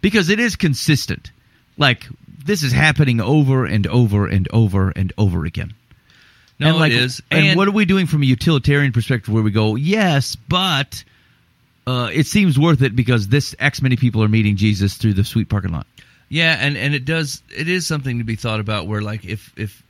Because 0.00 0.28
it 0.28 0.38
is 0.38 0.54
consistent. 0.54 1.32
Like 1.76 2.06
this 2.44 2.62
is 2.62 2.72
happening 2.72 3.20
over 3.20 3.66
and 3.66 3.86
over 3.86 4.26
and 4.26 4.48
over 4.52 4.90
and 4.90 5.12
over 5.18 5.44
again. 5.44 5.74
No, 6.58 6.68
and 6.68 6.78
like, 6.78 6.92
it 6.92 6.98
is. 6.98 7.22
And, 7.30 7.56
what 7.56 7.68
are 7.68 7.72
we 7.72 7.84
doing 7.84 8.06
from 8.06 8.22
a 8.22 8.26
utilitarian 8.26 8.92
perspective 8.92 9.32
where 9.32 9.42
we 9.42 9.50
go, 9.50 9.74
yes, 9.74 10.36
but 10.36 11.04
uh, 11.86 12.10
it 12.12 12.26
seems 12.26 12.58
worth 12.58 12.82
it 12.82 12.96
because 12.96 13.28
this 13.28 13.54
X 13.58 13.82
many 13.82 13.96
people 13.96 14.22
are 14.22 14.28
meeting 14.28 14.56
Jesus 14.56 14.94
through 14.94 15.14
the 15.14 15.24
sweet 15.24 15.48
parking 15.48 15.72
lot. 15.72 15.86
Yeah, 16.28 16.56
and 16.58 16.76
and 16.76 16.94
it 16.94 17.04
does. 17.04 17.42
It 17.56 17.68
is 17.68 17.86
something 17.86 18.18
to 18.18 18.24
be 18.24 18.36
thought 18.36 18.60
about. 18.60 18.86
Where 18.86 19.02
like 19.02 19.24
if 19.24 19.52
if 19.56 19.82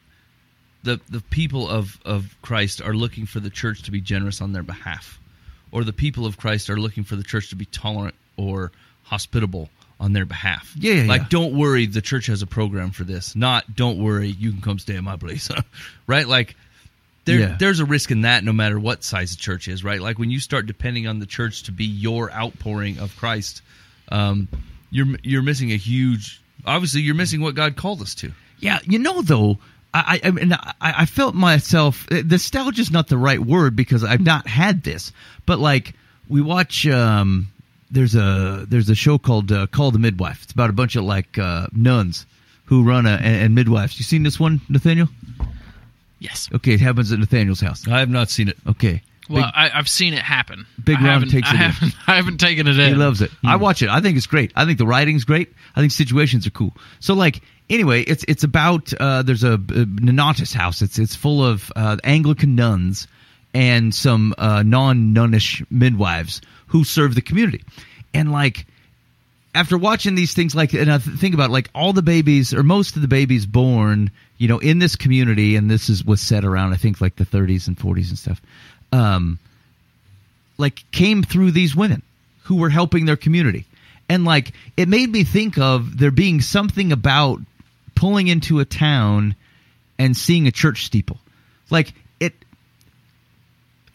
the 0.83 1.01
the 1.09 1.21
people 1.21 1.69
of 1.69 1.99
of 2.05 2.37
Christ 2.43 2.83
are 2.83 2.95
looking 2.95 3.27
for 3.27 3.41
the 3.41 3.51
church 3.51 3.85
to 3.85 3.91
be 3.91 4.01
generous 4.01 4.43
on 4.43 4.53
their 4.53 4.63
behalf, 4.63 5.19
or 5.71 5.85
the 5.85 5.93
people 5.93 6.27
of 6.27 6.37
Christ 6.37 6.69
are 6.69 6.77
looking 6.77 7.05
for 7.05 7.17
the 7.17 7.23
church 7.23 7.51
to 7.51 7.57
be 7.57 7.65
tolerant 7.67 8.15
or 8.37 8.73
hospitable 9.05 9.71
on 9.99 10.13
their 10.13 10.27
behalf. 10.27 10.73
Yeah, 10.79 10.95
yeah, 10.95 11.09
like 11.09 11.23
yeah. 11.23 11.27
don't 11.31 11.57
worry, 11.57 11.87
the 11.87 12.03
church 12.03 12.27
has 12.27 12.43
a 12.43 12.47
program 12.47 12.91
for 12.91 13.05
this. 13.05 13.35
Not 13.35 13.75
don't 13.75 13.99
worry, 13.99 14.29
you 14.29 14.53
can 14.53 14.61
come 14.61 14.79
stay 14.79 14.97
at 14.97 15.05
my 15.05 15.17
place, 15.17 15.49
right? 16.07 16.27
Like. 16.27 16.57
There, 17.25 17.41
Yeah. 17.41 17.57
There's 17.59 17.81
a 17.81 17.85
risk 17.85 18.13
in 18.13 18.21
that 18.21 18.45
no 18.45 18.53
matter 18.53 18.79
what 18.79 19.03
size 19.03 19.33
the 19.33 19.37
church 19.39 19.67
is, 19.67 19.83
right? 19.83 20.01
Like 20.01 20.17
when 20.17 20.31
you 20.31 20.39
start 20.39 20.67
depending 20.67 21.09
on 21.09 21.19
the 21.19 21.27
church 21.27 21.65
to 21.65 21.73
be 21.73 21.85
your 21.85 22.31
outpouring 22.31 23.01
of 23.01 23.17
Christ, 23.17 23.63
um, 24.13 24.47
you're 24.93 25.09
you're 25.25 25.43
missing 25.43 25.73
a 25.73 25.77
huge. 25.77 26.41
Obviously, 26.65 27.01
you're 27.01 27.17
missing 27.17 27.41
what 27.41 27.57
God 27.57 27.75
called 27.75 28.01
us 28.01 28.15
to. 28.17 28.31
Yeah, 28.61 28.79
you 28.85 29.01
know 29.01 29.23
though, 29.23 29.59
I 29.93 30.21
I, 30.23 30.31
mean, 30.31 30.53
I, 30.53 30.75
I 30.81 31.07
felt 31.07 31.35
myself 31.35 32.07
uh, 32.13 32.23
nostalgia 32.25 32.81
is 32.81 32.93
not 32.93 33.09
the 33.09 33.19
right 33.19 33.41
word 33.41 33.75
because 33.75 34.05
I've 34.05 34.21
not 34.21 34.47
had 34.47 34.85
this, 34.85 35.11
but 35.47 35.59
like 35.59 35.95
we 36.29 36.41
watch. 36.41 36.87
um 36.87 37.49
There's 37.91 38.15
a 38.15 38.67
there's 38.69 38.89
a 38.91 38.95
show 38.95 39.19
called 39.19 39.53
uh, 39.53 39.67
Call 39.69 39.91
the 39.93 39.99
Midwife. 39.99 40.43
It's 40.43 40.53
about 40.53 40.71
a 40.71 40.73
bunch 40.73 40.97
of 40.97 41.05
like 41.05 41.39
uh, 41.39 41.69
nuns 41.73 42.27
who 42.67 42.83
run 42.83 43.07
a 43.07 43.11
and, 43.11 43.37
and 43.45 43.55
midwives. 43.55 43.99
You 43.99 44.05
seen 44.05 44.23
this 44.25 44.41
one, 44.41 44.61
Nathaniel? 44.69 45.09
Yes. 46.19 46.49
Okay, 46.55 46.73
it 46.75 46.81
happens 46.81 47.13
at 47.13 47.19
Nathaniel's 47.19 47.61
house. 47.61 47.87
I 47.87 48.01
have 48.01 48.09
not 48.11 48.31
seen 48.31 48.49
it. 48.49 48.57
Okay, 48.67 49.03
Well, 49.29 49.45
Big- 49.45 49.53
I, 49.55 49.71
I've 49.75 49.89
seen 49.89 50.15
it 50.15 50.23
happen. 50.23 50.67
Big 50.83 50.97
I 50.99 51.07
Ron 51.07 51.29
takes 51.29 51.49
I 51.49 51.53
it 51.53 51.55
in. 51.55 51.61
haven't, 51.61 51.95
I 52.09 52.17
haven't 52.17 52.39
taken 52.39 52.67
it 52.67 52.79
in. 52.79 52.89
He 52.89 52.95
loves 52.95 53.21
it. 53.23 53.31
I 53.45 53.57
watch 53.57 53.83
it. 53.83 53.89
I 53.91 54.01
think 54.01 54.17
it's 54.17 54.27
great. 54.27 54.53
I 54.57 54.65
think 54.65 54.79
the 54.79 54.87
writing's 54.87 55.25
great. 55.25 55.53
I 55.77 55.81
think 55.81 55.93
situations 55.93 56.47
are 56.47 56.51
cool. 56.51 56.75
So 57.01 57.15
like 57.15 57.43
anyway, 57.69 58.03
it's 58.03 58.25
it's 58.27 58.45
about 58.45 58.93
uh, 58.99 59.23
there's 59.23 59.45
a, 59.45 59.53
a 59.55 59.59
Nonatus 59.59 60.55
house. 60.55 60.81
It's 60.83 60.99
it's 60.99 61.15
full 61.15 61.45
of 61.45 61.71
uh, 61.77 61.99
Anglican 62.03 62.55
nuns 62.57 63.07
and 63.57 63.95
some 63.95 64.35
uh, 64.37 64.63
non 64.63 65.15
nunnish 65.15 65.63
midwives 65.71 66.43
who 66.67 66.85
serve 66.85 67.15
the 67.15 67.23
community. 67.23 67.65
And 68.13 68.31
like 68.31 68.67
after 69.55 69.79
watching 69.79 70.15
these 70.15 70.35
things 70.35 70.55
like 70.55 70.75
and 70.75 70.93
I 70.93 70.99
th- 70.99 71.17
think 71.17 71.35
about 71.35 71.51
like 71.51 71.71
all 71.75 71.95
the 71.95 72.03
babies 72.03 72.53
or 72.53 72.63
most 72.63 72.97
of 72.97 73.03
the 73.03 73.09
babies 73.09 73.47
born 73.47 74.11
you 74.37 74.47
know 74.47 74.59
in 74.59 74.79
this 74.79 74.95
community 74.95 75.57
and 75.57 75.71
this 75.71 75.89
is 75.89 76.05
was 76.05 76.21
set 76.21 76.45
around 76.45 76.75
I 76.75 76.77
think 76.77 77.01
like 77.01 77.17
the 77.17 77.25
30s 77.25 77.67
and 77.67 77.79
40s 77.79 78.11
and 78.11 78.19
stuff 78.19 78.43
um 78.93 79.39
like 80.59 80.85
came 80.93 81.23
through 81.23 81.53
these 81.53 81.75
women 81.75 82.03
who 82.43 82.57
were 82.57 82.69
helping 82.69 83.07
their 83.07 83.17
community 83.17 83.65
and 84.11 84.27
like 84.27 84.53
it 84.77 84.89
made 84.89 85.11
me 85.11 85.25
think 85.25 85.57
of 85.57 85.97
there 85.97 86.11
being 86.11 86.43
something 86.43 86.93
about 86.93 87.41
pulling 87.95 88.29
into 88.29 88.61
a 88.61 88.67
town 88.67 89.35
and 89.99 90.15
seeing 90.15 90.47
a 90.47 90.53
church 90.53 90.85
steeple 90.85 91.19
like 91.71 91.95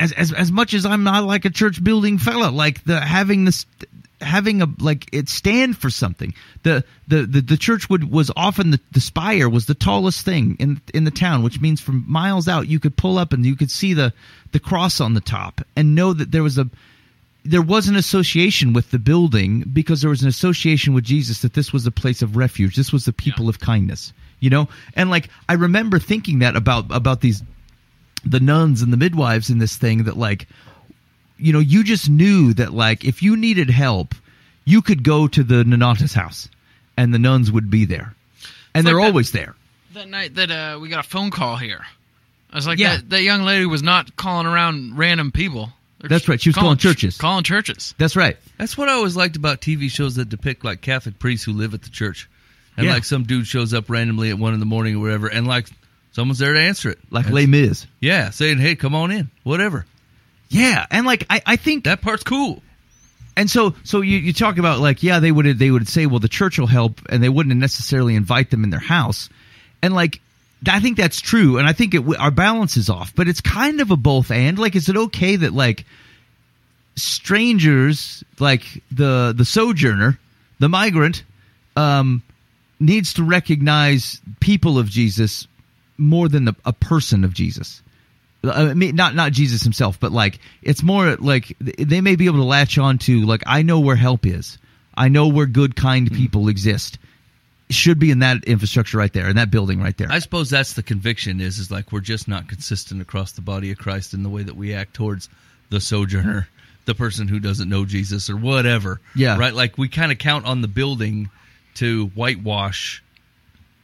as 0.01 0.11
as 0.13 0.33
as 0.33 0.51
much 0.51 0.73
as 0.73 0.85
I'm 0.85 1.03
not 1.03 1.23
like 1.23 1.45
a 1.45 1.49
church 1.49 1.83
building 1.83 2.17
fella, 2.17 2.49
like 2.49 2.83
the 2.83 2.99
having 2.99 3.45
this 3.45 3.65
having 4.19 4.61
a 4.61 4.67
like 4.79 5.07
it 5.13 5.29
stand 5.29 5.77
for 5.77 5.89
something. 5.89 6.33
The 6.63 6.83
the 7.07 7.23
the, 7.23 7.41
the 7.41 7.57
church 7.57 7.89
would 7.89 8.11
was 8.11 8.31
often 8.35 8.71
the, 8.71 8.79
the 8.91 8.99
spire 8.99 9.47
was 9.47 9.67
the 9.67 9.75
tallest 9.75 10.25
thing 10.25 10.57
in 10.59 10.81
in 10.93 11.03
the 11.03 11.11
town, 11.11 11.43
which 11.43 11.61
means 11.61 11.79
from 11.79 12.03
miles 12.07 12.47
out 12.47 12.67
you 12.67 12.79
could 12.79 12.97
pull 12.97 13.19
up 13.19 13.31
and 13.31 13.45
you 13.45 13.55
could 13.55 13.69
see 13.69 13.93
the 13.93 14.11
the 14.51 14.59
cross 14.59 14.99
on 14.99 15.13
the 15.13 15.21
top 15.21 15.61
and 15.75 15.95
know 15.95 16.13
that 16.13 16.31
there 16.31 16.43
was 16.43 16.57
a 16.57 16.67
there 17.43 17.61
was 17.61 17.87
an 17.87 17.95
association 17.95 18.73
with 18.73 18.91
the 18.91 18.99
building 18.99 19.61
because 19.73 20.01
there 20.01 20.09
was 20.09 20.21
an 20.21 20.27
association 20.27 20.93
with 20.93 21.03
Jesus 21.03 21.41
that 21.41 21.53
this 21.53 21.73
was 21.73 21.85
a 21.85 21.91
place 21.91 22.21
of 22.21 22.37
refuge. 22.37 22.75
This 22.75 22.91
was 22.91 23.05
the 23.05 23.13
people 23.13 23.49
of 23.49 23.59
kindness, 23.59 24.13
you 24.39 24.49
know? 24.49 24.67
And 24.95 25.09
like 25.09 25.29
I 25.47 25.53
remember 25.53 25.99
thinking 25.99 26.39
that 26.39 26.55
about 26.55 26.85
about 26.89 27.21
these 27.21 27.43
the 28.25 28.39
nuns 28.39 28.81
and 28.81 28.91
the 28.93 28.97
midwives 28.97 29.49
in 29.49 29.57
this 29.57 29.75
thing 29.77 30.03
that 30.03 30.17
like 30.17 30.47
you 31.37 31.51
know 31.53 31.59
you 31.59 31.83
just 31.83 32.09
knew 32.09 32.53
that 32.53 32.71
like 32.73 33.03
if 33.05 33.23
you 33.23 33.35
needed 33.35 33.69
help 33.69 34.13
you 34.65 34.81
could 34.81 35.03
go 35.03 35.27
to 35.27 35.43
the 35.43 35.63
Nonatus 35.63 36.13
house 36.13 36.47
and 36.97 37.13
the 37.13 37.19
nuns 37.19 37.51
would 37.51 37.69
be 37.71 37.85
there 37.85 38.13
and 38.75 38.81
It's 38.81 38.85
they're 38.85 38.95
like 38.95 39.03
that- 39.05 39.07
always 39.11 39.31
there 39.31 39.55
That 39.93 40.07
night 40.09 40.35
that 40.35 40.51
uh, 40.51 40.79
we 40.79 40.89
got 40.89 41.05
a 41.05 41.07
phone 41.09 41.31
call 41.31 41.57
here, 41.57 41.81
I 42.51 42.55
was 42.55 42.67
like, 42.67 42.79
Yeah. 42.79 42.97
that, 42.97 43.09
that 43.09 43.21
young 43.23 43.41
lady 43.43 43.65
was 43.65 43.81
not 43.83 44.15
calling 44.15 44.45
around 44.47 44.97
random 44.97 45.31
people. 45.31 45.71
They're 45.99 46.09
That's 46.09 46.27
right. 46.29 46.39
She 46.41 46.49
was 46.49 46.55
calling 46.55 46.77
churches. 46.77 47.17
Calling 47.17 47.43
churches. 47.43 47.93
that's 47.97 48.15
right 48.15 48.37
That's 48.57 48.77
what 48.77 48.87
I 48.89 48.93
always 48.93 49.15
liked 49.15 49.35
about 49.35 49.61
TV 49.61 49.89
shows 49.89 50.15
that 50.15 50.29
depict 50.29 50.63
like 50.63 50.81
Catholic 50.81 51.17
priests 51.19 51.45
who 51.45 51.53
live 51.53 51.73
at 51.73 51.81
the 51.81 51.89
church, 51.89 52.29
and 52.77 52.85
Yeah. 52.85 52.93
like 52.93 53.03
some 53.03 53.23
dude 53.23 53.47
shows 53.47 53.73
up 53.73 53.89
randomly 53.89 54.29
at 54.29 54.37
one 54.37 54.53
in 54.53 54.59
the 54.59 54.65
morning 54.65 54.95
or 54.95 54.99
whatever, 54.99 55.27
and 55.27 55.45
like 55.47 55.67
someone's 56.11 56.39
there 56.39 56.53
to 56.53 56.59
answer 56.59 56.89
it, 56.89 56.99
like 57.09 57.25
That's- 57.25 57.33
Les 57.35 57.45
Mis 57.47 57.87
yeah, 57.99 58.29
saying, 58.31 58.57
"Hey, 58.59 58.75
come 58.75 58.93
on 58.95 59.11
in," 59.11 59.29
whatever. 59.43 59.85
yeah 60.49 60.85
and 60.91 61.05
like 61.05 61.25
I, 61.29 61.41
I 61.45 61.55
think 61.55 61.85
That 61.85 62.01
part's 62.01 62.23
cool. 62.23 62.61
and 63.37 63.49
so 63.49 63.73
so 63.83 64.01
you, 64.01 64.17
you 64.17 64.33
talk 64.33 64.57
about 64.57 64.79
like 64.79 65.01
yeah 65.03 65.19
they 65.19 65.31
would 65.31 65.45
they 65.57 65.71
would 65.71 65.87
say 65.87 66.05
well 66.05 66.19
the 66.19 66.27
church 66.27 66.59
will 66.59 66.67
help 66.67 66.99
and 67.09 67.23
they 67.23 67.29
wouldn't 67.29 67.55
necessarily 67.55 68.15
invite 68.15 68.49
them 68.51 68.63
in 68.65 68.69
their 68.69 68.79
house 68.81 69.29
and 69.81 69.93
like 69.93 70.19
I 70.67 70.79
think 70.81 70.97
that's 70.97 71.21
true 71.21 71.57
and 71.57 71.65
I 71.67 71.71
think 71.73 71.93
it 71.95 72.03
our 72.19 72.29
balance 72.31 72.75
is 72.77 72.89
off 72.89 73.15
but 73.15 73.27
it's 73.29 73.39
kind 73.41 73.79
of 73.81 73.89
a 73.91 73.95
both 73.97 74.29
and 74.31 74.59
like 74.59 74.75
is 74.75 74.89
it 74.89 74.97
okay 74.97 75.37
that 75.37 75.53
like 75.53 75.85
strangers 76.97 78.23
like 78.39 78.63
the 78.91 79.33
the 79.35 79.45
sojourner 79.45 80.19
the 80.59 80.69
migrant 80.69 81.23
um 81.75 82.21
needs 82.79 83.13
to 83.13 83.23
recognize 83.23 84.19
people 84.39 84.77
of 84.77 84.89
Jesus 84.89 85.47
more 86.01 86.27
than 86.27 86.45
the, 86.45 86.55
a 86.65 86.73
person 86.73 87.23
of 87.23 87.33
Jesus 87.33 87.81
uh, 88.43 88.51
I 88.51 88.73
mean, 88.73 88.95
not 88.95 89.15
not 89.15 89.31
Jesus 89.31 89.61
himself, 89.61 89.99
but 89.99 90.11
like 90.11 90.39
it's 90.61 90.81
more 90.81 91.15
like 91.17 91.55
they 91.59 92.01
may 92.01 92.15
be 92.15 92.25
able 92.25 92.39
to 92.39 92.43
latch 92.43 92.77
on 92.77 92.97
to 92.99 93.25
like 93.25 93.43
I 93.45 93.61
know 93.61 93.79
where 93.79 93.95
help 93.95 94.25
is, 94.25 94.57
I 94.95 95.09
know 95.09 95.27
where 95.27 95.45
good, 95.45 95.75
kind 95.75 96.07
mm-hmm. 96.07 96.17
people 96.17 96.47
exist. 96.47 96.97
should 97.69 97.99
be 97.99 98.11
in 98.11 98.19
that 98.19 98.43
infrastructure 98.45 98.97
right 98.97 99.13
there, 99.13 99.29
in 99.29 99.35
that 99.35 99.51
building 99.51 99.79
right 99.79 99.95
there. 99.95 100.11
I 100.11 100.19
suppose 100.19 100.49
that's 100.49 100.73
the 100.73 100.83
conviction 100.83 101.39
is 101.39 101.59
is 101.59 101.69
like 101.69 101.91
we're 101.91 101.99
just 101.99 102.27
not 102.27 102.47
consistent 102.47 103.01
across 103.01 103.33
the 103.33 103.41
body 103.41 103.71
of 103.71 103.77
Christ 103.77 104.13
in 104.13 104.23
the 104.23 104.29
way 104.29 104.43
that 104.43 104.55
we 104.55 104.73
act 104.73 104.95
towards 104.95 105.29
the 105.69 105.79
sojourner, 105.79 106.47
the 106.85 106.95
person 106.95 107.27
who 107.27 107.39
doesn't 107.39 107.69
know 107.69 107.85
Jesus 107.85 108.29
or 108.29 108.37
whatever. 108.37 108.99
Yeah. 109.15 109.37
Right? 109.37 109.53
Like 109.53 109.77
we 109.77 109.87
kind 109.87 110.11
of 110.11 110.17
count 110.17 110.45
on 110.45 110.61
the 110.61 110.67
building 110.67 111.29
to 111.75 112.07
whitewash 112.07 113.03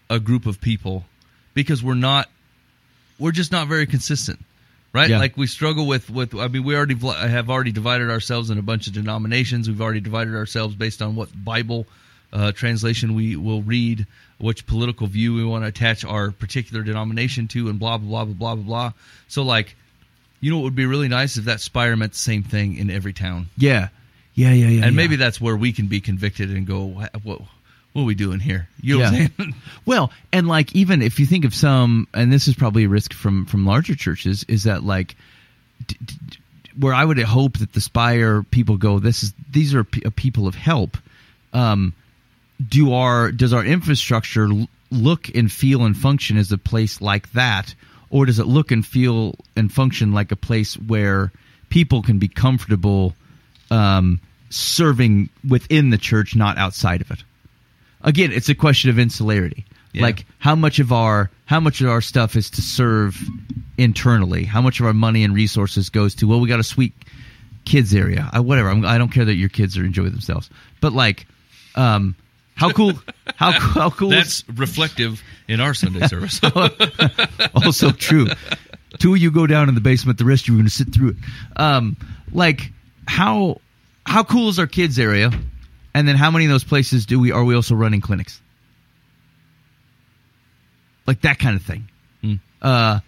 a 0.10 0.20
group 0.20 0.48
of 0.48 0.60
people 0.60 1.06
because 1.58 1.84
we're 1.84 1.96
not 1.96 2.30
we're 3.18 3.32
just 3.32 3.52
not 3.52 3.68
very 3.68 3.88
consistent. 3.88 4.40
Right? 4.94 5.10
Yeah. 5.10 5.18
Like 5.18 5.36
we 5.36 5.48
struggle 5.48 5.88
with 5.88 6.08
with 6.08 6.36
I 6.36 6.48
mean 6.48 6.64
we 6.64 6.76
already 6.76 6.96
have 6.96 7.50
already 7.50 7.72
divided 7.72 8.12
ourselves 8.12 8.52
in 8.52 8.60
a 8.60 8.62
bunch 8.62 8.86
of 8.86 8.94
denominations. 8.94 9.68
We've 9.68 9.82
already 9.82 10.00
divided 10.00 10.36
ourselves 10.36 10.76
based 10.76 11.02
on 11.02 11.16
what 11.16 11.30
Bible 11.44 11.88
uh, 12.32 12.52
translation 12.52 13.16
we 13.16 13.36
will 13.36 13.64
read, 13.64 14.06
which 14.38 14.68
political 14.68 15.08
view 15.08 15.34
we 15.34 15.44
want 15.44 15.64
to 15.64 15.68
attach 15.68 16.06
our 16.06 16.30
particular 16.30 16.84
denomination 16.84 17.48
to, 17.50 17.70
and 17.70 17.80
blah 17.80 17.98
blah 17.98 18.24
blah 18.24 18.34
blah 18.34 18.56
blah 18.56 18.64
blah. 18.64 18.92
So, 19.28 19.42
like, 19.42 19.76
you 20.40 20.52
know, 20.52 20.60
it 20.60 20.64
would 20.64 20.76
be 20.76 20.86
really 20.86 21.08
nice 21.08 21.38
if 21.38 21.46
that 21.46 21.60
spire 21.60 21.96
meant 21.96 22.12
the 22.12 22.20
same 22.20 22.44
thing 22.44 22.78
in 22.78 22.92
every 22.92 23.14
town, 23.14 23.48
yeah, 23.58 23.90
yeah, 24.36 24.52
yeah, 24.54 24.68
yeah. 24.68 24.86
and 24.86 24.94
yeah. 24.94 25.02
maybe 25.02 25.16
that's 25.16 25.42
where 25.42 25.58
we 25.58 25.74
can 25.74 25.88
be 25.88 26.02
convicted 26.02 26.52
and 26.52 26.68
go, 26.68 26.86
what, 27.24 27.42
what, 27.98 28.04
are 28.04 28.06
we 28.06 28.16
doing 28.16 28.40
here? 28.40 28.68
You 28.82 28.98
know 29.00 29.06
what 29.06 29.14
I'm 29.14 29.22
Yeah. 29.22 29.28
saying? 29.38 29.56
Well, 29.86 30.12
and 30.34 30.48
like 30.48 30.76
even 30.76 31.02
if 31.02 31.20
you 31.20 31.26
think 31.26 31.46
of 31.46 31.54
some, 31.56 32.08
and 32.14 32.32
this 32.32 32.48
is 32.48 32.56
probably 32.56 32.84
a 32.84 32.90
risk 32.90 33.14
from 33.14 33.46
from 33.46 33.66
larger 33.66 33.96
churches, 33.96 34.44
is 34.48 34.64
that 34.64 34.84
like 34.84 35.16
d- 35.88 35.96
d- 36.06 36.38
where 36.80 36.94
I 36.94 37.04
would 37.06 37.18
hope 37.20 37.58
that 37.60 37.74
the 37.74 37.82
Spire 37.82 38.44
people 38.44 38.78
go. 38.78 39.00
This 39.00 39.24
is 39.24 39.34
these 39.50 39.74
are 39.74 39.84
pe- 39.84 40.02
a 40.06 40.12
people 40.12 40.46
of 40.48 40.56
help. 40.56 40.98
Um, 41.54 41.94
do 42.70 42.94
our 42.94 43.32
does 43.32 43.54
our 43.54 43.64
infrastructure 43.64 44.50
l- 44.52 44.68
look 44.92 45.30
and 45.36 45.52
feel 45.52 45.86
and 45.86 45.96
function 45.98 46.38
as 46.38 46.52
a 46.52 46.58
place 46.58 47.00
like 47.02 47.32
that, 47.32 47.74
or 48.10 48.26
does 48.26 48.40
it 48.40 48.46
look 48.48 48.72
and 48.72 48.86
feel 48.86 49.36
and 49.56 49.72
function 49.72 50.12
like 50.12 50.32
a 50.32 50.36
place 50.36 50.76
where 50.76 51.32
people 51.70 52.02
can 52.02 52.20
be 52.20 52.28
comfortable 52.28 53.14
um, 53.72 54.20
serving 54.50 55.30
within 55.48 55.90
the 55.92 55.98
church, 55.98 56.36
not 56.36 56.58
outside 56.58 57.02
of 57.02 57.10
it? 57.12 57.24
Again 58.08 58.32
it's 58.32 58.50
a 58.50 58.56
question 58.56 58.90
of 58.90 58.98
insularity 58.98 59.64
Yeah. 59.94 60.02
like 60.02 60.26
how 60.40 60.56
much 60.56 60.80
of 60.80 60.92
our 60.92 61.30
how 61.46 61.60
much 61.60 61.82
of 61.82 61.90
our 61.90 62.02
stuff 62.02 62.36
is 62.36 62.50
to 62.52 62.62
serve 62.64 63.16
internally 63.78 64.44
how 64.44 64.62
much 64.62 64.80
of 64.80 64.86
our 64.88 64.94
money 64.94 65.24
and 65.24 65.36
resources 65.36 65.90
goes 65.90 66.16
to 66.16 66.28
well 66.28 66.40
we 66.40 66.48
got 66.50 66.60
a 66.60 66.64
sweet 66.64 66.94
kids 67.66 67.94
area 67.94 68.28
I, 68.34 68.40
whatever 68.40 68.70
I'm, 68.70 68.84
i 68.86 68.98
don't 68.98 69.10
care 69.12 69.26
that 69.26 69.36
your 69.36 69.50
kids 69.50 69.78
are 69.78 69.86
enjoying 69.86 70.12
themselves 70.12 70.50
but 70.82 70.94
like 70.94 71.28
um 71.76 72.16
how 72.56 72.72
cool 72.72 72.94
how, 73.36 73.52
how 73.52 73.90
cool 73.92 74.12
is- 74.14 74.44
That's 74.44 74.60
reflective 74.60 75.22
in 75.48 75.62
our 75.62 75.74
Sunday 75.76 76.08
service. 76.08 76.42
also 77.56 77.92
true. 77.92 78.28
Two 78.98 79.14
of 79.14 79.20
you 79.20 79.30
go 79.32 79.46
down 79.46 79.70
in 79.70 79.76
the 79.76 79.82
basement. 79.82 80.18
The 80.18 80.26
rest 80.26 80.44
of 80.44 80.48
you 80.50 80.54
are 80.56 80.58
going 80.58 80.66
to 80.66 80.74
sit 80.74 80.92
through 80.94 81.10
it. 81.10 81.16
Um, 81.56 81.96
like 82.34 82.72
how 83.08 83.62
how 84.08 84.24
cool 84.24 84.50
is 84.50 84.58
our 84.58 84.66
kids 84.66 84.98
area? 84.98 85.30
And 85.98 86.08
then 86.08 86.16
how 86.16 86.30
many 86.30 86.46
of 86.46 86.52
those 86.52 86.64
places 86.64 87.08
do 87.08 87.20
we 87.20 87.32
are 87.32 87.44
we 87.44 87.56
also 87.56 87.74
running 87.74 88.02
clinics? 88.02 88.40
Like 91.08 91.22
that 91.22 91.40
kind 91.40 91.56
of 91.56 91.64
thing. 91.64 91.90
Hmm. 92.22 92.36
Uh, 92.62 93.00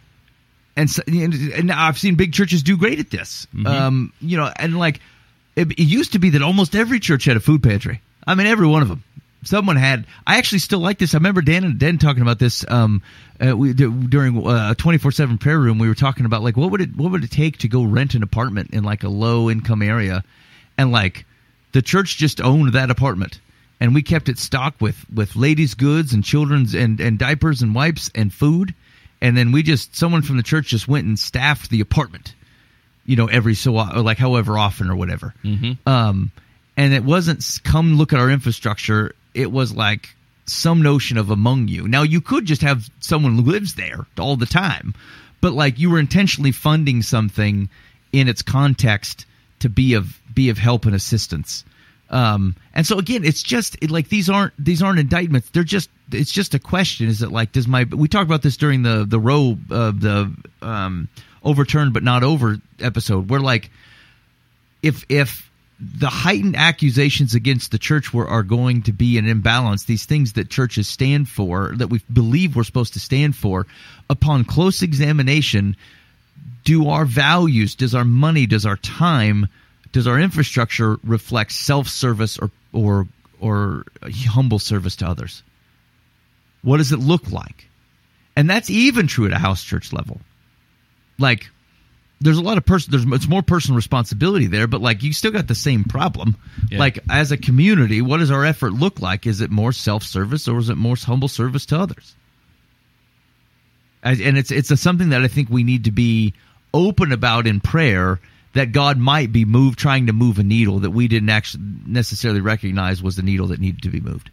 and, 0.76 0.90
so, 0.90 1.04
and 1.06 1.34
and 1.54 1.72
I've 1.72 2.00
seen 2.00 2.16
big 2.16 2.34
churches 2.34 2.64
do 2.64 2.78
great 2.78 2.98
at 2.98 3.12
this. 3.12 3.46
Um, 3.64 4.12
you 4.20 4.38
know, 4.38 4.52
and 4.56 4.80
like 4.80 5.02
it, 5.56 5.70
it 5.70 5.84
used 5.84 6.14
to 6.14 6.20
be 6.20 6.32
that 6.32 6.42
almost 6.42 6.74
every 6.74 7.00
church 7.00 7.26
had 7.26 7.38
a 7.38 7.40
food 7.40 7.62
pantry. 7.62 8.02
I 8.26 8.34
mean, 8.34 8.48
every 8.48 8.66
one 8.66 8.82
of 8.82 8.88
them. 8.88 9.04
Someone 9.44 9.76
had. 9.76 10.08
I 10.26 10.40
actually 10.40 10.58
still 10.58 10.80
like 10.80 10.98
this. 10.98 11.14
I 11.14 11.18
remember 11.18 11.44
Dan 11.44 11.66
and 11.66 11.78
Dan 11.78 12.00
talking 12.00 12.24
about 12.24 12.40
this. 12.40 12.66
Um, 12.68 13.04
uh, 13.40 13.56
we 13.56 13.74
during 13.74 14.48
a 14.48 14.74
twenty 14.74 14.98
four 14.98 15.12
seven 15.12 15.38
prayer 15.38 15.60
room. 15.60 15.78
We 15.78 15.88
were 15.88 15.94
talking 15.94 16.26
about 16.26 16.42
like 16.42 16.58
what 16.58 16.72
would 16.72 16.82
it 16.82 16.98
what 16.98 17.12
would 17.12 17.24
it 17.24 17.30
take 17.30 17.60
to 17.60 17.68
go 17.68 17.84
rent 17.84 18.16
an 18.16 18.24
apartment 18.24 18.72
in 18.72 18.84
like 18.84 19.04
a 19.04 19.10
low 19.10 19.48
income 19.52 19.84
area, 19.84 20.24
and 20.76 20.92
like 20.92 21.28
the 21.72 21.82
church 21.82 22.18
just 22.18 22.42
owned 22.42 22.74
that 22.74 22.90
apartment, 22.92 23.40
and 23.80 23.94
we 23.94 24.02
kept 24.02 24.30
it 24.30 24.38
stocked 24.38 24.82
with 24.82 25.06
with 25.14 25.36
ladies' 25.36 25.76
goods 25.76 26.14
and 26.14 26.24
children's 26.24 26.74
and 26.74 27.00
and 27.00 27.18
diapers 27.20 27.62
and 27.62 27.76
wipes 27.76 28.10
and 28.16 28.34
food, 28.34 28.74
and 29.22 29.38
then 29.38 29.52
we 29.52 29.64
just 29.64 29.96
someone 29.96 30.22
from 30.22 30.38
the 30.38 30.44
church 30.44 30.68
just 30.68 30.88
went 30.88 31.08
and 31.08 31.18
staffed 31.18 31.70
the 31.70 31.82
apartment 31.82 32.34
you 33.10 33.16
know, 33.16 33.26
every 33.26 33.56
so 33.56 33.76
or 33.76 34.04
like 34.04 34.20
however 34.20 34.56
often 34.56 34.88
or 34.88 34.96
whatever. 34.96 35.34
Um, 35.88 36.32
and 36.78 36.94
it 36.94 37.04
wasn't 37.04 37.44
come 37.64 37.96
look 37.96 38.14
at 38.14 38.20
our 38.20 38.30
infrastructure. 38.30 39.16
It 39.34 39.52
was 39.52 39.74
like 39.74 40.10
some 40.46 40.84
notion 40.84 41.18
of 41.18 41.32
among 41.32 41.70
you. 41.70 41.88
Now 41.88 42.04
you 42.04 42.22
could 42.22 42.46
just 42.46 42.62
have 42.62 42.88
someone 43.00 43.36
who 43.36 43.42
lives 43.42 43.74
there 43.74 44.06
all 44.20 44.36
the 44.36 44.46
time, 44.46 44.94
but 45.42 45.54
like 45.54 45.80
you 45.80 45.90
were 45.90 45.98
intentionally 45.98 46.52
funding 46.52 47.02
something 47.02 47.68
in 48.12 48.28
its 48.28 48.44
context 48.44 49.26
to 49.60 49.70
be 49.70 49.94
of 49.94 50.20
be 50.34 50.50
of 50.50 50.58
help 50.58 50.86
and 50.86 50.96
assistance. 50.96 51.64
Um, 52.10 52.56
and 52.74 52.88
so 52.88 52.98
again, 52.98 53.24
it's 53.24 53.44
just 53.44 53.90
like 53.90 54.10
these 54.10 54.30
aren't 54.30 54.54
these 54.58 54.82
aren't 54.82 55.00
indictments. 55.00 55.50
They're 55.52 55.64
just 55.64 55.90
it's 56.12 56.32
just 56.32 56.54
a 56.56 56.60
question. 56.60 57.08
Is 57.08 57.22
it 57.22 57.32
like 57.32 57.52
does 57.52 57.68
my 57.68 57.84
we 57.84 58.08
talked 58.08 58.26
about 58.26 58.42
this 58.42 58.58
during 58.58 58.84
the 58.84 59.06
the 59.06 59.20
row 59.20 59.58
uh, 59.70 59.92
the 59.92 60.34
um, 60.62 61.08
overturned 61.44 61.94
but 61.94 62.04
not 62.04 62.24
over 62.24 62.58
episode 62.80 63.30
where 63.30 63.40
like 63.40 63.70
if 64.82 65.06
if 65.10 65.50
the 65.80 66.08
heightened 66.10 66.58
accusations 66.58 67.36
against 67.36 67.72
the 67.72 67.78
church 67.78 68.14
were 68.14 68.28
are 68.28 68.44
going 68.44 68.82
to 68.84 68.92
be 68.92 69.18
an 69.18 69.28
imbalance 69.28 69.86
these 69.86 70.06
things 70.06 70.34
that 70.34 70.50
churches 70.50 70.90
stand 70.90 71.30
for 71.30 71.74
that 71.78 71.88
we 71.88 72.02
believe 72.12 72.56
we're 72.56 72.64
supposed 72.64 72.94
to 72.94 73.00
stand 73.00 73.36
for 73.36 73.66
upon 74.10 74.44
close 74.44 74.82
examination 74.82 75.78
do 76.64 76.90
our 76.90 77.06
values 77.06 77.76
does 77.76 77.96
our 77.96 78.06
money 78.06 78.46
does 78.46 78.66
our 78.66 78.78
time 78.78 79.48
does 79.92 80.08
our 80.08 80.20
infrastructure 80.20 80.98
reflect 81.04 81.52
self-service 81.52 82.38
or 82.38 82.52
or 82.74 83.08
or 83.40 83.86
humble 84.04 84.60
service 84.60 84.98
to 84.98 85.08
others? 85.08 85.44
What 86.62 86.78
does 86.78 86.92
it 86.92 87.00
look 87.00 87.32
like? 87.32 87.68
And 88.36 88.50
that's 88.50 88.70
even 88.70 89.08
true 89.08 89.26
at 89.26 89.34
a 89.34 89.38
house 89.38 89.64
church 89.64 89.92
level. 89.94 90.20
Like 91.18 91.50
there's 92.22 92.38
a 92.38 92.42
lot 92.42 92.58
of 92.58 92.66
person 92.66 92.92
there's 92.92 93.06
it's 93.06 93.28
more 93.28 93.42
personal 93.42 93.78
responsibility 93.78 94.48
there 94.48 94.68
but 94.68 94.82
like 94.82 95.04
you 95.04 95.14
still 95.14 95.32
got 95.32 95.48
the 95.48 95.56
same 95.56 95.84
problem. 95.84 96.38
Yeah. 96.70 96.80
like 96.80 97.00
as 97.10 97.32
a 97.32 97.38
community 97.38 98.02
what 98.02 98.18
does 98.18 98.32
our 98.32 98.46
effort 98.46 98.74
look 98.74 99.00
like? 99.00 99.26
Is 99.26 99.42
it 99.42 99.50
more 99.50 99.72
self-service 99.72 100.48
or 100.48 100.60
is 100.60 100.70
it 100.70 100.76
more 100.76 100.96
humble 100.96 101.28
service 101.30 101.66
to 101.68 101.80
others? 101.80 102.16
And 104.04 104.38
it's 104.38 104.52
it's 104.52 104.72
a, 104.72 104.78
something 104.78 105.10
that 105.10 105.24
i 105.24 105.28
think 105.28 105.50
we 105.50 105.64
need 105.64 105.84
to 105.86 105.92
be 105.92 106.34
open 106.74 107.12
about 107.12 107.48
in 107.48 107.60
prayer 107.60 108.20
that 108.54 108.72
god 108.72 108.98
might 108.98 109.32
be 109.32 109.46
moved 109.46 109.78
trying 109.78 110.08
to 110.08 110.14
move 110.14 110.40
a 110.40 110.44
needle 110.44 110.80
that 110.80 110.92
we 110.92 111.08
didn't 111.08 111.30
actually 111.30 111.64
necessarily 111.86 112.42
recognize 112.42 113.02
was 113.02 113.16
the 113.16 113.22
needle 113.22 113.48
that 113.48 113.60
needed 113.60 113.84
to 113.84 113.90
be 113.90 114.00
moved 114.00 114.30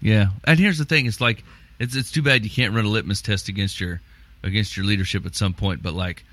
Yeah, 0.00 0.28
and 0.44 0.58
here's 0.58 0.78
the 0.78 0.84
thing: 0.84 1.06
it's 1.06 1.20
like 1.20 1.42
it's 1.78 1.96
it's 1.96 2.10
too 2.10 2.22
bad 2.22 2.44
you 2.44 2.50
can't 2.50 2.74
run 2.74 2.84
a 2.84 2.88
litmus 2.88 3.22
test 3.22 3.48
against 3.48 3.80
your 3.80 4.00
against 4.42 4.76
your 4.76 4.86
leadership 4.86 5.26
at 5.26 5.34
some 5.34 5.54
point. 5.54 5.82
But 5.82 5.94
like, 5.94 6.24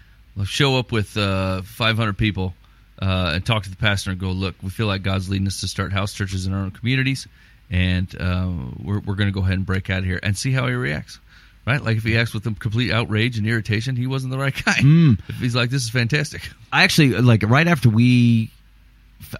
show 0.45 0.77
up 0.77 0.91
with 0.91 1.15
uh, 1.17 1.61
500 1.63 2.17
people 2.17 2.53
uh, 3.01 3.31
and 3.34 3.45
talk 3.45 3.63
to 3.63 3.69
the 3.69 3.75
pastor 3.75 4.11
and 4.11 4.19
go, 4.19 4.31
look, 4.31 4.55
we 4.61 4.69
feel 4.69 4.88
like 4.88 5.03
God's 5.03 5.29
leading 5.29 5.47
us 5.47 5.61
to 5.61 5.67
start 5.67 5.91
house 5.93 6.13
churches 6.13 6.45
in 6.45 6.53
our 6.53 6.59
own 6.59 6.71
communities, 6.71 7.27
and 7.69 8.13
uh, 8.19 8.49
we're 8.84 8.99
we're 8.99 9.15
going 9.15 9.29
to 9.29 9.34
go 9.34 9.41
ahead 9.41 9.53
and 9.53 9.65
break 9.65 9.89
out 9.89 9.99
of 9.99 10.05
here 10.05 10.19
and 10.21 10.38
see 10.38 10.51
how 10.51 10.67
he 10.67 10.73
reacts. 10.73 11.19
Right, 11.66 11.82
like 11.82 11.95
if 11.95 12.03
he 12.03 12.18
acts 12.18 12.34
with 12.34 12.43
complete 12.59 12.91
outrage 12.91 13.38
and 13.38 13.47
irritation, 13.47 13.95
he 13.95 14.05
wasn't 14.05 14.32
the 14.32 14.38
right 14.38 14.53
guy. 14.53 14.80
If 15.30 15.38
he's 15.39 15.55
like, 15.55 15.70
"This 15.70 15.84
is 15.84 15.89
fantastic," 15.89 16.49
I 16.74 16.84
actually 16.84 17.22
like 17.22 17.43
right 17.43 17.68
after 17.68 17.88
we, 17.89 18.51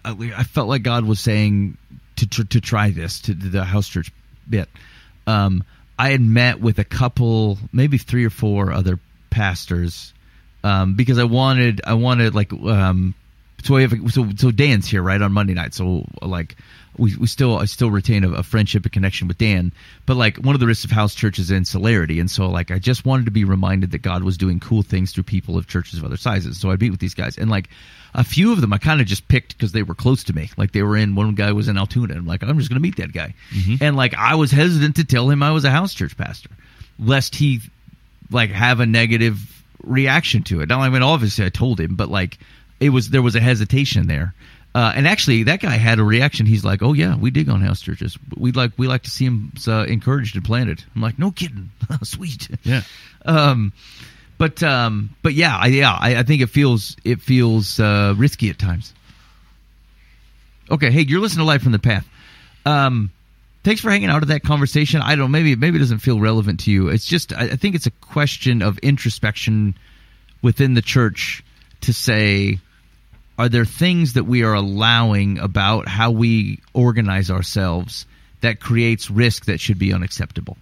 I 0.06 0.44
felt 0.44 0.70
like 0.70 0.84
God 0.84 1.04
was 1.04 1.20
saying 1.20 1.78
to 2.16 2.28
to, 2.28 2.46
to 2.46 2.62
try 2.62 2.92
this 2.92 3.20
to 3.22 3.34
the 3.34 3.66
house 3.66 3.90
church 3.90 4.10
bit. 4.50 4.70
Um, 5.28 5.66
I 6.00 6.10
had 6.12 6.22
met 6.22 6.62
with 6.62 6.80
a 6.80 6.84
couple, 6.86 7.58
maybe 7.72 7.98
three 7.98 8.26
or 8.26 8.30
four 8.30 8.72
other 8.72 9.00
pastors, 9.30 10.14
um, 10.64 10.96
because 10.96 11.20
I 11.20 11.26
wanted 11.26 11.82
I 11.86 11.96
wanted 11.96 12.36
like 12.36 12.54
um, 12.54 13.16
so 13.64 13.76
we 13.76 13.82
have 13.82 13.94
so 14.12 14.30
so 14.36 14.52
Dan's 14.52 14.88
here 14.88 15.02
right 15.02 15.22
on 15.22 15.32
Monday 15.32 15.54
night, 15.54 15.74
so 15.74 16.06
like 16.22 16.56
we, 16.98 17.16
we 17.16 17.28
still 17.28 17.58
I 17.58 17.66
still 17.66 17.90
retain 17.90 18.24
a, 18.24 18.32
a 18.32 18.44
friendship 18.44 18.84
and 18.84 18.92
connection 18.92 19.28
with 19.28 19.38
Dan, 19.38 19.72
but 20.06 20.18
like 20.18 20.38
one 20.38 20.54
of 20.54 20.60
the 20.60 20.68
risks 20.68 20.86
of 20.86 20.92
house 20.92 21.16
church 21.16 21.40
is 21.40 21.50
insularity, 21.50 22.20
and 22.20 22.30
so 22.30 22.48
like 22.50 22.72
I 22.72 22.80
just 22.80 23.06
wanted 23.06 23.26
to 23.26 23.32
be 23.32 23.46
reminded 23.46 23.92
that 23.92 24.02
God 24.02 24.24
was 24.24 24.38
doing 24.38 24.60
cool 24.60 24.84
things 24.84 25.12
through 25.12 25.24
people 25.24 25.58
of 25.58 25.68
churches 25.68 26.00
of 26.00 26.06
other 26.06 26.18
sizes. 26.18 26.60
So 26.60 26.72
I'd 26.72 26.82
meet 26.82 26.92
with 26.92 27.00
these 27.00 27.14
guys, 27.14 27.38
and 27.38 27.50
like 27.50 27.70
a 28.14 28.24
few 28.24 28.52
of 28.52 28.62
them 28.62 28.74
I 28.74 28.78
kind 28.78 29.02
of 29.02 29.08
just 29.08 29.28
picked 29.28 29.58
because 29.58 29.72
they 29.72 29.84
were 29.84 29.96
close 29.96 30.24
to 30.26 30.34
me. 30.34 30.50
Like 30.58 30.72
they 30.72 30.84
were 30.84 30.98
in 30.98 31.16
one 31.16 31.34
guy 31.36 31.52
was 31.54 31.68
in 31.68 31.78
Altoona, 31.78 32.14
and 32.14 32.22
I'm 32.22 32.28
like 32.28 32.44
I'm 32.44 32.58
just 32.58 32.70
gonna 32.70 32.82
meet 32.82 32.98
that 32.98 33.14
guy, 33.14 33.34
mm-hmm. 33.52 33.84
and 33.84 33.96
like 33.96 34.14
I 34.14 34.36
was 34.36 34.52
hesitant 34.52 34.98
to 34.98 35.06
tell 35.06 35.30
him 35.30 35.42
I 35.42 35.52
was 35.52 35.64
a 35.64 35.72
house 35.72 35.94
church 35.94 36.18
pastor, 36.18 36.50
lest 37.00 37.36
he 37.36 37.62
like 38.30 38.52
have 38.52 38.80
a 38.80 38.86
negative 38.86 39.40
reaction 39.84 40.44
to 40.44 40.62
it. 40.62 40.70
Now, 40.70 40.82
I 40.82 40.90
mean, 40.90 41.04
obviously 41.04 41.46
I 41.46 41.50
told 41.50 41.80
him, 41.80 41.96
but 41.96 42.10
like 42.10 42.38
it 42.80 42.90
was 42.90 43.10
there 43.10 43.22
was 43.22 43.36
a 43.36 43.40
hesitation 43.40 44.08
there. 44.08 44.34
Uh, 44.76 44.92
and 44.96 45.08
actually, 45.08 45.44
that 45.44 45.60
guy 45.60 45.78
had 45.78 46.00
a 46.00 46.04
reaction. 46.04 46.48
He's 46.48 46.66
like, 46.66 46.82
"Oh 46.82 46.94
yeah, 46.94 47.16
we 47.16 47.30
dig 47.30 47.48
on 47.48 47.62
house 47.62 47.82
churches. 47.82 48.18
We 48.36 48.52
like 48.52 48.72
we 48.78 48.88
like 48.88 49.04
to 49.04 49.12
see 49.12 49.26
them 49.26 49.52
uh, 49.68 49.86
encouraged 49.86 50.36
and 50.36 50.44
planted." 50.44 50.84
I'm 50.96 51.02
like, 51.02 51.20
"No 51.20 51.30
kidding, 51.30 51.70
sweet." 52.04 52.50
Yeah. 52.64 52.82
Um, 53.24 53.72
but 54.40 54.64
um, 54.64 55.12
but 55.22 55.34
yeah, 55.34 55.56
I, 55.56 55.68
yeah, 55.68 55.98
I, 56.00 56.18
I 56.18 56.24
think 56.24 56.42
it 56.42 56.48
feels 56.48 56.98
it 57.04 57.22
feels 57.22 57.80
uh, 57.80 58.16
risky 58.18 58.50
at 58.50 58.58
times. 58.58 58.94
Okay, 60.72 60.90
hey, 60.90 61.02
you're 61.02 61.22
listening 61.22 61.46
to 61.46 61.48
Life 61.48 61.62
from 61.62 61.72
the 61.72 61.80
Path. 61.80 62.08
Um, 62.66 63.12
thanks 63.64 63.80
for 63.82 63.92
hanging 63.92 64.10
out 64.10 64.24
at 64.24 64.30
that 64.30 64.44
conversation. 64.44 65.02
I 65.02 65.16
don't 65.16 65.30
maybe 65.30 65.56
maybe 65.56 65.78
it 65.78 65.82
doesn't 65.82 66.00
feel 66.00 66.20
relevant 66.20 66.62
to 66.62 66.72
you. 66.72 66.88
It's 66.88 67.06
just 67.06 67.32
I, 67.32 67.44
I 67.44 67.56
think 67.58 67.76
it's 67.76 67.86
a 67.86 67.92
question 67.92 68.64
of 68.64 68.80
introspection 68.80 69.76
within 70.42 70.74
the 70.74 70.82
church 70.82 71.44
to 71.84 71.94
say 71.94 72.60
are 73.38 73.50
there 73.50 73.66
things 73.66 74.14
that 74.14 74.26
we 74.26 74.44
are 74.44 74.54
allowing 74.54 75.40
about 75.40 75.88
how 75.88 76.12
we 76.12 76.60
organize 76.74 77.32
ourselves 77.32 78.06
that 78.42 78.60
creates 78.60 79.10
risk 79.10 79.46
that 79.46 79.60
should 79.60 79.80
be 79.80 79.94
unacceptable 79.94 80.58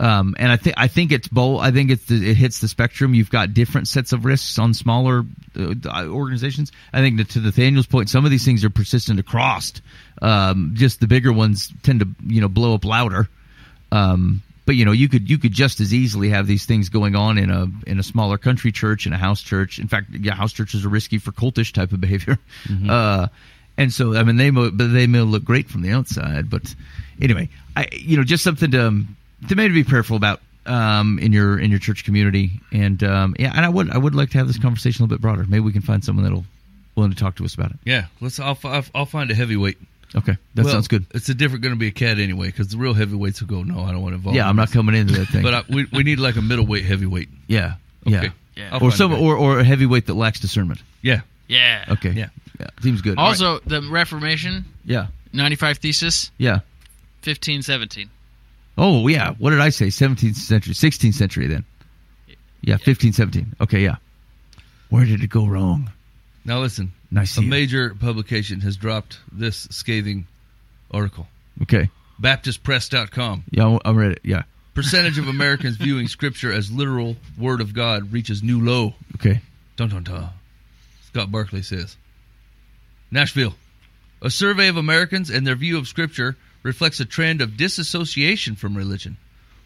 um, 0.00 0.34
and 0.38 0.50
I 0.50 0.56
think 0.56 0.76
I 0.78 0.88
think 0.88 1.12
it's 1.12 1.28
both. 1.28 1.60
I 1.60 1.72
think 1.72 1.90
it's 1.90 2.06
the, 2.06 2.30
it 2.30 2.34
hits 2.34 2.60
the 2.60 2.68
spectrum. 2.68 3.12
You've 3.12 3.30
got 3.30 3.52
different 3.52 3.86
sets 3.86 4.14
of 4.14 4.24
risks 4.24 4.58
on 4.58 4.72
smaller 4.72 5.26
uh, 5.54 6.06
organizations. 6.06 6.72
I 6.90 7.00
think 7.00 7.18
that 7.18 7.28
to 7.30 7.40
Nathaniel's 7.40 7.86
point, 7.86 8.08
some 8.08 8.24
of 8.24 8.30
these 8.30 8.42
things 8.42 8.64
are 8.64 8.70
persistent 8.70 9.20
across. 9.20 9.74
Um, 10.22 10.72
just 10.74 11.00
the 11.00 11.06
bigger 11.06 11.34
ones 11.34 11.70
tend 11.82 12.00
to 12.00 12.08
you 12.24 12.40
know 12.40 12.48
blow 12.48 12.74
up 12.74 12.86
louder. 12.86 13.28
Um, 13.92 14.42
but 14.70 14.76
you 14.76 14.84
know 14.84 14.92
you 14.92 15.08
could 15.08 15.28
you 15.28 15.36
could 15.36 15.50
just 15.50 15.80
as 15.80 15.92
easily 15.92 16.28
have 16.28 16.46
these 16.46 16.64
things 16.64 16.88
going 16.90 17.16
on 17.16 17.38
in 17.38 17.50
a 17.50 17.66
in 17.88 17.98
a 17.98 18.04
smaller 18.04 18.38
country 18.38 18.70
church 18.70 19.04
in 19.04 19.12
a 19.12 19.18
house 19.18 19.42
church. 19.42 19.80
In 19.80 19.88
fact, 19.88 20.10
yeah, 20.12 20.32
house 20.32 20.52
churches 20.52 20.84
are 20.86 20.88
risky 20.88 21.18
for 21.18 21.32
cultish 21.32 21.72
type 21.72 21.90
of 21.90 22.00
behavior. 22.06 22.38
Uh, 22.88 23.26
and 23.76 23.92
so 23.92 24.14
I 24.14 24.22
mean 24.22 24.36
they 24.36 24.50
but 24.50 24.78
they 24.78 25.08
may 25.08 25.22
look 25.22 25.42
great 25.42 25.68
from 25.68 25.82
the 25.82 25.90
outside, 25.90 26.48
but 26.48 26.72
anyway, 27.20 27.48
I 27.74 27.88
you 27.90 28.16
know 28.16 28.22
just 28.22 28.44
something 28.44 28.70
to 28.70 28.86
um, 28.86 29.16
to 29.48 29.56
maybe 29.56 29.74
be 29.74 29.82
prayerful 29.82 30.16
about 30.16 30.40
um, 30.66 31.18
in 31.18 31.32
your 31.32 31.58
in 31.58 31.72
your 31.72 31.80
church 31.80 32.04
community, 32.04 32.60
and 32.70 33.02
um, 33.02 33.34
yeah, 33.40 33.52
and 33.52 33.66
I 33.66 33.68
would 33.68 33.90
I 33.90 33.98
would 33.98 34.14
like 34.14 34.30
to 34.30 34.38
have 34.38 34.46
this 34.46 34.58
conversation 34.58 35.02
a 35.02 35.06
little 35.06 35.16
bit 35.16 35.20
broader. 35.20 35.46
Maybe 35.48 35.64
we 35.64 35.72
can 35.72 35.82
find 35.82 36.04
someone 36.04 36.22
that'll 36.22 36.44
willing 36.94 37.10
to 37.10 37.18
talk 37.18 37.36
to 37.36 37.44
us 37.44 37.54
about 37.54 37.72
it. 37.72 37.78
Yeah. 37.84 38.06
Let's. 38.20 38.38
I'll. 38.38 38.58
I'll, 38.64 38.84
I'll 38.94 39.06
find 39.06 39.30
a 39.30 39.34
heavyweight. 39.34 39.78
Okay, 40.16 40.36
that 40.56 40.64
Well, 40.64 40.72
sounds 40.72 40.88
good. 40.88 41.06
It's 41.14 41.28
a 41.28 41.34
different 41.34 41.62
going 41.62 41.74
to 41.74 41.78
be 41.78 41.86
a 41.86 41.92
cat 41.92 42.18
anyway, 42.18 42.46
because 42.48 42.68
the 42.68 42.78
real 42.78 42.94
heavyweights 42.94 43.40
will 43.40 43.48
go. 43.48 43.62
No, 43.62 43.84
I 43.84 43.92
don't 43.92 44.02
want 44.02 44.12
to 44.12 44.16
involve. 44.16 44.34
Yeah, 44.34 44.48
I'm 44.48 44.56
not 44.56 44.72
coming 44.72 44.96
into 44.96 45.14
that 45.14 45.26
thing. 45.28 45.42
But 45.42 45.54
I, 45.54 45.62
we 45.68 45.86
we 45.92 46.02
need 46.02 46.18
like 46.18 46.34
a 46.36 46.42
middleweight 46.42 46.84
heavyweight. 46.84 47.28
yeah, 47.46 47.74
Okay. 48.06 48.12
yeah, 48.24 48.30
Yeah. 48.56 48.68
I'll 48.72 48.78
or 48.78 48.90
find 48.90 48.94
some 48.94 49.12
or 49.12 49.36
or 49.36 49.60
a 49.60 49.64
heavyweight 49.64 50.06
that 50.06 50.14
lacks 50.14 50.40
discernment. 50.40 50.82
yeah. 51.02 51.20
Yeah. 51.48 51.84
Okay, 51.90 52.10
Yeah. 52.12 52.28
yeah, 52.60 52.66
seems 52.80 53.02
good. 53.02 53.18
All 53.18 53.24
right. 53.24 53.28
Also, 53.30 53.58
the 53.66 53.82
Reformation, 53.82 54.64
yeah, 54.84 55.08
95 55.32 55.78
Thesis, 55.78 56.30
yeah. 56.38 56.60
1517. 57.24 58.08
Oh 58.78 59.06
yeah, 59.08 59.32
what 59.38 59.50
did 59.50 59.60
I 59.60 59.68
say? 59.70 59.86
17th 59.88 60.36
century, 60.36 60.74
16th 60.74 61.14
century 61.14 61.46
then. 61.48 61.64
Yeah, 62.62 62.76
15, 62.76 63.12
17. 63.12 63.54
Okay, 63.60 63.80
yeah. 63.82 63.96
Where 64.90 65.04
did 65.04 65.22
it 65.22 65.30
go 65.30 65.46
wrong? 65.46 65.90
Now 66.44 66.60
listen. 66.60 66.92
A 67.14 67.40
major 67.42 67.94
publication 67.94 68.60
has 68.60 68.76
dropped 68.76 69.18
this 69.32 69.66
scathing 69.70 70.26
article. 70.90 71.26
Okay, 71.62 71.90
BaptistPress.com. 72.20 73.44
yeah, 73.50 73.78
I 73.84 73.90
read 73.90 74.12
it. 74.12 74.20
Yeah, 74.24 74.42
Percentage 74.74 75.18
of 75.18 75.28
Americans 75.28 75.76
viewing 75.80 76.08
Scripture 76.08 76.52
as 76.52 76.70
literal 76.70 77.16
Word 77.38 77.60
of 77.60 77.74
God 77.74 78.12
reaches 78.12 78.42
new 78.42 78.64
low. 78.64 78.94
okay. 79.16 79.40
Dun 79.76 79.88
dun 79.88 80.04
dun. 80.04 80.28
Scott 81.06 81.32
Barkley 81.32 81.62
says. 81.62 81.96
Nashville. 83.10 83.54
A 84.22 84.30
survey 84.30 84.68
of 84.68 84.76
Americans 84.76 85.30
and 85.30 85.46
their 85.46 85.56
view 85.56 85.78
of 85.78 85.88
Scripture 85.88 86.36
reflects 86.62 87.00
a 87.00 87.04
trend 87.06 87.40
of 87.40 87.56
disassociation 87.56 88.54
from 88.54 88.76
religion. 88.76 89.16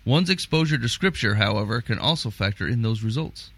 One's 0.07 0.31
exposure 0.31 0.79
to 0.79 0.89
Scripture, 0.89 1.35
however, 1.35 1.81
can 1.81 1.99
also 1.99 2.31
factor 2.31 2.67
in 2.69 2.83
those 2.83 3.03
results. 3.03 3.51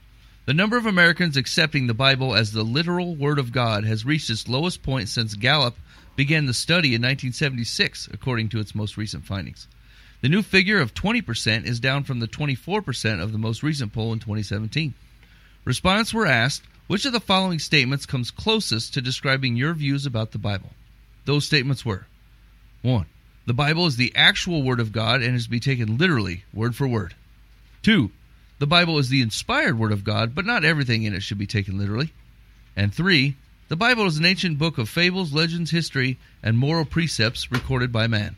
The 0.47 0.55
number 0.55 0.77
of 0.77 0.87
Americans 0.87 1.37
accepting 1.37 1.89
the 1.89 1.95
Bible 1.95 2.33
as 2.33 2.53
the 2.53 2.63
literal 2.63 3.17
Word 3.17 3.41
of 3.41 3.51
God 3.51 3.85
has 3.85 4.05
reached 4.05 4.31
its 4.31 4.47
lowest 4.47 4.81
point 4.81 5.09
since 5.09 5.35
Gallup 5.35 5.77
began 6.15 6.47
the 6.47 6.55
study 6.55 6.91
in 6.91 7.03
1976, 7.03 8.09
according 8.13 8.51
to 8.51 8.61
its 8.61 8.73
most 8.73 8.97
recent 8.97 9.25
findings. 9.25 9.67
The 10.21 10.29
new 10.29 10.43
figure 10.43 10.79
of 10.79 10.95
20% 10.95 11.67
is 11.67 11.81
down 11.81 12.05
from 12.05 12.21
the 12.21 12.29
24% 12.29 13.21
of 13.21 13.33
the 13.33 13.39
most 13.39 13.65
recent 13.65 13.93
poll 13.93 14.13
in 14.13 14.21
2017. 14.21 14.95
Respondents 15.65 16.15
were 16.15 16.27
asked, 16.27 16.63
which 16.87 17.05
of 17.07 17.13
the 17.13 17.19
following 17.19 17.59
statements 17.59 18.07
comes 18.07 18.31
closest 18.31 18.95
to 18.95 19.01
describing 19.01 19.57
your 19.57 19.75
views 19.75 20.07
about 20.07 20.31
the 20.31 20.39
Bible? 20.39 20.71
Those 21.25 21.45
statements 21.45 21.85
were 21.85 22.07
1. 22.83 23.05
The 23.47 23.53
Bible 23.53 23.87
is 23.87 23.97
the 23.97 24.15
actual 24.15 24.63
Word 24.63 24.79
of 24.79 24.93
God 24.93 25.23
and 25.23 25.35
is 25.35 25.47
to 25.47 25.51
be 25.51 25.59
taken 25.59 25.99
literally, 25.99 26.45
word 26.55 26.77
for 26.77 26.87
word. 26.87 27.17
2. 27.83 28.13
The 28.59 28.67
Bible 28.67 28.99
is 28.99 29.09
the 29.11 29.21
inspired 29.23 29.79
Word 29.79 29.93
of 29.93 30.05
God, 30.05 30.35
but 30.35 30.47
not 30.47 30.65
everything 30.65 31.03
in 31.03 31.15
it 31.15 31.23
should 31.23 31.39
be 31.39 31.47
taken 31.47 31.79
literally. 31.79 32.13
And 32.75 32.93
3. 32.95 33.37
The 33.69 33.77
Bible 33.77 34.07
is 34.07 34.17
an 34.17 34.25
ancient 34.25 34.59
book 34.59 34.79
of 34.79 34.89
fables, 34.89 35.33
legends, 35.33 35.71
history, 35.73 36.19
and 36.43 36.57
moral 36.57 36.85
precepts 36.85 37.51
recorded 37.51 37.91
by 37.93 38.07
man. 38.07 38.37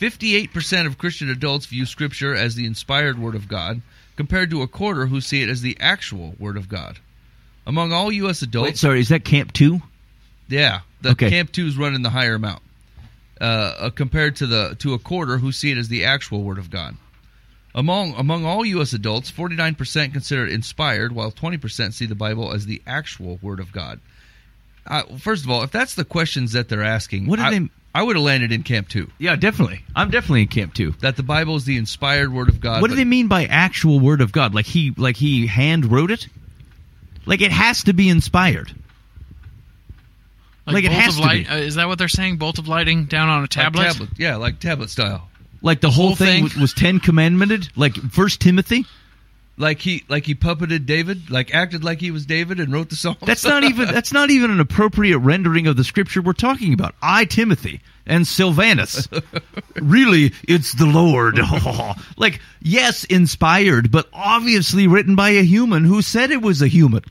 58% 0.00 0.86
of 0.86 0.98
Christian 0.98 1.30
adults 1.30 1.66
view 1.66 1.86
Scripture 1.86 2.34
as 2.34 2.54
the 2.54 2.66
inspired 2.66 3.18
Word 3.18 3.34
of 3.34 3.48
God, 3.48 3.82
compared 4.16 4.50
to 4.50 4.62
a 4.62 4.68
quarter 4.68 5.06
who 5.06 5.20
see 5.20 5.42
it 5.42 5.48
as 5.48 5.62
the 5.62 5.76
actual 5.80 6.34
Word 6.38 6.56
of 6.56 6.68
God. 6.68 6.98
Among 7.66 7.92
all 7.92 8.12
U.S. 8.12 8.42
adults, 8.42 8.66
Wait, 8.68 8.78
sorry, 8.78 9.00
is 9.00 9.08
that 9.08 9.24
Camp 9.24 9.52
Two? 9.52 9.80
yeah, 10.48 10.80
the 11.02 11.10
Okay. 11.10 11.30
Camp 11.30 11.50
Two 11.52 11.66
is 11.66 11.76
running 11.76 12.02
the 12.02 12.10
higher 12.10 12.34
amount, 12.34 12.62
uh, 13.40 13.44
uh, 13.44 13.90
compared 13.90 14.36
to 14.36 14.46
the 14.46 14.76
to 14.80 14.94
a 14.94 14.98
quarter 14.98 15.38
who 15.38 15.50
see 15.52 15.70
it 15.72 15.78
as 15.78 15.88
the 15.88 16.04
actual 16.04 16.42
Word 16.42 16.58
of 16.58 16.70
God. 16.70 16.96
Among 17.76 18.14
among 18.14 18.46
all 18.46 18.64
U.S. 18.64 18.94
adults, 18.94 19.30
49% 19.30 20.12
consider 20.12 20.46
it 20.46 20.52
inspired, 20.52 21.12
while 21.12 21.30
20% 21.30 21.92
see 21.92 22.06
the 22.06 22.14
Bible 22.14 22.50
as 22.52 22.64
the 22.64 22.80
actual 22.86 23.38
Word 23.42 23.60
of 23.60 23.70
God. 23.70 24.00
Uh, 24.86 25.02
first 25.18 25.44
of 25.44 25.50
all, 25.50 25.62
if 25.62 25.70
that's 25.72 25.94
the 25.94 26.04
questions 26.04 26.52
that 26.52 26.68
they're 26.70 26.82
asking, 26.82 27.26
What 27.26 27.36
do 27.38 27.42
I, 27.44 27.58
they- 27.58 27.68
I 27.94 28.02
would 28.02 28.16
have 28.16 28.24
landed 28.24 28.50
in 28.52 28.62
Camp 28.62 28.88
Two. 28.88 29.10
Yeah, 29.18 29.36
definitely. 29.36 29.82
I'm 29.94 30.10
definitely 30.10 30.42
in 30.42 30.48
Camp 30.48 30.72
Two. 30.74 30.92
That 31.00 31.16
the 31.16 31.22
Bible 31.22 31.56
is 31.56 31.64
the 31.66 31.76
inspired 31.76 32.32
Word 32.32 32.48
of 32.48 32.60
God. 32.60 32.80
what 32.80 32.88
do 32.90 32.96
they 32.96 33.04
mean 33.04 33.28
by 33.28 33.44
actual 33.44 34.00
word 34.00 34.20
of 34.22 34.32
God? 34.32 34.54
Like 34.54 34.66
he 34.66 34.92
like 34.96 35.16
he 35.16 35.46
hand 35.46 35.90
wrote 35.92 36.10
it? 36.10 36.28
Like 37.26 37.42
it 37.42 37.50
has 37.52 37.84
to 37.84 37.92
be 37.92 38.08
inspired. 38.08 38.74
Like 40.66 40.84
it 40.84 40.88
bolt 40.90 41.00
has 41.00 41.14
of 41.16 41.20
to 41.22 41.26
light, 41.26 41.46
be. 41.46 41.52
Uh, 41.52 41.56
is 41.58 41.74
that 41.76 41.88
what 41.88 41.98
they're 41.98 42.08
saying? 42.08 42.38
Bolt 42.38 42.58
of 42.58 42.68
lighting 42.68 43.04
down 43.04 43.28
on 43.28 43.38
a 43.38 43.40
Like 43.42 43.50
tablet? 43.50 43.82
tablet. 43.84 44.08
Yeah, 44.18 44.36
like 44.36 44.58
tablet 44.60 44.90
style. 44.90 45.28
Like 45.62 45.80
the 45.80 45.90
whole, 45.90 46.08
Whole 46.08 46.16
thing, 46.16 46.26
thing? 46.34 46.44
was- 46.44 46.56
was 46.56 46.74
Ten 46.74 47.00
Commandmented? 47.00 47.68
Like 47.76 47.94
First 48.12 48.40
Timothy? 48.40 48.84
Like 49.58 49.78
he 49.80 50.04
like 50.08 50.26
he 50.26 50.34
puppeted 50.34 50.84
David, 50.84 51.30
like 51.30 51.54
acted 51.54 51.82
like 51.82 51.98
he 51.98 52.10
was 52.10 52.26
David 52.26 52.60
and 52.60 52.70
wrote 52.72 52.90
the 52.90 52.96
song. 52.96 53.16
That's 53.22 53.42
not 53.44 53.64
even 53.70 53.88
that's 53.88 54.12
not 54.12 54.28
even 54.30 54.50
an 54.50 54.60
appropriate 54.60 55.18
rendering 55.18 55.66
of 55.66 55.76
the 55.78 55.84
scripture 55.84 56.20
we're 56.20 56.34
talking 56.34 56.74
about. 56.74 56.94
I 57.00 57.24
Timothy 57.24 57.80
and 58.06 58.26
Silvanus. 58.26 59.08
really, 59.76 60.32
it's 60.46 60.74
the 60.74 60.84
Lord. 60.84 61.38
like 62.18 62.40
yes, 62.60 63.04
inspired, 63.04 63.90
but 63.90 64.06
obviously 64.12 64.86
written 64.88 65.16
by 65.16 65.30
a 65.30 65.42
human 65.42 65.84
who 65.84 66.02
said 66.02 66.30
it 66.30 66.42
was 66.42 66.60
a 66.60 66.68
human. 66.68 67.02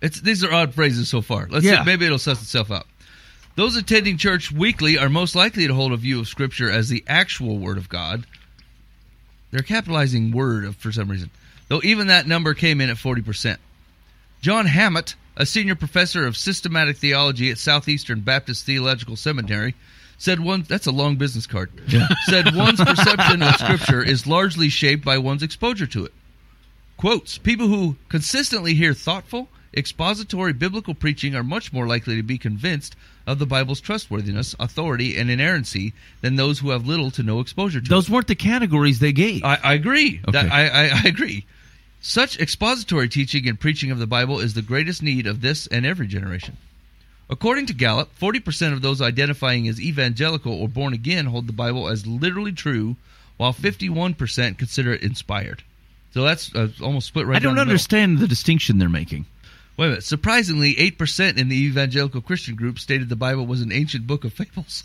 It's 0.00 0.20
these 0.20 0.44
are 0.44 0.52
odd 0.52 0.74
phrases 0.74 1.08
so 1.08 1.20
far. 1.20 1.48
Let's 1.50 1.64
Yeah. 1.64 1.80
see, 1.80 1.86
maybe 1.86 2.06
it'll 2.06 2.18
suss 2.20 2.40
itself 2.40 2.70
out. 2.70 2.86
Those 3.58 3.74
attending 3.74 4.18
church 4.18 4.52
weekly 4.52 4.98
are 4.98 5.08
most 5.08 5.34
likely 5.34 5.66
to 5.66 5.74
hold 5.74 5.90
a 5.90 5.96
view 5.96 6.20
of 6.20 6.28
Scripture 6.28 6.70
as 6.70 6.88
the 6.88 7.02
actual 7.08 7.58
Word 7.58 7.76
of 7.76 7.88
God. 7.88 8.24
They're 9.50 9.62
capitalizing 9.62 10.30
"word" 10.30 10.76
for 10.76 10.92
some 10.92 11.10
reason, 11.10 11.30
though. 11.66 11.80
Even 11.82 12.06
that 12.06 12.28
number 12.28 12.54
came 12.54 12.80
in 12.80 12.88
at 12.88 12.98
forty 12.98 13.20
percent. 13.20 13.58
John 14.40 14.66
Hammett, 14.66 15.16
a 15.36 15.44
senior 15.44 15.74
professor 15.74 16.24
of 16.24 16.36
systematic 16.36 16.98
theology 16.98 17.50
at 17.50 17.58
Southeastern 17.58 18.20
Baptist 18.20 18.64
Theological 18.64 19.16
Seminary, 19.16 19.74
said 20.18 20.38
one. 20.38 20.62
That's 20.62 20.86
a 20.86 20.92
long 20.92 21.16
business 21.16 21.48
card. 21.48 21.72
said 22.26 22.54
one's 22.54 22.80
perception 22.80 23.42
of 23.42 23.56
Scripture 23.56 24.04
is 24.04 24.24
largely 24.24 24.68
shaped 24.68 25.04
by 25.04 25.18
one's 25.18 25.42
exposure 25.42 25.88
to 25.88 26.04
it. 26.04 26.12
Quotes 26.96 27.38
People 27.38 27.66
who 27.66 27.96
consistently 28.08 28.74
hear 28.74 28.94
thoughtful, 28.94 29.48
expository 29.74 30.52
biblical 30.52 30.94
preaching 30.94 31.34
are 31.34 31.42
much 31.42 31.72
more 31.72 31.88
likely 31.88 32.14
to 32.14 32.22
be 32.22 32.38
convinced 32.38 32.94
of 33.28 33.38
the 33.38 33.46
Bible's 33.46 33.80
trustworthiness, 33.80 34.54
authority, 34.58 35.16
and 35.16 35.30
inerrancy 35.30 35.92
than 36.22 36.36
those 36.36 36.58
who 36.58 36.70
have 36.70 36.86
little 36.86 37.10
to 37.12 37.22
no 37.22 37.40
exposure 37.40 37.80
to 37.80 37.88
Those 37.88 38.08
it. 38.08 38.12
weren't 38.12 38.26
the 38.26 38.34
categories 38.34 38.98
they 38.98 39.12
gave. 39.12 39.44
I, 39.44 39.58
I 39.62 39.74
agree. 39.74 40.20
That- 40.32 40.50
I, 40.50 40.66
I, 40.68 40.90
I 40.94 41.02
agree. 41.06 41.44
Such 42.00 42.38
expository 42.40 43.08
teaching 43.08 43.48
and 43.48 43.58
preaching 43.58 43.90
of 43.90 43.98
the 43.98 44.06
Bible 44.06 44.38
is 44.40 44.54
the 44.54 44.62
greatest 44.62 45.02
need 45.02 45.26
of 45.26 45.40
this 45.40 45.66
and 45.66 45.84
every 45.84 46.06
generation. 46.06 46.56
According 47.30 47.66
to 47.66 47.74
Gallup, 47.74 48.08
40% 48.18 48.72
of 48.72 48.80
those 48.82 49.02
identifying 49.02 49.68
as 49.68 49.80
evangelical 49.80 50.52
or 50.54 50.68
born 50.68 50.94
again 50.94 51.26
hold 51.26 51.46
the 51.46 51.52
Bible 51.52 51.88
as 51.88 52.06
literally 52.06 52.52
true, 52.52 52.96
while 53.36 53.52
51% 53.52 54.56
consider 54.58 54.92
it 54.94 55.02
inspired. 55.02 55.62
So 56.14 56.22
that's 56.22 56.54
uh, 56.54 56.68
almost 56.82 57.08
split 57.08 57.26
right 57.26 57.36
I 57.36 57.38
down 57.40 57.42
don't 57.50 57.54
the 57.56 57.60
middle. 57.60 57.70
understand 57.72 58.18
the 58.18 58.26
distinction 58.28 58.78
they're 58.78 58.88
making. 58.88 59.26
Wait 59.78 59.86
a 59.86 59.88
minute. 59.90 60.04
Surprisingly, 60.04 60.74
8% 60.74 61.38
in 61.38 61.48
the 61.48 61.56
evangelical 61.56 62.20
Christian 62.20 62.56
group 62.56 62.80
stated 62.80 63.08
the 63.08 63.16
Bible 63.16 63.46
was 63.46 63.62
an 63.62 63.70
ancient 63.70 64.08
book 64.08 64.24
of 64.24 64.32
fables. 64.32 64.82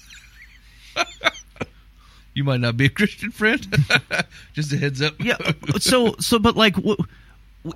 you 2.36 2.44
might 2.44 2.60
not 2.60 2.78
be 2.78 2.86
a 2.86 2.90
Christian 2.90 3.32
friend. 3.32 3.66
Just 4.54 4.72
a 4.72 4.78
heads 4.78 5.02
up. 5.02 5.16
Yeah. 5.20 5.38
So 5.80 6.16
so, 6.20 6.38
but 6.38 6.56
like, 6.56 6.76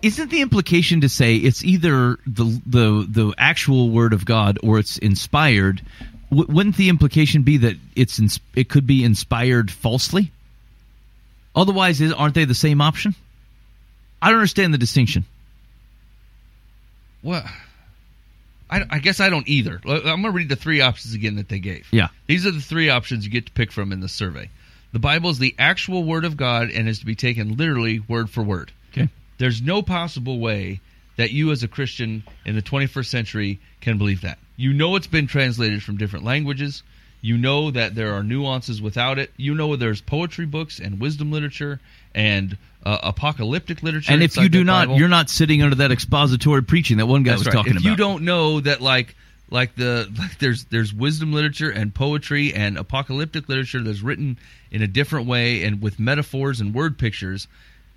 isn't 0.03 0.30
the 0.30 0.41
implication 0.41 1.01
to 1.01 1.09
say 1.09 1.36
it's 1.38 1.65
either 1.65 2.20
the 2.28 2.61
the 2.68 3.07
the 3.09 3.34
actual 3.39 3.89
word 3.89 4.13
of 4.13 4.24
God 4.24 4.59
or 4.61 4.78
it's 4.78 4.99
inspired? 4.99 5.82
Wouldn't 6.30 6.78
the 6.78 6.89
implication 6.89 7.41
be 7.41 7.57
that 7.57 7.78
it's 7.95 8.20
ins- 8.20 8.39
it 8.53 8.70
could 8.70 8.86
be 8.86 9.03
inspired 9.03 9.72
falsely? 9.72 10.32
Otherwise, 11.55 11.99
aren't 12.11 12.36
they 12.36 12.45
the 12.45 12.53
same 12.53 12.80
option? 12.80 13.15
I 14.22 14.28
don't 14.28 14.38
understand 14.38 14.72
the 14.72 14.78
distinction. 14.78 15.26
Well, 17.24 17.43
I, 18.70 18.84
I 18.89 18.99
guess 18.99 19.20
I 19.20 19.30
don't 19.30 19.47
either. 19.47 19.80
I'm 19.86 20.01
going 20.01 20.24
to 20.24 20.32
read 20.32 20.49
the 20.49 20.55
three 20.55 20.82
options 20.82 21.13
again 21.13 21.36
that 21.36 21.49
they 21.49 21.59
gave. 21.59 21.88
Yeah. 21.91 22.07
These 22.28 22.45
are 22.45 22.51
the 22.51 22.61
three 22.61 22.89
options 22.89 23.26
you 23.26 23.32
get 23.32 23.47
to 23.47 23.51
pick 23.51 23.72
from 23.72 23.91
in 23.91 23.99
the 23.99 24.09
survey. 24.09 24.49
The 24.93 24.99
Bible 24.99 25.30
is 25.30 25.39
the 25.39 25.55
actual 25.59 26.03
word 26.03 26.26
of 26.26 26.38
God 26.38 26.70
and 26.70 26.88
is 26.88 26.99
to 26.99 27.05
be 27.05 27.15
taken 27.15 27.57
literally 27.57 27.99
word 27.99 28.30
for 28.30 28.43
word. 28.43 28.72
Okay. 28.91 29.09
There's 29.38 29.61
no 29.61 29.82
possible 29.82 30.39
way 30.39 30.80
that 31.18 31.32
you, 31.32 31.51
as 31.51 31.63
a 31.63 31.68
Christian 31.68 32.24
in 32.45 32.55
the 32.55 32.61
21st 32.61 33.05
century, 33.05 33.59
can 33.82 33.97
believe 33.97 34.22
that. 34.22 34.38
You 34.55 34.74
know 34.74 34.95
it's 34.95 35.07
been 35.07 35.28
translated 35.28 35.84
from 35.84 35.97
different 35.97 36.26
languages. 36.26 36.84
You 37.22 37.38
know 37.38 37.72
that 37.72 37.95
there 37.95 38.13
are 38.13 38.24
nuances 38.24 38.82
without 38.82 39.20
it. 39.20 39.32
You 39.38 39.55
know 39.55 39.76
there's 39.76 40.01
poetry 40.01 40.45
books 40.45 40.80
and 40.80 40.99
wisdom 40.99 41.32
literature 41.32 41.80
and 42.13 42.57
uh, 42.86 42.99
apocalyptic 43.03 43.84
literature. 43.84 44.13
And 44.13 44.24
if 44.24 44.38
you 44.38 44.49
do 44.49 44.63
not, 44.63 44.88
Bible. 44.88 44.99
you're 44.99 45.09
not 45.09 45.30
sitting 45.30 45.61
under 45.61 45.76
that 45.78 45.91
expository 45.91 46.63
preaching 46.63 46.97
that 46.97 47.05
one 47.05 47.24
guy 47.24 47.32
That's 47.32 47.39
was 47.39 47.47
right. 47.47 47.53
talking 47.53 47.74
if 47.74 47.82
about. 47.82 47.89
you 47.89 47.95
don't 47.95 48.24
know 48.24 48.59
that, 48.61 48.82
like, 48.82 49.15
like 49.49 49.76
the 49.76 50.11
like 50.18 50.38
there's 50.39 50.65
there's 50.65 50.93
wisdom 50.93 51.34
literature 51.34 51.70
and 51.70 51.93
poetry 51.93 52.53
and 52.53 52.78
apocalyptic 52.78 53.47
literature 53.47 53.82
that's 53.82 54.01
written 54.01 54.38
in 54.72 54.82
a 54.82 54.88
different 54.88 55.28
way 55.28 55.63
and 55.63 55.82
with 55.82 55.99
metaphors 55.99 56.59
and 56.59 56.74
word 56.74 56.97
pictures 56.97 57.47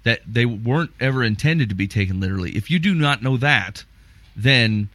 that 0.05 0.21
they 0.27 0.47
weren't 0.47 0.93
ever 1.01 1.23
intended 1.23 1.69
to 1.69 1.75
be 1.75 1.89
taken 1.89 2.21
literally. 2.21 2.57
If 2.57 2.71
you 2.71 2.79
do 2.79 2.95
not 2.95 3.23
know 3.23 3.37
that, 3.39 3.85
then 4.37 4.89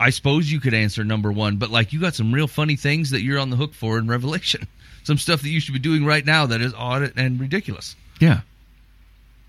I 0.00 0.10
suppose 0.10 0.50
you 0.50 0.58
could 0.58 0.74
answer 0.74 1.04
number 1.04 1.30
one. 1.30 1.58
But 1.58 1.70
like, 1.70 1.92
you 1.92 2.00
got 2.00 2.14
some 2.14 2.32
real 2.32 2.48
funny 2.48 2.74
things 2.74 3.10
that 3.10 3.22
you're 3.22 3.38
on 3.38 3.50
the 3.50 3.56
hook 3.56 3.74
for 3.74 3.98
in 3.98 4.08
Revelation. 4.08 4.66
Some 5.02 5.16
stuff 5.16 5.40
that 5.40 5.48
you 5.48 5.60
should 5.60 5.72
be 5.72 5.78
doing 5.80 6.04
right 6.04 6.24
now 6.24 6.44
that 6.46 6.60
is 6.60 6.74
odd 6.74 7.14
and 7.16 7.40
ridiculous. 7.40 7.96
yeah. 8.20 8.40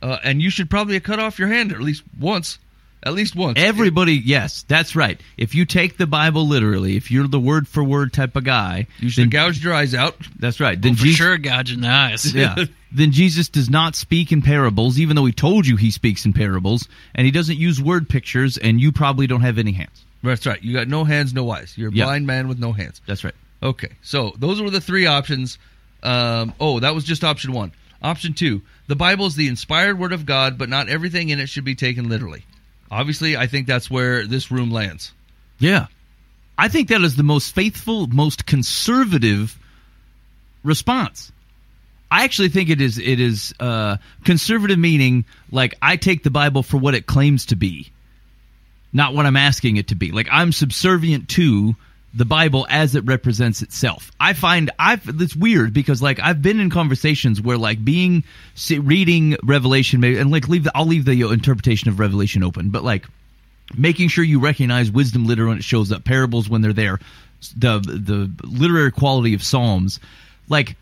Uh, 0.02 0.18
and 0.24 0.42
you 0.42 0.50
should 0.50 0.70
probably 0.70 1.00
cut 1.02 1.20
off 1.20 1.38
your 1.38 1.50
hand 1.50 1.72
at 1.72 1.80
least 1.82 2.04
once. 2.20 2.58
At 3.04 3.14
least 3.14 3.36
once. 3.36 3.60
Everybody, 3.60 4.14
yes, 4.14 4.64
that's 4.68 4.96
right. 4.96 5.20
If 5.38 5.54
you 5.54 5.66
take 5.66 5.98
the 5.98 6.08
Bible 6.08 6.48
literally, 6.48 6.96
if 6.96 7.12
you're 7.12 7.28
the 7.28 7.40
word 7.40 7.68
for 7.68 7.84
word 7.84 8.14
type 8.14 8.36
of 8.36 8.44
guy, 8.44 8.88
you 9.00 9.10
should 9.10 9.24
then, 9.24 9.32
have 9.32 9.48
gouged 9.48 9.64
your 9.64 9.74
eyes 9.74 9.94
out. 9.94 10.16
that's 10.40 10.60
right. 10.60 10.80
Then 10.82 10.96
For 10.96 11.04
Jesus, 11.04 11.18
sure, 11.18 11.38
gouging 11.38 11.82
the 11.82 11.90
eyes. 11.90 12.34
yeah. 12.34 12.56
then 12.92 13.12
Jesus 13.12 13.50
does 13.50 13.70
not 13.70 13.96
speak 13.96 14.32
in 14.32 14.42
parables, 14.42 15.00
even 15.00 15.16
though 15.16 15.26
he 15.26 15.34
told 15.34 15.68
you 15.68 15.76
he 15.76 15.92
speaks 15.92 16.26
in 16.26 16.34
parables, 16.34 16.88
and 17.14 17.26
he 17.26 17.32
doesn't 17.32 17.58
use 17.58 17.82
word 17.82 18.08
pictures, 18.08 18.58
and 18.58 18.80
you 18.80 18.92
probably 18.92 19.28
don't 19.28 19.42
have 19.42 19.58
any 19.58 19.72
hands. 19.74 20.06
That's 20.24 20.46
right. 20.46 20.62
You 20.62 20.74
got 20.74 20.88
no 20.88 21.04
hands, 21.04 21.34
no 21.34 21.50
eyes. 21.50 21.74
You're 21.78 21.90
a 21.90 21.94
Yeah. 21.94 22.06
blind 22.06 22.28
man 22.28 22.48
with 22.48 22.60
no 22.60 22.72
hands. 22.74 23.02
That's 23.06 23.24
right. 23.24 23.34
Okay, 23.64 23.90
so 24.02 24.34
those 24.38 24.62
were 24.62 24.70
the 24.70 24.82
three 24.82 25.06
options. 25.06 25.58
Um, 26.04 26.54
oh, 26.60 26.80
that 26.80 26.96
was 26.96 27.04
just 27.04 27.24
option 27.24 27.52
one. 27.54 27.72
Option 28.02 28.34
two: 28.34 28.62
the 28.88 28.96
Bible 28.96 29.26
is 29.28 29.36
the 29.36 29.48
inspired 29.48 30.00
word 30.00 30.14
of 30.14 30.26
God, 30.26 30.58
but 30.58 30.70
not 30.70 30.90
everything 30.90 31.30
in 31.30 31.40
it 31.40 31.48
should 31.48 31.64
be 31.66 31.76
taken 31.76 32.10
literally. 32.10 32.44
Obviously, 32.90 33.38
I 33.38 33.48
think 33.48 33.68
that's 33.68 33.90
where 33.90 34.26
this 34.26 34.52
room 34.52 34.72
lands. 34.72 35.12
Yeah. 35.60 35.88
I 36.58 36.68
think 36.68 36.90
that 36.90 37.02
is 37.02 37.16
the 37.16 37.24
most 37.24 37.56
faithful, 37.56 38.08
most 38.08 38.46
conservative 38.46 39.58
response. 40.64 41.32
I 42.10 42.24
actually 42.26 42.50
think 42.50 42.70
it 42.70 42.82
is 42.82 42.98
it 42.98 43.20
is 43.20 43.54
uh, 43.60 43.98
conservative 44.26 44.78
meaning 44.78 45.26
like 45.52 45.76
I 45.82 45.96
take 45.96 46.24
the 46.24 46.30
Bible 46.30 46.62
for 46.62 46.78
what 46.78 46.94
it 46.94 47.06
claims 47.06 47.46
to 47.48 47.56
be, 47.56 47.92
not 48.94 49.14
what 49.14 49.26
I'm 49.26 49.38
asking 49.38 49.78
it 49.78 49.90
to 49.90 49.96
be. 49.96 50.12
Like 50.12 50.28
I'm 50.32 50.52
subservient 50.52 51.30
to 51.30 51.76
the 52.14 52.26
Bible 52.26 52.68
as 52.70 52.96
it 52.96 53.06
represents 53.06 53.62
itself. 53.62 54.12
I 54.20 54.34
find 54.34 54.70
I've 54.78 55.08
it's 55.22 55.36
weird 55.36 55.74
because 55.74 56.02
like 56.02 56.20
I've 56.20 56.42
been 56.42 56.60
in 56.60 56.70
conversations 56.70 57.42
where 57.42 57.58
like 57.58 57.84
being 57.84 58.24
reading 58.70 59.38
Revelation 59.44 60.02
maybe 60.02 60.18
and 60.18 60.32
like 60.32 60.50
leave 60.50 60.66
the, 60.66 60.72
I'll 60.76 60.86
leave 60.86 61.06
the 61.06 61.24
uh, 61.24 61.30
interpretation 61.30 61.90
of 61.90 62.00
Revelation 62.00 62.44
open, 62.44 62.70
but 62.70 62.84
like 62.84 63.06
making 63.78 64.10
sure 64.10 64.24
you 64.24 64.40
recognize 64.40 64.92
wisdom 64.92 65.26
literally 65.26 65.50
when 65.50 65.58
it 65.60 65.64
shows 65.64 65.92
up, 65.92 66.04
parables 66.04 66.50
when 66.50 66.62
they're 66.62 66.74
there, 66.74 67.00
the 67.56 67.80
the 67.80 68.32
literary 68.46 68.92
quality 68.92 69.34
of 69.34 69.42
Psalms. 69.42 70.00
Like 70.50 70.76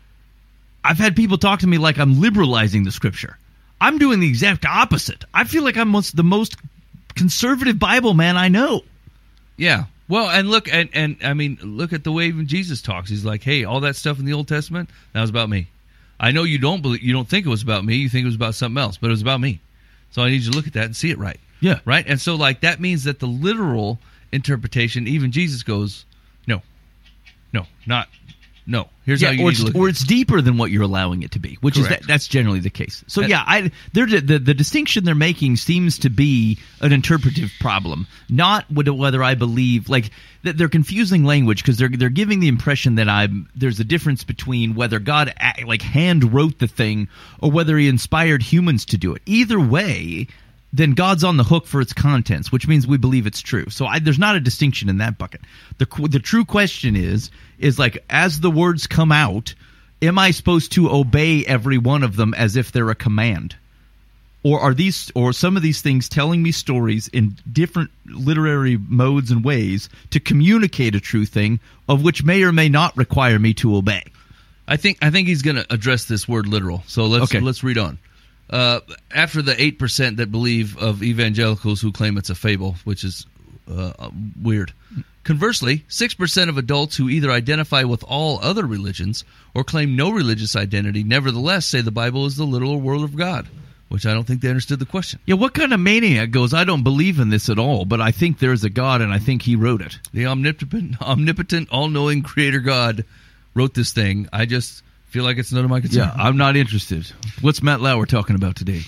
I've 0.82 0.98
had 0.98 1.14
people 1.14 1.38
talk 1.38 1.60
to 1.60 1.66
me 1.66 1.78
like 1.78 1.98
I'm 1.98 2.20
liberalizing 2.20 2.84
the 2.84 2.92
scripture. 2.92 3.38
I'm 3.80 3.98
doing 3.98 4.20
the 4.20 4.28
exact 4.28 4.66
opposite. 4.66 5.24
I 5.32 5.44
feel 5.44 5.62
like 5.62 5.76
I'm 5.76 5.92
the 5.92 6.24
most 6.24 6.56
conservative 7.14 7.78
Bible 7.78 8.14
man 8.14 8.36
I 8.36 8.48
know. 8.48 8.82
Yeah. 9.56 9.84
Well, 10.08 10.28
and 10.28 10.50
look, 10.50 10.72
and 10.72 10.88
and 10.92 11.16
I 11.22 11.34
mean, 11.34 11.58
look 11.62 11.92
at 11.92 12.02
the 12.02 12.10
way 12.10 12.26
even 12.26 12.48
Jesus 12.48 12.82
talks. 12.82 13.10
He's 13.10 13.24
like, 13.24 13.44
"Hey, 13.44 13.64
all 13.64 13.80
that 13.80 13.94
stuff 13.94 14.18
in 14.18 14.24
the 14.24 14.32
Old 14.32 14.48
Testament 14.48 14.90
that 15.12 15.20
was 15.20 15.30
about 15.30 15.48
me. 15.48 15.68
I 16.18 16.32
know 16.32 16.42
you 16.42 16.58
don't 16.58 16.82
believe, 16.82 17.02
you 17.02 17.12
don't 17.12 17.28
think 17.28 17.46
it 17.46 17.48
was 17.48 17.62
about 17.62 17.84
me. 17.84 17.94
You 17.94 18.08
think 18.08 18.24
it 18.24 18.26
was 18.26 18.34
about 18.34 18.54
something 18.54 18.80
else, 18.80 18.96
but 18.96 19.06
it 19.06 19.12
was 19.12 19.22
about 19.22 19.40
me. 19.40 19.60
So 20.10 20.22
I 20.22 20.30
need 20.30 20.42
you 20.42 20.50
to 20.50 20.56
look 20.56 20.66
at 20.66 20.72
that 20.74 20.84
and 20.84 20.96
see 20.96 21.10
it 21.10 21.18
right. 21.18 21.38
Yeah. 21.60 21.78
right. 21.84 22.04
And 22.06 22.20
so, 22.20 22.34
like, 22.34 22.60
that 22.60 22.80
means 22.80 23.04
that 23.04 23.20
the 23.20 23.26
literal 23.26 23.98
interpretation, 24.32 25.06
even 25.06 25.30
Jesus 25.30 25.62
goes, 25.62 26.04
"No, 26.46 26.62
no, 27.52 27.66
not 27.86 28.08
no. 28.70 28.88
Here's 29.04 29.22
how 29.22 29.30
you 29.30 29.44
or 29.44 29.50
it's, 29.50 29.60
look." 29.60 29.74
or 29.74 29.88
it's 29.88 30.04
deeper 30.04 30.40
than 30.40 30.56
what 30.56 30.70
you're 30.70 30.84
allowing 30.84 31.24
it 31.24 31.32
to 31.32 31.40
be, 31.40 31.58
which 31.60 31.76
is 31.76 31.88
that, 31.88 32.06
that's 32.06 32.28
generally 32.28 32.60
the 32.60 32.70
case. 32.70 33.02
So 33.08 33.20
yeah, 33.22 33.42
I 33.44 33.72
they're, 33.92 34.06
the 34.06 34.38
the 34.38 34.54
distinction 34.54 35.04
they're 35.04 35.16
making 35.16 35.56
seems 35.56 35.98
to 35.98 36.10
be 36.10 36.58
an 36.80 36.92
interpretive 36.92 37.50
problem, 37.58 38.06
not 38.28 38.70
whether 38.70 38.94
whether 38.94 39.22
I 39.24 39.34
believe 39.34 39.88
like 39.88 40.10
that 40.44 40.56
they're 40.56 40.68
confusing 40.68 41.24
language 41.24 41.62
because 41.62 41.78
they're 41.78 41.88
they're 41.88 42.08
giving 42.08 42.38
the 42.38 42.46
impression 42.46 42.94
that 42.94 43.08
I'm 43.08 43.48
there's 43.56 43.80
a 43.80 43.84
difference 43.84 44.22
between 44.22 44.76
whether 44.76 45.00
God 45.00 45.34
like 45.66 45.82
hand 45.82 46.32
wrote 46.32 46.60
the 46.60 46.68
thing 46.68 47.08
or 47.40 47.50
whether 47.50 47.76
he 47.76 47.88
inspired 47.88 48.42
humans 48.42 48.84
to 48.86 48.96
do 48.96 49.14
it. 49.14 49.22
Either 49.26 49.58
way. 49.58 50.28
Then 50.72 50.92
God's 50.92 51.24
on 51.24 51.36
the 51.36 51.44
hook 51.44 51.66
for 51.66 51.80
its 51.80 51.92
contents, 51.92 52.52
which 52.52 52.68
means 52.68 52.86
we 52.86 52.96
believe 52.96 53.26
it's 53.26 53.40
true. 53.40 53.68
So 53.70 53.86
I, 53.86 53.98
there's 53.98 54.20
not 54.20 54.36
a 54.36 54.40
distinction 54.40 54.88
in 54.88 54.98
that 54.98 55.18
bucket. 55.18 55.40
The 55.78 55.86
the 56.08 56.20
true 56.20 56.44
question 56.44 56.94
is 56.94 57.30
is 57.58 57.78
like 57.78 58.04
as 58.08 58.40
the 58.40 58.50
words 58.50 58.86
come 58.86 59.10
out, 59.10 59.54
am 60.00 60.18
I 60.18 60.30
supposed 60.30 60.72
to 60.72 60.90
obey 60.90 61.44
every 61.44 61.76
one 61.78 62.04
of 62.04 62.14
them 62.16 62.34
as 62.34 62.54
if 62.56 62.70
they're 62.70 62.90
a 62.90 62.94
command? 62.94 63.56
Or 64.42 64.60
are 64.60 64.72
these 64.72 65.10
or 65.14 65.32
some 65.32 65.56
of 65.56 65.62
these 65.62 65.82
things 65.82 66.08
telling 66.08 66.42
me 66.42 66.52
stories 66.52 67.08
in 67.08 67.36
different 67.52 67.90
literary 68.06 68.78
modes 68.78 69.30
and 69.30 69.44
ways 69.44 69.88
to 70.10 70.20
communicate 70.20 70.94
a 70.94 71.00
true 71.00 71.26
thing 71.26 71.60
of 71.88 72.02
which 72.02 72.22
may 72.22 72.42
or 72.44 72.52
may 72.52 72.68
not 72.68 72.96
require 72.96 73.38
me 73.38 73.52
to 73.54 73.76
obey? 73.76 74.04
I 74.68 74.76
think 74.76 74.98
I 75.02 75.10
think 75.10 75.26
he's 75.28 75.42
going 75.42 75.56
to 75.56 75.66
address 75.68 76.04
this 76.04 76.28
word 76.28 76.46
literal. 76.46 76.82
So 76.86 77.06
let's 77.06 77.24
Okay. 77.24 77.40
let's 77.40 77.62
read 77.64 77.76
on. 77.76 77.98
Uh, 78.50 78.80
after 79.14 79.40
the 79.42 79.54
eight 79.62 79.78
percent 79.78 80.16
that 80.16 80.32
believe 80.32 80.76
of 80.76 81.02
evangelicals 81.02 81.80
who 81.80 81.92
claim 81.92 82.18
it's 82.18 82.30
a 82.30 82.34
fable, 82.34 82.74
which 82.82 83.04
is 83.04 83.24
uh, 83.72 84.10
weird. 84.42 84.72
Conversely, 85.22 85.84
six 85.86 86.14
percent 86.14 86.50
of 86.50 86.58
adults 86.58 86.96
who 86.96 87.08
either 87.08 87.30
identify 87.30 87.84
with 87.84 88.02
all 88.02 88.40
other 88.42 88.66
religions 88.66 89.24
or 89.54 89.62
claim 89.62 89.94
no 89.94 90.10
religious 90.10 90.56
identity, 90.56 91.04
nevertheless 91.04 91.64
say 91.66 91.80
the 91.80 91.92
Bible 91.92 92.26
is 92.26 92.36
the 92.36 92.44
literal 92.44 92.80
word 92.80 93.02
of 93.02 93.14
God. 93.16 93.46
Which 93.88 94.06
I 94.06 94.14
don't 94.14 94.24
think 94.24 94.40
they 94.40 94.48
understood 94.48 94.78
the 94.78 94.86
question. 94.86 95.18
Yeah, 95.26 95.34
what 95.34 95.52
kind 95.52 95.72
of 95.72 95.80
maniac 95.80 96.30
goes, 96.30 96.54
I 96.54 96.62
don't 96.62 96.84
believe 96.84 97.18
in 97.18 97.30
this 97.30 97.48
at 97.48 97.58
all, 97.58 97.84
but 97.84 98.00
I 98.00 98.12
think 98.12 98.38
there's 98.38 98.62
a 98.62 98.70
God 98.70 99.00
and 99.00 99.12
I 99.12 99.18
think 99.18 99.42
he 99.42 99.56
wrote 99.56 99.82
it. 99.82 99.98
The 100.12 100.26
omnipotent, 100.26 101.02
omnipotent, 101.02 101.70
all-knowing 101.70 102.22
Creator 102.22 102.60
God 102.60 103.04
wrote 103.52 103.74
this 103.74 103.92
thing. 103.92 104.28
I 104.32 104.46
just 104.46 104.84
feel 105.10 105.24
like 105.24 105.38
it's 105.38 105.52
none 105.52 105.64
of 105.64 105.70
my 105.70 105.80
concern. 105.80 106.04
Yeah, 106.04 106.14
I'm 106.16 106.36
not 106.36 106.56
interested. 106.56 107.06
What's 107.40 107.62
Matt 107.62 107.80
Lauer 107.80 108.06
talking 108.06 108.36
about 108.36 108.56
today? 108.56 108.82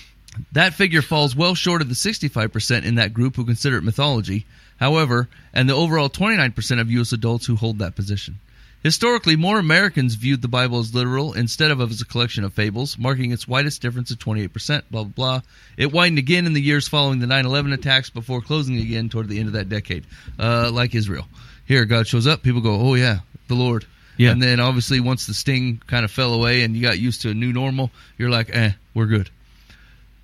That 0.53 0.73
figure 0.73 1.01
falls 1.01 1.35
well 1.35 1.53
short 1.53 1.81
of 1.81 1.89
the 1.89 1.95
65% 1.95 2.85
in 2.85 2.95
that 2.95 3.13
group 3.13 3.35
who 3.35 3.45
consider 3.45 3.77
it 3.77 3.83
mythology, 3.83 4.45
however, 4.79 5.29
and 5.53 5.69
the 5.69 5.75
overall 5.75 6.09
29% 6.09 6.81
of 6.81 6.89
U.S. 6.91 7.11
adults 7.11 7.45
who 7.45 7.55
hold 7.55 7.79
that 7.79 7.95
position. 7.95 8.39
Historically, 8.81 9.37
more 9.37 9.59
Americans 9.59 10.15
viewed 10.15 10.41
the 10.41 10.47
Bible 10.49 10.79
as 10.79 10.93
literal 10.93 11.33
instead 11.33 11.71
of 11.71 11.79
as 11.79 12.01
a 12.01 12.05
collection 12.05 12.43
of 12.43 12.53
fables, 12.53 12.97
marking 12.97 13.31
its 13.31 13.47
widest 13.47 13.81
difference 13.81 14.11
of 14.11 14.19
28%, 14.19 14.83
blah, 14.91 15.03
blah, 15.03 15.11
blah. 15.15 15.41
It 15.77 15.93
widened 15.93 16.19
again 16.19 16.45
in 16.45 16.53
the 16.53 16.61
years 16.61 16.87
following 16.87 17.19
the 17.19 17.27
9 17.27 17.45
11 17.45 17.71
attacks 17.71 18.09
before 18.09 18.41
closing 18.41 18.77
again 18.77 19.07
toward 19.07 19.29
the 19.29 19.39
end 19.39 19.47
of 19.47 19.53
that 19.53 19.69
decade, 19.69 20.05
uh, 20.37 20.69
like 20.71 20.95
Israel. 20.95 21.27
Here, 21.65 21.85
God 21.85 22.07
shows 22.07 22.27
up, 22.27 22.43
people 22.43 22.59
go, 22.59 22.75
oh, 22.75 22.95
yeah, 22.95 23.19
the 23.47 23.55
Lord. 23.55 23.85
Yeah. 24.17 24.31
And 24.31 24.41
then 24.41 24.59
obviously, 24.59 24.99
once 24.99 25.25
the 25.25 25.33
sting 25.33 25.81
kind 25.87 26.05
of 26.05 26.11
fell 26.11 26.33
away 26.33 26.63
and 26.63 26.75
you 26.75 26.81
got 26.81 26.99
used 26.99 27.21
to 27.23 27.29
a 27.29 27.33
new 27.33 27.51
normal, 27.53 27.89
you're 28.17 28.29
like, 28.29 28.49
eh, 28.55 28.71
we're 28.93 29.07
good. 29.07 29.29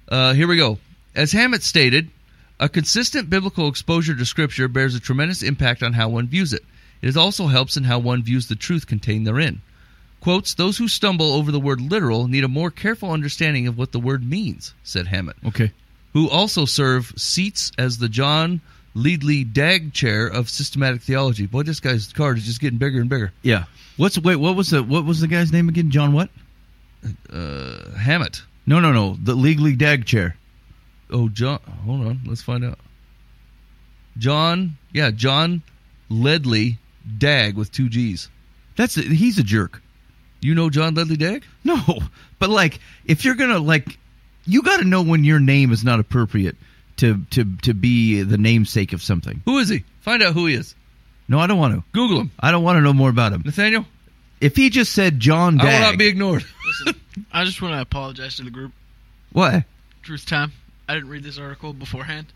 Uh, 0.07 0.33
here 0.33 0.47
we 0.47 0.57
go. 0.57 0.77
As 1.15 1.31
Hammett 1.31 1.63
stated, 1.63 2.09
A 2.59 2.67
consistent 2.69 3.29
biblical 3.29 3.67
exposure 3.69 4.13
to 4.15 4.25
Scripture 4.25 4.67
bears 4.67 4.93
a 4.95 4.99
tremendous 4.99 5.41
impact 5.43 5.81
on 5.81 5.93
how 5.93 6.09
one 6.09 6.27
views 6.27 6.51
it. 6.53 6.63
It 7.01 7.15
also 7.15 7.47
helps 7.47 7.77
in 7.77 7.85
how 7.85 7.99
one 7.99 8.21
views 8.23 8.47
the 8.47 8.55
truth 8.55 8.85
contained 8.85 9.25
therein. 9.25 9.61
Quotes, 10.19 10.53
those 10.55 10.77
who 10.77 10.89
stumble 10.89 11.31
over 11.33 11.49
the 11.51 11.59
word 11.61 11.79
literal 11.79 12.27
need 12.27 12.43
a 12.43 12.49
more 12.49 12.69
careful 12.69 13.11
understanding 13.11 13.67
of 13.67 13.77
what 13.77 13.93
the 13.93 13.99
word 13.99 14.27
means, 14.29 14.73
said 14.83 15.07
Hammett, 15.07 15.37
Okay. 15.45 15.71
who 16.11 16.29
also 16.29 16.65
serve 16.65 17.13
seats 17.15 17.71
as 17.77 17.97
the 17.99 18.09
John 18.09 18.59
Leadley 18.93 19.43
Dagg 19.43 19.93
Chair 19.93 20.27
of 20.27 20.49
Systematic 20.49 21.01
Theology. 21.01 21.45
Boy, 21.45 21.63
this 21.63 21.79
guy's 21.79 22.11
card 22.11 22.37
is 22.37 22.45
just 22.45 22.59
getting 22.59 22.79
bigger 22.79 22.99
and 22.99 23.09
bigger. 23.09 23.31
Yeah. 23.41 23.65
What's 23.97 24.17
wait? 24.17 24.37
What 24.37 24.55
was 24.55 24.69
the 24.69 24.83
what 24.83 25.05
was 25.05 25.21
the 25.21 25.27
guy's 25.27 25.51
name 25.51 25.69
again? 25.69 25.91
John 25.91 26.13
what? 26.13 26.29
Uh, 27.31 27.91
Hammett. 27.97 28.41
No, 28.65 28.79
no, 28.79 28.91
no. 28.91 29.17
The 29.21 29.35
Leadley 29.35 29.75
Dagg 29.75 30.05
chair. 30.05 30.35
Oh, 31.11 31.29
John. 31.29 31.59
Hold 31.85 32.05
on. 32.05 32.19
Let's 32.25 32.41
find 32.41 32.63
out. 32.63 32.79
John. 34.17 34.77
Yeah, 34.93 35.11
John 35.11 35.63
Leadley 36.09 36.77
Dagg 37.17 37.55
with 37.55 37.71
two 37.71 37.89
G's. 37.89 38.29
That's 38.75 38.95
he's 38.95 39.37
a 39.37 39.43
jerk. 39.43 39.81
You 40.41 40.55
know 40.55 40.69
John 40.69 40.95
Leadley 40.95 41.17
Dagg? 41.17 41.43
No, 41.63 41.77
but 42.39 42.49
like 42.49 42.79
if 43.05 43.25
you're 43.25 43.35
gonna 43.35 43.59
like, 43.59 43.97
you 44.45 44.61
got 44.61 44.77
to 44.77 44.85
know 44.85 45.01
when 45.01 45.23
your 45.23 45.39
name 45.39 45.71
is 45.71 45.83
not 45.83 45.99
appropriate 45.99 46.55
to 46.99 47.23
to 47.31 47.45
to 47.63 47.73
be 47.73 48.21
the 48.23 48.37
namesake 48.37 48.93
of 48.93 49.01
something. 49.01 49.41
Who 49.45 49.57
is 49.57 49.69
he? 49.69 49.83
Find 50.01 50.23
out 50.23 50.33
who 50.33 50.45
he 50.45 50.53
is. 50.55 50.75
No, 51.27 51.39
I 51.39 51.47
don't 51.47 51.57
want 51.59 51.75
to. 51.75 51.83
Google 51.91 52.21
him. 52.21 52.31
I 52.39 52.51
don't 52.51 52.63
want 52.63 52.77
to 52.77 52.81
know 52.81 52.93
more 52.93 53.09
about 53.09 53.33
him. 53.33 53.43
Nathaniel, 53.45 53.85
If 54.41 54.55
he 54.55 54.69
just 54.69 54.93
said 54.93 55.19
John 55.19 55.59
I 55.61 55.65
will 55.65 55.79
not 55.79 55.97
be 55.97 56.07
ignored. 56.07 56.43
Listen, 56.85 57.01
I 57.31 57.43
just 57.45 57.61
want 57.61 57.73
to 57.75 57.81
apologize 57.81 58.37
to 58.37 58.43
the 58.43 58.49
group. 58.51 58.71
what? 59.31 59.63
Truth 60.03 60.25
time. 60.25 60.51
I 60.87 60.95
didn't 60.95 61.09
read 61.09 61.23
this 61.23 61.37
article 61.37 61.73
beforehand. 61.73 62.27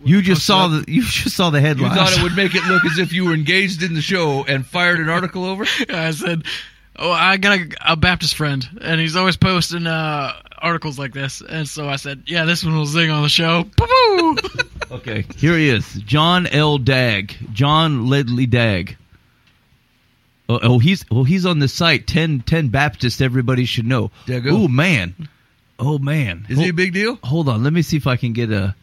When 0.00 0.10
You 0.12 0.20
just 0.22 0.44
saw 0.44 0.66
up. 0.66 0.84
the 0.84 0.92
you 0.92 1.02
just 1.04 1.34
saw 1.36 1.48
the 1.50 1.60
headline. 1.60 1.90
You 1.90 1.96
thought 1.96 2.12
it 2.12 2.22
would 2.22 2.36
make 2.36 2.54
it 2.54 2.64
look 2.64 2.84
as 2.84 2.98
if 2.98 3.12
you 3.12 3.24
were 3.24 3.34
engaged 3.34 3.82
in 3.82 3.94
the 3.94 4.02
show 4.02 4.44
and 4.44 4.64
fired 4.66 5.00
an 5.00 5.08
article 5.08 5.44
over? 5.44 5.64
I 5.88 6.10
said, 6.10 6.42
"Oh, 6.98 7.10
I 7.10 7.36
got 7.36 7.58
a, 7.58 7.92
a 7.92 7.96
Baptist 7.96 8.34
friend, 8.34 8.66
and 8.80 9.00
he's 9.00 9.16
always 9.16 9.36
posting 9.36 9.86
uh, 9.86 10.32
articles 10.58 10.98
like 10.98 11.12
this." 11.12 11.40
And 11.40 11.68
so 11.68 11.88
I 11.88 11.96
said, 11.96 12.24
"Yeah, 12.26 12.44
this 12.44 12.64
one 12.64 12.76
will 12.76 12.86
zing 12.86 13.10
on 13.10 13.22
the 13.22 13.28
show." 13.28 13.64
Okay, 14.90 15.26
here 15.36 15.54
he 15.56 15.68
is, 15.68 15.86
John 16.06 16.46
L. 16.46 16.78
Dagg, 16.78 17.36
John 17.52 18.08
Leadley 18.08 18.46
Dagg. 18.46 18.96
Oh, 20.48 20.58
oh, 20.62 20.78
he's 20.78 21.04
well, 21.10 21.24
he's 21.24 21.44
on 21.44 21.58
the 21.58 21.68
site 21.68 22.06
10, 22.06 22.40
10 22.40 22.68
Baptist. 22.68 23.20
Everybody 23.20 23.66
should 23.66 23.84
know. 23.86 24.10
Oh 24.30 24.66
man, 24.66 25.28
oh 25.78 25.98
man. 25.98 26.46
Is 26.48 26.58
he 26.58 26.70
a 26.70 26.72
big 26.72 26.94
deal? 26.94 27.18
Hold 27.22 27.50
on, 27.50 27.62
let 27.62 27.72
me 27.74 27.82
see 27.82 27.98
if 27.98 28.06
I 28.06 28.16
can 28.16 28.32
get 28.32 28.50
a. 28.50 28.74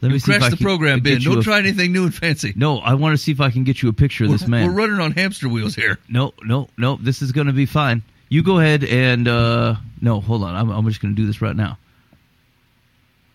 Let 0.00 0.08
me 0.08 0.14
You 0.14 0.18
see 0.18 0.32
if 0.32 0.38
crashed 0.38 0.46
I 0.46 0.50
the 0.50 0.56
can 0.56 0.66
program, 0.66 1.00
Ben. 1.00 1.20
Don't 1.20 1.42
try 1.42 1.58
anything 1.58 1.92
new 1.92 2.04
and 2.04 2.14
fancy. 2.14 2.52
No, 2.56 2.78
I 2.78 2.94
want 2.94 3.16
to 3.16 3.22
see 3.22 3.32
if 3.32 3.40
I 3.40 3.50
can 3.50 3.64
get 3.64 3.82
you 3.82 3.88
a 3.88 3.92
picture 3.92 4.24
of 4.24 4.30
this 4.30 4.42
we're, 4.42 4.48
man. 4.48 4.66
we're 4.66 4.74
running 4.74 5.00
on 5.00 5.12
hamster 5.12 5.48
wheels 5.48 5.74
here. 5.74 5.98
No, 6.08 6.34
no, 6.42 6.68
no. 6.76 6.96
This 6.96 7.22
is 7.22 7.32
going 7.32 7.46
to 7.46 7.52
be 7.52 7.66
fine. 7.66 8.02
You 8.28 8.42
go 8.42 8.58
ahead 8.58 8.84
and 8.84 9.28
uh 9.28 9.76
no, 10.00 10.20
hold 10.20 10.42
on. 10.42 10.54
I'm, 10.54 10.70
I'm 10.70 10.86
just 10.86 11.00
going 11.00 11.14
to 11.14 11.20
do 11.20 11.26
this 11.26 11.40
right 11.40 11.56
now. 11.56 11.78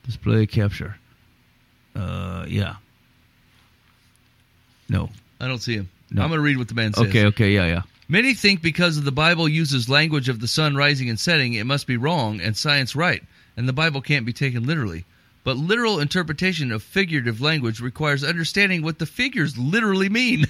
Display 0.05 0.45
capture. 0.45 0.95
Uh, 1.95 2.45
yeah. 2.47 2.75
No. 4.87 5.09
I 5.39 5.47
don't 5.47 5.61
see 5.61 5.75
him. 5.75 5.89
No. 6.11 6.21
I'm 6.21 6.29
going 6.29 6.39
to 6.39 6.43
read 6.43 6.57
what 6.57 6.67
the 6.67 6.75
man 6.75 6.93
says. 6.93 7.07
Okay. 7.07 7.25
Okay. 7.25 7.51
Yeah. 7.51 7.65
Yeah. 7.65 7.81
Many 8.07 8.33
think 8.33 8.61
because 8.61 9.01
the 9.01 9.11
Bible 9.11 9.47
uses 9.47 9.87
language 9.87 10.29
of 10.29 10.39
the 10.39 10.47
sun 10.47 10.75
rising 10.75 11.09
and 11.09 11.19
setting, 11.19 11.53
it 11.53 11.65
must 11.65 11.85
be 11.85 11.95
wrong 11.95 12.41
and 12.41 12.57
science 12.57 12.95
right, 12.95 13.21
and 13.55 13.67
the 13.69 13.73
Bible 13.73 14.01
can't 14.01 14.25
be 14.25 14.33
taken 14.33 14.65
literally. 14.65 15.05
But 15.49 15.57
literal 15.57 15.99
interpretation 15.99 16.71
of 16.71 16.83
figurative 16.83 17.41
language 17.41 17.81
requires 17.81 18.23
understanding 18.23 18.83
what 18.83 18.99
the 18.99 19.07
figures 19.07 19.57
literally 19.57 20.07
mean. 20.07 20.45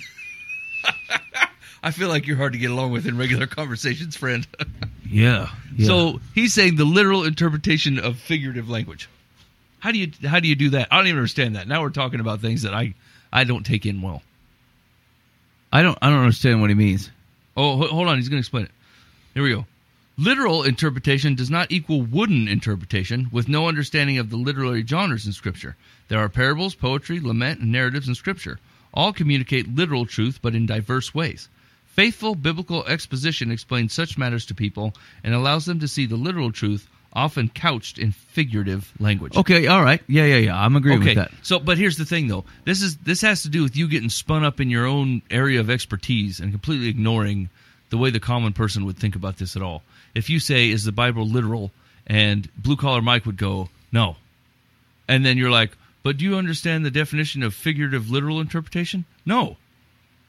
I 1.84 1.92
feel 1.92 2.10
like 2.10 2.28
you're 2.28 2.36
hard 2.36 2.52
to 2.52 2.60
get 2.60 2.70
along 2.70 2.92
with 2.92 3.06
in 3.06 3.18
regular 3.18 3.48
conversations, 3.48 4.18
friend. 4.18 4.46
Yeah. 5.10 5.50
yeah. 5.76 5.88
So 5.88 6.20
he's 6.36 6.54
saying 6.54 6.76
the 6.76 6.84
literal 6.84 7.24
interpretation 7.24 7.98
of 7.98 8.20
figurative 8.20 8.70
language. 8.70 9.08
How 9.80 9.92
do 9.94 9.98
you 9.98 10.12
how 10.28 10.42
do 10.42 10.50
you 10.50 10.56
do 10.56 10.72
that? 10.72 10.90
I 10.92 10.98
don't 10.98 11.08
even 11.08 11.18
understand 11.18 11.56
that. 11.56 11.68
Now 11.68 11.82
we're 11.82 11.90
talking 11.90 12.20
about 12.20 12.42
things 12.42 12.64
that 12.64 12.74
I 12.74 12.94
I 13.32 13.46
don't 13.46 13.66
take 13.66 13.86
in 13.86 14.02
well. 14.02 14.22
I 15.72 15.82
don't. 15.82 15.98
I 16.02 16.10
don't 16.10 16.20
understand 16.20 16.60
what 16.60 16.70
he 16.70 16.76
means. 16.76 17.10
Oh, 17.56 17.88
hold 17.88 18.08
on. 18.10 18.18
He's 18.18 18.28
going 18.28 18.38
to 18.38 18.46
explain 18.46 18.66
it. 18.66 18.72
Here 19.34 19.42
we 19.42 19.52
go. 19.52 19.66
Literal 20.20 20.64
interpretation 20.64 21.34
does 21.34 21.50
not 21.50 21.72
equal 21.72 22.02
wooden 22.02 22.50
interpretation 22.50 23.30
with 23.32 23.48
no 23.48 23.70
understanding 23.70 24.18
of 24.18 24.30
the 24.30 24.36
literary 24.36 24.86
genres 24.86 25.26
in 25.26 25.32
Scripture. 25.32 25.78
There 26.10 26.20
are 26.20 26.28
parables, 26.28 26.76
poetry, 26.76 27.22
lament, 27.22 27.62
and 27.62 27.72
narratives 27.72 28.10
in 28.10 28.16
Scripture. 28.16 28.60
All 28.94 29.14
communicate 29.14 29.74
literal 29.74 30.06
truth, 30.06 30.40
but 30.42 30.56
in 30.56 30.66
diverse 30.66 31.16
ways. 31.16 31.48
Faithful 31.86 32.36
biblical 32.36 32.86
exposition 32.86 33.50
explains 33.50 33.94
such 33.94 34.18
matters 34.18 34.46
to 34.48 34.54
people 34.54 34.94
and 35.24 35.34
allows 35.34 35.66
them 35.66 35.80
to 35.80 35.88
see 35.88 36.06
the 36.06 36.18
literal 36.18 36.52
truth, 36.52 36.90
often 37.14 37.48
couched 37.48 37.98
in 37.98 38.12
figurative 38.12 38.92
language. 39.00 39.38
Okay. 39.38 39.68
All 39.68 39.82
right. 39.82 40.02
Yeah. 40.08 40.26
Yeah. 40.26 40.38
Yeah. 40.38 40.62
I'm 40.62 40.76
agreeing 40.76 41.00
Okay. 41.00 41.12
with 41.12 41.18
that. 41.18 41.32
So, 41.44 41.60
but 41.60 41.78
here's 41.78 41.96
the 41.96 42.04
thing, 42.04 42.28
though. 42.28 42.44
This 42.66 42.82
is 42.82 42.98
this 42.98 43.22
has 43.22 43.44
to 43.44 43.50
do 43.50 43.64
with 43.64 43.78
you 43.78 43.88
getting 43.88 44.10
spun 44.10 44.44
up 44.44 44.60
in 44.60 44.70
your 44.70 44.86
own 44.86 45.22
area 45.32 45.62
of 45.62 45.70
expertise 45.70 46.42
and 46.42 46.52
completely 46.52 46.90
ignoring 46.90 47.50
the 47.90 47.98
way 47.98 48.10
the 48.10 48.20
common 48.20 48.52
person 48.52 48.86
would 48.86 48.98
think 48.98 49.16
about 49.16 49.38
this 49.38 49.56
at 49.56 49.62
all. 49.62 49.82
If 50.16 50.30
you 50.30 50.40
say, 50.40 50.70
"Is 50.70 50.84
the 50.84 50.92
Bible 50.92 51.28
literal?" 51.28 51.72
and 52.08 52.50
blue 52.58 52.76
collar 52.76 53.02
Mike 53.02 53.26
would 53.26 53.38
go, 53.38 53.70
"No," 53.92 54.18
and 55.08 55.26
then 55.26 55.38
you're 55.38 55.52
like, 55.52 55.72
"But 56.04 56.18
do 56.18 56.26
you 56.26 56.36
understand 56.38 56.86
the 56.86 56.92
definition 56.92 57.44
of 57.44 57.54
figurative 57.54 58.10
literal 58.10 58.40
interpretation?" 58.42 59.06
No. 59.26 59.58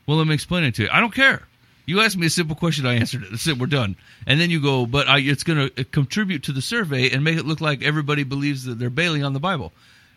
Well, 0.07 0.19
let 0.19 0.27
me 0.27 0.35
explain 0.35 0.65
it 0.65 0.75
to 0.75 0.85
you. 0.85 0.89
I 0.91 1.01
don't 1.01 1.15
care. 1.15 1.47
You 1.87 2.01
asked 2.01 2.17
me 2.17 2.27
a 2.27 2.31
simple 2.31 2.55
question, 2.55 2.87
I 2.87 2.95
answered 2.95 3.25
it. 3.25 3.31
That's 3.31 3.47
it. 3.49 3.59
We're 3.59 3.67
done. 3.67 3.97
And 4.27 4.41
then 4.41 4.49
you 4.49 4.61
go, 4.61 4.87
but 4.87 5.09
I, 5.09 5.19
it's 5.19 5.43
going 5.43 5.71
to 5.71 5.81
uh, 5.81 5.85
contribute 5.91 6.45
to 6.45 6.53
the 6.53 6.63
survey 6.63 7.11
and 7.11 7.25
make 7.25 7.37
it 7.37 7.47
look 7.47 7.61
like 7.61 7.83
everybody 7.83 8.23
believes 8.23 8.65
that 8.65 8.79
they're 8.79 8.91
bailing 8.91 9.25
on 9.25 9.33
the 9.33 9.41
Bible, 9.41 9.73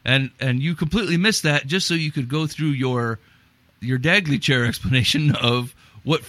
and 0.05 0.30
and 0.39 0.61
you 0.61 0.76
completely 0.76 1.18
missed 1.18 1.43
that 1.43 1.66
just 1.66 1.88
so 1.88 1.93
you 1.95 2.11
could 2.11 2.30
go 2.30 2.45
through 2.45 2.70
your 2.70 3.18
your 3.80 3.97
Dagley 3.97 4.39
chair 4.39 4.66
explanation 4.68 5.36
of 5.36 5.74
what 6.03 6.22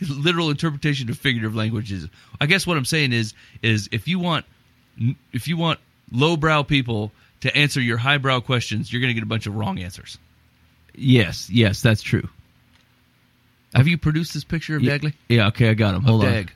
literal 0.08 0.50
interpretation 0.50 1.10
of 1.10 1.18
figurative 1.18 1.54
language 1.54 1.92
is. 1.92 2.08
I 2.40 2.46
guess 2.46 2.66
what 2.66 2.76
I'm 2.76 2.84
saying 2.84 3.12
is 3.12 3.34
is 3.62 3.88
if 3.92 4.08
you 4.08 4.18
want 4.18 4.44
if 5.32 5.48
you 5.48 5.56
want 5.56 5.80
lowbrow 6.12 6.62
people 6.62 7.12
to 7.40 7.56
answer 7.56 7.80
your 7.80 7.96
highbrow 7.98 8.40
questions, 8.40 8.92
you're 8.92 9.00
going 9.00 9.10
to 9.10 9.14
get 9.14 9.22
a 9.22 9.26
bunch 9.26 9.46
of 9.46 9.54
wrong 9.54 9.78
answers. 9.78 10.18
Yes. 10.94 11.48
Yes. 11.50 11.82
That's 11.82 12.02
true. 12.02 12.28
Have 13.74 13.86
you 13.86 13.98
produced 13.98 14.34
this 14.34 14.44
picture 14.44 14.76
of 14.76 14.82
Yeah, 14.82 14.98
Dagley? 14.98 15.14
Yeah. 15.28 15.48
Okay. 15.48 15.68
I 15.68 15.74
got 15.74 15.94
him. 15.94 16.02
Hold 16.02 16.24
of 16.24 16.28
on. 16.28 16.34
Dagg. 16.34 16.52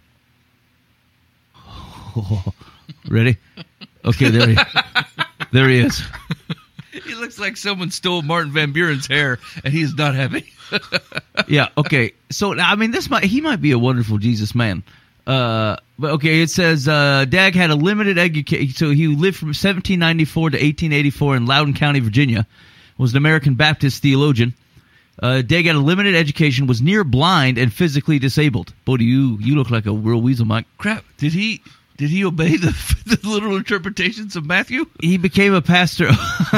Ready? 3.09 3.37
Okay. 4.05 4.31
There 4.31 4.49
he. 4.49 4.57
there 5.53 5.69
he 5.69 5.81
is. 5.81 6.03
He 7.05 7.15
looks 7.15 7.39
like 7.39 7.57
someone 7.57 7.91
stole 7.91 8.21
Martin 8.23 8.53
Van 8.53 8.73
Buren's 8.73 9.07
hair, 9.07 9.39
and 9.65 9.73
he 9.73 9.81
is 9.81 9.95
not 9.95 10.15
happy. 10.15 10.53
yeah. 11.49 11.69
Okay. 11.77 12.13
So 12.31 12.59
I 12.59 12.75
mean, 12.77 12.91
this 12.91 13.09
might 13.09 13.25
he 13.25 13.41
might 13.41 13.63
be 13.63 13.73
a 13.73 13.79
wonderful 13.79 14.19
Jesus 14.19 14.55
man. 14.55 14.83
Uh, 15.27 15.77
but 15.99 16.13
okay, 16.13 16.43
it 16.43 16.51
says 16.51 16.89
uh, 16.89 17.25
Dagg 17.27 17.55
had 17.55 17.71
a 17.71 17.77
limited 17.77 18.19
education. 18.19 18.75
So 18.75 18.91
he 18.91 19.07
lived 19.07 19.37
from 19.39 19.49
1794 19.49 20.51
to 20.51 20.57
1884 20.57 21.37
in 21.37 21.47
Loudoun 21.47 21.75
County, 21.75 22.01
Virginia. 22.01 22.47
Was 22.99 23.13
an 23.13 23.17
American 23.17 23.55
Baptist 23.55 24.03
theologian. 24.03 24.55
Uh, 25.21 25.43
Dagg 25.43 25.67
had 25.67 25.77
a 25.77 25.81
limited 25.81 26.15
education. 26.15 26.67
Was 26.67 26.83
near 26.83 27.05
blind 27.05 27.57
and 27.57 27.73
physically 27.73 28.19
disabled. 28.19 28.75
Boy, 28.85 28.99
do 28.99 29.05
you 29.05 29.39
you 29.41 29.57
look 29.57 29.71
like 29.71 29.87
a 29.87 29.93
real 29.93 30.21
weasel, 30.21 30.45
Mike. 30.45 30.67
Crap! 30.77 31.05
Did 31.17 31.33
he 31.33 31.63
did 32.03 32.11
he 32.11 32.25
obey 32.25 32.57
the, 32.57 32.75
the 33.07 33.29
literal 33.29 33.57
interpretations 33.57 34.35
of 34.35 34.45
Matthew? 34.45 34.87
He 35.01 35.19
became 35.19 35.55
a 35.55 35.63
pastor. 35.63 36.09
I 36.11 36.49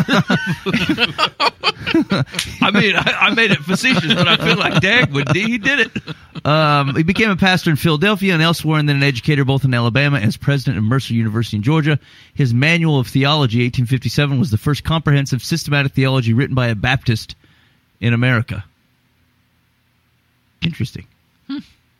mean, 2.72 2.97
I, 2.97 3.16
I 3.20 3.34
made 3.34 3.51
it 3.51 3.59
facetious, 3.59 4.14
but 4.14 4.26
I 4.26 4.38
feel 4.38 4.57
like 4.57 4.80
Dagg 4.80 5.12
would. 5.12 5.36
He 5.36 5.59
did 5.59 5.80
it. 5.80 6.47
Um, 6.47 6.97
he 6.97 7.03
became 7.03 7.28
a 7.28 7.36
pastor 7.36 7.68
in 7.68 7.76
Philadelphia 7.76 8.32
and 8.32 8.42
elsewhere, 8.42 8.78
and 8.78 8.88
then 8.88 8.97
an 8.97 9.03
educator 9.03 9.45
both 9.45 9.66
in 9.66 9.74
Alabama 9.74 10.16
and 10.16 10.24
as 10.24 10.38
president 10.38 10.78
of 10.78 10.84
Mercer 10.84 11.12
University 11.12 11.59
in 11.59 11.62
Georgia. 11.62 11.99
His 12.32 12.55
Manual 12.55 12.99
of 12.99 13.09
Theology, 13.09 13.59
1857, 13.59 14.38
was 14.38 14.51
the 14.51 14.57
first 14.57 14.82
comprehensive 14.82 15.42
systematic 15.42 15.92
theology 15.92 16.32
written 16.32 16.55
by 16.55 16.68
a 16.68 16.74
Baptist 16.74 17.36
in 18.01 18.14
America. 18.14 18.64
Interesting. 20.62 21.07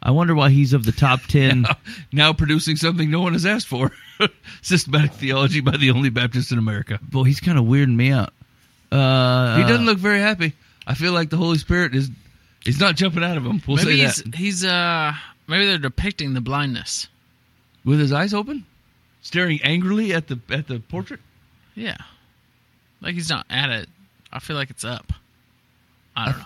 I 0.05 0.11
wonder 0.11 0.35
why 0.35 0.51
he's 0.51 0.73
of 0.75 0.85
the 0.85 0.93
top 0.93 1.23
10. 1.29 1.65
Now 2.13 2.33
producing 2.35 2.77
something 2.77 3.11
no 3.11 3.21
one 3.21 3.33
has 3.33 3.47
asked 3.47 3.67
for: 3.69 3.91
systematic 4.63 5.13
theology 5.15 5.61
by 5.61 5.77
the 5.77 5.91
only 5.91 6.11
Baptist 6.11 6.53
in 6.53 6.59
America. 6.59 6.99
Boy, 7.03 7.25
he's 7.25 7.41
kind 7.41 7.59
of 7.59 7.65
weirding 7.65 7.97
me 7.97 8.13
out. 8.13 8.33
Uh, 8.93 9.57
He 9.57 9.63
doesn't 9.65 9.87
look 9.87 9.99
very 9.99 10.21
happy. 10.21 10.53
I 10.87 10.95
feel 10.95 11.13
like 11.13 11.31
the 11.31 11.37
Holy 11.39 11.59
Spirit 11.59 11.95
is. 11.95 12.11
He's 12.63 12.81
not 12.81 12.97
jumping 12.97 13.25
out 13.25 13.37
of 13.37 13.45
him. 13.45 13.63
We'll 13.67 13.77
maybe 13.79 13.91
say 13.91 13.97
he's 14.05 14.17
that. 14.23 14.35
he's 14.35 14.65
uh 14.65 15.13
maybe 15.47 15.67
they're 15.67 15.79
depicting 15.79 16.35
the 16.35 16.41
blindness. 16.41 17.09
With 17.85 17.99
his 18.01 18.13
eyes 18.13 18.33
open, 18.33 18.65
staring 19.23 19.61
angrily 19.63 20.15
at 20.15 20.29
the 20.29 20.39
at 20.51 20.67
the 20.67 20.81
portrait. 20.81 21.21
Yeah. 21.75 21.97
Like 23.03 23.15
he's 23.15 23.29
not 23.29 23.45
at 23.51 23.69
it. 23.71 23.89
I 24.33 24.39
feel 24.39 24.57
like 24.57 24.71
it's 24.71 24.85
up. 24.85 25.13
I 26.17 26.27
don't 26.31 26.39
know. 26.39 26.45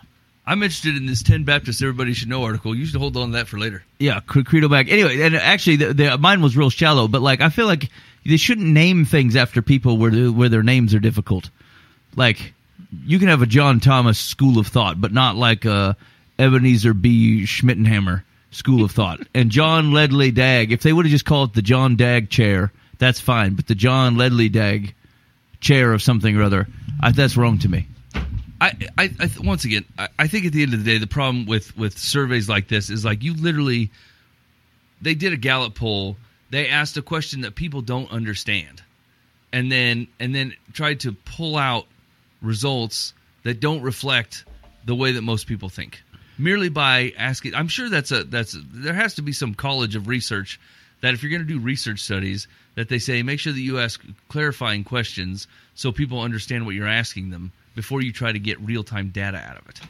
I'm 0.48 0.62
interested 0.62 0.96
in 0.96 1.04
this 1.04 1.22
10 1.22 1.44
Baptists 1.44 1.82
Everybody 1.82 2.14
Should 2.14 2.30
Know 2.30 2.42
article. 2.42 2.74
You 2.74 2.86
should 2.86 2.98
hold 2.98 3.18
on 3.18 3.32
to 3.32 3.36
that 3.36 3.48
for 3.48 3.58
later. 3.58 3.84
Yeah, 3.98 4.20
cre- 4.20 4.40
credo 4.40 4.70
back. 4.70 4.88
Anyway, 4.88 5.20
and 5.20 5.36
actually, 5.36 5.76
the, 5.76 5.92
the, 5.92 6.16
mine 6.16 6.40
was 6.40 6.56
real 6.56 6.70
shallow, 6.70 7.06
but 7.06 7.20
like 7.20 7.42
I 7.42 7.50
feel 7.50 7.66
like 7.66 7.90
they 8.24 8.38
shouldn't 8.38 8.66
name 8.66 9.04
things 9.04 9.36
after 9.36 9.60
people 9.60 9.98
where 9.98 10.10
the, 10.10 10.32
where 10.32 10.48
their 10.48 10.62
names 10.62 10.94
are 10.94 11.00
difficult. 11.00 11.50
Like 12.16 12.54
you 13.04 13.18
can 13.18 13.28
have 13.28 13.42
a 13.42 13.46
John 13.46 13.78
Thomas 13.78 14.18
school 14.18 14.58
of 14.58 14.68
thought, 14.68 14.98
but 14.98 15.12
not 15.12 15.36
like 15.36 15.66
a 15.66 15.98
Ebenezer 16.38 16.94
B. 16.94 17.42
Schmittenhammer 17.42 18.22
school 18.50 18.82
of 18.82 18.90
thought. 18.90 19.20
And 19.34 19.50
John 19.50 19.92
Leadley 19.92 20.30
Dagg, 20.30 20.72
if 20.72 20.82
they 20.82 20.94
would 20.94 21.04
have 21.04 21.10
just 21.10 21.26
called 21.26 21.50
it 21.50 21.56
the 21.56 21.62
John 21.62 21.94
Dagg 21.96 22.30
chair, 22.30 22.72
that's 22.98 23.20
fine. 23.20 23.52
But 23.52 23.66
the 23.66 23.74
John 23.74 24.16
Leadley 24.16 24.48
Dagg 24.48 24.94
chair 25.60 25.92
of 25.92 26.00
something 26.00 26.34
or 26.34 26.42
other, 26.42 26.66
I, 27.02 27.12
that's 27.12 27.36
wrong 27.36 27.58
to 27.58 27.68
me. 27.68 27.86
I, 28.60 28.72
I, 28.96 29.10
I 29.20 29.30
once 29.40 29.64
again, 29.64 29.84
I, 29.98 30.08
I 30.18 30.26
think 30.26 30.46
at 30.46 30.52
the 30.52 30.62
end 30.62 30.74
of 30.74 30.84
the 30.84 30.90
day, 30.90 30.98
the 30.98 31.06
problem 31.06 31.46
with 31.46 31.76
with 31.76 31.98
surveys 31.98 32.48
like 32.48 32.68
this 32.68 32.90
is 32.90 33.04
like 33.04 33.22
you 33.22 33.34
literally, 33.34 33.90
they 35.00 35.14
did 35.14 35.32
a 35.32 35.36
Gallup 35.36 35.74
poll. 35.74 36.16
They 36.50 36.68
asked 36.68 36.96
a 36.96 37.02
question 37.02 37.42
that 37.42 37.54
people 37.54 37.82
don't 37.82 38.10
understand, 38.10 38.82
and 39.52 39.70
then 39.70 40.08
and 40.18 40.34
then 40.34 40.54
tried 40.72 41.00
to 41.00 41.12
pull 41.12 41.56
out 41.56 41.86
results 42.42 43.14
that 43.44 43.60
don't 43.60 43.82
reflect 43.82 44.44
the 44.84 44.94
way 44.94 45.12
that 45.12 45.22
most 45.22 45.46
people 45.46 45.68
think. 45.68 46.02
Merely 46.36 46.68
by 46.68 47.12
asking, 47.16 47.54
I'm 47.54 47.68
sure 47.68 47.88
that's 47.88 48.10
a 48.10 48.24
that's 48.24 48.56
there 48.72 48.94
has 48.94 49.14
to 49.14 49.22
be 49.22 49.32
some 49.32 49.54
college 49.54 49.94
of 49.94 50.08
research 50.08 50.58
that 51.00 51.14
if 51.14 51.22
you're 51.22 51.30
going 51.30 51.46
to 51.46 51.48
do 51.48 51.60
research 51.60 52.00
studies, 52.00 52.48
that 52.74 52.88
they 52.88 52.98
say 52.98 53.22
make 53.22 53.38
sure 53.38 53.52
that 53.52 53.60
you 53.60 53.78
ask 53.78 54.02
clarifying 54.28 54.82
questions 54.82 55.46
so 55.74 55.92
people 55.92 56.20
understand 56.22 56.66
what 56.66 56.74
you're 56.74 56.88
asking 56.88 57.30
them 57.30 57.52
before 57.78 58.02
you 58.02 58.10
try 58.12 58.32
to 58.32 58.40
get 58.40 58.58
real 58.60 58.82
time 58.82 59.10
data 59.10 59.38
out 59.38 59.56
of 59.56 59.68
it. 59.68 59.80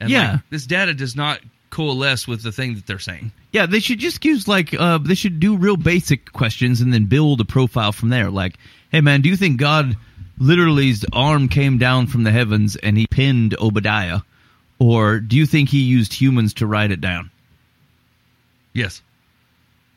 And 0.00 0.10
Yeah. 0.10 0.32
like, 0.32 0.40
this 0.50 0.66
data 0.66 0.92
does 0.92 1.14
not 1.14 1.38
coalesce 1.70 2.26
with 2.26 2.42
the 2.42 2.50
thing 2.50 2.74
that 2.74 2.84
they're 2.84 2.98
saying. 2.98 3.30
Yeah, 3.52 3.66
they 3.66 3.78
should 3.78 4.00
just 4.00 4.24
use 4.24 4.48
like 4.48 4.74
uh, 4.74 4.98
they 4.98 5.14
should 5.14 5.38
do 5.38 5.56
real 5.56 5.76
basic 5.76 6.32
questions 6.32 6.80
and 6.80 6.92
then 6.92 7.04
build 7.04 7.40
a 7.40 7.44
profile 7.44 7.92
from 7.92 8.08
there. 8.08 8.28
Like, 8.28 8.56
hey 8.90 9.00
man, 9.02 9.20
do 9.20 9.28
you 9.28 9.36
think 9.36 9.56
God 9.60 9.96
literally's 10.36 11.04
arm 11.12 11.46
came 11.46 11.78
down 11.78 12.08
from 12.08 12.24
the 12.24 12.32
heavens 12.32 12.74
and 12.74 12.98
he 12.98 13.06
pinned 13.06 13.54
Obadiah, 13.60 14.22
or 14.80 15.20
do 15.20 15.36
you 15.36 15.46
think 15.46 15.68
he 15.68 15.82
used 15.82 16.12
humans 16.12 16.54
to 16.54 16.66
write 16.66 16.90
it 16.90 17.00
down? 17.00 17.30
Yes, 18.72 19.00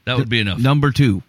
that 0.06 0.16
would 0.16 0.30
be 0.30 0.42
enough. 0.42 0.60
Number 0.60 0.92
two. 0.92 1.24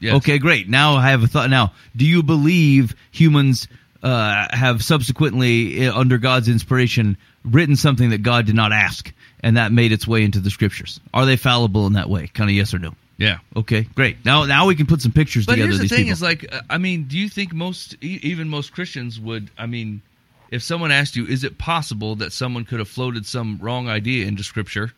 Yes. 0.00 0.14
Okay, 0.14 0.38
great. 0.38 0.66
Now 0.66 0.94
I 0.94 1.10
have 1.10 1.22
a 1.24 1.26
thought. 1.26 1.50
Now, 1.50 1.72
do 1.94 2.06
you 2.06 2.22
believe 2.22 2.94
humans 3.10 3.68
uh, 4.02 4.46
have 4.50 4.82
subsequently, 4.82 5.86
uh, 5.86 5.98
under 5.98 6.18
God's 6.18 6.48
inspiration, 6.48 7.16
written 7.44 7.76
something 7.76 8.10
that 8.10 8.22
God 8.22 8.46
did 8.46 8.54
not 8.54 8.72
ask, 8.72 9.12
and 9.40 9.56
that 9.56 9.72
made 9.72 9.92
its 9.92 10.06
way 10.06 10.22
into 10.22 10.40
the 10.40 10.50
scriptures? 10.50 11.00
Are 11.12 11.26
they 11.26 11.36
fallible 11.36 11.86
in 11.86 11.94
that 11.94 12.08
way? 12.08 12.28
Kind 12.28 12.50
of 12.50 12.56
yes 12.56 12.72
or 12.74 12.78
no? 12.78 12.94
Yeah. 13.16 13.38
Okay, 13.56 13.82
great. 13.82 14.24
Now, 14.24 14.44
now 14.44 14.66
we 14.66 14.76
can 14.76 14.86
put 14.86 15.02
some 15.02 15.10
pictures 15.10 15.44
But 15.44 15.54
together. 15.54 15.68
here's 15.68 15.78
the 15.78 15.82
these 15.82 15.90
thing: 15.90 15.98
people. 16.04 16.12
is 16.12 16.22
like, 16.22 16.54
uh, 16.54 16.60
I 16.70 16.78
mean, 16.78 17.04
do 17.04 17.18
you 17.18 17.28
think 17.28 17.52
most, 17.52 17.96
even 18.00 18.48
most 18.48 18.72
Christians 18.72 19.18
would? 19.18 19.50
I 19.58 19.66
mean, 19.66 20.02
if 20.50 20.62
someone 20.62 20.92
asked 20.92 21.16
you, 21.16 21.26
is 21.26 21.42
it 21.42 21.58
possible 21.58 22.14
that 22.16 22.32
someone 22.32 22.64
could 22.64 22.78
have 22.78 22.88
floated 22.88 23.26
some 23.26 23.58
wrong 23.60 23.88
idea 23.88 24.26
into 24.26 24.44
Scripture? 24.44 24.92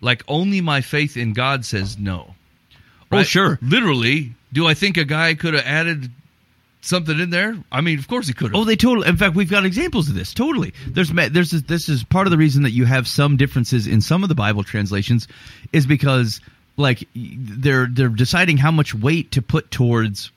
Like, 0.00 0.24
only 0.28 0.60
my 0.62 0.80
faith 0.80 1.16
in 1.16 1.34
God 1.34 1.64
says 1.64 1.98
no. 1.98 2.34
Oh, 3.12 3.22
sure. 3.22 3.58
Literally, 3.62 4.32
do 4.52 4.66
I 4.66 4.74
think 4.74 4.96
a 4.96 5.04
guy 5.04 5.34
could 5.34 5.54
have 5.54 5.64
added 5.64 6.10
something 6.86 7.18
in 7.18 7.30
there? 7.30 7.56
I 7.70 7.80
mean, 7.80 7.98
of 7.98 8.08
course 8.08 8.26
he 8.26 8.34
could 8.34 8.48
have. 8.48 8.56
Oh, 8.56 8.64
they 8.64 8.76
totally. 8.76 9.08
In 9.08 9.16
fact, 9.16 9.34
we've 9.34 9.50
got 9.50 9.64
examples 9.64 10.08
of 10.08 10.14
this. 10.14 10.32
Totally. 10.34 10.72
There's 10.86 11.10
there's 11.10 11.50
this, 11.50 11.88
is 11.88 12.04
part 12.04 12.26
of 12.26 12.30
the 12.30 12.36
reason 12.36 12.62
that 12.62 12.70
you 12.70 12.84
have 12.84 13.06
some 13.06 13.36
differences 13.36 13.86
in 13.86 14.00
some 14.00 14.22
of 14.22 14.28
the 14.28 14.34
Bible 14.34 14.64
translations, 14.64 15.28
is 15.72 15.86
because 15.86 16.40
like 16.76 17.06
they're 17.14 17.86
they're 17.86 18.08
deciding 18.08 18.58
how 18.58 18.70
much 18.70 18.94
weight 18.94 19.32
to 19.32 19.42
put 19.42 19.70
towards 19.70 20.30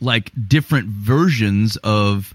like 0.00 0.30
different 0.48 0.88
versions 0.88 1.76
of 1.78 2.34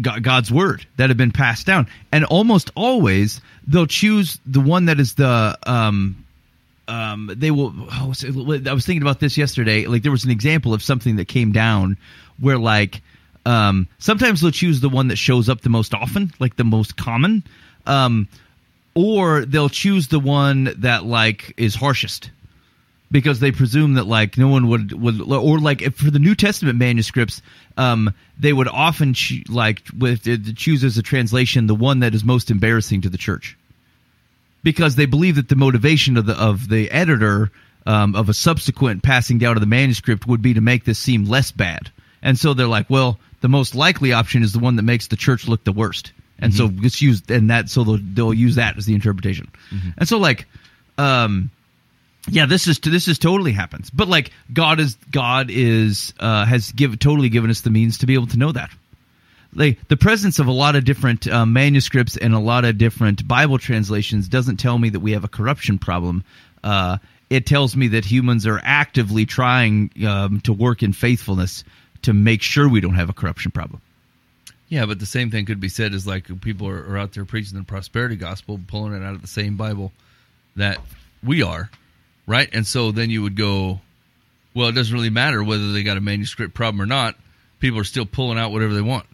God's 0.00 0.50
word 0.50 0.86
that 0.96 1.10
have 1.10 1.16
been 1.16 1.32
passed 1.32 1.66
down, 1.66 1.86
and 2.10 2.24
almost 2.24 2.70
always 2.74 3.40
they'll 3.66 3.86
choose 3.86 4.38
the 4.46 4.60
one 4.60 4.86
that 4.86 4.98
is 4.98 5.14
the 5.14 5.58
um 5.66 6.23
um, 6.88 7.30
they 7.34 7.50
will. 7.50 7.72
Oh, 7.76 8.12
I 8.14 8.72
was 8.72 8.86
thinking 8.86 9.02
about 9.02 9.20
this 9.20 9.36
yesterday. 9.36 9.86
Like 9.86 10.02
there 10.02 10.12
was 10.12 10.24
an 10.24 10.30
example 10.30 10.74
of 10.74 10.82
something 10.82 11.16
that 11.16 11.28
came 11.28 11.52
down 11.52 11.96
where 12.38 12.58
like 12.58 13.02
um, 13.46 13.88
sometimes 13.98 14.40
they'll 14.40 14.50
choose 14.50 14.80
the 14.80 14.88
one 14.88 15.08
that 15.08 15.16
shows 15.16 15.48
up 15.48 15.60
the 15.62 15.70
most 15.70 15.94
often, 15.94 16.32
like 16.38 16.56
the 16.56 16.64
most 16.64 16.96
common, 16.96 17.42
um, 17.86 18.28
or 18.94 19.44
they'll 19.44 19.68
choose 19.68 20.08
the 20.08 20.20
one 20.20 20.74
that 20.78 21.04
like 21.04 21.54
is 21.56 21.74
harshest 21.74 22.30
because 23.10 23.40
they 23.40 23.52
presume 23.52 23.94
that 23.94 24.06
like 24.06 24.36
no 24.36 24.48
one 24.48 24.68
would 24.68 24.92
would 24.92 25.20
or 25.20 25.58
like 25.58 25.94
for 25.94 26.10
the 26.10 26.18
New 26.18 26.34
Testament 26.34 26.78
manuscripts, 26.78 27.42
um, 27.76 28.12
they 28.38 28.52
would 28.52 28.68
often 28.68 29.14
like 29.48 29.82
with 29.96 30.56
choose 30.56 30.84
as 30.84 30.98
a 30.98 31.02
translation 31.02 31.66
the 31.66 31.74
one 31.74 32.00
that 32.00 32.14
is 32.14 32.24
most 32.24 32.50
embarrassing 32.50 33.02
to 33.02 33.08
the 33.08 33.18
church 33.18 33.56
because 34.64 34.96
they 34.96 35.06
believe 35.06 35.36
that 35.36 35.48
the 35.48 35.54
motivation 35.54 36.16
of 36.16 36.26
the 36.26 36.32
of 36.32 36.68
the 36.68 36.90
editor 36.90 37.52
um, 37.86 38.16
of 38.16 38.28
a 38.28 38.34
subsequent 38.34 39.04
passing 39.04 39.38
down 39.38 39.56
of 39.56 39.60
the 39.60 39.66
manuscript 39.66 40.26
would 40.26 40.42
be 40.42 40.54
to 40.54 40.60
make 40.60 40.84
this 40.84 40.98
seem 40.98 41.26
less 41.26 41.52
bad, 41.52 41.92
and 42.22 42.36
so 42.36 42.54
they're 42.54 42.66
like, 42.66 42.90
well, 42.90 43.20
the 43.42 43.48
most 43.48 43.76
likely 43.76 44.12
option 44.12 44.42
is 44.42 44.52
the 44.52 44.58
one 44.58 44.74
that 44.76 44.82
makes 44.82 45.06
the 45.06 45.16
church 45.16 45.46
look 45.46 45.62
the 45.62 45.72
worst, 45.72 46.12
and 46.40 46.52
so 46.52 46.70
let's 46.82 47.00
use 47.00 47.22
and 47.28 47.50
that 47.50 47.68
so 47.68 47.84
they'll 47.84 47.98
they'll 48.02 48.34
use 48.34 48.56
that 48.56 48.76
as 48.76 48.86
the 48.86 48.94
interpretation, 48.94 49.48
and 49.96 50.08
so 50.08 50.18
like, 50.18 50.46
um, 50.98 51.50
yeah, 52.28 52.46
this 52.46 52.66
is 52.66 52.80
this 52.80 53.06
is 53.06 53.18
totally 53.18 53.52
happens, 53.52 53.90
but 53.90 54.08
like 54.08 54.32
God 54.52 54.80
is 54.80 54.96
God 55.10 55.50
is 55.50 56.14
uh, 56.18 56.46
has 56.46 56.72
give 56.72 56.98
totally 56.98 57.28
given 57.28 57.50
us 57.50 57.60
the 57.60 57.70
means 57.70 57.98
to 57.98 58.06
be 58.06 58.14
able 58.14 58.26
to 58.28 58.38
know 58.38 58.50
that 58.50 58.70
like 59.54 59.86
the 59.88 59.96
presence 59.96 60.38
of 60.38 60.46
a 60.46 60.52
lot 60.52 60.76
of 60.76 60.84
different 60.84 61.26
uh, 61.26 61.46
manuscripts 61.46 62.16
and 62.16 62.34
a 62.34 62.38
lot 62.38 62.64
of 62.64 62.78
different 62.78 63.26
Bible 63.26 63.58
translations 63.58 64.28
doesn't 64.28 64.56
tell 64.56 64.78
me 64.78 64.88
that 64.90 65.00
we 65.00 65.12
have 65.12 65.24
a 65.24 65.28
corruption 65.28 65.78
problem. 65.78 66.24
Uh, 66.62 66.98
it 67.30 67.46
tells 67.46 67.76
me 67.76 67.88
that 67.88 68.04
humans 68.04 68.46
are 68.46 68.60
actively 68.62 69.26
trying 69.26 69.90
um, 70.06 70.40
to 70.42 70.52
work 70.52 70.82
in 70.82 70.92
faithfulness 70.92 71.64
to 72.02 72.12
make 72.12 72.42
sure 72.42 72.68
we 72.68 72.80
don't 72.80 72.94
have 72.94 73.08
a 73.08 73.14
corruption 73.14 73.50
problem. 73.50 73.80
Yeah, 74.68 74.86
but 74.86 74.98
the 74.98 75.06
same 75.06 75.30
thing 75.30 75.46
could 75.46 75.60
be 75.60 75.68
said 75.68 75.94
as 75.94 76.06
like 76.06 76.40
people 76.40 76.68
are, 76.68 76.84
are 76.92 76.98
out 76.98 77.12
there 77.12 77.24
preaching 77.24 77.58
the 77.58 77.64
prosperity 77.64 78.16
gospel, 78.16 78.60
pulling 78.66 78.94
it 78.94 79.04
out 79.04 79.14
of 79.14 79.22
the 79.22 79.28
same 79.28 79.56
Bible 79.56 79.92
that 80.56 80.78
we 81.22 81.42
are, 81.42 81.70
right? 82.26 82.48
And 82.52 82.66
so 82.66 82.90
then 82.90 83.10
you 83.10 83.22
would 83.22 83.36
go, 83.36 83.80
well, 84.54 84.68
it 84.68 84.72
doesn't 84.72 84.94
really 84.94 85.10
matter 85.10 85.42
whether 85.42 85.72
they 85.72 85.82
got 85.82 85.96
a 85.96 86.00
manuscript 86.00 86.54
problem 86.54 86.80
or 86.80 86.86
not. 86.86 87.16
People 87.60 87.78
are 87.80 87.84
still 87.84 88.06
pulling 88.06 88.38
out 88.38 88.52
whatever 88.52 88.74
they 88.74 88.80
want. 88.80 89.06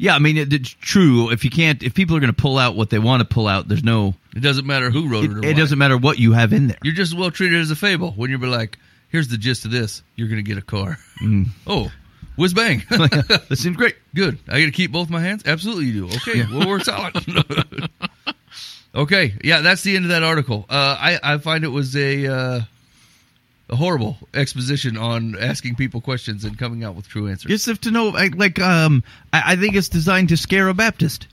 Yeah, 0.00 0.14
I 0.14 0.18
mean 0.18 0.38
it, 0.38 0.50
it's 0.50 0.70
true. 0.70 1.30
If 1.30 1.44
you 1.44 1.50
can't, 1.50 1.82
if 1.82 1.92
people 1.92 2.16
are 2.16 2.20
going 2.20 2.32
to 2.32 2.42
pull 2.42 2.56
out 2.56 2.74
what 2.74 2.88
they 2.88 2.98
want 2.98 3.20
to 3.20 3.26
pull 3.26 3.46
out, 3.46 3.68
there's 3.68 3.84
no. 3.84 4.14
It 4.34 4.40
doesn't 4.40 4.66
matter 4.66 4.90
who 4.90 5.10
wrote 5.10 5.24
it. 5.24 5.30
It, 5.32 5.36
or 5.36 5.48
it 5.48 5.56
doesn't 5.58 5.76
matter 5.76 5.98
what 5.98 6.18
you 6.18 6.32
have 6.32 6.54
in 6.54 6.68
there. 6.68 6.78
You're 6.82 6.94
just 6.94 7.14
well 7.14 7.30
treated 7.30 7.60
as 7.60 7.70
a 7.70 7.76
fable 7.76 8.12
when 8.12 8.30
you're 8.30 8.38
like, 8.38 8.78
here's 9.10 9.28
the 9.28 9.36
gist 9.36 9.66
of 9.66 9.72
this. 9.72 10.02
You're 10.16 10.28
going 10.28 10.42
to 10.42 10.48
get 10.48 10.56
a 10.56 10.62
car. 10.62 10.98
Oh, 11.66 11.92
whiz 12.36 12.54
bang. 12.54 12.82
that 12.88 13.58
seems 13.58 13.76
great. 13.76 13.94
Good. 14.14 14.38
I 14.48 14.60
got 14.60 14.66
to 14.66 14.72
keep 14.72 14.90
both 14.90 15.10
my 15.10 15.20
hands? 15.20 15.42
Absolutely, 15.44 15.84
you 15.84 16.08
do. 16.08 16.16
Okay. 16.16 16.46
Well, 16.50 16.66
we're 16.66 16.80
solid. 16.80 17.14
okay. 18.94 19.34
Yeah, 19.44 19.60
that's 19.60 19.82
the 19.82 19.96
end 19.96 20.06
of 20.06 20.12
that 20.12 20.22
article. 20.22 20.64
Uh, 20.70 20.96
I, 20.98 21.18
I 21.22 21.38
find 21.38 21.62
it 21.62 21.68
was 21.68 21.94
a, 21.94 22.26
uh, 22.26 22.60
a 23.70 23.76
horrible 23.76 24.18
exposition 24.34 24.96
on 24.96 25.36
asking 25.38 25.76
people 25.76 26.00
questions 26.00 26.44
and 26.44 26.58
coming 26.58 26.84
out 26.84 26.94
with 26.94 27.08
true 27.08 27.28
answers. 27.28 27.48
Just 27.48 27.68
if 27.68 27.80
to 27.82 27.90
know, 27.90 28.08
like, 28.08 28.34
like 28.36 28.60
um, 28.60 29.02
I, 29.32 29.52
I 29.52 29.56
think 29.56 29.74
it's 29.76 29.88
designed 29.88 30.28
to 30.30 30.36
scare 30.36 30.68
a 30.68 30.74
Baptist. 30.74 31.26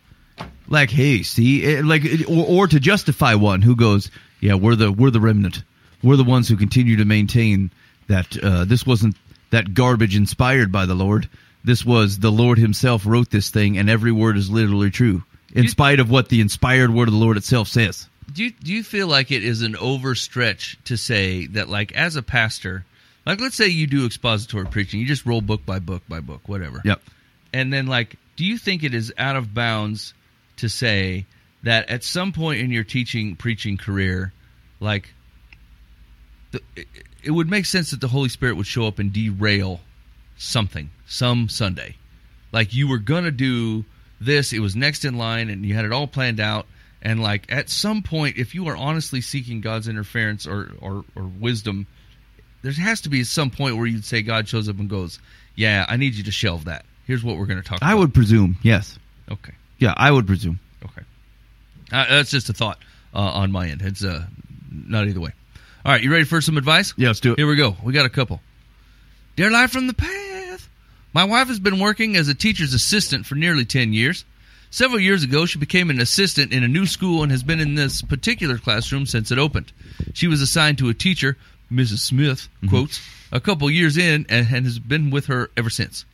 Like, 0.69 0.89
hey, 0.89 1.23
see, 1.23 1.65
eh, 1.65 1.81
like, 1.83 2.03
or, 2.29 2.45
or 2.45 2.67
to 2.67 2.79
justify 2.79 3.33
one 3.35 3.61
who 3.61 3.75
goes, 3.75 4.11
yeah, 4.39 4.53
we're 4.55 4.75
the 4.75 4.91
we're 4.91 5.09
the 5.09 5.21
remnant, 5.21 5.63
we're 6.03 6.17
the 6.17 6.23
ones 6.23 6.47
who 6.47 6.57
continue 6.57 6.97
to 6.97 7.05
maintain 7.05 7.71
that 8.07 8.37
uh, 8.43 8.65
this 8.65 8.85
wasn't 8.85 9.15
that 9.49 9.73
garbage 9.73 10.15
inspired 10.15 10.71
by 10.71 10.85
the 10.85 10.93
Lord. 10.93 11.27
This 11.63 11.83
was 11.85 12.19
the 12.19 12.31
Lord 12.31 12.59
Himself 12.59 13.05
wrote 13.05 13.29
this 13.31 13.49
thing, 13.49 13.77
and 13.77 13.89
every 13.89 14.11
word 14.11 14.37
is 14.37 14.49
literally 14.49 14.91
true, 14.91 15.23
in 15.53 15.63
You- 15.63 15.69
spite 15.69 15.99
of 15.99 16.11
what 16.11 16.29
the 16.29 16.41
inspired 16.41 16.93
word 16.93 17.07
of 17.07 17.13
the 17.13 17.19
Lord 17.19 17.37
itself 17.37 17.67
says. 17.67 18.07
Do 18.31 18.43
you, 18.45 18.51
do 18.51 18.73
you 18.73 18.83
feel 18.83 19.07
like 19.07 19.31
it 19.31 19.43
is 19.43 19.61
an 19.61 19.73
overstretch 19.73 20.75
to 20.85 20.97
say 20.97 21.47
that 21.47 21.69
like 21.69 21.91
as 21.93 22.15
a 22.15 22.21
pastor 22.21 22.85
like 23.25 23.39
let's 23.39 23.55
say 23.55 23.67
you 23.67 23.87
do 23.87 24.05
expository 24.05 24.65
preaching 24.65 24.99
you 24.99 25.05
just 25.05 25.25
roll 25.25 25.41
book 25.41 25.65
by 25.65 25.79
book 25.79 26.03
by 26.07 26.19
book 26.19 26.41
whatever 26.47 26.81
Yep. 26.83 27.01
and 27.53 27.71
then 27.71 27.87
like 27.87 28.15
do 28.35 28.45
you 28.45 28.57
think 28.57 28.83
it 28.83 28.93
is 28.93 29.13
out 29.17 29.35
of 29.35 29.53
bounds 29.53 30.13
to 30.57 30.69
say 30.69 31.25
that 31.63 31.89
at 31.89 32.03
some 32.03 32.31
point 32.31 32.59
in 32.59 32.71
your 32.71 32.83
teaching 32.83 33.35
preaching 33.35 33.77
career 33.77 34.33
like 34.79 35.13
the, 36.51 36.61
it, 36.75 36.87
it 37.23 37.31
would 37.31 37.49
make 37.49 37.65
sense 37.65 37.91
that 37.91 38.01
the 38.01 38.07
holy 38.07 38.29
spirit 38.29 38.55
would 38.55 38.67
show 38.67 38.87
up 38.87 38.99
and 38.99 39.11
derail 39.13 39.81
something 40.37 40.89
some 41.07 41.49
sunday 41.49 41.95
like 42.51 42.73
you 42.73 42.87
were 42.87 42.99
gonna 42.99 43.31
do 43.31 43.85
this, 44.19 44.53
it 44.53 44.59
was 44.59 44.75
next 44.75 45.05
in 45.05 45.17
line, 45.17 45.49
and 45.49 45.65
you 45.65 45.75
had 45.75 45.85
it 45.85 45.91
all 45.91 46.07
planned 46.07 46.39
out. 46.39 46.65
And 47.07 47.23
like 47.23 47.45
at 47.47 47.69
some 47.69 48.01
point, 48.03 48.35
if 48.35 48.53
you 48.53 48.67
are 48.67 48.75
honestly 48.75 49.21
seeking 49.21 49.61
God's 49.61 49.87
interference 49.87 50.45
or 50.45 50.73
or, 50.81 51.05
or 51.15 51.23
wisdom, 51.23 51.87
there 52.63 52.73
has 52.73 52.99
to 53.01 53.09
be 53.09 53.23
some 53.23 53.49
point 53.49 53.77
where 53.77 53.85
you'd 53.85 54.03
say 54.03 54.21
God 54.21 54.49
shows 54.49 54.67
up 54.67 54.77
and 54.77 54.89
goes, 54.89 55.17
"Yeah, 55.55 55.85
I 55.87 55.95
need 55.95 56.15
you 56.15 56.25
to 56.25 56.31
shelve 56.31 56.65
that. 56.65 56.83
Here's 57.05 57.23
what 57.23 57.37
we're 57.37 57.45
going 57.45 57.61
to 57.61 57.65
talk 57.65 57.77
about. 57.77 57.87
I 57.87 57.93
about." 57.93 57.99
would 58.01 58.13
presume, 58.13 58.57
yes. 58.61 58.99
Okay. 59.31 59.53
Yeah, 59.79 59.93
I 59.95 60.11
would 60.11 60.27
presume. 60.27 60.59
Okay. 60.83 61.01
Uh, 61.93 62.07
that's 62.09 62.29
just 62.29 62.49
a 62.49 62.53
thought 62.53 62.77
uh, 63.13 63.19
on 63.19 63.53
my 63.53 63.69
end. 63.69 63.83
It's 63.83 64.03
uh, 64.03 64.25
not 64.69 65.07
either 65.07 65.21
way. 65.21 65.31
All 65.85 65.93
right, 65.93 66.03
you 66.03 66.11
ready 66.11 66.25
for 66.25 66.41
some 66.41 66.57
advice? 66.57 66.93
Yeah, 66.97 67.07
let's 67.07 67.21
do 67.21 67.31
it. 67.31 67.39
Here 67.39 67.47
we 67.47 67.55
go. 67.55 67.77
We 67.85 67.93
got 67.93 68.05
a 68.05 68.09
couple. 68.09 68.41
Dear 69.37 69.49
Life 69.49 69.71
from 69.71 69.87
the 69.87 69.93
Path. 69.93 70.67
My 71.13 71.23
wife 71.23 71.47
has 71.47 71.59
been 71.59 71.79
working 71.79 72.17
as 72.17 72.27
a 72.27 72.35
teacher's 72.35 72.73
assistant 72.73 73.25
for 73.25 73.35
nearly 73.35 73.63
10 73.63 73.93
years. 73.93 74.25
Several 74.69 74.99
years 74.99 75.23
ago, 75.23 75.45
she 75.45 75.59
became 75.59 75.89
an 75.89 76.01
assistant 76.01 76.51
in 76.51 76.63
a 76.63 76.67
new 76.67 76.85
school 76.85 77.23
and 77.23 77.31
has 77.31 77.43
been 77.43 77.59
in 77.59 77.75
this 77.75 78.01
particular 78.01 78.57
classroom 78.57 79.05
since 79.05 79.31
it 79.31 79.39
opened. 79.39 79.71
She 80.13 80.27
was 80.27 80.41
assigned 80.41 80.77
to 80.79 80.89
a 80.89 80.93
teacher, 80.93 81.37
Mrs. 81.71 81.99
Smith, 81.99 82.49
mm-hmm. 82.57 82.69
quotes, 82.69 83.01
a 83.31 83.39
couple 83.39 83.69
years 83.71 83.97
in 83.97 84.25
and, 84.29 84.47
and 84.51 84.65
has 84.65 84.79
been 84.79 85.09
with 85.09 85.27
her 85.27 85.49
ever 85.55 85.69
since. 85.69 86.05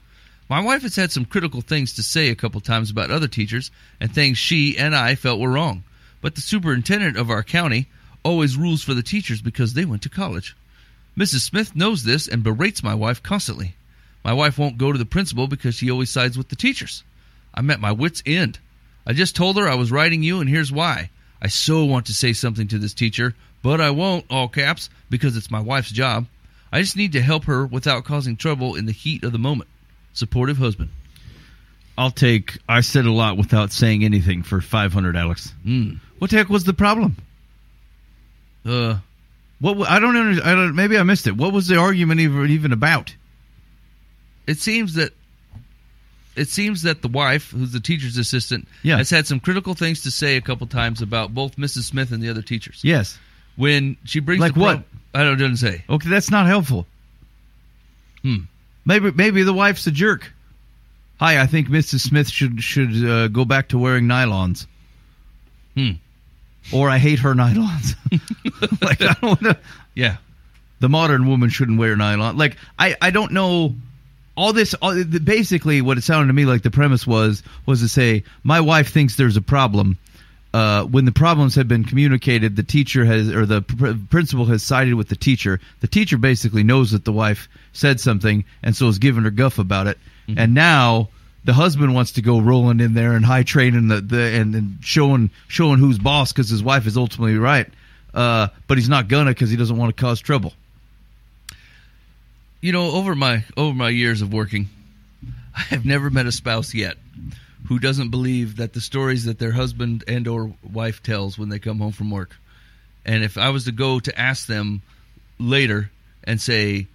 My 0.49 0.59
wife 0.59 0.83
has 0.83 0.95
had 0.95 1.11
some 1.11 1.25
critical 1.25 1.61
things 1.61 1.93
to 1.93 2.03
say 2.03 2.29
a 2.29 2.35
couple 2.35 2.61
times 2.61 2.91
about 2.91 3.09
other 3.09 3.27
teachers 3.27 3.71
and 3.99 4.13
things 4.13 4.37
she 4.37 4.77
and 4.77 4.95
I 4.95 5.15
felt 5.15 5.39
were 5.39 5.51
wrong. 5.51 5.83
But 6.21 6.35
the 6.35 6.41
superintendent 6.41 7.17
of 7.17 7.29
our 7.29 7.43
county 7.43 7.87
always 8.23 8.55
rules 8.55 8.83
for 8.83 8.93
the 8.93 9.03
teachers 9.03 9.41
because 9.41 9.73
they 9.73 9.85
went 9.85 10.03
to 10.03 10.09
college. 10.09 10.55
Mrs. 11.17 11.41
Smith 11.41 11.75
knows 11.75 12.03
this 12.03 12.27
and 12.27 12.43
berates 12.43 12.83
my 12.83 12.93
wife 12.93 13.21
constantly. 13.23 13.75
My 14.23 14.33
wife 14.33 14.57
won't 14.57 14.77
go 14.77 14.91
to 14.91 14.97
the 14.97 15.05
principal 15.05 15.47
because 15.47 15.75
she 15.75 15.91
always 15.91 16.09
sides 16.09 16.37
with 16.37 16.49
the 16.49 16.55
teachers. 16.55 17.03
I'm 17.53 17.69
at 17.69 17.79
my 17.79 17.91
wits' 17.91 18.23
end. 18.25 18.59
I 19.05 19.13
just 19.13 19.35
told 19.35 19.57
her 19.57 19.67
I 19.67 19.75
was 19.75 19.91
writing 19.91 20.23
you, 20.23 20.39
and 20.39 20.49
here's 20.49 20.71
why. 20.71 21.09
I 21.41 21.47
so 21.47 21.83
want 21.85 22.05
to 22.07 22.13
say 22.13 22.33
something 22.33 22.67
to 22.69 22.79
this 22.79 22.93
teacher, 22.93 23.35
but 23.61 23.81
I 23.81 23.89
won't, 23.91 24.25
all 24.29 24.47
caps, 24.47 24.89
because 25.09 25.35
it's 25.35 25.51
my 25.51 25.59
wife's 25.59 25.91
job. 25.91 26.25
I 26.71 26.79
just 26.81 26.95
need 26.97 27.11
to 27.13 27.21
help 27.21 27.45
her 27.45 27.65
without 27.65 28.05
causing 28.05 28.37
trouble 28.37 28.75
in 28.75 28.85
the 28.85 28.91
heat 28.93 29.23
of 29.23 29.31
the 29.31 29.37
moment. 29.37 29.69
Supportive 30.13 30.57
husband. 30.57 30.89
I'll 31.97 32.11
take 32.11 32.57
I 32.67 32.81
said 32.81 33.05
a 33.05 33.11
lot 33.11 33.37
without 33.37 33.71
saying 33.71 34.03
anything 34.03 34.41
for 34.41 34.61
500, 34.61 35.15
Alex. 35.15 35.53
Mm. 35.65 35.99
What 36.17 36.31
the 36.31 36.37
heck 36.37 36.49
was 36.49 36.63
the 36.63 36.73
problem? 36.73 37.17
Uh, 38.65 38.97
What 39.59 39.89
I 39.89 39.99
don't 39.99 40.15
under, 40.15 40.43
I 40.43 40.55
don't 40.55 40.75
maybe 40.75 40.97
I 40.97 41.03
missed 41.03 41.27
it. 41.27 41.35
What 41.37 41.53
was 41.53 41.67
the 41.67 41.77
argument 41.77 42.19
even 42.21 42.49
even 42.49 42.71
about? 42.73 43.15
it 44.45 44.57
seems 44.57 44.95
that 44.95 45.13
it 46.35 46.49
seems 46.49 46.81
that 46.83 47.01
the 47.01 47.07
wife, 47.07 47.51
who's 47.51 47.71
the 47.71 47.79
teacher's 47.79 48.17
assistant, 48.17 48.67
Yeah. 48.81 48.97
has 48.97 49.09
had 49.09 49.27
some 49.27 49.39
critical 49.39 49.73
things 49.73 50.01
to 50.03 50.11
say 50.11 50.35
a 50.37 50.41
couple 50.41 50.65
times 50.67 51.01
about 51.01 51.33
both 51.33 51.55
Mrs. 51.57 51.83
Smith 51.83 52.11
and 52.11 52.21
the 52.23 52.29
other 52.29 52.41
teachers. 52.41 52.79
Yes. 52.83 53.17
When 53.55 53.97
she 54.03 54.19
brings 54.19 54.41
Like 54.41 54.55
what? 54.55 54.83
I 55.13 55.23
don't 55.23 55.33
it 55.33 55.37
doesn't 55.37 55.57
say. 55.57 55.83
Okay, 55.89 56.09
that's 56.09 56.31
not 56.31 56.47
helpful. 56.47 56.87
Hmm. 58.23 58.37
Maybe 58.85 59.11
maybe 59.11 59.43
the 59.43 59.53
wife's 59.53 59.85
a 59.87 59.91
jerk. 59.91 60.31
Hi, 61.19 61.39
I 61.41 61.45
think 61.45 61.67
Mrs. 61.69 61.99
Smith 62.01 62.29
should 62.29 62.63
should 62.63 63.05
uh, 63.05 63.27
go 63.27 63.45
back 63.45 63.69
to 63.69 63.77
wearing 63.77 64.05
nylons. 64.05 64.65
Hmm. 65.75 65.91
Or 66.71 66.89
I 66.89 66.97
hate 66.97 67.19
her 67.19 67.33
nylons. 67.33 67.95
like 68.81 69.01
I 69.01 69.15
don't 69.21 69.41
know. 69.41 69.53
Yeah. 69.93 70.17
The 70.79 70.89
modern 70.89 71.27
woman 71.27 71.49
shouldn't 71.49 71.77
wear 71.77 71.95
nylon. 71.95 72.37
Like 72.37 72.57
I 72.79 72.95
I 73.01 73.11
don't 73.11 73.31
know. 73.33 73.75
All 74.35 74.53
this, 74.53 74.73
all, 74.75 75.03
basically, 75.03 75.81
what 75.81 75.97
it 75.97 76.03
sounded 76.03 76.27
to 76.27 76.33
me 76.33 76.45
like 76.45 76.63
the 76.63 76.71
premise 76.71 77.05
was 77.05 77.43
was 77.65 77.81
to 77.81 77.89
say 77.89 78.23
my 78.43 78.59
wife 78.61 78.91
thinks 78.91 79.15
there's 79.15 79.37
a 79.37 79.41
problem. 79.41 79.97
Uh, 80.53 80.83
when 80.83 81.05
the 81.05 81.11
problems 81.11 81.55
have 81.55 81.67
been 81.67 81.83
communicated, 81.83 82.55
the 82.55 82.63
teacher 82.63 83.05
has 83.05 83.29
or 83.29 83.45
the 83.45 83.61
pr- 83.61 83.93
principal 84.09 84.45
has 84.45 84.61
sided 84.61 84.93
with 84.93 85.09
the 85.09 85.15
teacher. 85.15 85.59
The 85.81 85.87
teacher 85.87 86.17
basically 86.17 86.63
knows 86.63 86.91
that 86.91 87.05
the 87.05 87.11
wife 87.11 87.47
said 87.73 87.99
something, 87.99 88.45
and 88.61 88.75
so 88.75 88.87
is 88.87 88.99
giving 88.99 89.23
her 89.23 89.31
guff 89.31 89.57
about 89.57 89.87
it. 89.87 89.97
And 90.37 90.53
now 90.53 91.09
the 91.43 91.53
husband 91.53 91.93
wants 91.93 92.13
to 92.13 92.21
go 92.21 92.39
rolling 92.39 92.79
in 92.79 92.93
there 92.93 93.13
and 93.13 93.25
high 93.25 93.43
training 93.43 93.87
the, 93.87 94.01
the 94.01 94.21
and, 94.21 94.55
and 94.55 94.77
showing 94.81 95.31
showing 95.47 95.79
who's 95.79 95.97
boss 95.97 96.31
because 96.31 96.49
his 96.49 96.63
wife 96.63 96.87
is 96.87 96.97
ultimately 96.97 97.37
right. 97.37 97.67
Uh, 98.13 98.47
but 98.67 98.77
he's 98.77 98.89
not 98.89 99.07
gonna 99.07 99.31
because 99.31 99.49
he 99.49 99.57
doesn't 99.57 99.77
want 99.77 99.95
to 99.95 100.01
cause 100.01 100.19
trouble. 100.19 100.53
You 102.63 102.71
know, 102.71 102.91
over 102.91 103.13
my 103.13 103.43
over 103.57 103.73
my 103.75 103.89
years 103.89 104.21
of 104.21 104.31
working, 104.31 104.69
I 105.53 105.63
have 105.63 105.85
never 105.85 106.09
met 106.09 106.27
a 106.27 106.31
spouse 106.31 106.73
yet 106.73 106.95
who 107.67 107.77
doesn't 107.77 108.09
believe 108.09 108.55
that 108.55 108.71
the 108.71 108.79
stories 108.79 109.25
that 109.25 109.37
their 109.37 109.51
husband 109.51 110.05
and 110.07 110.25
or 110.29 110.53
wife 110.71 111.03
tells 111.03 111.37
when 111.37 111.49
they 111.49 111.59
come 111.59 111.79
home 111.79 111.91
from 111.91 112.09
work. 112.09 112.37
And 113.05 113.21
if 113.21 113.37
I 113.37 113.49
was 113.49 113.65
to 113.65 113.73
go 113.73 113.99
to 113.99 114.17
ask 114.17 114.47
them 114.47 114.81
later 115.39 115.91
and 116.23 116.39
say, 116.39 116.87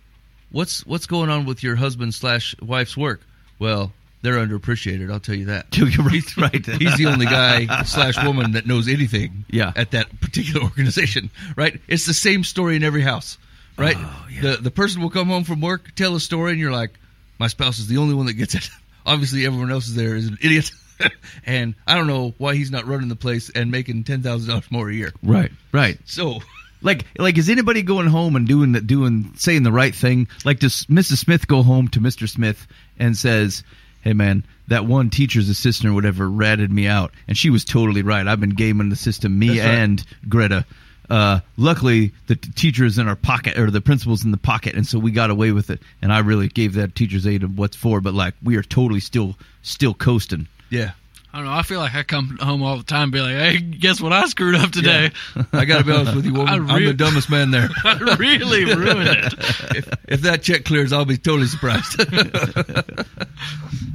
"What's 0.50 0.86
what's 0.86 1.04
going 1.04 1.28
on 1.28 1.44
with 1.44 1.62
your 1.62 1.76
husband 1.76 2.14
slash 2.14 2.54
wife's 2.62 2.96
work?" 2.96 3.20
Well, 3.58 3.92
they're 4.22 4.36
underappreciated. 4.44 5.12
I'll 5.12 5.20
tell 5.20 5.34
you 5.34 5.44
that. 5.46 5.66
You're 5.76 5.88
right. 6.02 6.36
right. 6.38 6.64
He's 6.64 6.96
the 6.96 7.06
only 7.12 7.26
guy 7.26 7.82
slash 7.82 8.16
woman 8.24 8.52
that 8.52 8.66
knows 8.66 8.88
anything 8.88 9.44
Yeah. 9.50 9.72
at 9.76 9.90
that 9.90 10.18
particular 10.22 10.62
organization, 10.64 11.28
right? 11.56 11.78
It's 11.88 12.06
the 12.06 12.14
same 12.14 12.42
story 12.42 12.76
in 12.76 12.82
every 12.84 13.02
house, 13.02 13.36
right? 13.78 13.96
Oh, 13.98 14.26
The 14.42 14.56
the 14.56 14.70
person 14.70 15.02
will 15.02 15.10
come 15.10 15.28
home 15.28 15.44
from 15.44 15.60
work, 15.60 15.94
tell 15.94 16.14
a 16.16 16.20
story, 16.20 16.52
and 16.52 16.60
you're 16.60 16.72
like, 16.72 16.90
my 17.38 17.46
spouse 17.46 17.78
is 17.78 17.86
the 17.86 17.98
only 17.98 18.14
one 18.14 18.26
that 18.26 18.34
gets 18.34 18.54
it. 18.54 18.68
Obviously, 19.06 19.46
everyone 19.46 19.70
else 19.70 19.86
is 19.88 19.94
there 19.94 20.16
is 20.16 20.26
an 20.28 20.38
idiot, 20.42 20.70
and 21.46 21.74
I 21.86 21.94
don't 21.94 22.06
know 22.06 22.34
why 22.38 22.54
he's 22.56 22.70
not 22.70 22.86
running 22.86 23.08
the 23.08 23.16
place 23.16 23.48
and 23.50 23.70
making 23.70 24.04
ten 24.04 24.22
thousand 24.22 24.50
dollars 24.50 24.70
more 24.70 24.88
a 24.90 24.94
year. 24.94 25.12
right. 25.22 25.50
Right. 25.72 25.98
So, 26.04 26.40
Like, 26.80 27.06
like, 27.18 27.36
is 27.38 27.48
anybody 27.50 27.82
going 27.82 28.06
home 28.06 28.36
and 28.36 28.46
doing 28.46 28.70
the, 28.70 28.80
doing 28.80 29.32
saying 29.34 29.64
the 29.64 29.72
right 29.72 29.92
thing? 29.92 30.28
Like, 30.44 30.60
does 30.60 30.84
Mrs. 30.86 31.18
Smith 31.18 31.48
go 31.48 31.64
home 31.64 31.88
to 31.88 31.98
Mr. 32.00 32.28
Smith 32.28 32.68
and 33.00 33.16
says, 33.16 33.64
"Hey, 34.02 34.12
man, 34.12 34.44
that 34.68 34.86
one 34.86 35.10
teacher's 35.10 35.48
assistant 35.48 35.90
or 35.90 35.94
whatever 35.94 36.30
ratted 36.30 36.70
me 36.70 36.86
out, 36.86 37.10
and 37.26 37.36
she 37.36 37.50
was 37.50 37.64
totally 37.64 38.02
right. 38.02 38.24
I've 38.24 38.38
been 38.38 38.50
gaming 38.50 38.90
the 38.90 38.96
system, 38.96 39.36
me 39.36 39.58
right. 39.58 39.66
and 39.68 40.04
Greta. 40.28 40.64
Uh, 41.10 41.40
luckily, 41.56 42.12
the 42.26 42.36
t- 42.36 42.50
teacher 42.54 42.84
is 42.84 42.98
in 42.98 43.08
our 43.08 43.16
pocket, 43.16 43.58
or 43.58 43.70
the 43.70 43.80
principal's 43.80 44.24
in 44.24 44.30
the 44.30 44.36
pocket, 44.36 44.74
and 44.74 44.86
so 44.86 44.98
we 44.98 45.10
got 45.10 45.30
away 45.30 45.52
with 45.52 45.70
it. 45.70 45.80
And 46.02 46.12
I 46.12 46.18
really 46.18 46.48
gave 46.48 46.74
that 46.74 46.94
teacher's 46.94 47.26
aide 47.26 47.42
of 47.42 47.56
what's 47.58 47.76
for, 47.76 48.00
but 48.00 48.14
like, 48.14 48.34
we 48.42 48.56
are 48.56 48.62
totally 48.62 49.00
still, 49.00 49.36
still 49.62 49.94
coasting. 49.94 50.48
yeah, 50.70 50.92
I 51.32 51.38
don't 51.38 51.46
know. 51.46 51.52
I 51.52 51.62
feel 51.62 51.78
like 51.78 51.94
I 51.94 52.02
come 52.04 52.38
home 52.40 52.62
all 52.62 52.78
the 52.78 52.84
time 52.84 53.04
and 53.04 53.12
be 53.12 53.20
like, 53.20 53.34
hey, 53.34 53.58
guess 53.58 54.00
what 54.00 54.14
I 54.14 54.24
screwed 54.26 54.54
up 54.54 54.70
today? 54.70 55.10
I 55.52 55.66
got 55.66 55.78
to 55.78 55.84
be 55.84 55.92
honest 55.92 56.16
with 56.16 56.24
you, 56.24 56.32
woman. 56.32 56.48
I 56.70 56.74
I'm 56.76 56.84
the 56.86 56.94
dumbest 56.94 57.30
man 57.30 57.50
there. 57.50 57.68
I 57.84 58.16
really 58.18 58.64
ruined 58.64 59.08
it. 59.08 59.34
if, 59.76 59.88
if 60.08 60.20
that 60.22 60.42
check 60.42 60.64
clears, 60.64 60.90
I'll 60.92 61.04
be 61.04 61.18
totally 61.18 61.46
surprised. 61.46 62.00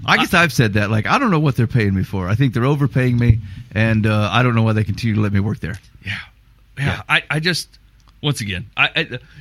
I 0.06 0.18
guess 0.18 0.34
I've 0.34 0.54
said 0.54 0.74
that. 0.74 0.92
Like, 0.92 1.08
I 1.08 1.18
don't 1.18 1.32
know 1.32 1.40
what 1.40 1.56
they're 1.56 1.66
paying 1.68 1.96
me 1.96 2.04
for. 2.04 2.30
I 2.30 2.36
think 2.36 2.54
they're 2.54 2.66
overpaying 2.66 3.18
me, 3.18 3.40
and 3.74 4.06
uh, 4.06 4.30
I 4.32 4.44
don't 4.44 4.54
know 4.54 4.64
why 4.64 4.74
they 4.74 4.84
continue 4.84 5.16
to 5.16 5.22
let 5.22 5.34
me 5.34 5.40
work 5.40 5.60
there. 5.60 5.80
Yeah, 6.06 6.12
yeah. 6.12 6.20
I, 7.14 7.24
I 7.30 7.40
just 7.40 7.80
once 8.22 8.42
again, 8.42 8.66
I, 8.76 8.90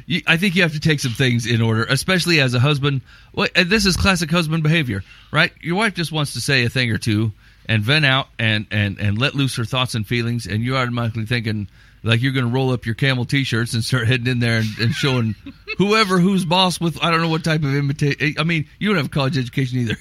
I 0.08 0.22
I 0.26 0.36
think 0.36 0.56
you 0.56 0.62
have 0.62 0.72
to 0.72 0.80
take 0.80 1.00
some 1.00 1.12
things 1.12 1.46
in 1.46 1.62
order, 1.62 1.84
especially 1.84 2.40
as 2.40 2.52
a 2.52 2.60
husband. 2.60 3.00
Well, 3.32 3.48
this 3.54 3.86
is 3.86 3.96
classic 3.96 4.30
husband 4.30 4.62
behavior, 4.62 5.04
right? 5.30 5.52
Your 5.60 5.76
wife 5.76 5.94
just 5.94 6.12
wants 6.12 6.34
to 6.34 6.40
say 6.40 6.64
a 6.64 6.68
thing 6.68 6.90
or 6.90 6.98
two 6.98 7.32
and 7.66 7.82
vent 7.82 8.04
out 8.04 8.28
and 8.38 8.66
and 8.70 8.98
and 8.98 9.18
let 9.18 9.34
loose 9.34 9.56
her 9.56 9.64
thoughts 9.64 9.94
and 9.94 10.06
feelings, 10.06 10.46
and 10.46 10.62
you're 10.62 10.76
automatically 10.76 11.24
thinking 11.24 11.68
like 12.02 12.20
you're 12.20 12.32
going 12.32 12.44
to 12.44 12.52
roll 12.52 12.72
up 12.72 12.84
your 12.84 12.96
camel 12.96 13.24
t-shirts 13.24 13.74
and 13.74 13.84
start 13.84 14.08
heading 14.08 14.26
in 14.26 14.40
there 14.40 14.58
and, 14.58 14.68
and 14.80 14.92
showing 14.92 15.36
whoever 15.78 16.18
who's 16.18 16.44
boss 16.44 16.78
with 16.78 17.02
I 17.02 17.10
don't 17.10 17.22
know 17.22 17.28
what 17.28 17.44
type 17.44 17.62
of 17.62 17.74
imitation. 17.74 18.34
I 18.38 18.42
mean, 18.44 18.68
you 18.78 18.88
don't 18.88 18.96
have 18.96 19.06
a 19.06 19.10
college 19.10 19.38
education 19.38 19.78
either, 19.78 19.96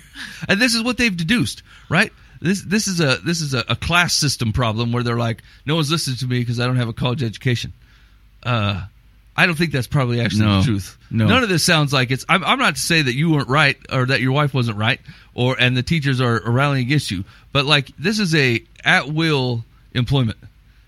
and 0.49 0.59
this 0.59 0.75
is 0.75 0.83
what 0.83 0.97
they've 0.97 1.15
deduced, 1.15 1.63
right? 1.87 2.11
This 2.41 2.63
this 2.63 2.87
is 2.87 2.99
a 2.99 3.17
this 3.23 3.39
is 3.41 3.53
a, 3.53 3.63
a 3.69 3.75
class 3.75 4.13
system 4.13 4.51
problem 4.51 4.91
where 4.91 5.03
they're 5.03 5.17
like, 5.17 5.43
no 5.65 5.75
one's 5.75 5.91
listening 5.91 6.17
to 6.17 6.27
me 6.27 6.39
because 6.39 6.59
I 6.59 6.65
don't 6.65 6.77
have 6.77 6.89
a 6.89 6.93
college 6.93 7.21
education. 7.23 7.71
Uh, 8.43 8.85
I 9.37 9.45
don't 9.45 9.55
think 9.55 9.71
that's 9.71 9.87
probably 9.87 10.19
actually 10.19 10.45
No. 10.45 10.57
the 10.59 10.65
truth. 10.65 10.97
No. 11.09 11.27
None 11.27 11.43
of 11.43 11.49
this 11.49 11.63
sounds 11.63 11.93
like 11.93 12.11
it's. 12.11 12.25
I'm, 12.27 12.43
I'm 12.43 12.59
not 12.59 12.75
to 12.75 12.81
say 12.81 13.01
that 13.01 13.13
you 13.13 13.31
weren't 13.31 13.47
right 13.47 13.77
or 13.91 14.07
that 14.07 14.21
your 14.21 14.31
wife 14.31 14.53
wasn't 14.53 14.77
right 14.77 14.99
or 15.35 15.55
and 15.59 15.77
the 15.77 15.83
teachers 15.83 16.19
are, 16.19 16.43
are 16.45 16.51
rallying 16.51 16.85
against 16.85 17.11
you, 17.11 17.23
but 17.53 17.65
like 17.65 17.91
this 17.97 18.19
is 18.19 18.33
a 18.35 18.61
at 18.83 19.07
will 19.07 19.63
employment. 19.93 20.37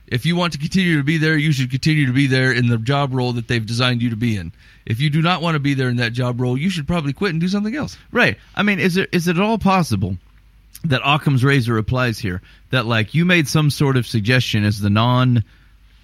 If 0.07 0.25
you 0.25 0.35
want 0.35 0.53
to 0.53 0.59
continue 0.59 0.97
to 0.97 1.03
be 1.03 1.17
there, 1.17 1.37
you 1.37 1.51
should 1.51 1.71
continue 1.71 2.05
to 2.07 2.13
be 2.13 2.27
there 2.27 2.51
in 2.51 2.67
the 2.67 2.77
job 2.77 3.13
role 3.13 3.33
that 3.33 3.47
they've 3.47 3.65
designed 3.65 4.01
you 4.01 4.09
to 4.11 4.15
be 4.15 4.37
in. 4.37 4.51
If 4.85 4.99
you 4.99 5.09
do 5.09 5.21
not 5.21 5.41
want 5.41 5.55
to 5.55 5.59
be 5.59 5.73
there 5.75 5.89
in 5.89 5.95
that 5.97 6.13
job 6.13 6.41
role, 6.41 6.57
you 6.57 6.69
should 6.69 6.87
probably 6.87 7.13
quit 7.13 7.31
and 7.31 7.39
do 7.39 7.47
something 7.47 7.75
else. 7.75 7.97
Right. 8.11 8.37
I 8.55 8.63
mean, 8.63 8.79
is 8.79 8.97
it 8.97 9.09
is 9.11 9.27
it 9.27 9.37
at 9.37 9.41
all 9.41 9.57
possible 9.57 10.17
that 10.85 11.01
Occam's 11.05 11.43
razor 11.43 11.77
applies 11.77 12.19
here? 12.19 12.41
That 12.71 12.85
like 12.85 13.13
you 13.13 13.25
made 13.25 13.47
some 13.47 13.69
sort 13.69 13.97
of 13.97 14.05
suggestion 14.07 14.63
as 14.63 14.79
the 14.79 14.89
non 14.89 15.43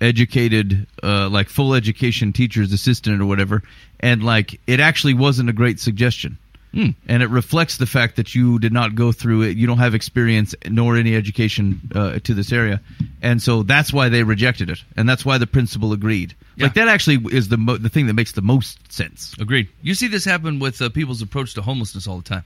educated 0.02 0.88
uh 1.04 1.28
like 1.30 1.50
full 1.50 1.74
education 1.74 2.32
teacher's 2.32 2.72
assistant 2.72 3.22
or 3.22 3.26
whatever 3.26 3.62
and 4.00 4.24
like 4.24 4.58
it 4.66 4.80
actually 4.80 5.14
wasn't 5.14 5.50
a 5.50 5.54
great 5.54 5.78
suggestion 5.78 6.38
Hmm. 6.72 6.90
and 7.08 7.24
it 7.24 7.30
reflects 7.32 7.78
the 7.78 7.88
fact 7.88 8.16
that 8.18 8.36
you 8.36 8.60
did 8.60 8.72
not 8.72 8.94
go 8.94 9.12
through 9.12 9.42
it. 9.42 9.58
You 9.58 9.66
don't 9.66 9.80
have 9.80 9.96
experience 9.96 10.54
nor 10.70 10.96
any 10.98 11.16
education 11.16 11.82
uh, 11.96 12.20
to 12.20 12.36
this 12.36 12.52
area, 12.52 12.80
and 13.24 13.42
so 13.42 13.64
that's 13.64 13.92
why 13.92 14.10
they 14.10 14.22
rejected 14.22 14.70
it, 14.70 14.84
and 14.96 15.10
that's 15.10 15.26
why 15.26 15.40
the 15.40 15.48
principal 15.48 15.94
agreed. 15.94 16.36
Like 16.60 16.76
that 16.76 16.88
actually 16.88 17.36
is 17.36 17.50
the 17.50 17.58
mo- 17.58 17.78
the 17.78 17.90
thing 17.90 18.06
that 18.06 18.14
makes 18.14 18.34
the 18.34 18.44
most 18.44 18.94
sense. 18.94 19.34
Agreed. 19.40 19.68
You 19.82 19.96
see 19.96 20.10
this 20.10 20.24
happen 20.24 20.60
with 20.60 20.80
uh, 20.80 20.90
people's 20.90 21.24
approach 21.24 21.56
to 21.56 21.64
homelessness 21.64 22.06
all 22.06 22.18
the 22.18 22.30
time. 22.30 22.44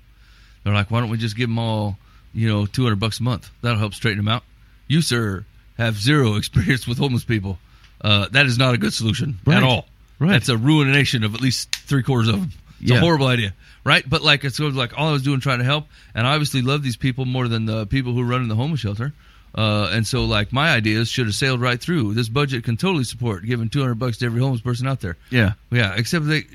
They're 0.63 0.73
like, 0.73 0.89
why 0.89 1.01
don't 1.01 1.09
we 1.09 1.17
just 1.17 1.35
give 1.35 1.49
them 1.49 1.59
all, 1.59 1.97
you 2.33 2.47
know, 2.47 2.65
200 2.65 2.95
bucks 2.97 3.19
a 3.19 3.23
month? 3.23 3.49
That'll 3.61 3.79
help 3.79 3.93
straighten 3.93 4.17
them 4.17 4.27
out. 4.27 4.43
You, 4.87 5.01
sir, 5.01 5.45
have 5.77 5.95
zero 5.97 6.35
experience 6.37 6.87
with 6.87 6.97
homeless 6.97 7.23
people. 7.23 7.59
Uh, 8.01 8.27
that 8.31 8.45
is 8.45 8.57
not 8.57 8.73
a 8.73 8.77
good 8.77 8.93
solution 8.93 9.39
Right. 9.45 9.57
at 9.57 9.63
all. 9.63 9.87
Right. 10.19 10.31
That's 10.31 10.49
a 10.49 10.57
ruination 10.57 11.23
of 11.23 11.33
at 11.35 11.41
least 11.41 11.73
three 11.75 12.03
quarters 12.03 12.27
of 12.27 12.35
them. 12.39 12.51
It's 12.81 12.91
Yeah. 12.91 12.97
a 12.97 12.99
horrible 12.99 13.27
idea, 13.27 13.53
right? 13.85 14.07
But 14.07 14.21
like, 14.23 14.43
it's 14.43 14.57
sort 14.57 14.69
of 14.69 14.75
like 14.75 14.97
all 14.97 15.07
I 15.09 15.11
was 15.13 15.21
doing 15.23 15.39
trying 15.39 15.59
to 15.59 15.65
help, 15.65 15.87
and 16.13 16.27
I 16.27 16.33
obviously 16.33 16.61
love 16.61 16.83
these 16.83 16.97
people 16.97 17.25
more 17.25 17.47
than 17.47 17.65
the 17.65 17.85
people 17.87 18.13
who 18.13 18.23
run 18.23 18.41
in 18.41 18.49
the 18.49 18.55
homeless 18.55 18.81
shelter. 18.81 19.13
Uh, 19.55 19.89
and 19.91 20.05
so, 20.07 20.25
like, 20.25 20.51
my 20.51 20.71
ideas 20.71 21.09
should 21.09 21.27
have 21.27 21.35
sailed 21.35 21.61
right 21.61 21.79
through. 21.79 22.15
This 22.15 22.27
budget 22.27 22.63
can 22.63 22.75
totally 22.75 23.03
support 23.03 23.45
giving 23.45 23.69
200 23.69 23.95
bucks 23.95 24.17
to 24.17 24.25
every 24.25 24.41
homeless 24.41 24.61
person 24.61 24.87
out 24.87 24.99
there. 24.99 25.15
Yeah, 25.29 25.53
Yeah, 25.69 25.93
except 25.95 26.25
they 26.25 26.45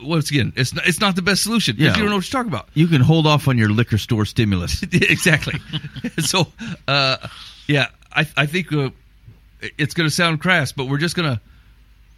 once 0.00 0.30
again, 0.30 0.52
it's 0.56 0.72
not, 0.72 0.86
it's 0.86 1.00
not 1.00 1.16
the 1.16 1.22
best 1.22 1.42
solution. 1.42 1.76
Yeah. 1.78 1.90
if 1.90 1.96
you 1.96 2.02
don't 2.02 2.10
know 2.10 2.16
what 2.16 2.32
you're 2.32 2.42
talking 2.42 2.52
about. 2.52 2.68
you 2.74 2.86
can 2.86 3.00
hold 3.00 3.26
off 3.26 3.48
on 3.48 3.58
your 3.58 3.70
liquor 3.70 3.98
store 3.98 4.24
stimulus. 4.24 4.82
exactly. 4.92 5.60
so, 6.18 6.46
uh, 6.86 7.16
yeah, 7.66 7.88
I 8.12 8.26
I 8.36 8.46
think 8.46 8.72
uh, 8.72 8.90
it's 9.76 9.94
going 9.94 10.08
to 10.08 10.14
sound 10.14 10.40
crass, 10.40 10.72
but 10.72 10.86
we're 10.86 10.98
just 10.98 11.16
gonna 11.16 11.40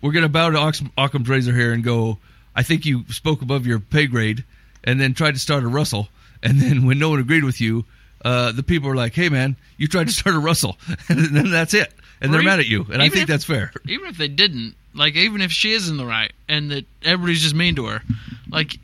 we're 0.03 0.13
gonna 0.13 0.29
bow 0.29 0.51
to 0.51 0.91
Occam's 0.99 1.29
razor 1.29 1.55
here 1.55 1.73
and 1.73 1.83
go. 1.83 2.19
I 2.55 2.63
think 2.63 2.85
you 2.87 3.05
spoke 3.11 3.43
above 3.43 3.67
your 3.67 3.81
pay 3.81 4.07
grade, 4.07 4.45
and 4.85 5.01
then 5.01 5.15
tried 5.15 5.33
to 5.35 5.41
start 5.41 5.65
a 5.65 5.69
rustle, 5.69 6.09
and 6.43 6.61
then 6.61 6.87
when 6.87 6.99
no 6.99 7.11
one 7.11 7.21
agreed 7.21 7.45
with 7.45 7.61
you. 7.61 7.85
Uh, 8.25 8.51
the 8.53 8.63
people 8.63 8.89
are 8.91 8.97
like, 8.97 9.15
"Hey, 9.15 9.29
man, 9.29 9.57
you 9.77 9.87
tried 9.89 10.07
to 10.09 10.13
start 10.13 10.35
a 10.35 10.39
rustle," 10.39 10.77
and 11.09 11.19
then 11.37 11.51
that's 11.51 11.75
it, 11.75 11.93
and 12.21 12.31
Or 12.31 12.33
they're 12.33 12.41
even- 12.43 12.51
mad 12.51 12.61
at 12.61 12.67
you, 12.67 12.87
and 12.93 13.01
I 13.03 13.09
think 13.09 13.23
if- 13.23 13.29
that's 13.29 13.45
fair. 13.45 13.73
even 13.87 14.09
if 14.09 14.17
they 14.19 14.29
didn't, 14.29 14.75
like 14.95 15.15
even 15.17 15.41
if 15.41 15.53
she 15.53 15.73
is 15.73 15.89
in 15.89 15.97
the 15.97 16.07
right 16.07 16.33
and 16.49 16.71
that 16.71 16.87
everybody's 17.05 17.43
just 17.43 17.55
mean 17.55 17.77
to 17.77 17.87
her, 17.87 18.03
like 18.51 18.79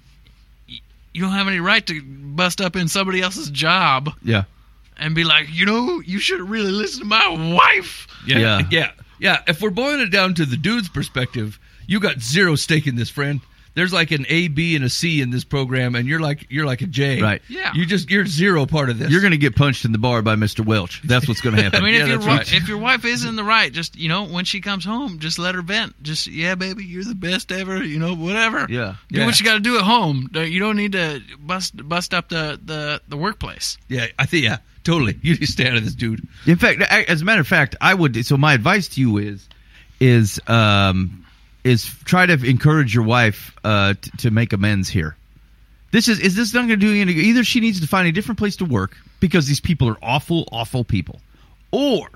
you 1.15 1.21
don't 1.23 1.33
have 1.33 1.49
any 1.49 1.61
right 1.61 1.87
to 1.87 2.01
bust 2.03 2.61
up 2.61 2.77
in 2.77 2.89
somebody 2.89 3.21
else's 3.21 3.51
job 3.51 4.11
yeah, 4.23 4.45
and 4.99 5.15
be 5.15 5.25
like, 5.25 5.47
you 5.51 5.67
know, 5.67 6.01
you 6.01 6.19
should 6.19 6.41
really 6.41 6.71
listen 6.71 7.01
to 7.01 7.07
my 7.07 7.29
wife. 7.55 8.07
Yeah, 8.27 8.39
Yeah. 8.39 8.61
yeah, 8.71 8.91
yeah. 9.19 9.43
If 9.47 9.61
we're 9.61 9.71
boiling 9.71 10.01
it 10.01 10.11
down 10.11 10.35
to 10.35 10.47
the 10.47 10.57
dude's 10.57 10.89
perspective, 10.89 11.59
you 11.87 12.01
got 12.01 12.21
zero 12.21 12.55
stake 12.55 12.87
in 12.87 12.97
this, 12.97 13.11
friend. 13.11 13.41
There's 13.75 13.93
like 13.93 14.11
an 14.11 14.27
A, 14.29 14.49
B, 14.49 14.77
and 14.77 14.85
a 14.85 14.91
C 14.91 15.23
in 15.23 15.31
this 15.31 15.45
program, 15.45 15.95
and 15.95 16.07
you're 16.07 16.21
like 16.21 16.47
you're 16.51 16.67
like 16.67 16.83
a 16.83 16.87
J. 16.87 17.23
Right. 17.23 17.41
Yeah. 17.49 17.73
You 17.75 17.87
just 17.87 18.11
you're 18.11 18.27
zero 18.27 18.67
part 18.67 18.91
of 18.91 18.99
this. 18.99 19.11
you're 19.11 19.23
going 19.23 19.31
to 19.31 19.39
get 19.39 19.57
punched 19.57 19.85
in 19.87 19.93
the 19.93 19.99
bar 19.99 20.21
by 20.21 20.37
Mr. 20.37 20.63
Welch. 20.65 21.01
That's 21.03 21.27
what's 21.27 21.41
going 21.41 21.57
to 21.57 21.63
happen. 21.63 21.81
I 21.83 21.85
mean, 21.85 21.95
Yeah, 21.95 22.03
if 22.03 22.09
your 22.09 22.19
that's 22.19 22.27
right. 22.53 22.53
if 22.63 22.69
your 22.69 22.77
wife 22.79 23.05
is 23.07 23.25
in 23.25 23.35
the 23.37 23.45
right, 23.45 23.73
just 23.73 23.97
you 23.97 24.09
know, 24.11 24.27
when 24.27 24.45
she 24.45 24.61
comes 24.61 24.85
home, 24.85 25.19
just 25.21 25.39
let 25.39 25.55
her 25.55 25.63
vent. 25.63 26.03
Just 26.03 26.27
yeah, 26.27 26.55
baby, 26.55 26.85
you're 26.85 27.05
the 27.05 27.15
best 27.15 27.51
ever. 27.51 27.83
You 27.83 27.99
know, 27.99 28.15
whatever. 28.15 28.67
Yeah. 28.69 28.97
Do 29.11 29.21
Yeah. 29.21 29.27
what 29.27 29.39
you 29.41 29.47
got 29.47 29.55
to 29.55 29.61
do 29.61 29.77
at 29.79 29.85
home. 29.85 30.29
You 30.35 30.61
don't 30.61 30.77
need 30.77 30.93
to 30.93 31.23
bust 31.41 31.75
bust 31.89 32.13
up 32.13 32.29
the 32.29 32.61
the 32.63 33.01
the 33.09 33.17
workplace. 33.17 33.79
yeah, 33.89 34.07
I 34.19 34.27
think 34.27 34.45
yeah, 34.45 34.59
totally. 34.85 35.19
You 35.23 35.35
just 35.37 35.53
stay 35.55 35.67
out 35.67 35.77
of 35.77 35.85
this, 35.85 35.95
dude. 35.95 36.27
In 36.47 36.57
fact, 36.57 36.83
as 36.83 37.23
a 37.23 37.25
matter 37.25 37.41
of 37.41 37.49
fact, 37.49 37.75
I 37.81 37.95
would. 37.95 38.27
So 38.27 38.37
my 38.37 38.53
advice 38.53 38.89
to 38.89 39.01
you 39.01 39.17
is, 39.17 39.49
is 39.99 40.41
um, 40.47 41.25
is 41.65 41.85
try 42.05 42.27
to 42.27 42.35
encourage 42.45 42.95
your 42.95 43.05
wife 43.05 43.57
uh, 43.65 43.95
t- 44.01 44.11
to 44.19 44.31
make 44.31 44.53
amends 44.53 44.89
here. 44.89 45.17
This 45.93 46.09
is 46.09 46.19
is 46.21 46.35
this 46.35 46.55
not 46.55 46.61
going 46.61 46.71
to 46.71 46.77
do 46.77 47.01
any? 47.01 47.13
Either 47.13 47.45
she 47.45 47.61
needs 47.61 47.81
to 47.81 47.87
find 47.87 48.09
a 48.09 48.13
different 48.13 48.39
place 48.39 48.57
to 48.57 48.65
work 48.65 48.97
because 49.21 49.47
these 49.47 49.61
people 49.61 49.89
are 49.89 49.99
awful, 50.03 50.49
awful 50.51 50.85
people, 50.85 51.21
or 51.71 52.09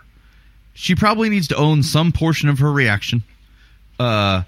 she 0.74 0.94
probably 0.94 1.28
needs 1.28 1.48
to 1.48 1.56
own 1.56 1.82
some 1.82 2.12
portion 2.12 2.48
of 2.48 2.58
her 2.58 2.72
reaction. 2.72 3.22
Uh, 3.98 4.42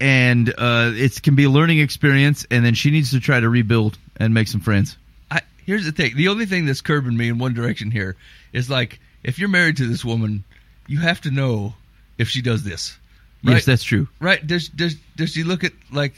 and 0.00 0.50
uh, 0.56 0.92
it 0.94 1.20
can 1.22 1.34
be 1.34 1.44
a 1.44 1.50
learning 1.50 1.80
experience, 1.80 2.46
and 2.50 2.64
then 2.64 2.74
she 2.74 2.90
needs 2.90 3.10
to 3.10 3.20
try 3.20 3.40
to 3.40 3.48
rebuild 3.48 3.98
and 4.16 4.32
make 4.32 4.46
some 4.46 4.60
friends. 4.60 4.96
I, 5.30 5.40
here's 5.66 5.84
the 5.84 5.92
thing. 5.92 6.14
The 6.14 6.28
only 6.28 6.46
thing 6.46 6.66
that's 6.66 6.80
curbing 6.80 7.16
me 7.16 7.28
in 7.28 7.38
one 7.38 7.54
direction 7.54 7.90
here 7.90 8.16
is 8.52 8.70
like 8.70 9.00
if 9.24 9.38
you're 9.38 9.48
married 9.48 9.78
to 9.78 9.86
this 9.86 10.04
woman, 10.04 10.44
you 10.86 10.98
have 11.00 11.20
to 11.22 11.30
know 11.30 11.74
if 12.16 12.28
she 12.28 12.42
does 12.42 12.64
this. 12.64 12.96
Yes, 13.42 13.54
Right? 13.54 13.64
that's 13.64 13.82
true. 13.84 14.08
Right? 14.20 14.44
Does 14.46 14.68
does 14.68 14.96
does 15.16 15.30
she 15.32 15.44
look 15.44 15.64
at 15.64 15.72
like 15.92 16.14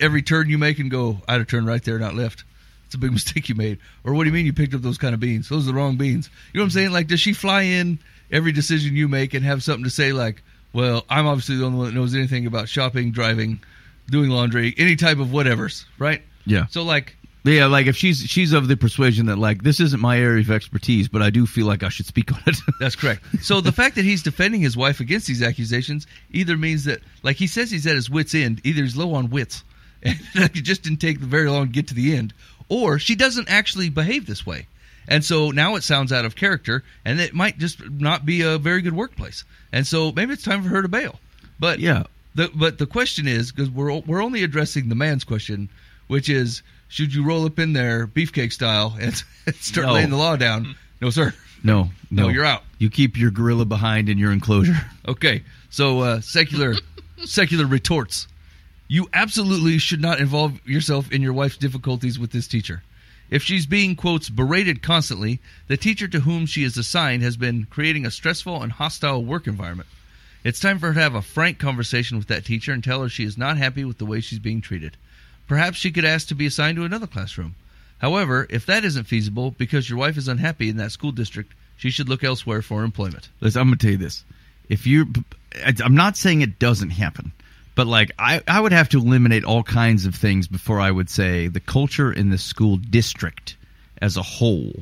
every 0.00 0.22
turn 0.22 0.48
you 0.48 0.58
make 0.58 0.78
and 0.78 0.90
go, 0.90 1.20
I'd 1.28 1.38
have 1.38 1.48
turned 1.48 1.66
right 1.66 1.82
there, 1.82 1.98
not 1.98 2.14
left. 2.14 2.44
It's 2.86 2.94
a 2.94 2.98
big 2.98 3.12
mistake 3.18 3.48
you 3.48 3.54
made. 3.54 3.78
Or 4.04 4.14
what 4.14 4.24
do 4.24 4.28
you 4.30 4.34
mean 4.34 4.46
you 4.46 4.52
picked 4.52 4.74
up 4.74 4.82
those 4.82 4.98
kind 4.98 5.14
of 5.14 5.20
beans? 5.20 5.48
Those 5.48 5.64
are 5.64 5.72
the 5.72 5.74
wrong 5.76 5.96
beans. 5.96 6.28
You 6.52 6.58
know 6.58 6.62
what 6.62 6.66
I'm 6.66 6.70
saying? 6.70 6.90
Like, 6.92 7.06
does 7.08 7.20
she 7.20 7.32
fly 7.32 7.62
in 7.62 7.98
every 8.30 8.52
decision 8.52 8.94
you 8.96 9.08
make 9.08 9.34
and 9.34 9.44
have 9.44 9.62
something 9.62 9.84
to 9.84 9.90
say 9.90 10.12
like, 10.12 10.42
well, 10.72 11.04
I'm 11.10 11.26
obviously 11.26 11.56
the 11.56 11.64
only 11.66 11.78
one 11.78 11.86
that 11.88 11.94
knows 11.94 12.14
anything 12.14 12.46
about 12.46 12.68
shopping, 12.68 13.10
driving, 13.12 13.60
doing 14.08 14.30
laundry, 14.30 14.74
any 14.78 14.96
type 14.96 15.18
of 15.18 15.28
whatevers, 15.28 15.84
right? 15.98 16.22
Yeah. 16.46 16.66
So 16.66 16.82
like, 16.82 17.16
Yeah, 17.44 17.66
like 17.66 17.86
if 17.86 17.96
she's 17.96 18.20
she's 18.20 18.52
of 18.52 18.68
the 18.68 18.76
persuasion 18.76 19.26
that 19.26 19.36
like 19.36 19.64
this 19.64 19.80
isn't 19.80 20.00
my 20.00 20.18
area 20.18 20.42
of 20.42 20.50
expertise, 20.50 21.08
but 21.08 21.22
I 21.22 21.30
do 21.30 21.44
feel 21.44 21.66
like 21.66 21.82
I 21.82 21.88
should 21.88 22.06
speak 22.06 22.32
on 22.32 22.40
it. 22.46 22.56
That's 22.80 22.94
correct. 22.94 23.24
So 23.42 23.60
the 23.60 23.72
fact 23.72 23.96
that 23.96 24.04
he's 24.04 24.22
defending 24.22 24.60
his 24.60 24.76
wife 24.76 25.00
against 25.00 25.26
these 25.26 25.42
accusations 25.42 26.06
either 26.30 26.56
means 26.56 26.84
that, 26.84 27.00
like 27.24 27.36
he 27.36 27.48
says, 27.48 27.70
he's 27.70 27.86
at 27.86 27.96
his 27.96 28.08
wits' 28.08 28.34
end. 28.34 28.60
Either 28.62 28.82
he's 28.82 28.96
low 28.96 29.14
on 29.14 29.30
wits, 29.30 29.64
and 30.04 30.18
it 30.34 30.52
just 30.52 30.84
didn't 30.84 31.00
take 31.00 31.18
very 31.18 31.50
long 31.50 31.66
to 31.66 31.72
get 31.72 31.88
to 31.88 31.94
the 31.94 32.14
end, 32.14 32.32
or 32.68 33.00
she 33.00 33.16
doesn't 33.16 33.50
actually 33.50 33.88
behave 33.88 34.26
this 34.26 34.46
way, 34.46 34.68
and 35.08 35.24
so 35.24 35.50
now 35.50 35.74
it 35.74 35.82
sounds 35.82 36.12
out 36.12 36.24
of 36.24 36.36
character, 36.36 36.84
and 37.04 37.20
it 37.20 37.34
might 37.34 37.58
just 37.58 37.90
not 37.90 38.24
be 38.24 38.42
a 38.42 38.56
very 38.56 38.82
good 38.82 38.94
workplace, 38.94 39.44
and 39.72 39.84
so 39.84 40.12
maybe 40.12 40.32
it's 40.32 40.44
time 40.44 40.62
for 40.62 40.68
her 40.68 40.82
to 40.82 40.88
bail. 40.88 41.18
But 41.58 41.80
yeah. 41.80 42.04
the 42.36 42.52
but 42.54 42.78
the 42.78 42.86
question 42.86 43.26
is 43.26 43.50
because 43.50 43.68
we're 43.68 43.98
we're 43.98 44.22
only 44.22 44.44
addressing 44.44 44.88
the 44.88 44.94
man's 44.94 45.24
question, 45.24 45.68
which 46.06 46.28
is 46.28 46.62
should 46.92 47.14
you 47.14 47.24
roll 47.24 47.46
up 47.46 47.58
in 47.58 47.72
there 47.72 48.06
beefcake 48.06 48.52
style 48.52 48.94
and 49.00 49.14
start 49.56 49.86
No. 49.86 49.94
laying 49.94 50.10
the 50.10 50.16
law 50.16 50.36
down? 50.36 50.76
No, 51.00 51.10
sir. 51.10 51.34
No, 51.64 51.84
no, 52.10 52.24
No, 52.24 52.28
you're 52.28 52.44
out. 52.44 52.62
You 52.78 52.90
keep 52.90 53.16
your 53.16 53.30
gorilla 53.30 53.64
behind 53.64 54.08
in 54.08 54.18
your 54.18 54.30
enclosure. 54.32 54.76
Okay, 55.08 55.42
so 55.70 56.00
uh, 56.00 56.20
secular 56.20 56.74
secular 57.24 57.66
retorts. 57.66 58.28
You 58.88 59.08
absolutely 59.14 59.78
should 59.78 60.02
not 60.02 60.20
involve 60.20 60.60
yourself 60.68 61.10
in 61.10 61.22
your 61.22 61.32
wife's 61.32 61.56
difficulties 61.56 62.18
with 62.18 62.30
this 62.30 62.46
teacher. 62.46 62.82
If 63.30 63.42
she's 63.42 63.64
being 63.64 63.96
quotes 63.96 64.28
berated 64.28 64.82
constantly, 64.82 65.40
the 65.68 65.78
teacher 65.78 66.06
to 66.08 66.20
whom 66.20 66.44
she 66.44 66.62
is 66.64 66.76
assigned 66.76 67.22
has 67.22 67.38
been 67.38 67.66
creating 67.70 68.04
a 68.04 68.10
stressful 68.10 68.60
and 68.62 68.70
hostile 68.70 69.24
work 69.24 69.46
environment. 69.46 69.88
It's 70.44 70.60
time 70.60 70.78
for 70.78 70.88
her 70.88 70.94
to 70.94 71.00
have 71.00 71.14
a 71.14 71.22
frank 71.22 71.58
conversation 71.58 72.18
with 72.18 72.26
that 72.26 72.44
teacher 72.44 72.72
and 72.72 72.84
tell 72.84 73.00
her 73.00 73.08
she 73.08 73.24
is 73.24 73.38
not 73.38 73.56
happy 73.56 73.84
with 73.86 73.96
the 73.96 74.04
way 74.04 74.20
she's 74.20 74.40
being 74.40 74.60
treated. 74.60 74.98
Perhaps 75.46 75.78
she 75.78 75.90
could 75.90 76.04
ask 76.04 76.28
to 76.28 76.34
be 76.34 76.46
assigned 76.46 76.76
to 76.76 76.84
another 76.84 77.06
classroom. 77.06 77.54
However, 77.98 78.46
if 78.50 78.66
that 78.66 78.84
isn't 78.84 79.04
feasible 79.04 79.52
because 79.52 79.88
your 79.88 79.98
wife 79.98 80.16
is 80.16 80.28
unhappy 80.28 80.68
in 80.68 80.76
that 80.78 80.92
school 80.92 81.12
district, 81.12 81.52
she 81.76 81.90
should 81.90 82.08
look 82.08 82.24
elsewhere 82.24 82.62
for 82.62 82.84
employment. 82.84 83.28
Listen, 83.40 83.60
I'm 83.60 83.68
gonna 83.68 83.76
tell 83.76 83.90
you 83.92 83.96
this: 83.96 84.24
if 84.68 84.86
you, 84.86 85.12
I'm 85.64 85.94
not 85.94 86.16
saying 86.16 86.42
it 86.42 86.58
doesn't 86.58 86.90
happen, 86.90 87.32
but 87.74 87.86
like 87.86 88.10
I, 88.18 88.40
I 88.48 88.60
would 88.60 88.72
have 88.72 88.88
to 88.90 88.98
eliminate 88.98 89.44
all 89.44 89.62
kinds 89.62 90.06
of 90.06 90.14
things 90.14 90.48
before 90.48 90.80
I 90.80 90.90
would 90.90 91.10
say 91.10 91.48
the 91.48 91.60
culture 91.60 92.12
in 92.12 92.30
the 92.30 92.38
school 92.38 92.76
district 92.76 93.56
as 94.00 94.16
a 94.16 94.22
whole 94.22 94.72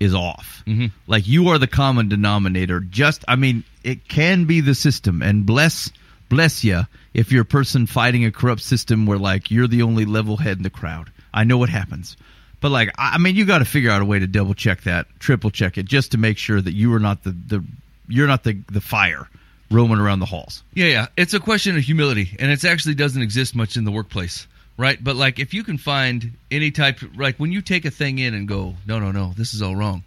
is 0.00 0.14
off. 0.14 0.62
Mhm. 0.66 0.92
Like 1.06 1.26
you 1.26 1.48
are 1.48 1.58
the 1.58 1.66
common 1.66 2.08
denominator. 2.08 2.80
Just, 2.80 3.24
I 3.28 3.36
mean, 3.36 3.64
it 3.82 4.08
can 4.08 4.44
be 4.44 4.60
the 4.60 4.74
system, 4.74 5.22
and 5.22 5.44
bless, 5.46 5.90
bless 6.28 6.64
you 6.64 6.82
if 7.14 7.32
you're 7.32 7.42
a 7.42 7.46
person 7.46 7.86
fighting 7.86 8.24
a 8.24 8.32
corrupt 8.32 8.62
system 8.62 9.06
where 9.06 9.18
like 9.18 9.50
you're 9.50 9.68
the 9.68 9.82
only 9.82 10.04
level 10.04 10.36
head 10.36 10.56
in 10.56 10.62
the 10.62 10.70
crowd. 10.70 11.10
I 11.32 11.44
know 11.44 11.58
what 11.58 11.68
happens. 11.68 12.16
But 12.60 12.70
like, 12.70 12.90
I 12.98 13.18
mean, 13.18 13.36
you 13.36 13.44
got 13.44 13.58
to 13.58 13.64
figure 13.64 13.90
out 13.90 14.02
a 14.02 14.04
way 14.04 14.18
to 14.18 14.26
double 14.26 14.54
check 14.54 14.82
that, 14.82 15.06
triple 15.18 15.50
check 15.50 15.76
it, 15.78 15.84
just 15.84 16.12
to 16.12 16.18
make 16.18 16.38
sure 16.38 16.60
that 16.60 16.72
you 16.72 16.92
are 16.94 16.98
not 16.98 17.22
the, 17.22 17.30
the 17.30 17.64
you're 18.08 18.26
not 18.26 18.44
the 18.44 18.58
the 18.72 18.80
fire 18.80 19.28
roaming 19.70 19.98
around 19.98 20.20
the 20.20 20.26
halls. 20.26 20.62
Yeah, 20.74 20.86
yeah. 20.86 21.06
It's 21.16 21.34
a 21.34 21.40
question 21.40 21.76
of 21.76 21.82
humility, 21.82 22.36
and 22.38 22.50
it 22.50 22.64
actually 22.64 22.94
doesn't 22.94 23.20
exist 23.20 23.54
much 23.54 23.76
in 23.76 23.84
the 23.84 23.90
workplace, 23.90 24.46
right? 24.76 25.02
But 25.02 25.16
like, 25.16 25.38
if 25.38 25.54
you 25.54 25.64
can 25.64 25.76
find 25.76 26.32
any 26.50 26.70
type, 26.70 27.00
like 27.16 27.36
when 27.36 27.52
you 27.52 27.60
take 27.60 27.84
a 27.84 27.90
thing 27.90 28.18
in 28.18 28.34
and 28.34 28.48
go, 28.48 28.74
no, 28.86 28.98
no, 28.98 29.10
no, 29.12 29.32
this 29.36 29.54
is 29.54 29.62
all 29.62 29.76
wrong. 29.76 30.04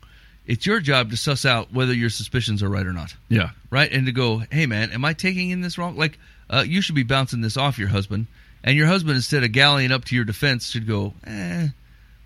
It's 0.49 0.65
your 0.65 0.79
job 0.79 1.11
to 1.11 1.17
suss 1.17 1.45
out 1.45 1.71
whether 1.71 1.93
your 1.93 2.09
suspicions 2.09 2.63
are 2.63 2.69
right 2.69 2.85
or 2.85 2.91
not, 2.91 3.13
Yeah, 3.29 3.51
right? 3.69 3.89
And 3.91 4.07
to 4.07 4.11
go, 4.11 4.41
hey, 4.51 4.65
man, 4.65 4.91
am 4.91 5.05
I 5.05 5.13
taking 5.13 5.51
in 5.51 5.61
this 5.61 5.77
wrong? 5.77 5.95
Like, 5.95 6.17
uh, 6.49 6.63
you 6.67 6.81
should 6.81 6.95
be 6.95 7.03
bouncing 7.03 7.41
this 7.41 7.55
off 7.55 7.77
your 7.77 7.89
husband, 7.89 8.25
and 8.63 8.75
your 8.75 8.87
husband, 8.87 9.15
instead 9.15 9.43
of 9.43 9.51
gallying 9.51 9.91
up 9.91 10.05
to 10.05 10.15
your 10.15 10.25
defense, 10.25 10.67
should 10.67 10.87
go, 10.87 11.13
eh, 11.25 11.67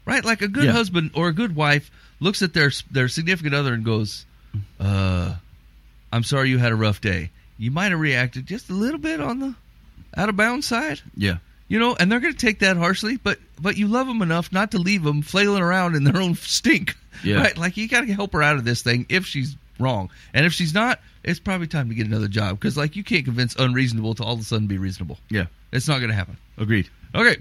right? 0.06 0.24
Like 0.24 0.42
a 0.42 0.48
good 0.48 0.64
Yeah. 0.64 0.72
husband 0.72 1.12
or 1.16 1.28
a 1.28 1.34
good 1.34 1.54
wife 1.54 1.92
looks 2.22 2.42
at 2.42 2.54
their 2.54 2.72
their 2.90 3.10
significant 3.10 3.54
other 3.54 3.74
and 3.74 3.84
goes, 3.84 4.26
uh, 4.80 5.36
I'm 6.14 6.24
sorry 6.24 6.50
you 6.50 6.60
had 6.60 6.72
a 6.72 6.76
rough 6.78 7.02
day. 7.02 7.30
You 7.58 7.72
might 7.72 7.92
have 7.92 8.00
reacted 8.00 8.46
just 8.48 8.70
a 8.70 8.74
little 8.74 9.00
bit 9.00 9.20
on 9.20 9.40
the 9.40 9.56
out 10.16 10.30
of 10.30 10.38
bounds 10.38 10.66
side. 10.68 11.02
yeah, 11.18 11.38
You 11.68 11.78
know, 11.80 11.96
and 12.00 12.10
they're 12.12 12.20
going 12.22 12.34
to 12.34 12.40
take 12.46 12.60
that 12.60 12.78
harshly, 12.78 13.18
but 13.18 13.40
but 13.60 13.76
you 13.78 13.88
love 13.88 14.08
them 14.08 14.22
enough 14.22 14.52
not 14.54 14.72
to 14.72 14.78
leave 14.78 15.04
them 15.04 15.22
flailing 15.24 15.62
around 15.62 15.96
in 15.96 16.04
their 16.06 16.22
own 16.22 16.36
stink. 16.36 16.96
Yeah. 17.24 17.42
Right? 17.42 17.58
Like 17.58 17.78
you 17.78 17.88
got 17.88 18.02
to 18.02 18.14
help 18.14 18.34
her 18.34 18.44
out 18.44 18.58
of 18.58 18.66
this 18.66 18.82
thing 18.82 19.06
if 19.10 19.26
she's 19.26 19.56
wrong, 19.80 20.10
and 20.34 20.46
if 20.46 20.54
she's 20.54 20.74
not, 20.74 21.00
it's 21.24 21.40
probably 21.40 21.68
time 21.68 21.90
to 21.90 21.96
get 21.96 22.08
another 22.08 22.28
job 22.28 22.60
because 22.60 22.78
like 22.78 22.96
you 22.96 23.04
can't 23.04 23.26
convince 23.26 23.56
unreasonable 23.56 24.16
to 24.16 24.24
all 24.24 24.34
of 24.34 24.40
a 24.40 24.44
sudden 24.44 24.68
be 24.68 24.78
reasonable. 24.78 25.18
Yeah. 25.30 25.46
It's 25.72 25.88
not 25.88 25.98
going 26.00 26.10
to 26.10 26.16
happen. 26.16 26.38
Agreed. 26.58 26.90
Okay. 27.16 27.38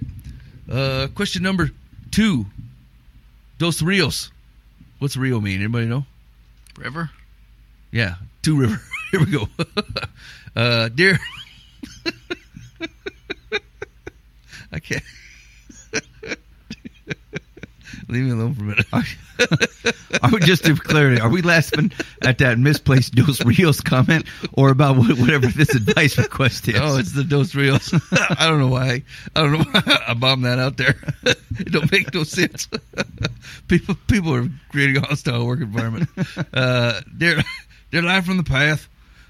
Uh, 0.71 1.09
question 1.15 1.43
number 1.43 1.71
two. 2.11 2.47
Dos 3.59 3.83
Rios. 3.83 4.31
What's 4.99 5.17
Rio 5.17 5.41
mean? 5.41 5.61
Anybody 5.61 5.87
know? 5.87 6.05
River. 6.79 7.11
Yeah, 7.91 8.15
Two 8.43 8.59
River. 8.59 8.81
Here 9.11 9.21
we 9.21 9.27
go. 9.27 9.49
uh, 10.57 10.89
dear. 10.89 11.19
I 14.73 14.79
can't. 14.79 15.03
Leave 18.13 18.25
me 18.25 18.31
alone 18.33 18.55
for 18.55 18.61
a 18.61 18.65
minute. 18.65 18.87
I 20.23 20.31
would 20.31 20.43
just 20.43 20.67
to 20.67 20.77
clarity? 20.77 21.19
Are 21.19 21.31
we 21.31 21.41
laughing 21.41 21.91
at 22.21 22.37
that 22.39 22.59
misplaced 22.59 23.15
Dos 23.15 23.43
Rios 23.43 23.81
comment, 23.81 24.27
or 24.53 24.69
about 24.69 24.97
whatever 24.97 25.47
this 25.47 25.75
advice 25.75 26.19
request 26.19 26.69
is? 26.69 26.79
Oh, 26.79 26.99
it's 26.99 27.13
the 27.13 27.25
Dos 27.25 27.55
Rios. 27.55 27.91
I 28.13 28.47
don't 28.47 28.59
know 28.59 28.69
why. 28.69 29.03
I 29.35 29.41
don't 29.41 29.53
know 29.53 29.65
why 29.65 29.99
I 30.09 30.13
bombed 30.13 30.45
that 30.45 30.59
out 30.59 30.77
there. 30.77 30.95
it 31.25 31.73
don't 31.73 31.91
make 31.91 32.13
no 32.13 32.25
sense. 32.25 32.69
people, 33.69 33.95
people 34.07 34.35
are 34.35 34.49
creating 34.69 34.99
a 34.99 35.07
hostile 35.07 35.47
work 35.47 35.61
environment. 35.61 36.11
Uh, 36.53 37.01
dear, 37.17 37.43
dear 37.91 38.03
life 38.03 38.27
from 38.27 38.37
the 38.37 38.45
path. 38.45 38.89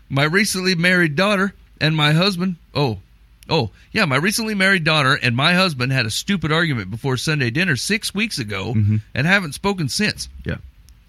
My 0.09 0.24
recently 0.24 0.74
married 0.74 1.14
daughter 1.14 1.54
and 1.80 1.94
my 1.94 2.12
husband. 2.12 2.56
Oh, 2.74 2.98
oh, 3.53 3.70
yeah. 3.93 4.05
My 4.07 4.16
recently 4.16 4.55
married 4.55 4.83
daughter 4.83 5.15
and 5.15 5.37
my 5.37 5.55
husband 5.55 5.93
had 5.93 6.07
a 6.07 6.11
stupid 6.11 6.51
argument 6.51 6.91
before 6.91 7.16
Sunday 7.16 7.51
dinner 7.51 7.77
six 7.77 8.15
weeks 8.15 8.39
ago, 8.39 8.74
mm-hmm. 8.74 8.97
and 9.15 9.27
haven't 9.27 9.53
spoken 9.53 9.89
since. 9.89 10.29
yeah. 10.45 10.57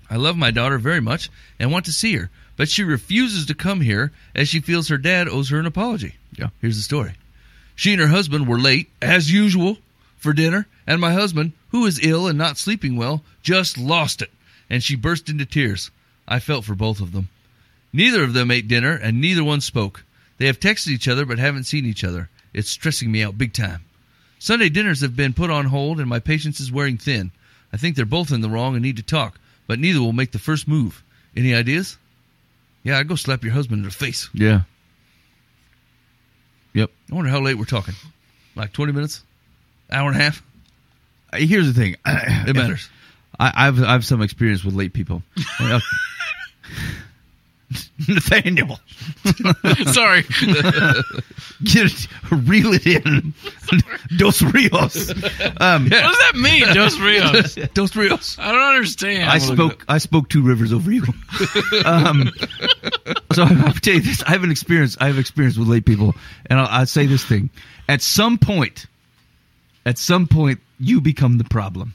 I 0.10 0.18
love 0.18 0.38
my 0.38 0.52
daughter 0.52 0.78
very 0.78 1.00
much 1.00 1.32
and 1.60 1.72
want 1.72 1.86
to 1.86 1.92
see 1.92 2.14
her, 2.16 2.30
but 2.56 2.70
she 2.70 2.84
refuses 2.84 3.48
to 3.48 3.56
come 3.56 3.82
here 3.82 4.12
as 4.36 4.48
she 4.48 4.60
feels 4.60 4.90
her 4.90 4.98
dad 4.98 5.28
owes 5.28 5.50
her 5.50 5.58
an 5.58 5.66
apology. 5.66 6.16
Yeah. 6.38 6.50
Here's 6.62 6.76
the 6.76 6.84
story. 6.84 7.14
She 7.76 7.94
and 7.94 8.02
her 8.02 8.08
husband 8.08 8.48
were 8.48 8.60
late, 8.60 8.92
as 9.02 9.32
usual, 9.32 9.80
for 10.18 10.34
dinner, 10.34 10.68
and 10.86 11.02
my 11.02 11.14
husband, 11.14 11.54
who 11.70 11.86
is 11.86 12.06
ill 12.06 12.28
and 12.28 12.38
not 12.38 12.58
sleeping 12.58 12.96
well, 12.96 13.24
just 13.42 13.78
lost 13.78 14.22
it, 14.22 14.30
and 14.70 14.84
she 14.84 14.96
burst 14.96 15.30
into 15.30 15.46
tears. 15.46 15.90
I 16.28 16.40
felt 16.40 16.66
for 16.66 16.76
both 16.76 17.02
of 17.02 17.12
them. 17.12 17.30
Neither 17.92 18.24
of 18.24 18.34
them 18.34 18.52
ate 18.52 18.68
dinner, 18.68 18.94
and 18.94 19.20
neither 19.20 19.44
one 19.44 19.62
spoke. 19.62 20.04
They 20.38 20.46
have 20.48 20.60
texted 20.60 20.90
each 20.90 21.08
other 21.08 21.26
but 21.26 21.40
haven't 21.40 21.66
seen 21.66 21.86
each 21.86 22.04
other. 22.04 22.30
It's 22.54 22.70
stressing 22.70 23.12
me 23.12 23.24
out 23.24 23.38
big 23.38 23.54
time. 23.54 23.84
Sunday 24.40 24.70
dinners 24.70 25.02
have 25.02 25.16
been 25.16 25.34
put 25.34 25.50
on 25.50 25.66
hold, 25.66 26.00
and 26.00 26.10
my 26.10 26.20
patience 26.20 26.60
is 26.60 26.72
wearing 26.72 26.98
thin. 26.98 27.32
I 27.72 27.78
think 27.78 27.96
they're 27.96 28.06
both 28.06 28.32
in 28.32 28.42
the 28.42 28.50
wrong 28.50 28.76
and 28.76 28.84
need 28.84 28.98
to 28.98 29.04
talk, 29.04 29.40
but 29.68 29.80
neither 29.80 30.00
will 30.00 30.14
make 30.14 30.32
the 30.32 30.40
first 30.40 30.68
move. 30.68 31.02
Any 31.36 31.56
ideas? 31.56 31.98
Yeah, 32.84 33.00
I'd 33.00 33.08
go 33.08 33.16
slap 33.16 33.44
your 33.44 33.54
husband 33.54 33.80
in 33.80 33.86
the 33.86 33.92
face. 33.92 34.30
Yeah. 34.34 34.62
Yep. 36.74 36.92
I 37.12 37.16
wonder 37.16 37.32
how 37.32 37.40
late 37.40 37.58
we're 37.58 37.66
talking. 37.66 37.96
Like 38.56 38.74
20 38.74 38.92
minutes? 38.92 39.24
Hour 39.92 40.10
and 40.10 40.20
a 40.20 40.24
half? 40.24 40.44
Uh, 41.32 41.38
Here's 41.38 41.68
the 41.68 41.74
thing. 41.74 41.96
It 42.06 42.56
matters. 42.56 42.90
I, 43.40 43.68
I've 43.68 43.82
I've 43.84 44.06
some 44.06 44.22
experience 44.22 44.64
with 44.64 44.76
late 44.76 44.94
people. 44.94 45.24
Nathaniel, 48.08 48.80
Sorry. 49.92 50.22
get 51.64 51.86
it, 51.86 52.08
reel 52.32 52.74
it 52.74 52.86
in. 52.86 53.34
Dos 54.18 54.42
Rios. 54.42 55.10
Um, 55.60 55.84
What 55.84 55.90
does 55.92 56.18
that 56.18 56.34
mean, 56.36 56.62
Dos 56.74 57.00
Rios? 57.00 57.56
Dos 57.74 57.96
Rios. 57.96 58.38
I 58.40 58.52
don't 58.52 58.62
understand. 58.62 59.30
I 59.30 59.38
spoke. 59.38 59.86
I 59.88 59.98
spoke 59.98 60.30
two 60.30 60.42
rivers 60.42 60.74
over 60.74 60.92
you. 60.92 61.04
um, 61.86 62.30
so 63.34 63.44
I'll 63.44 63.74
tell 63.74 63.96
you 63.96 64.02
this: 64.02 64.24
I 64.24 64.32
have 64.32 64.44
an 64.44 64.52
experience. 64.52 64.98
I 65.00 65.08
have 65.08 65.18
experience 65.18 65.58
with 65.58 65.68
late 65.68 65.86
people, 65.86 66.16
and 66.48 66.60
I'll, 66.60 66.68
I'll 66.68 66.86
say 66.86 67.06
this 67.06 67.24
thing: 67.24 67.50
at 67.88 68.02
some 68.02 68.38
point, 68.38 68.86
at 69.86 69.98
some 69.98 70.28
point, 70.28 70.60
you 70.80 71.02
become 71.02 71.38
the 71.38 71.44
problem. 71.46 71.94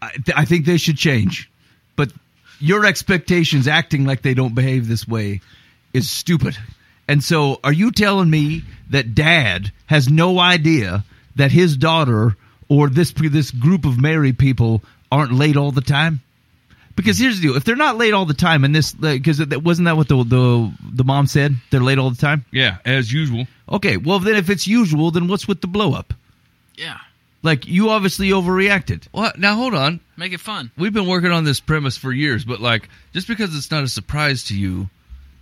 I, 0.00 0.10
th- 0.12 0.36
I 0.36 0.44
think 0.44 0.66
they 0.66 0.78
should 0.78 0.96
change, 0.96 1.48
but 1.96 2.12
your 2.62 2.86
expectations, 2.86 3.66
acting 3.68 4.04
like 4.04 4.22
they 4.22 4.34
don't 4.34 4.54
behave 4.54 4.88
this 4.88 5.06
way, 5.06 5.40
is 5.92 6.08
stupid. 6.08 6.56
And 7.08 7.22
so, 7.22 7.60
are 7.64 7.72
you 7.72 7.90
telling 7.90 8.30
me 8.30 8.62
that 8.90 9.14
Dad 9.14 9.72
has 9.86 10.08
no 10.08 10.38
idea 10.38 11.04
that 11.36 11.50
his 11.50 11.76
daughter 11.76 12.36
or 12.68 12.88
this 12.88 13.12
this 13.12 13.50
group 13.50 13.84
of 13.84 14.00
married 14.00 14.38
people 14.38 14.82
aren't 15.10 15.32
late 15.32 15.56
all 15.56 15.72
the 15.72 15.80
time? 15.80 16.20
Because 16.94 17.18
here's 17.18 17.40
the 17.40 17.48
deal: 17.48 17.56
if 17.56 17.64
they're 17.64 17.76
not 17.76 17.96
late 17.96 18.14
all 18.14 18.26
the 18.26 18.34
time, 18.34 18.64
and 18.64 18.74
this 18.74 18.92
because 18.92 19.38
that 19.38 19.62
wasn't 19.62 19.86
that 19.86 19.96
what 19.96 20.08
the 20.08 20.22
the 20.22 20.72
the 20.82 21.04
mom 21.04 21.26
said? 21.26 21.56
They're 21.70 21.80
late 21.80 21.98
all 21.98 22.10
the 22.10 22.16
time. 22.16 22.44
Yeah, 22.50 22.78
as 22.84 23.12
usual. 23.12 23.46
Okay, 23.68 23.96
well 23.96 24.20
then 24.20 24.36
if 24.36 24.50
it's 24.50 24.66
usual, 24.66 25.10
then 25.10 25.26
what's 25.28 25.48
with 25.48 25.60
the 25.60 25.66
blow 25.66 25.94
up? 25.94 26.14
Yeah. 26.76 26.98
Like 27.42 27.66
you 27.66 27.90
obviously 27.90 28.30
overreacted. 28.30 29.08
Well, 29.12 29.32
now 29.36 29.56
hold 29.56 29.74
on. 29.74 30.00
Make 30.16 30.32
it 30.32 30.40
fun. 30.40 30.70
We've 30.76 30.92
been 30.92 31.06
working 31.08 31.32
on 31.32 31.44
this 31.44 31.58
premise 31.60 31.96
for 31.96 32.12
years, 32.12 32.44
but 32.44 32.60
like, 32.60 32.88
just 33.12 33.26
because 33.26 33.56
it's 33.56 33.70
not 33.70 33.82
a 33.82 33.88
surprise 33.88 34.44
to 34.44 34.56
you 34.56 34.88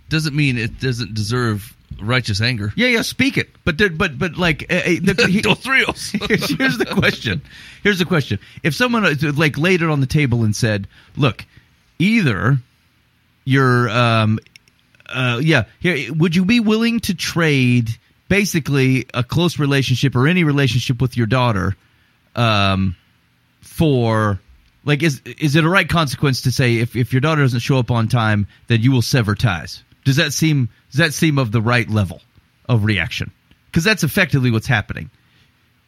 doesn't 0.09 0.35
mean 0.35 0.57
it 0.57 0.79
doesn't 0.79 1.13
deserve 1.13 1.75
righteous 2.01 2.41
anger. 2.41 2.73
Yeah, 2.75 2.87
yeah, 2.87 3.01
speak 3.03 3.37
it. 3.37 3.49
But 3.63 3.77
there, 3.77 3.89
but 3.89 4.17
but 4.17 4.35
like 4.37 4.63
uh, 4.63 4.81
the, 5.01 5.27
he- 5.29 5.41
Dos 5.43 5.65
Rios. 5.67 6.11
here's, 6.11 6.49
here's 6.57 6.77
the 6.77 6.85
question. 6.85 7.41
Here's 7.83 7.99
the 7.99 8.05
question. 8.05 8.39
If 8.63 8.73
someone 8.73 9.05
uh, 9.05 9.13
like 9.35 9.57
laid 9.57 9.81
it 9.81 9.89
on 9.89 9.99
the 9.99 10.07
table 10.07 10.43
and 10.43 10.55
said, 10.55 10.87
"Look, 11.15 11.45
either 11.99 12.57
you're, 13.45 13.89
um, 13.89 14.39
uh, 15.09 15.39
yeah, 15.41 15.65
here, 15.79 16.13
would 16.13 16.35
you 16.35 16.45
be 16.45 16.59
willing 16.59 16.99
to 17.01 17.13
trade 17.13 17.89
basically 18.27 19.05
a 19.13 19.23
close 19.23 19.59
relationship 19.59 20.15
or 20.15 20.27
any 20.27 20.43
relationship 20.43 21.01
with 21.01 21.17
your 21.17 21.27
daughter, 21.27 21.75
um, 22.35 22.95
for 23.61 24.39
like 24.83 25.03
is 25.03 25.21
is 25.25 25.55
it 25.55 25.63
a 25.63 25.69
right 25.69 25.87
consequence 25.87 26.41
to 26.43 26.51
say 26.51 26.77
if 26.77 26.95
if 26.95 27.13
your 27.13 27.21
daughter 27.21 27.41
doesn't 27.41 27.59
show 27.59 27.77
up 27.77 27.91
on 27.91 28.07
time, 28.07 28.47
then 28.67 28.81
you 28.81 28.91
will 28.91 29.01
sever 29.01 29.35
ties? 29.35 29.83
Does 30.05 30.15
that 30.17 30.33
seem 30.33 30.69
does 30.91 30.99
that 30.99 31.13
seem 31.13 31.37
of 31.37 31.51
the 31.51 31.61
right 31.61 31.89
level 31.89 32.21
of 32.67 32.83
reaction? 32.83 33.31
Because 33.65 33.83
that's 33.83 34.03
effectively 34.03 34.51
what's 34.51 34.67
happening 34.67 35.09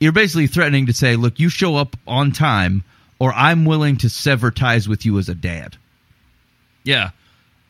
you're 0.03 0.11
basically 0.11 0.47
threatening 0.47 0.87
to 0.87 0.93
say, 0.93 1.15
look, 1.15 1.39
you 1.39 1.47
show 1.47 1.77
up 1.77 1.95
on 2.05 2.33
time, 2.33 2.83
or 3.19 3.31
I'm 3.31 3.63
willing 3.63 3.95
to 3.99 4.09
sever 4.09 4.51
ties 4.51 4.85
with 4.85 5.05
you 5.05 5.17
as 5.17 5.29
a 5.29 5.33
dad. 5.33 5.77
Yeah. 6.83 7.11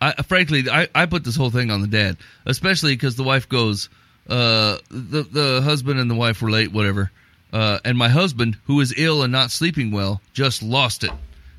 I, 0.01 0.13
frankly, 0.23 0.67
I, 0.67 0.87
I 0.95 1.05
put 1.05 1.23
this 1.23 1.35
whole 1.35 1.51
thing 1.51 1.69
on 1.69 1.81
the 1.81 1.87
dad, 1.87 2.17
especially 2.47 2.95
because 2.95 3.15
the 3.15 3.23
wife 3.23 3.47
goes, 3.47 3.87
uh, 4.27 4.77
the 4.89 5.21
the 5.21 5.61
husband 5.61 5.99
and 5.99 6.09
the 6.09 6.15
wife 6.15 6.41
were 6.41 6.49
late, 6.49 6.71
whatever, 6.71 7.11
uh, 7.53 7.79
and 7.85 7.97
my 7.97 8.09
husband, 8.09 8.57
who 8.65 8.81
is 8.81 8.93
ill 8.97 9.21
and 9.23 9.31
not 9.31 9.51
sleeping 9.51 9.91
well, 9.91 10.19
just 10.33 10.61
lost 10.63 11.03
it, 11.03 11.11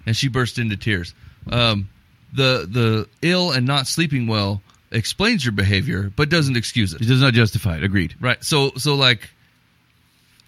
and 0.04 0.16
she 0.16 0.28
burst 0.28 0.58
into 0.58 0.76
tears. 0.76 1.14
Um, 1.50 1.88
the 2.32 2.66
the 2.68 3.08
ill 3.22 3.52
and 3.52 3.66
not 3.66 3.86
sleeping 3.86 4.26
well 4.26 4.60
explains 4.90 5.44
your 5.44 5.52
behavior, 5.52 6.12
but 6.14 6.28
doesn't 6.28 6.56
excuse 6.56 6.92
it. 6.92 7.00
It 7.00 7.06
does 7.06 7.20
not 7.22 7.32
justify 7.32 7.76
it. 7.76 7.84
Agreed. 7.84 8.14
Right. 8.20 8.42
So 8.42 8.72
so 8.76 8.96
like 8.96 9.30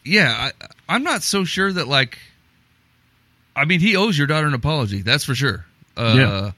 yeah, 0.05 0.51
I 0.59 0.66
I'm 0.89 1.05
not 1.05 1.23
so 1.23 1.44
sure 1.44 1.73
that 1.73 1.86
like 1.89 2.18
I 3.55 3.64
mean 3.64 3.81
he 3.81 3.97
owes 3.97 4.18
your 4.18 4.27
daughter 4.27 4.47
an 4.48 4.55
apology, 4.55 5.02
that's 5.02 5.24
for 5.24 5.35
sure. 5.35 5.64
Uh 5.97 6.14
Yeah. 6.16 6.51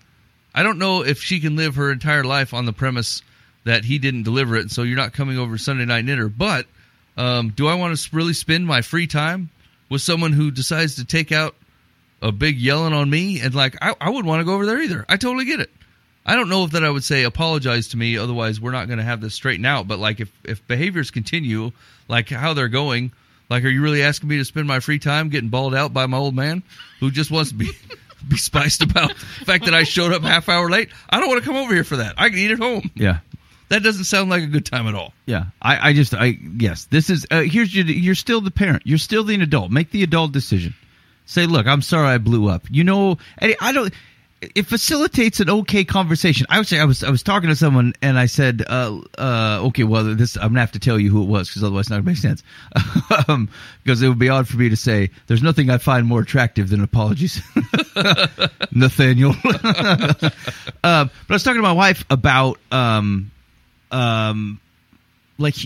I 0.54 0.62
don't 0.62 0.78
know 0.78 1.04
if 1.04 1.22
she 1.22 1.40
can 1.40 1.56
live 1.56 1.76
her 1.76 1.92
entire 1.92 2.24
life 2.24 2.54
on 2.54 2.64
the 2.64 2.72
premise 2.72 3.22
that 3.64 3.84
he 3.84 3.98
didn't 3.98 4.22
deliver 4.22 4.56
it, 4.56 4.62
and 4.62 4.70
so 4.70 4.82
you're 4.82 4.96
not 4.96 5.12
coming 5.12 5.38
over 5.38 5.58
Sunday 5.58 5.84
night 5.84 6.06
dinner. 6.06 6.28
But 6.28 6.66
um, 7.18 7.50
do 7.50 7.66
I 7.66 7.74
want 7.74 7.98
to 7.98 8.16
really 8.16 8.32
spend 8.32 8.66
my 8.66 8.80
free 8.80 9.06
time 9.08 9.50
with 9.90 10.00
someone 10.00 10.32
who 10.32 10.50
decides 10.50 10.94
to 10.94 11.04
take 11.04 11.32
out 11.32 11.54
a 12.22 12.30
big 12.32 12.56
yelling 12.56 12.94
on 12.94 13.10
me? 13.10 13.40
And 13.40 13.54
like, 13.54 13.76
I, 13.82 13.94
I 14.00 14.08
wouldn't 14.08 14.26
want 14.26 14.40
to 14.40 14.44
go 14.44 14.54
over 14.54 14.64
there 14.64 14.80
either. 14.80 15.04
I 15.08 15.16
totally 15.16 15.44
get 15.44 15.60
it. 15.60 15.70
I 16.24 16.36
don't 16.36 16.48
know 16.48 16.64
if 16.64 16.70
that 16.72 16.84
I 16.84 16.90
would 16.90 17.04
say 17.04 17.24
apologize 17.24 17.88
to 17.88 17.96
me, 17.96 18.16
otherwise 18.16 18.60
we're 18.60 18.70
not 18.70 18.86
going 18.86 18.98
to 18.98 19.04
have 19.04 19.20
this 19.20 19.34
straightened 19.34 19.66
out. 19.66 19.88
But 19.88 19.98
like, 19.98 20.20
if 20.20 20.30
if 20.44 20.66
behaviors 20.68 21.10
continue 21.10 21.72
like 22.06 22.28
how 22.28 22.54
they're 22.54 22.68
going, 22.68 23.12
like, 23.50 23.64
are 23.64 23.68
you 23.68 23.82
really 23.82 24.02
asking 24.02 24.28
me 24.28 24.36
to 24.36 24.44
spend 24.44 24.68
my 24.68 24.80
free 24.80 24.98
time 24.98 25.30
getting 25.30 25.48
bawled 25.48 25.74
out 25.74 25.92
by 25.92 26.06
my 26.06 26.18
old 26.18 26.34
man 26.34 26.62
who 27.00 27.10
just 27.10 27.30
wants 27.30 27.50
to 27.50 27.56
be 27.56 27.70
be 28.28 28.36
spiced 28.36 28.82
about 28.82 29.08
the 29.08 29.44
fact 29.44 29.64
that 29.64 29.74
I 29.74 29.84
showed 29.84 30.12
up 30.12 30.22
half 30.22 30.48
hour 30.48 30.68
late? 30.68 30.90
I 31.08 31.18
don't 31.18 31.28
want 31.28 31.42
to 31.42 31.46
come 31.46 31.56
over 31.56 31.74
here 31.74 31.84
for 31.84 31.96
that. 31.96 32.14
I 32.18 32.28
can 32.28 32.38
eat 32.38 32.50
at 32.50 32.58
home. 32.58 32.90
Yeah. 32.94 33.20
That 33.68 33.82
doesn't 33.82 34.04
sound 34.04 34.30
like 34.30 34.42
a 34.42 34.46
good 34.46 34.64
time 34.64 34.86
at 34.86 34.94
all. 34.94 35.12
Yeah. 35.26 35.46
I, 35.60 35.90
I 35.90 35.92
just, 35.92 36.14
I, 36.14 36.38
yes, 36.56 36.86
this 36.86 37.10
is, 37.10 37.26
uh, 37.30 37.42
here's 37.42 37.74
your, 37.74 37.84
you're 37.84 38.14
still 38.14 38.40
the 38.40 38.50
parent. 38.50 38.82
You're 38.86 38.98
still 38.98 39.24
the 39.24 39.34
adult. 39.40 39.70
Make 39.70 39.90
the 39.90 40.02
adult 40.02 40.32
decision. 40.32 40.74
Say, 41.26 41.46
look, 41.46 41.66
I'm 41.66 41.82
sorry 41.82 42.08
I 42.08 42.18
blew 42.18 42.48
up. 42.48 42.62
You 42.70 42.84
know, 42.84 43.18
I, 43.40 43.54
I 43.60 43.72
don't, 43.72 43.92
it 44.40 44.66
facilitates 44.66 45.40
an 45.40 45.50
okay 45.50 45.84
conversation. 45.84 46.46
I 46.48 46.58
would 46.58 46.66
say 46.66 46.78
I 46.78 46.84
was 46.84 47.02
I 47.02 47.10
was 47.10 47.22
talking 47.22 47.48
to 47.48 47.56
someone 47.56 47.94
and 48.02 48.18
I 48.18 48.26
said, 48.26 48.64
uh, 48.68 49.00
uh, 49.18 49.60
okay, 49.64 49.84
well, 49.84 50.04
this 50.14 50.36
I'm 50.36 50.48
gonna 50.48 50.60
have 50.60 50.72
to 50.72 50.78
tell 50.78 50.98
you 50.98 51.10
who 51.10 51.22
it 51.22 51.26
was 51.26 51.48
because 51.48 51.64
otherwise 51.64 51.82
it's 51.82 51.90
not 51.90 51.96
gonna 51.96 52.06
make 52.06 52.18
sense. 52.18 52.42
um, 53.28 53.48
because 53.82 54.00
it 54.00 54.08
would 54.08 54.18
be 54.18 54.28
odd 54.28 54.46
for 54.46 54.56
me 54.56 54.68
to 54.68 54.76
say 54.76 55.10
there's 55.26 55.42
nothing 55.42 55.70
I 55.70 55.78
find 55.78 56.06
more 56.06 56.20
attractive 56.20 56.70
than 56.70 56.82
apologies, 56.82 57.42
Nathaniel. 58.72 59.34
uh, 59.44 60.14
but 60.82 60.82
I 60.82 61.10
was 61.28 61.42
talking 61.42 61.58
to 61.58 61.62
my 61.62 61.72
wife 61.72 62.04
about 62.08 62.58
um, 62.70 63.30
um, 63.90 64.60
like 65.38 65.56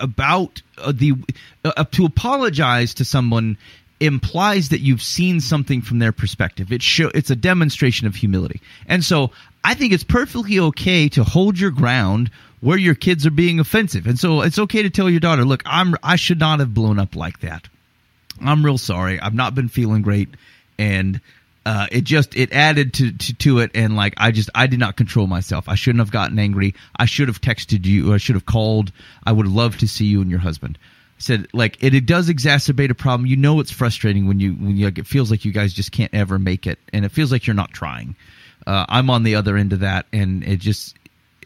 about 0.00 0.62
uh, 0.78 0.92
the 0.92 1.14
uh, 1.64 1.84
to 1.84 2.04
apologize 2.04 2.94
to 2.94 3.04
someone 3.04 3.56
implies 4.00 4.70
that 4.70 4.80
you've 4.80 5.02
seen 5.02 5.40
something 5.40 5.82
from 5.82 5.98
their 5.98 6.12
perspective. 6.12 6.72
It 6.72 6.82
show 6.82 7.10
it's 7.14 7.30
a 7.30 7.36
demonstration 7.36 8.06
of 8.06 8.14
humility. 8.14 8.60
And 8.86 9.04
so 9.04 9.30
I 9.62 9.74
think 9.74 9.92
it's 9.92 10.04
perfectly 10.04 10.58
okay 10.58 11.08
to 11.10 11.22
hold 11.22 11.58
your 11.58 11.70
ground 11.70 12.30
where 12.60 12.78
your 12.78 12.94
kids 12.94 13.26
are 13.26 13.30
being 13.30 13.60
offensive. 13.60 14.06
And 14.06 14.18
so 14.18 14.42
it's 14.42 14.58
okay 14.58 14.82
to 14.82 14.90
tell 14.90 15.08
your 15.08 15.20
daughter, 15.20 15.44
"Look, 15.44 15.62
I'm 15.66 15.94
I 16.02 16.16
should 16.16 16.38
not 16.38 16.60
have 16.60 16.74
blown 16.74 16.98
up 16.98 17.14
like 17.14 17.40
that. 17.40 17.68
I'm 18.40 18.64
real 18.64 18.78
sorry. 18.78 19.20
I've 19.20 19.34
not 19.34 19.54
been 19.54 19.68
feeling 19.68 20.02
great 20.02 20.28
and 20.78 21.20
uh, 21.66 21.86
it 21.92 22.04
just 22.04 22.36
it 22.36 22.52
added 22.52 22.94
to, 22.94 23.12
to 23.12 23.34
to 23.34 23.58
it 23.58 23.70
and 23.74 23.94
like 23.94 24.14
I 24.16 24.30
just 24.30 24.48
I 24.54 24.66
did 24.66 24.78
not 24.78 24.96
control 24.96 25.26
myself. 25.26 25.68
I 25.68 25.74
shouldn't 25.74 26.00
have 26.00 26.10
gotten 26.10 26.38
angry. 26.38 26.74
I 26.96 27.04
should 27.04 27.28
have 27.28 27.40
texted 27.40 27.84
you. 27.84 28.14
I 28.14 28.16
should 28.16 28.34
have 28.36 28.46
called. 28.46 28.92
I 29.24 29.32
would 29.32 29.46
love 29.46 29.76
to 29.78 29.88
see 29.88 30.06
you 30.06 30.22
and 30.22 30.30
your 30.30 30.40
husband. 30.40 30.78
I 30.82 31.20
said 31.20 31.48
like 31.52 31.82
it, 31.82 31.94
it 31.94 32.06
does 32.06 32.30
exacerbate 32.30 32.90
a 32.90 32.94
problem. 32.94 33.26
You 33.26 33.36
know 33.36 33.60
it's 33.60 33.70
frustrating 33.70 34.26
when 34.26 34.40
you 34.40 34.52
when 34.54 34.76
you 34.76 34.86
like, 34.86 34.98
it 34.98 35.06
feels 35.06 35.30
like 35.30 35.44
you 35.44 35.52
guys 35.52 35.74
just 35.74 35.92
can't 35.92 36.14
ever 36.14 36.38
make 36.38 36.66
it, 36.66 36.78
and 36.92 37.04
it 37.04 37.12
feels 37.12 37.30
like 37.30 37.46
you're 37.46 37.54
not 37.54 37.72
trying. 37.72 38.16
Uh, 38.66 38.86
I'm 38.88 39.10
on 39.10 39.22
the 39.22 39.34
other 39.34 39.56
end 39.56 39.72
of 39.72 39.80
that, 39.80 40.06
and 40.12 40.42
it 40.44 40.60
just 40.60 40.96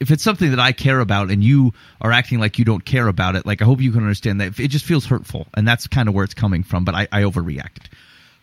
if 0.01 0.12
it's 0.12 0.23
something 0.23 0.51
that 0.51 0.61
I 0.61 0.73
care 0.73 1.01
about 1.01 1.31
and 1.31 1.43
you 1.43 1.73
are 2.01 2.12
acting 2.12 2.39
like 2.39 2.59
you 2.59 2.65
don't 2.65 2.85
care 2.85 3.09
about 3.09 3.35
it, 3.35 3.47
like 3.47 3.62
I 3.62 3.65
hope 3.65 3.81
you 3.81 3.91
can 3.91 4.03
understand 4.03 4.41
that 4.41 4.61
it 4.61 4.69
just 4.69 4.85
feels 4.85 5.07
hurtful, 5.07 5.49
and 5.55 5.66
that's 5.66 5.89
kind 5.89 6.09
of 6.09 6.15
where 6.15 6.24
it's 6.24 6.35
coming 6.35 6.62
from. 6.62 6.85
But 6.85 6.95
I, 6.95 7.09
I 7.11 7.23
overreacted. 7.23 7.86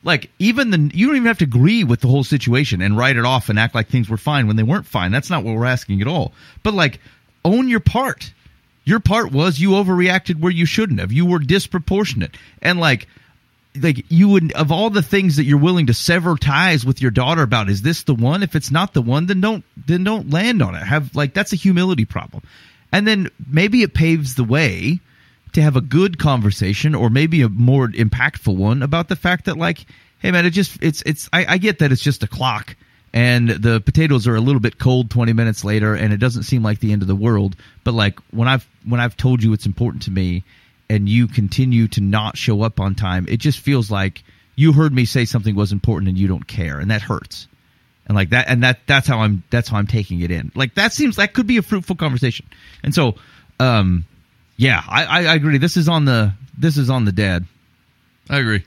Like 0.03 0.31
even 0.39 0.71
the 0.71 0.91
you 0.95 1.07
don't 1.07 1.15
even 1.15 1.27
have 1.27 1.37
to 1.39 1.45
agree 1.45 1.83
with 1.83 2.01
the 2.01 2.07
whole 2.07 2.23
situation 2.23 2.81
and 2.81 2.97
write 2.97 3.17
it 3.17 3.25
off 3.25 3.49
and 3.49 3.59
act 3.59 3.75
like 3.75 3.87
things 3.87 4.09
were 4.09 4.17
fine 4.17 4.47
when 4.47 4.55
they 4.55 4.63
weren't 4.63 4.87
fine. 4.87 5.11
That's 5.11 5.29
not 5.29 5.43
what 5.43 5.55
we're 5.55 5.65
asking 5.65 6.01
at 6.01 6.07
all. 6.07 6.33
But 6.63 6.73
like 6.73 6.99
own 7.45 7.67
your 7.67 7.79
part. 7.79 8.33
Your 8.83 8.99
part 8.99 9.31
was 9.31 9.59
you 9.59 9.71
overreacted 9.71 10.39
where 10.39 10.51
you 10.51 10.65
shouldn't 10.65 10.99
have. 10.99 11.11
You 11.11 11.27
were 11.27 11.37
disproportionate. 11.37 12.35
And 12.63 12.79
like 12.79 13.07
like 13.79 14.05
you 14.09 14.29
would 14.29 14.51
of 14.53 14.71
all 14.71 14.89
the 14.89 15.03
things 15.03 15.37
that 15.37 15.43
you're 15.43 15.57
willing 15.57 15.87
to 15.87 15.93
sever 15.93 16.35
ties 16.35 16.85
with 16.85 17.01
your 17.01 17.11
daughter 17.11 17.41
about 17.41 17.69
is 17.69 17.81
this 17.81 18.03
the 18.03 18.15
one 18.15 18.43
if 18.43 18.55
it's 18.55 18.71
not 18.71 18.93
the 18.93 19.01
one 19.01 19.27
then 19.27 19.39
don't 19.39 19.63
then 19.87 20.03
don't 20.03 20.29
land 20.29 20.61
on 20.61 20.75
it 20.75 20.83
have 20.83 21.15
like 21.15 21.33
that's 21.33 21.53
a 21.53 21.55
humility 21.55 22.03
problem 22.03 22.43
and 22.91 23.07
then 23.07 23.29
maybe 23.49 23.81
it 23.81 23.93
paves 23.93 24.35
the 24.35 24.43
way 24.43 24.99
to 25.53 25.61
have 25.61 25.75
a 25.75 25.81
good 25.81 26.17
conversation 26.17 26.95
or 26.95 27.09
maybe 27.09 27.41
a 27.41 27.49
more 27.49 27.87
impactful 27.87 28.55
one 28.55 28.81
about 28.81 29.09
the 29.09 29.15
fact 29.15 29.45
that 29.45 29.57
like 29.57 29.85
hey 30.19 30.31
man 30.31 30.45
it 30.45 30.51
just 30.51 30.81
it's 30.81 31.01
it's 31.05 31.29
i, 31.33 31.45
I 31.45 31.57
get 31.57 31.79
that 31.79 31.91
it's 31.91 32.01
just 32.01 32.23
a 32.23 32.27
clock 32.27 32.75
and 33.13 33.49
the 33.49 33.81
potatoes 33.81 34.27
are 34.27 34.35
a 34.35 34.41
little 34.41 34.61
bit 34.61 34.79
cold 34.79 35.09
20 35.09 35.33
minutes 35.33 35.63
later 35.65 35.95
and 35.95 36.13
it 36.13 36.17
doesn't 36.17 36.43
seem 36.43 36.63
like 36.63 36.79
the 36.79 36.93
end 36.93 37.01
of 37.01 37.07
the 37.07 37.15
world. 37.15 37.55
But 37.83 37.93
like 37.93 38.19
when 38.31 38.47
i've 38.47 38.67
when 38.85 38.99
i've 38.99 39.17
told 39.17 39.43
you 39.43 39.53
it's 39.53 39.65
important 39.65 40.03
to 40.03 40.11
me 40.11 40.43
and 40.89 41.07
you 41.07 41.27
continue 41.27 41.87
to 41.89 42.01
not 42.01 42.37
show 42.37 42.61
up 42.63 42.79
on 42.79 42.95
time 42.95 43.25
it 43.29 43.37
just 43.37 43.59
feels 43.59 43.89
like 43.89 44.23
you 44.55 44.73
heard 44.73 44.93
me 44.93 45.05
say 45.05 45.25
something 45.25 45.55
was 45.55 45.71
important 45.71 46.09
and 46.09 46.17
you 46.17 46.27
don't 46.27 46.47
care 46.47 46.79
and 46.79 46.91
that 46.91 47.01
hurts. 47.01 47.47
And 48.05 48.15
like 48.15 48.29
that 48.29 48.47
and 48.47 48.63
that 48.63 48.79
that's 48.87 49.07
how 49.07 49.19
i'm 49.19 49.43
that's 49.49 49.69
how 49.69 49.77
i'm 49.77 49.87
taking 49.87 50.21
it 50.21 50.31
in. 50.31 50.51
Like 50.55 50.75
that 50.75 50.93
seems 50.93 51.17
that 51.17 51.33
could 51.33 51.47
be 51.47 51.57
a 51.57 51.61
fruitful 51.61 51.97
conversation. 51.97 52.45
And 52.83 52.95
so 52.95 53.15
um 53.59 54.05
yeah 54.61 54.83
i 54.87 55.03
i, 55.03 55.19
I 55.25 55.35
agree 55.35 55.57
this 55.57 55.77
is 55.77 55.87
on 55.87 56.05
the 56.05 56.33
this 56.57 56.77
is 56.77 56.89
on 56.89 57.05
the 57.05 57.11
dad 57.11 57.45
I 58.29 58.39
agree. 58.39 58.63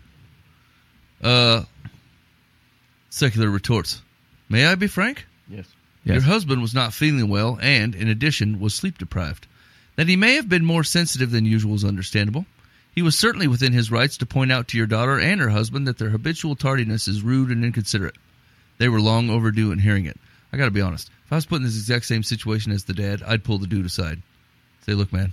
Uh, 1.23 1.63
secular 3.09 3.49
retorts. 3.49 4.03
May 4.51 4.67
I 4.67 4.75
be 4.75 4.89
frank? 4.89 5.27
yes 6.05 6.17
Your 6.17 6.21
husband 6.21 6.61
was 6.61 6.75
not 6.75 6.93
feeling 6.93 7.31
well 7.31 7.59
and, 7.63 7.95
in 7.95 8.09
addition, 8.09 8.61
was 8.61 8.75
sleep 8.75 8.99
deprived. 8.99 9.47
That 9.97 10.09
he 10.09 10.17
may 10.17 10.35
have 10.35 10.51
been 10.51 10.67
more 10.67 10.85
sensitive 10.85 11.31
than 11.31 11.47
usual 11.47 11.75
is 11.77 11.85
understandable. 11.85 12.45
He 12.95 13.01
was 13.01 13.19
certainly 13.19 13.47
within 13.47 13.73
his 13.73 13.91
rights 13.91 14.19
to 14.19 14.27
point 14.27 14.53
out 14.53 14.69
to 14.69 14.77
your 14.77 14.87
daughter 14.87 15.19
and 15.19 15.41
her 15.41 15.49
husband 15.49 15.87
that 15.87 15.97
their 15.97 16.11
habitual 16.11 16.57
tardiness 16.57 17.09
is 17.09 17.23
rude 17.23 17.51
and 17.51 17.65
inconsiderate. 17.65 18.17
They 18.77 18.91
were 18.91 19.01
long 19.01 19.31
overdue 19.31 19.73
in 19.73 19.79
hearing 19.79 20.05
it. 20.05 20.19
I 20.53 20.59
gotta 20.59 20.71
be 20.71 20.83
honest. 20.83 21.11
If 21.25 21.33
I 21.33 21.37
was 21.37 21.47
put 21.47 21.57
in 21.57 21.63
this 21.63 21.79
exact 21.79 22.05
same 22.05 22.23
situation 22.23 22.71
as 22.71 22.85
the 22.85 22.93
dad, 22.93 23.23
I'd 23.23 23.45
pull 23.45 23.59
the 23.59 23.67
dude 23.67 23.87
aside. 23.87 24.21
Say, 24.85 24.93
look, 24.93 25.11
man. 25.13 25.33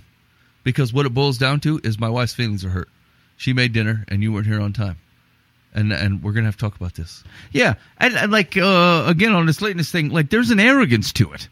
Because 0.64 0.92
what 0.92 1.06
it 1.06 1.14
boils 1.14 1.38
down 1.38 1.60
to 1.60 1.80
is 1.82 1.98
my 1.98 2.08
wife's 2.08 2.34
feelings 2.34 2.64
are 2.64 2.70
hurt. 2.70 2.88
She 3.36 3.52
made 3.52 3.72
dinner 3.72 4.04
and 4.08 4.22
you 4.22 4.32
weren't 4.32 4.46
here 4.46 4.60
on 4.60 4.72
time. 4.72 4.98
And 5.74 5.92
and 5.92 6.22
we're 6.22 6.32
gonna 6.32 6.46
have 6.46 6.56
to 6.56 6.60
talk 6.60 6.76
about 6.76 6.94
this. 6.94 7.24
Yeah, 7.50 7.74
and, 7.96 8.14
and 8.14 8.30
like 8.30 8.58
uh, 8.58 9.04
again 9.06 9.32
on 9.32 9.46
this 9.46 9.62
lateness 9.62 9.90
thing, 9.90 10.10
like 10.10 10.28
there's 10.28 10.50
an 10.50 10.60
arrogance 10.60 11.12
to 11.14 11.32
it. 11.32 11.48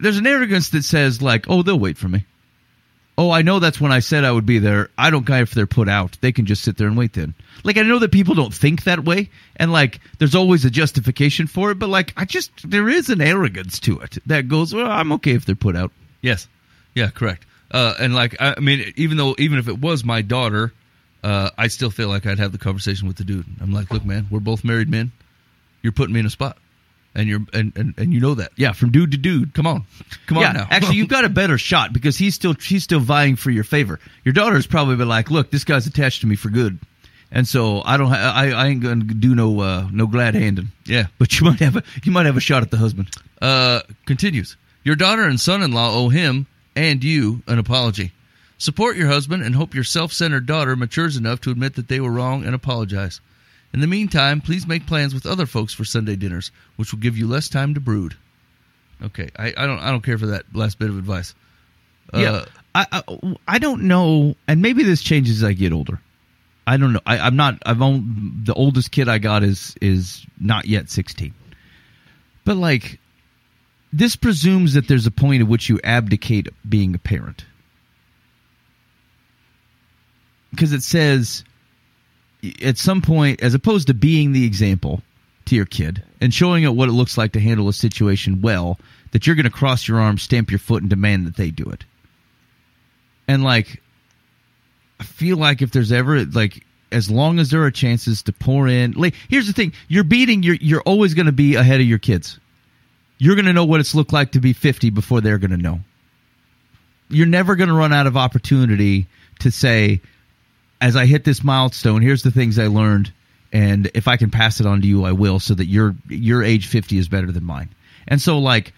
There's 0.00 0.16
an 0.16 0.26
arrogance 0.26 0.70
that 0.70 0.84
says 0.84 1.20
like, 1.20 1.44
oh, 1.48 1.62
they'll 1.62 1.78
wait 1.78 1.98
for 1.98 2.08
me. 2.08 2.24
Oh, 3.18 3.30
I 3.30 3.42
know 3.42 3.60
that's 3.60 3.80
when 3.80 3.92
I 3.92 4.00
said 4.00 4.24
I 4.24 4.32
would 4.32 4.44
be 4.44 4.58
there. 4.58 4.90
I 4.98 5.10
don't 5.10 5.26
care 5.26 5.42
if 5.42 5.52
they're 5.52 5.66
put 5.66 5.88
out. 5.88 6.18
They 6.20 6.32
can 6.32 6.44
just 6.44 6.62
sit 6.62 6.76
there 6.76 6.86
and 6.86 6.98
wait 6.98 7.14
then. 7.14 7.34
Like 7.62 7.78
I 7.78 7.82
know 7.82 7.98
that 7.98 8.12
people 8.12 8.34
don't 8.34 8.52
think 8.52 8.84
that 8.84 9.04
way, 9.04 9.30
and 9.56 9.70
like 9.70 10.00
there's 10.18 10.34
always 10.34 10.64
a 10.64 10.70
justification 10.70 11.46
for 11.46 11.70
it. 11.70 11.78
But 11.78 11.88
like 11.88 12.12
I 12.16 12.24
just 12.24 12.50
there 12.68 12.88
is 12.88 13.10
an 13.10 13.20
arrogance 13.20 13.80
to 13.80 14.00
it 14.00 14.18
that 14.26 14.48
goes, 14.48 14.74
well, 14.74 14.90
I'm 14.90 15.12
okay 15.12 15.32
if 15.32 15.44
they're 15.44 15.54
put 15.54 15.76
out. 15.76 15.92
Yes. 16.22 16.48
Yeah, 16.94 17.10
correct. 17.10 17.46
Uh, 17.70 17.94
and 17.98 18.14
like, 18.14 18.36
I, 18.40 18.60
mean, 18.60 18.92
even 18.96 19.16
though, 19.16 19.34
even 19.38 19.58
if 19.58 19.68
it 19.68 19.78
was 19.78 20.04
my 20.04 20.22
daughter, 20.22 20.72
uh, 21.22 21.50
I 21.58 21.68
still 21.68 21.90
feel 21.90 22.08
like 22.08 22.26
I'd 22.26 22.38
have 22.38 22.52
the 22.52 22.58
conversation 22.58 23.08
with 23.08 23.16
the 23.16 23.24
dude. 23.24 23.46
I'm 23.60 23.72
like, 23.72 23.90
look, 23.90 24.04
man, 24.04 24.26
we're 24.30 24.40
both 24.40 24.64
married 24.64 24.88
men. 24.88 25.12
You're 25.82 25.92
putting 25.92 26.14
me 26.14 26.20
in 26.20 26.26
a 26.26 26.30
spot, 26.30 26.58
and 27.14 27.28
you're 27.28 27.40
and 27.52 27.72
and, 27.76 27.94
and 27.96 28.12
you 28.12 28.20
know 28.20 28.34
that. 28.34 28.52
Yeah, 28.56 28.72
from 28.72 28.90
dude 28.92 29.12
to 29.12 29.16
dude. 29.16 29.54
Come 29.54 29.66
on, 29.66 29.84
come 30.26 30.38
yeah, 30.38 30.48
on 30.48 30.54
now. 30.54 30.66
actually, 30.70 30.96
you've 30.96 31.08
got 31.16 31.24
a 31.24 31.28
better 31.28 31.58
shot 31.58 31.92
because 31.92 32.16
he's 32.16 32.34
still 32.34 32.54
she's 32.54 32.82
still 32.84 33.00
vying 33.00 33.36
for 33.36 33.50
your 33.50 33.64
favor. 33.64 34.00
Your 34.24 34.32
daughter's 34.32 34.66
probably 34.66 34.96
been 34.96 35.08
like, 35.08 35.30
"Look, 35.30 35.50
this 35.50 35.64
guy's 35.64 35.86
attached 35.86 36.22
to 36.22 36.26
me 36.26 36.34
for 36.34 36.48
good," 36.48 36.78
and 37.30 37.46
so 37.46 37.82
I 37.84 37.96
don't, 37.96 38.08
ha- 38.08 38.32
I, 38.34 38.50
I 38.50 38.66
ain't 38.68 38.82
gonna 38.82 39.04
do 39.04 39.34
no, 39.34 39.60
uh, 39.60 39.88
no 39.92 40.06
glad 40.06 40.34
handing. 40.34 40.68
Yeah. 40.84 41.06
but 41.18 41.38
you 41.38 41.46
might 41.46 41.60
have 41.60 41.76
a, 41.76 41.82
you 42.04 42.12
might 42.12 42.26
have 42.26 42.36
a 42.36 42.40
shot 42.40 42.62
at 42.62 42.70
the 42.70 42.78
husband. 42.78 43.10
Uh, 43.40 43.80
continues. 44.06 44.56
Your 44.84 44.96
daughter 44.96 45.24
and 45.24 45.40
son-in-law 45.40 45.94
owe 45.94 46.08
him 46.08 46.46
and 46.76 47.02
you 47.02 47.42
an 47.48 47.58
apology. 47.58 48.12
Support 48.58 48.96
your 48.96 49.08
husband 49.08 49.42
and 49.42 49.54
hope 49.54 49.74
your 49.74 49.84
self-centered 49.84 50.46
daughter 50.46 50.76
matures 50.76 51.16
enough 51.16 51.40
to 51.42 51.50
admit 51.50 51.74
that 51.74 51.88
they 51.88 52.00
were 52.00 52.10
wrong 52.10 52.44
and 52.44 52.54
apologize. 52.54 53.20
In 53.72 53.80
the 53.80 53.86
meantime, 53.86 54.40
please 54.40 54.66
make 54.66 54.86
plans 54.86 55.12
with 55.12 55.26
other 55.26 55.44
folks 55.46 55.74
for 55.74 55.84
Sunday 55.84 56.16
dinners, 56.16 56.52
which 56.76 56.92
will 56.92 57.00
give 57.00 57.18
you 57.18 57.26
less 57.26 57.48
time 57.48 57.74
to 57.74 57.80
brood. 57.80 58.14
Okay, 59.02 59.28
I, 59.36 59.52
I 59.56 59.66
don't 59.66 59.78
I 59.80 59.90
don't 59.90 60.02
care 60.02 60.16
for 60.16 60.28
that 60.28 60.44
last 60.54 60.78
bit 60.78 60.88
of 60.88 60.96
advice. 60.96 61.34
Uh, 62.14 62.18
yeah, 62.18 62.44
I, 62.74 62.86
I, 62.92 63.36
I 63.46 63.58
don't 63.58 63.82
know, 63.82 64.36
and 64.48 64.62
maybe 64.62 64.84
this 64.84 65.02
changes 65.02 65.42
as 65.42 65.44
I 65.48 65.52
get 65.52 65.72
older. 65.72 66.00
I 66.66 66.78
don't 66.78 66.94
know. 66.94 67.00
I, 67.04 67.18
I'm 67.18 67.36
not. 67.36 67.58
I've 67.66 67.78
the 67.78 68.54
oldest 68.54 68.90
kid 68.90 69.08
I 69.08 69.18
got 69.18 69.42
is 69.42 69.74
is 69.82 70.24
not 70.40 70.64
yet 70.64 70.88
16, 70.88 71.34
but 72.44 72.56
like 72.56 72.98
this 73.92 74.16
presumes 74.16 74.74
that 74.74 74.88
there's 74.88 75.06
a 75.06 75.10
point 75.10 75.42
at 75.42 75.48
which 75.48 75.68
you 75.68 75.80
abdicate 75.84 76.48
being 76.68 76.94
a 76.94 76.98
parent 76.98 77.44
because 80.50 80.72
it 80.72 80.82
says 80.82 81.44
at 82.62 82.78
some 82.78 83.02
point, 83.02 83.42
as 83.42 83.54
opposed 83.54 83.86
to 83.88 83.94
being 83.94 84.32
the 84.32 84.44
example 84.44 85.02
to 85.46 85.54
your 85.54 85.66
kid 85.66 86.02
and 86.20 86.32
showing 86.32 86.64
it 86.64 86.74
what 86.74 86.88
it 86.88 86.92
looks 86.92 87.18
like 87.18 87.32
to 87.32 87.40
handle 87.40 87.68
a 87.68 87.72
situation 87.72 88.40
well, 88.40 88.78
that 89.12 89.26
you're 89.26 89.36
going 89.36 89.44
to 89.44 89.50
cross 89.50 89.86
your 89.86 90.00
arms, 90.00 90.22
stamp 90.22 90.50
your 90.50 90.58
foot, 90.58 90.82
and 90.82 90.90
demand 90.90 91.26
that 91.26 91.36
they 91.36 91.50
do 91.50 91.64
it. 91.64 91.84
And 93.28 93.44
like, 93.44 93.82
I 94.98 95.04
feel 95.04 95.36
like 95.36 95.62
if 95.62 95.72
there's 95.72 95.92
ever 95.92 96.24
like, 96.24 96.64
as 96.92 97.10
long 97.10 97.38
as 97.38 97.50
there 97.50 97.62
are 97.64 97.70
chances 97.70 98.22
to 98.22 98.32
pour 98.32 98.68
in, 98.68 98.92
like, 98.92 99.14
here's 99.28 99.46
the 99.46 99.52
thing: 99.52 99.72
you're 99.88 100.04
beating, 100.04 100.42
you're 100.42 100.54
you're 100.54 100.82
always 100.82 101.14
going 101.14 101.26
to 101.26 101.32
be 101.32 101.56
ahead 101.56 101.80
of 101.80 101.86
your 101.86 101.98
kids. 101.98 102.38
You're 103.18 103.34
going 103.34 103.46
to 103.46 103.52
know 103.52 103.64
what 103.64 103.80
it's 103.80 103.94
looked 103.94 104.12
like 104.12 104.32
to 104.32 104.40
be 104.40 104.52
50 104.52 104.90
before 104.90 105.20
they're 105.20 105.38
going 105.38 105.50
to 105.50 105.56
know. 105.56 105.80
You're 107.08 107.26
never 107.26 107.56
going 107.56 107.68
to 107.68 107.74
run 107.74 107.92
out 107.92 108.06
of 108.06 108.16
opportunity 108.16 109.06
to 109.40 109.50
say, 109.50 110.00
as 110.80 110.96
I 110.96 111.06
hit 111.06 111.24
this 111.24 111.42
milestone, 111.42 112.02
here's 112.02 112.22
the 112.22 112.30
things 112.30 112.58
I 112.58 112.66
learned, 112.66 113.12
and 113.52 113.90
if 113.94 114.08
I 114.08 114.16
can 114.16 114.30
pass 114.30 114.60
it 114.60 114.66
on 114.66 114.80
to 114.82 114.86
you, 114.86 115.04
I 115.04 115.12
will, 115.12 115.40
so 115.40 115.54
that 115.54 115.66
your 115.66 115.94
your 116.08 116.42
age 116.42 116.66
50 116.66 116.98
is 116.98 117.08
better 117.08 117.30
than 117.30 117.44
mine. 117.44 117.70
And 118.08 118.20
so, 118.20 118.38
like, 118.38 118.74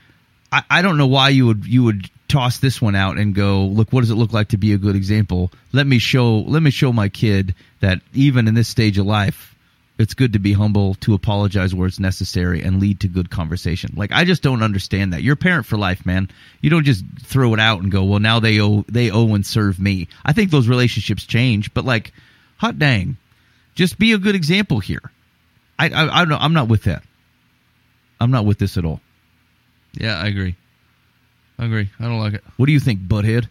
I, 0.53 0.63
I 0.71 0.83
don't 0.83 0.99
know 0.99 1.07
why 1.07 1.31
you 1.31 1.47
would 1.47 1.67
you 1.67 1.85
would 1.85 2.11
toss 2.29 2.59
this 2.59 2.81
one 2.81 2.95
out 2.95 3.17
and 3.17 3.35
go, 3.35 3.65
look, 3.65 3.93
what 3.93 4.03
does 4.03 4.11
it 4.11 4.17
look 4.17 4.33
like 4.33 4.49
to 4.49 4.59
be 4.59 4.73
a 4.73 4.79
good 4.79 4.95
example? 4.95 5.51
Let 5.73 5.87
me 5.87 5.99
show 5.99 6.39
let 6.41 6.63
me 6.63 6.71
show 6.71 6.93
my 6.93 7.09
kid 7.09 7.55
that 7.81 8.01
even 8.13 8.47
in 8.47 8.55
this 8.55 8.69
stage 8.69 8.99
of 8.99 9.07
life, 9.07 9.55
It's 9.99 10.15
good 10.15 10.33
to 10.35 10.39
be 10.39 10.53
humble, 10.53 10.95
to 10.97 11.15
apologize 11.15 11.75
where 11.75 11.89
it's 11.89 11.99
necessary, 11.99 12.63
and 12.63 12.81
lead 12.81 13.01
to 13.01 13.09
good 13.09 13.31
conversation. 13.31 13.95
Like 13.97 14.13
I 14.13 14.25
just 14.25 14.43
don't 14.43 14.63
understand 14.63 15.13
that. 15.13 15.23
You're 15.23 15.35
a 15.35 15.37
parent 15.37 15.67
for 15.67 15.77
life, 15.77 16.07
man. 16.07 16.31
You 16.61 16.71
don't 16.71 16.85
just 16.85 17.05
throw 17.21 17.53
it 17.53 17.59
out 17.61 17.83
and 17.83 17.91
go, 17.91 18.05
"Well, 18.05 18.21
now 18.21 18.39
they 18.39 18.61
owe 18.61 18.85
they 18.89 19.11
owe 19.11 19.35
and 19.35 19.45
serve 19.45 19.81
me." 19.81 20.07
I 20.25 20.33
think 20.33 20.51
those 20.51 20.69
relationships 20.69 21.25
change, 21.25 21.75
but 21.75 21.85
like, 21.85 22.13
hot 22.59 22.79
dang, 22.79 23.17
just 23.75 23.99
be 23.99 24.13
a 24.13 24.19
good 24.19 24.37
example 24.37 24.79
here. 24.79 25.11
I 25.79 25.89
I, 25.89 26.23
I 26.23 26.25
don't. 26.25 26.41
I'm 26.41 26.55
not 26.55 26.69
with 26.69 26.85
that. 26.85 27.03
I'm 28.21 28.31
not 28.31 28.45
with 28.45 28.59
this 28.59 28.77
at 28.77 28.85
all. 28.85 29.01
Yeah, 29.95 30.17
I 30.19 30.27
agree. 30.27 30.55
I 31.59 31.65
agree. 31.65 31.91
I 31.99 32.05
don't 32.05 32.21
like 32.21 32.35
it. 32.35 32.45
What 32.57 32.67
do 32.67 32.73
you 32.73 32.81
think, 32.81 33.01
butthead? 33.01 33.49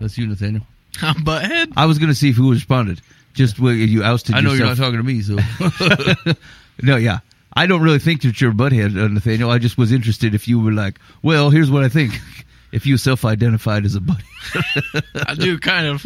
That's 0.00 0.18
you, 0.18 0.26
Nathaniel. 0.26 0.66
I'm 1.02 1.14
Butthead. 1.24 1.72
I 1.76 1.86
was 1.86 1.98
going 1.98 2.08
to 2.08 2.14
see 2.14 2.30
if 2.30 2.36
who 2.36 2.52
responded. 2.52 3.00
Just 3.38 3.60
when 3.60 3.78
you 3.78 4.02
ousted. 4.02 4.34
I 4.34 4.40
know 4.40 4.52
you're 4.52 4.66
not 4.66 4.76
talking 4.76 4.96
to 4.96 5.04
me, 5.04 5.22
so 5.22 5.36
No, 6.82 6.96
yeah. 6.96 7.20
I 7.54 7.66
don't 7.66 7.82
really 7.82 8.00
think 8.00 8.22
that 8.22 8.40
you're 8.40 8.50
a 8.50 8.54
butthead, 8.54 9.00
uh, 9.00 9.06
Nathaniel. 9.06 9.48
I 9.48 9.58
just 9.58 9.78
was 9.78 9.92
interested 9.92 10.34
if 10.34 10.48
you 10.48 10.58
were 10.58 10.72
like, 10.72 10.98
well, 11.22 11.48
here's 11.50 11.70
what 11.70 11.84
I 11.84 11.88
think. 11.88 12.14
If 12.70 12.84
you 12.84 12.98
self-identified 12.98 13.86
as 13.86 13.94
a 13.94 14.00
butthead, 14.00 15.04
I 15.26 15.34
do 15.34 15.58
kind 15.58 15.86
of. 15.86 16.04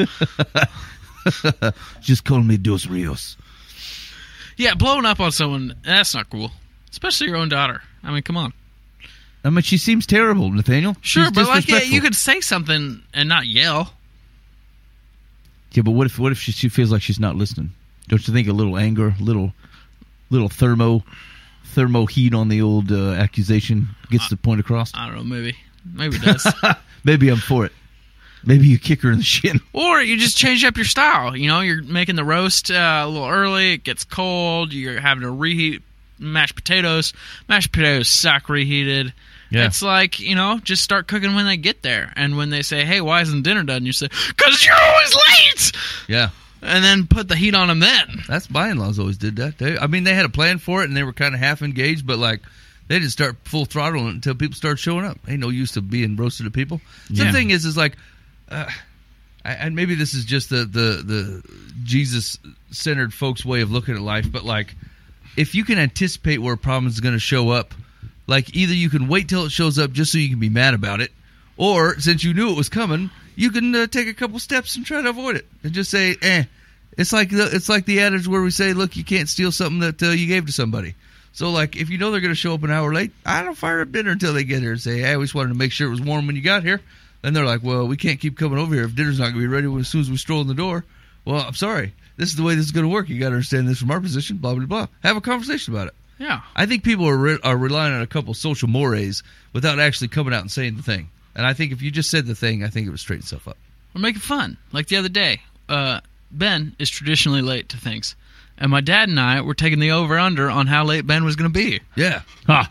just 2.00 2.24
call 2.24 2.40
me 2.40 2.56
Dos 2.56 2.86
Rios. 2.86 3.36
Yeah, 4.56 4.74
blowing 4.74 5.04
up 5.04 5.18
on 5.18 5.32
someone, 5.32 5.74
that's 5.84 6.14
not 6.14 6.30
cool. 6.30 6.52
Especially 6.88 7.26
your 7.26 7.36
own 7.36 7.48
daughter. 7.48 7.82
I 8.04 8.12
mean, 8.12 8.22
come 8.22 8.36
on. 8.36 8.52
I 9.44 9.50
mean, 9.50 9.62
she 9.62 9.76
seems 9.76 10.06
terrible, 10.06 10.52
Nathaniel. 10.52 10.94
Sure, 11.00 11.24
She's 11.24 11.32
but 11.32 11.48
like, 11.48 11.66
yeah, 11.66 11.80
you 11.82 12.00
could 12.00 12.14
say 12.14 12.40
something 12.40 13.02
and 13.12 13.28
not 13.28 13.46
yell. 13.48 13.92
Yeah, 15.72 15.82
but 15.82 15.92
what 15.92 16.06
if 16.06 16.18
what 16.18 16.32
if 16.32 16.38
she, 16.38 16.52
she 16.52 16.68
feels 16.68 16.92
like 16.92 17.02
she's 17.02 17.20
not 17.20 17.36
listening? 17.36 17.70
Don't 18.08 18.26
you 18.26 18.34
think 18.34 18.48
a 18.48 18.52
little 18.52 18.76
anger, 18.76 19.14
little 19.20 19.52
little 20.30 20.48
thermo 20.48 21.02
thermo 21.64 22.06
heat 22.06 22.34
on 22.34 22.48
the 22.48 22.60
old 22.60 22.92
uh, 22.92 23.12
accusation 23.12 23.88
gets 24.10 24.28
the 24.28 24.36
point 24.36 24.60
across? 24.60 24.92
I 24.94 25.06
don't 25.06 25.16
know, 25.16 25.24
maybe. 25.24 25.56
Maybe 25.94 26.16
it 26.16 26.22
does. 26.22 26.46
Maybe 27.04 27.28
I'm 27.28 27.38
for 27.38 27.66
it. 27.66 27.72
Maybe 28.44 28.68
you 28.68 28.78
kick 28.78 29.02
her 29.02 29.10
in 29.10 29.18
the 29.18 29.24
shin. 29.24 29.60
or 29.72 30.00
you 30.00 30.16
just 30.16 30.36
change 30.36 30.64
up 30.64 30.76
your 30.76 30.84
style. 30.84 31.36
You 31.36 31.48
know, 31.48 31.60
you're 31.60 31.82
making 31.82 32.14
the 32.14 32.24
roast 32.24 32.70
uh, 32.70 33.02
a 33.04 33.08
little 33.08 33.28
early, 33.28 33.72
it 33.72 33.84
gets 33.84 34.04
cold, 34.04 34.72
you're 34.72 35.00
having 35.00 35.22
to 35.22 35.30
reheat 35.30 35.82
mashed 36.18 36.54
potatoes. 36.54 37.12
Mashed 37.48 37.72
potatoes 37.72 38.08
suck 38.08 38.48
reheated. 38.48 39.12
Yeah. 39.52 39.66
It's 39.66 39.82
like, 39.82 40.18
you 40.18 40.34
know, 40.34 40.58
just 40.62 40.82
start 40.82 41.08
cooking 41.08 41.34
when 41.34 41.44
they 41.44 41.58
get 41.58 41.82
there. 41.82 42.12
And 42.16 42.36
when 42.38 42.48
they 42.50 42.62
say, 42.62 42.84
hey, 42.84 43.00
why 43.00 43.20
isn't 43.20 43.42
dinner 43.42 43.62
done? 43.62 43.84
You 43.84 43.92
say, 43.92 44.08
because 44.28 44.64
you're 44.64 44.74
always 44.74 45.14
late! 45.14 45.72
yeah. 46.08 46.30
And 46.62 46.82
then 46.82 47.06
put 47.06 47.28
the 47.28 47.36
heat 47.36 47.54
on 47.54 47.68
them 47.68 47.80
then. 47.80 48.22
That's 48.28 48.48
my 48.48 48.70
in-laws 48.70 48.98
always 48.98 49.18
did 49.18 49.36
that. 49.36 49.58
They, 49.58 49.76
I 49.76 49.88
mean, 49.88 50.04
they 50.04 50.14
had 50.14 50.24
a 50.24 50.30
plan 50.30 50.58
for 50.58 50.82
it, 50.82 50.88
and 50.88 50.96
they 50.96 51.02
were 51.02 51.12
kind 51.12 51.34
of 51.34 51.40
half 51.40 51.60
engaged, 51.60 52.06
but 52.06 52.18
like 52.18 52.40
they 52.88 52.98
didn't 52.98 53.10
start 53.10 53.36
full 53.44 53.64
throttle 53.64 54.06
until 54.06 54.34
people 54.34 54.54
started 54.54 54.78
showing 54.78 55.04
up. 55.04 55.18
Ain't 55.28 55.40
no 55.40 55.48
use 55.48 55.72
to 55.72 55.80
being 55.80 56.16
roasted 56.16 56.46
to 56.46 56.50
people. 56.50 56.80
Yeah. 57.10 57.24
the 57.24 57.32
thing 57.32 57.50
is, 57.50 57.64
is 57.64 57.76
like, 57.76 57.96
uh, 58.48 58.70
and 59.44 59.74
maybe 59.74 59.94
this 59.96 60.14
is 60.14 60.24
just 60.24 60.50
the 60.50 60.58
the 60.58 61.02
the 61.04 61.42
Jesus 61.82 62.38
centered 62.70 63.12
folks' 63.12 63.44
way 63.44 63.60
of 63.62 63.72
looking 63.72 63.96
at 63.96 64.00
life, 64.00 64.30
but 64.30 64.44
like, 64.44 64.74
if 65.36 65.54
you 65.54 65.64
can 65.64 65.78
anticipate 65.78 66.38
where 66.38 66.54
a 66.54 66.58
problem 66.58 66.86
is 66.86 67.00
going 67.00 67.14
to 67.14 67.20
show 67.20 67.50
up, 67.50 67.74
like 68.32 68.56
either 68.56 68.72
you 68.72 68.88
can 68.88 69.08
wait 69.08 69.28
till 69.28 69.44
it 69.44 69.52
shows 69.52 69.78
up 69.78 69.92
just 69.92 70.10
so 70.10 70.16
you 70.16 70.30
can 70.30 70.40
be 70.40 70.48
mad 70.48 70.72
about 70.72 71.02
it, 71.02 71.12
or 71.58 72.00
since 72.00 72.24
you 72.24 72.32
knew 72.32 72.50
it 72.50 72.56
was 72.56 72.70
coming, 72.70 73.10
you 73.36 73.50
can 73.50 73.74
uh, 73.74 73.86
take 73.86 74.08
a 74.08 74.14
couple 74.14 74.38
steps 74.38 74.74
and 74.74 74.86
try 74.86 75.02
to 75.02 75.10
avoid 75.10 75.36
it 75.36 75.46
and 75.62 75.74
just 75.74 75.90
say, 75.90 76.16
"Eh." 76.22 76.44
It's 76.96 77.12
like 77.12 77.28
the 77.28 77.54
it's 77.54 77.68
like 77.68 77.84
the 77.84 78.00
adage 78.00 78.26
where 78.26 78.40
we 78.40 78.50
say, 78.50 78.72
"Look, 78.72 78.96
you 78.96 79.04
can't 79.04 79.28
steal 79.28 79.52
something 79.52 79.80
that 79.80 80.02
uh, 80.02 80.12
you 80.12 80.26
gave 80.26 80.46
to 80.46 80.52
somebody." 80.52 80.94
So, 81.34 81.50
like, 81.50 81.76
if 81.76 81.90
you 81.90 81.98
know 81.98 82.10
they're 82.10 82.22
going 82.22 82.32
to 82.32 82.34
show 82.34 82.54
up 82.54 82.62
an 82.62 82.70
hour 82.70 82.92
late, 82.94 83.12
I 83.24 83.42
don't 83.42 83.56
fire 83.56 83.82
up 83.82 83.92
dinner 83.92 84.12
until 84.12 84.32
they 84.32 84.44
get 84.44 84.62
here 84.62 84.72
and 84.72 84.80
say, 84.80 85.00
"Hey, 85.00 85.14
we 85.18 85.24
just 85.24 85.34
wanted 85.34 85.50
to 85.50 85.58
make 85.58 85.72
sure 85.72 85.86
it 85.86 85.90
was 85.90 86.00
warm 86.00 86.26
when 86.26 86.36
you 86.36 86.42
got 86.42 86.62
here." 86.62 86.80
Then 87.20 87.34
they're 87.34 87.44
like, 87.44 87.62
"Well, 87.62 87.86
we 87.86 87.98
can't 87.98 88.18
keep 88.18 88.38
coming 88.38 88.58
over 88.58 88.74
here 88.74 88.84
if 88.84 88.94
dinner's 88.94 89.18
not 89.18 89.32
going 89.32 89.34
to 89.34 89.40
be 89.40 89.46
ready 89.46 89.70
as 89.78 89.88
soon 89.88 90.00
as 90.00 90.10
we 90.10 90.16
stroll 90.16 90.40
in 90.40 90.48
the 90.48 90.54
door." 90.54 90.86
Well, 91.26 91.42
I'm 91.42 91.54
sorry. 91.54 91.92
This 92.16 92.30
is 92.30 92.36
the 92.36 92.42
way 92.42 92.54
this 92.54 92.64
is 92.64 92.72
going 92.72 92.86
to 92.86 92.92
work. 92.92 93.10
You 93.10 93.20
got 93.20 93.28
to 93.28 93.34
understand 93.34 93.68
this 93.68 93.78
from 93.78 93.90
our 93.90 94.00
position. 94.00 94.38
Blah 94.38 94.54
blah 94.54 94.64
blah. 94.64 94.86
Have 95.02 95.18
a 95.18 95.20
conversation 95.20 95.74
about 95.74 95.88
it. 95.88 95.94
Yeah. 96.22 96.40
I 96.54 96.66
think 96.66 96.84
people 96.84 97.08
are 97.08 97.16
re- 97.16 97.38
are 97.42 97.56
relying 97.56 97.94
on 97.94 98.00
a 98.00 98.06
couple 98.06 98.32
social 98.34 98.68
mores 98.68 99.24
without 99.52 99.80
actually 99.80 100.06
coming 100.06 100.32
out 100.32 100.42
and 100.42 100.50
saying 100.50 100.76
the 100.76 100.82
thing. 100.82 101.10
And 101.34 101.44
I 101.44 101.52
think 101.52 101.72
if 101.72 101.82
you 101.82 101.90
just 101.90 102.10
said 102.10 102.26
the 102.26 102.36
thing, 102.36 102.62
I 102.62 102.68
think 102.68 102.86
it 102.86 102.90
would 102.90 103.00
straighten 103.00 103.24
itself 103.24 103.48
up. 103.48 103.56
We're 103.92 104.02
making 104.02 104.20
fun. 104.20 104.56
Like 104.70 104.86
the 104.86 104.98
other 104.98 105.08
day, 105.08 105.40
uh, 105.68 106.00
Ben 106.30 106.76
is 106.78 106.88
traditionally 106.88 107.42
late 107.42 107.70
to 107.70 107.76
things. 107.76 108.14
And 108.56 108.70
my 108.70 108.80
dad 108.80 109.08
and 109.08 109.18
I 109.18 109.40
were 109.40 109.54
taking 109.54 109.80
the 109.80 109.90
over 109.90 110.16
under 110.16 110.48
on 110.48 110.68
how 110.68 110.84
late 110.84 111.04
Ben 111.04 111.24
was 111.24 111.34
going 111.34 111.52
to 111.52 111.58
be. 111.58 111.80
Yeah. 111.96 112.22
Ha! 112.46 112.70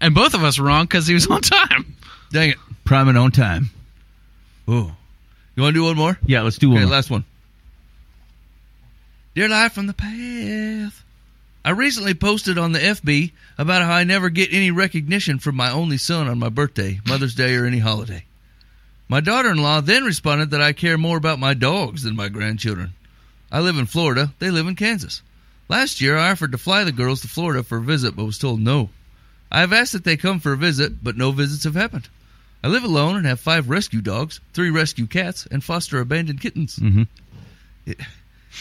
And 0.00 0.12
both 0.12 0.34
of 0.34 0.42
us 0.42 0.58
were 0.58 0.66
wrong 0.66 0.86
because 0.86 1.06
he 1.06 1.14
was 1.14 1.28
on 1.28 1.42
time. 1.42 1.94
Dang 2.32 2.50
it. 2.50 2.56
Prime 2.84 3.08
and 3.08 3.16
on 3.16 3.30
time. 3.30 3.70
Ooh. 4.68 4.90
You 5.54 5.62
want 5.62 5.74
to 5.74 5.80
do 5.80 5.84
one 5.84 5.96
more? 5.96 6.18
Yeah, 6.26 6.42
let's 6.42 6.58
do 6.58 6.70
one. 6.70 6.78
Okay, 6.78 6.86
more. 6.86 6.92
last 6.92 7.08
one. 7.08 7.24
Dear 9.36 9.48
Life 9.48 9.74
from 9.74 9.86
the 9.86 9.94
Path. 9.94 11.04
I 11.64 11.70
recently 11.70 12.14
posted 12.14 12.56
on 12.56 12.72
the 12.72 12.78
FB 12.78 13.32
about 13.58 13.82
how 13.82 13.92
I 13.92 14.04
never 14.04 14.30
get 14.30 14.52
any 14.52 14.70
recognition 14.70 15.38
from 15.38 15.56
my 15.56 15.70
only 15.70 15.98
son 15.98 16.28
on 16.28 16.38
my 16.38 16.48
birthday, 16.48 17.00
Mother's 17.06 17.34
Day, 17.34 17.54
or 17.56 17.66
any 17.66 17.78
holiday. 17.78 18.24
My 19.08 19.20
daughter 19.20 19.50
in 19.50 19.58
law 19.62 19.80
then 19.80 20.04
responded 20.04 20.50
that 20.50 20.62
I 20.62 20.72
care 20.72 20.98
more 20.98 21.16
about 21.16 21.38
my 21.38 21.54
dogs 21.54 22.02
than 22.02 22.16
my 22.16 22.28
grandchildren. 22.28 22.92
I 23.50 23.60
live 23.60 23.78
in 23.78 23.86
Florida, 23.86 24.32
they 24.38 24.50
live 24.50 24.66
in 24.66 24.76
Kansas. 24.76 25.22
Last 25.68 26.00
year, 26.00 26.16
I 26.16 26.30
offered 26.30 26.52
to 26.52 26.58
fly 26.58 26.84
the 26.84 26.92
girls 26.92 27.20
to 27.22 27.28
Florida 27.28 27.62
for 27.62 27.78
a 27.78 27.82
visit, 27.82 28.16
but 28.16 28.24
was 28.24 28.38
told 28.38 28.60
no. 28.60 28.90
I 29.50 29.60
have 29.60 29.72
asked 29.72 29.92
that 29.92 30.04
they 30.04 30.16
come 30.16 30.40
for 30.40 30.52
a 30.52 30.56
visit, 30.58 31.02
but 31.02 31.16
no 31.16 31.32
visits 31.32 31.64
have 31.64 31.74
happened. 31.74 32.08
I 32.62 32.68
live 32.68 32.84
alone 32.84 33.16
and 33.16 33.26
have 33.26 33.40
five 33.40 33.68
rescue 33.70 34.00
dogs, 34.00 34.40
three 34.52 34.70
rescue 34.70 35.06
cats, 35.06 35.46
and 35.50 35.62
foster 35.64 36.00
abandoned 36.00 36.40
kittens. 36.40 36.76
Mhm. 36.76 37.06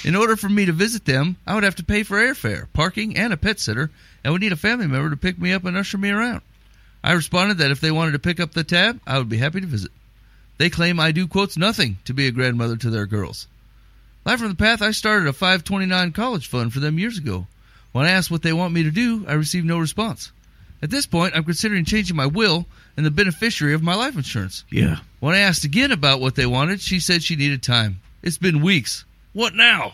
In 0.03 0.15
order 0.15 0.35
for 0.35 0.49
me 0.49 0.65
to 0.65 0.71
visit 0.71 1.05
them, 1.05 1.37
I 1.45 1.55
would 1.55 1.63
have 1.63 1.75
to 1.75 1.83
pay 1.83 2.03
for 2.03 2.17
airfare, 2.17 2.67
parking, 2.73 3.17
and 3.17 3.33
a 3.33 3.37
pet 3.37 3.59
sitter, 3.59 3.89
and 4.23 4.33
would 4.33 4.41
need 4.41 4.51
a 4.51 4.57
family 4.57 4.87
member 4.87 5.09
to 5.09 5.17
pick 5.17 5.39
me 5.39 5.53
up 5.53 5.65
and 5.65 5.77
usher 5.77 5.97
me 5.97 6.09
around. 6.09 6.41
I 7.03 7.13
responded 7.13 7.57
that 7.59 7.71
if 7.71 7.79
they 7.79 7.91
wanted 7.91 8.11
to 8.11 8.19
pick 8.19 8.39
up 8.39 8.53
the 8.53 8.63
tab, 8.63 8.99
I 9.07 9.17
would 9.17 9.29
be 9.29 9.37
happy 9.37 9.61
to 9.61 9.67
visit. 9.67 9.91
They 10.57 10.69
claim 10.69 10.99
I 10.99 11.11
do 11.11 11.27
quotes 11.27 11.57
nothing 11.57 11.97
to 12.05 12.13
be 12.13 12.27
a 12.27 12.31
grandmother 12.31 12.75
to 12.77 12.89
their 12.89 13.05
girls. 13.05 13.47
Life 14.25 14.39
from 14.39 14.49
the 14.49 14.55
Path, 14.55 14.81
I 14.81 14.91
started 14.91 15.27
a 15.27 15.33
529 15.33 16.11
college 16.11 16.47
fund 16.47 16.73
for 16.73 16.79
them 16.79 16.99
years 16.99 17.17
ago. 17.17 17.47
When 17.93 18.05
I 18.05 18.11
asked 18.11 18.29
what 18.29 18.41
they 18.41 18.53
want 18.53 18.73
me 18.73 18.83
to 18.83 18.91
do, 18.91 19.25
I 19.27 19.33
received 19.33 19.65
no 19.65 19.79
response. 19.79 20.31
At 20.81 20.89
this 20.89 21.07
point, 21.07 21.33
I'm 21.35 21.45
considering 21.45 21.85
changing 21.85 22.15
my 22.15 22.25
will 22.25 22.65
and 22.95 23.05
the 23.05 23.11
beneficiary 23.11 23.73
of 23.73 23.81
my 23.81 23.95
life 23.95 24.15
insurance. 24.15 24.63
Yeah. 24.69 24.97
When 25.19 25.33
I 25.33 25.39
asked 25.39 25.63
again 25.63 25.91
about 25.91 26.19
what 26.19 26.35
they 26.35 26.45
wanted, 26.45 26.81
she 26.81 26.99
said 26.99 27.23
she 27.23 27.35
needed 27.35 27.63
time. 27.63 28.01
It's 28.21 28.37
been 28.37 28.61
weeks. 28.61 29.05
What 29.37 29.53
now? 29.53 29.93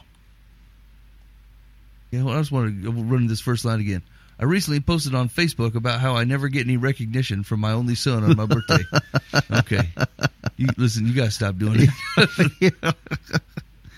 Yeah, 2.12 2.24
well, 2.24 2.36
I 2.36 2.40
just 2.40 2.54
want 2.54 2.82
to 2.82 2.92
run 2.94 3.28
this 3.28 3.42
first 3.42 3.66
line 3.66 3.82
again. 3.82 4.02
I 4.40 4.46
recently 4.46 4.80
posted 4.80 5.14
on 5.14 5.28
Facebook 5.28 5.76
about 5.76 6.00
how 6.00 6.16
I 6.16 6.24
never 6.24 6.48
get 6.48 6.66
any 6.66 6.78
recognition 6.78 7.44
from 7.44 7.60
my 7.60 7.74
only 7.74 7.96
son 7.96 8.24
on 8.24 8.38
my 8.38 8.46
birthday. 8.46 8.86
okay, 9.60 9.90
you, 10.56 10.68
listen, 10.78 11.06
you 11.06 11.14
gotta 11.14 11.30
stop 11.30 11.58
doing 11.58 11.90
it. 12.16 12.74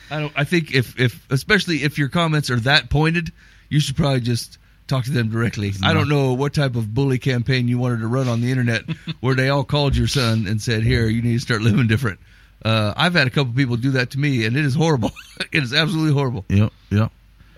I 0.09 0.19
don't. 0.19 0.33
I 0.35 0.45
think 0.45 0.73
if 0.73 0.99
if 0.99 1.23
especially 1.29 1.83
if 1.83 1.99
your 1.99 2.09
comments 2.09 2.49
are 2.49 2.59
that 2.61 2.89
pointed, 2.89 3.31
you 3.69 3.79
should 3.79 3.95
probably 3.95 4.21
just 4.21 4.57
talk 4.87 5.05
to 5.05 5.11
them 5.11 5.29
directly. 5.29 5.73
I 5.83 5.93
don't 5.93 6.09
know 6.09 6.33
what 6.33 6.55
type 6.55 6.75
of 6.75 6.91
bully 6.91 7.19
campaign 7.19 7.67
you 7.67 7.77
wanted 7.77 7.99
to 7.99 8.07
run 8.07 8.27
on 8.27 8.41
the 8.41 8.49
internet 8.49 8.81
where 9.19 9.35
they 9.35 9.49
all 9.49 9.63
called 9.63 9.95
your 9.95 10.07
son 10.07 10.47
and 10.47 10.59
said, 10.59 10.81
"Here, 10.81 11.05
you 11.05 11.21
need 11.21 11.33
to 11.33 11.39
start 11.39 11.61
living 11.61 11.85
different." 11.85 12.19
Uh, 12.65 12.93
I've 12.97 13.13
had 13.13 13.27
a 13.27 13.29
couple 13.29 13.53
people 13.53 13.77
do 13.77 13.91
that 13.91 14.09
to 14.11 14.19
me, 14.19 14.43
and 14.45 14.57
it 14.57 14.65
is 14.65 14.73
horrible. 14.73 15.11
it 15.53 15.63
is 15.63 15.71
absolutely 15.73 16.13
horrible. 16.13 16.43
Yep. 16.49 16.73
Yep. 16.89 17.11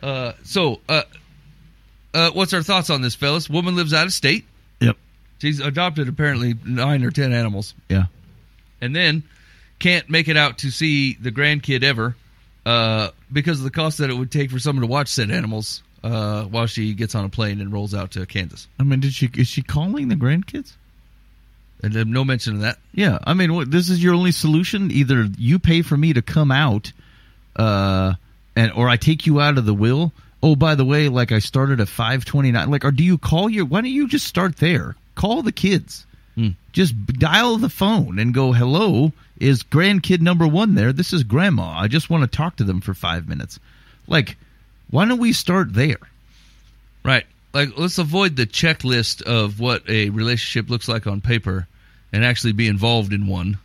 Uh, 0.03 0.33
so, 0.43 0.81
uh, 0.89 1.03
uh, 2.13 2.31
what's 2.31 2.53
our 2.53 2.61
thoughts 2.61 2.89
on 2.89 3.01
this, 3.01 3.15
fellas? 3.15 3.49
Woman 3.49 3.75
lives 3.75 3.93
out 3.93 4.05
of 4.05 4.11
state. 4.13 4.45
Yep. 4.81 4.97
She's 5.39 5.59
adopted 5.61 6.09
apparently 6.09 6.55
nine 6.65 7.03
or 7.03 7.11
ten 7.11 7.31
animals, 7.31 7.73
Yeah. 7.89 8.05
and 8.81 8.95
then 8.95 9.23
can't 9.79 10.09
make 10.09 10.27
it 10.27 10.35
out 10.37 10.57
to 10.59 10.71
see 10.71 11.13
the 11.13 11.31
grandkid 11.31 11.83
ever 11.83 12.15
uh, 12.65 13.09
because 13.31 13.59
of 13.59 13.63
the 13.63 13.71
cost 13.71 13.99
that 13.99 14.09
it 14.09 14.13
would 14.15 14.31
take 14.31 14.51
for 14.51 14.59
someone 14.59 14.81
to 14.81 14.87
watch 14.91 15.07
said 15.07 15.31
animals 15.31 15.83
uh, 16.03 16.43
while 16.43 16.65
she 16.65 16.93
gets 16.93 17.15
on 17.15 17.23
a 17.23 17.29
plane 17.29 17.61
and 17.61 17.71
rolls 17.71 17.93
out 17.93 18.11
to 18.11 18.25
Kansas. 18.25 18.67
I 18.79 18.83
mean, 18.83 18.99
did 18.99 19.13
she 19.13 19.29
is 19.35 19.47
she 19.47 19.61
calling 19.61 20.09
the 20.09 20.15
grandkids? 20.15 20.73
And 21.83 21.93
no 22.11 22.25
mention 22.25 22.55
of 22.55 22.61
that. 22.61 22.79
Yeah, 22.91 23.19
I 23.23 23.33
mean, 23.33 23.53
what, 23.53 23.69
this 23.69 23.89
is 23.89 24.03
your 24.03 24.15
only 24.15 24.31
solution. 24.31 24.89
Either 24.91 25.27
you 25.37 25.59
pay 25.59 25.83
for 25.83 25.95
me 25.95 26.13
to 26.13 26.21
come 26.21 26.51
out, 26.51 26.91
uh, 27.55 28.13
and 28.55 28.71
or 28.71 28.89
I 28.89 28.97
take 28.97 29.27
you 29.27 29.39
out 29.39 29.57
of 29.57 29.65
the 29.65 29.73
will. 29.73 30.11
Oh, 30.41 30.55
by 30.55 30.75
the 30.75 30.85
way, 30.85 31.07
like 31.09 31.31
I 31.31 31.39
started 31.39 31.79
at 31.79 31.87
five 31.87 32.25
twenty 32.25 32.51
nine. 32.51 32.71
Like, 32.71 32.83
or 32.83 32.91
do 32.91 33.03
you 33.03 33.17
call 33.17 33.49
your? 33.49 33.65
Why 33.65 33.81
don't 33.81 33.91
you 33.91 34.07
just 34.07 34.25
start 34.27 34.57
there? 34.57 34.95
Call 35.15 35.43
the 35.43 35.51
kids. 35.51 36.05
Hmm. 36.35 36.49
Just 36.71 36.93
dial 37.05 37.57
the 37.57 37.69
phone 37.69 38.19
and 38.19 38.33
go. 38.33 38.51
Hello, 38.53 39.11
is 39.39 39.63
grandkid 39.63 40.21
number 40.21 40.47
one 40.47 40.75
there? 40.75 40.93
This 40.93 41.13
is 41.13 41.23
grandma. 41.23 41.77
I 41.79 41.87
just 41.87 42.09
want 42.09 42.23
to 42.23 42.37
talk 42.37 42.55
to 42.57 42.63
them 42.63 42.81
for 42.81 42.93
five 42.93 43.27
minutes. 43.27 43.59
Like, 44.07 44.37
Why 44.89 45.05
don't 45.05 45.19
we 45.19 45.33
start 45.33 45.73
there? 45.73 45.99
Right. 47.03 47.25
Like 47.53 47.77
let's 47.77 47.97
avoid 47.97 48.35
the 48.35 48.45
checklist 48.45 49.21
of 49.23 49.59
what 49.59 49.89
a 49.89 50.09
relationship 50.09 50.69
looks 50.69 50.87
like 50.87 51.07
on 51.07 51.21
paper 51.21 51.67
and 52.11 52.23
actually 52.23 52.53
be 52.53 52.67
involved 52.67 53.13
in 53.13 53.27
one. 53.27 53.57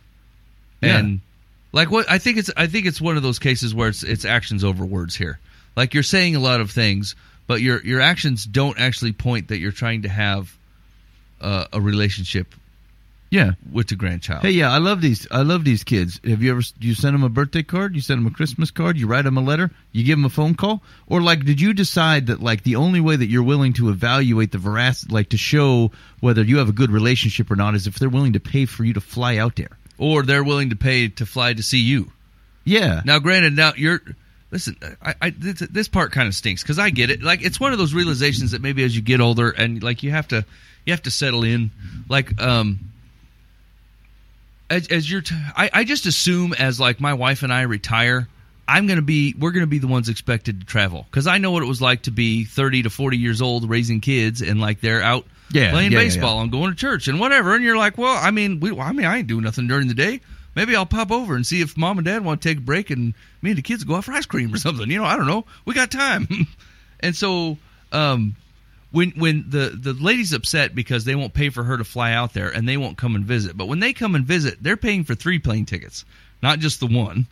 Yeah. 0.81 0.97
And 0.97 1.19
like 1.71 1.91
what 1.91 2.09
I 2.09 2.17
think 2.17 2.37
it's 2.37 2.51
I 2.55 2.67
think 2.67 2.85
it's 2.85 3.01
one 3.01 3.17
of 3.17 3.23
those 3.23 3.39
cases 3.39 3.73
where 3.73 3.89
it's 3.89 4.03
it's 4.03 4.25
actions 4.25 4.63
over 4.63 4.85
words 4.85 5.15
here. 5.15 5.39
Like 5.75 5.93
you're 5.93 6.03
saying 6.03 6.35
a 6.35 6.39
lot 6.39 6.61
of 6.61 6.71
things, 6.71 7.15
but 7.47 7.61
your 7.61 7.83
your 7.83 8.01
actions 8.01 8.45
don't 8.45 8.79
actually 8.79 9.13
point 9.13 9.49
that 9.49 9.57
you're 9.57 9.71
trying 9.71 10.03
to 10.03 10.09
have 10.09 10.55
uh, 11.41 11.65
a 11.73 11.81
relationship 11.81 12.53
Yeah. 13.33 13.53
with 13.71 13.87
the 13.87 13.95
grandchild. 13.95 14.43
Hey, 14.43 14.51
yeah, 14.51 14.71
I 14.71 14.77
love 14.77 15.01
these. 15.01 15.27
I 15.31 15.41
love 15.41 15.63
these 15.65 15.83
kids. 15.83 16.21
Have 16.23 16.43
you 16.43 16.51
ever 16.51 16.61
you 16.79 16.93
send 16.93 17.15
them 17.15 17.23
a 17.23 17.29
birthday 17.29 17.63
card? 17.63 17.95
You 17.95 18.01
send 18.01 18.19
them 18.19 18.31
a 18.31 18.35
Christmas 18.35 18.69
card? 18.69 18.95
You 18.95 19.07
write 19.07 19.23
them 19.23 19.37
a 19.37 19.41
letter? 19.41 19.71
You 19.91 20.03
give 20.03 20.19
them 20.19 20.25
a 20.25 20.29
phone 20.29 20.53
call? 20.53 20.83
Or 21.07 21.19
like, 21.19 21.43
did 21.43 21.59
you 21.59 21.73
decide 21.73 22.27
that 22.27 22.41
like 22.41 22.61
the 22.61 22.75
only 22.75 22.99
way 22.99 23.15
that 23.15 23.25
you're 23.25 23.41
willing 23.41 23.73
to 23.73 23.89
evaluate 23.89 24.51
the 24.51 24.59
veracity, 24.59 25.11
like 25.11 25.29
to 25.29 25.37
show 25.37 25.91
whether 26.19 26.43
you 26.43 26.59
have 26.59 26.69
a 26.69 26.73
good 26.73 26.91
relationship 26.91 27.49
or 27.49 27.55
not, 27.55 27.73
is 27.73 27.87
if 27.87 27.95
they're 27.97 28.07
willing 28.07 28.33
to 28.33 28.39
pay 28.39 28.67
for 28.67 28.83
you 28.83 28.93
to 28.93 29.01
fly 29.01 29.37
out 29.37 29.55
there? 29.55 29.79
Or 29.97 30.21
they're 30.21 30.43
willing 30.43 30.69
to 30.69 30.75
pay 30.75 31.07
to 31.07 31.25
fly 31.25 31.53
to 31.53 31.63
see 31.63 31.79
you. 31.79 32.11
Yeah. 32.65 33.01
Now, 33.03 33.17
granted, 33.17 33.55
now 33.55 33.73
you're 33.75 34.01
listen. 34.51 34.77
I, 35.01 35.15
I 35.19 35.29
this, 35.31 35.59
this 35.59 35.87
part 35.87 36.11
kind 36.11 36.27
of 36.27 36.35
stinks 36.35 36.61
because 36.61 36.77
I 36.77 36.91
get 36.91 37.09
it. 37.09 37.23
Like 37.23 37.41
it's 37.41 37.59
one 37.59 37.71
of 37.73 37.79
those 37.79 37.95
realizations 37.95 38.51
that 38.51 38.61
maybe 38.61 38.83
as 38.83 38.95
you 38.95 39.01
get 39.01 39.21
older 39.21 39.49
and 39.49 39.81
like 39.81 40.03
you 40.03 40.11
have 40.11 40.27
to 40.27 40.45
you 40.85 40.93
have 40.93 41.01
to 41.03 41.11
settle 41.11 41.43
in. 41.43 41.71
Like 42.07 42.39
um, 42.39 42.91
as 44.73 44.87
as 44.87 45.09
you're, 45.09 45.21
t- 45.21 45.35
I 45.55 45.69
I 45.73 45.83
just 45.83 46.05
assume 46.05 46.53
as 46.53 46.79
like 46.79 46.99
my 46.99 47.13
wife 47.13 47.43
and 47.43 47.53
I 47.53 47.61
retire. 47.61 48.27
I'm 48.67 48.87
gonna 48.87 49.01
be. 49.01 49.35
We're 49.37 49.51
gonna 49.51 49.67
be 49.67 49.79
the 49.79 49.87
ones 49.87 50.07
expected 50.07 50.61
to 50.61 50.65
travel 50.65 51.05
because 51.09 51.27
I 51.27 51.37
know 51.37 51.51
what 51.51 51.63
it 51.63 51.67
was 51.67 51.81
like 51.81 52.03
to 52.03 52.11
be 52.11 52.45
30 52.45 52.83
to 52.83 52.89
40 52.89 53.17
years 53.17 53.41
old 53.41 53.69
raising 53.69 53.99
kids 53.99 54.41
and 54.41 54.61
like 54.61 54.79
they're 54.79 55.01
out 55.01 55.25
Yeah, 55.51 55.71
playing 55.71 55.91
yeah, 55.91 55.99
yeah, 55.99 56.05
baseball 56.05 56.39
and 56.41 56.49
going 56.51 56.71
to 56.71 56.77
church 56.77 57.09
and 57.09 57.19
whatever. 57.19 57.55
And 57.55 57.63
you're 57.63 57.77
like, 57.77 57.97
well, 57.97 58.17
I 58.17 58.31
mean, 58.31 58.61
we, 58.61 58.71
I 58.79 58.93
mean, 58.93 59.05
I 59.05 59.17
ain't 59.17 59.27
doing 59.27 59.43
nothing 59.43 59.67
during 59.67 59.89
the 59.89 59.93
day. 59.93 60.21
Maybe 60.55 60.75
I'll 60.77 60.85
pop 60.85 61.11
over 61.11 61.35
and 61.35 61.45
see 61.45 61.59
if 61.61 61.75
mom 61.75 61.97
and 61.97 62.05
dad 62.05 62.23
want 62.23 62.41
to 62.41 62.47
take 62.49 62.59
a 62.59 62.61
break 62.61 62.89
and 62.89 63.13
me 63.41 63.49
and 63.51 63.57
the 63.57 63.61
kids 63.63 63.83
go 63.83 63.95
out 63.95 64.05
for 64.05 64.13
ice 64.13 64.25
cream 64.25 64.53
or 64.53 64.57
something. 64.57 64.89
You 64.89 64.99
know, 64.99 65.05
I 65.05 65.17
don't 65.17 65.27
know. 65.27 65.45
We 65.65 65.73
got 65.73 65.91
time. 65.91 66.27
and 67.01 67.13
so, 67.15 67.57
um, 67.91 68.35
when 68.93 69.09
when 69.11 69.45
the 69.49 69.69
the 69.69 69.93
lady's 69.93 70.33
upset 70.33 70.75
because 70.75 71.03
they 71.03 71.15
won't 71.15 71.33
pay 71.33 71.49
for 71.49 71.63
her 71.63 71.77
to 71.77 71.83
fly 71.83 72.13
out 72.13 72.33
there 72.33 72.49
and 72.49 72.69
they 72.69 72.77
won't 72.77 72.95
come 72.95 73.15
and 73.15 73.25
visit, 73.25 73.57
but 73.57 73.65
when 73.65 73.79
they 73.79 73.91
come 73.91 74.13
and 74.13 74.23
visit, 74.23 74.61
they're 74.61 74.77
paying 74.77 75.03
for 75.03 75.15
three 75.15 75.39
plane 75.39 75.65
tickets, 75.65 76.05
not 76.43 76.59
just 76.59 76.79
the 76.79 76.85
one, 76.85 77.25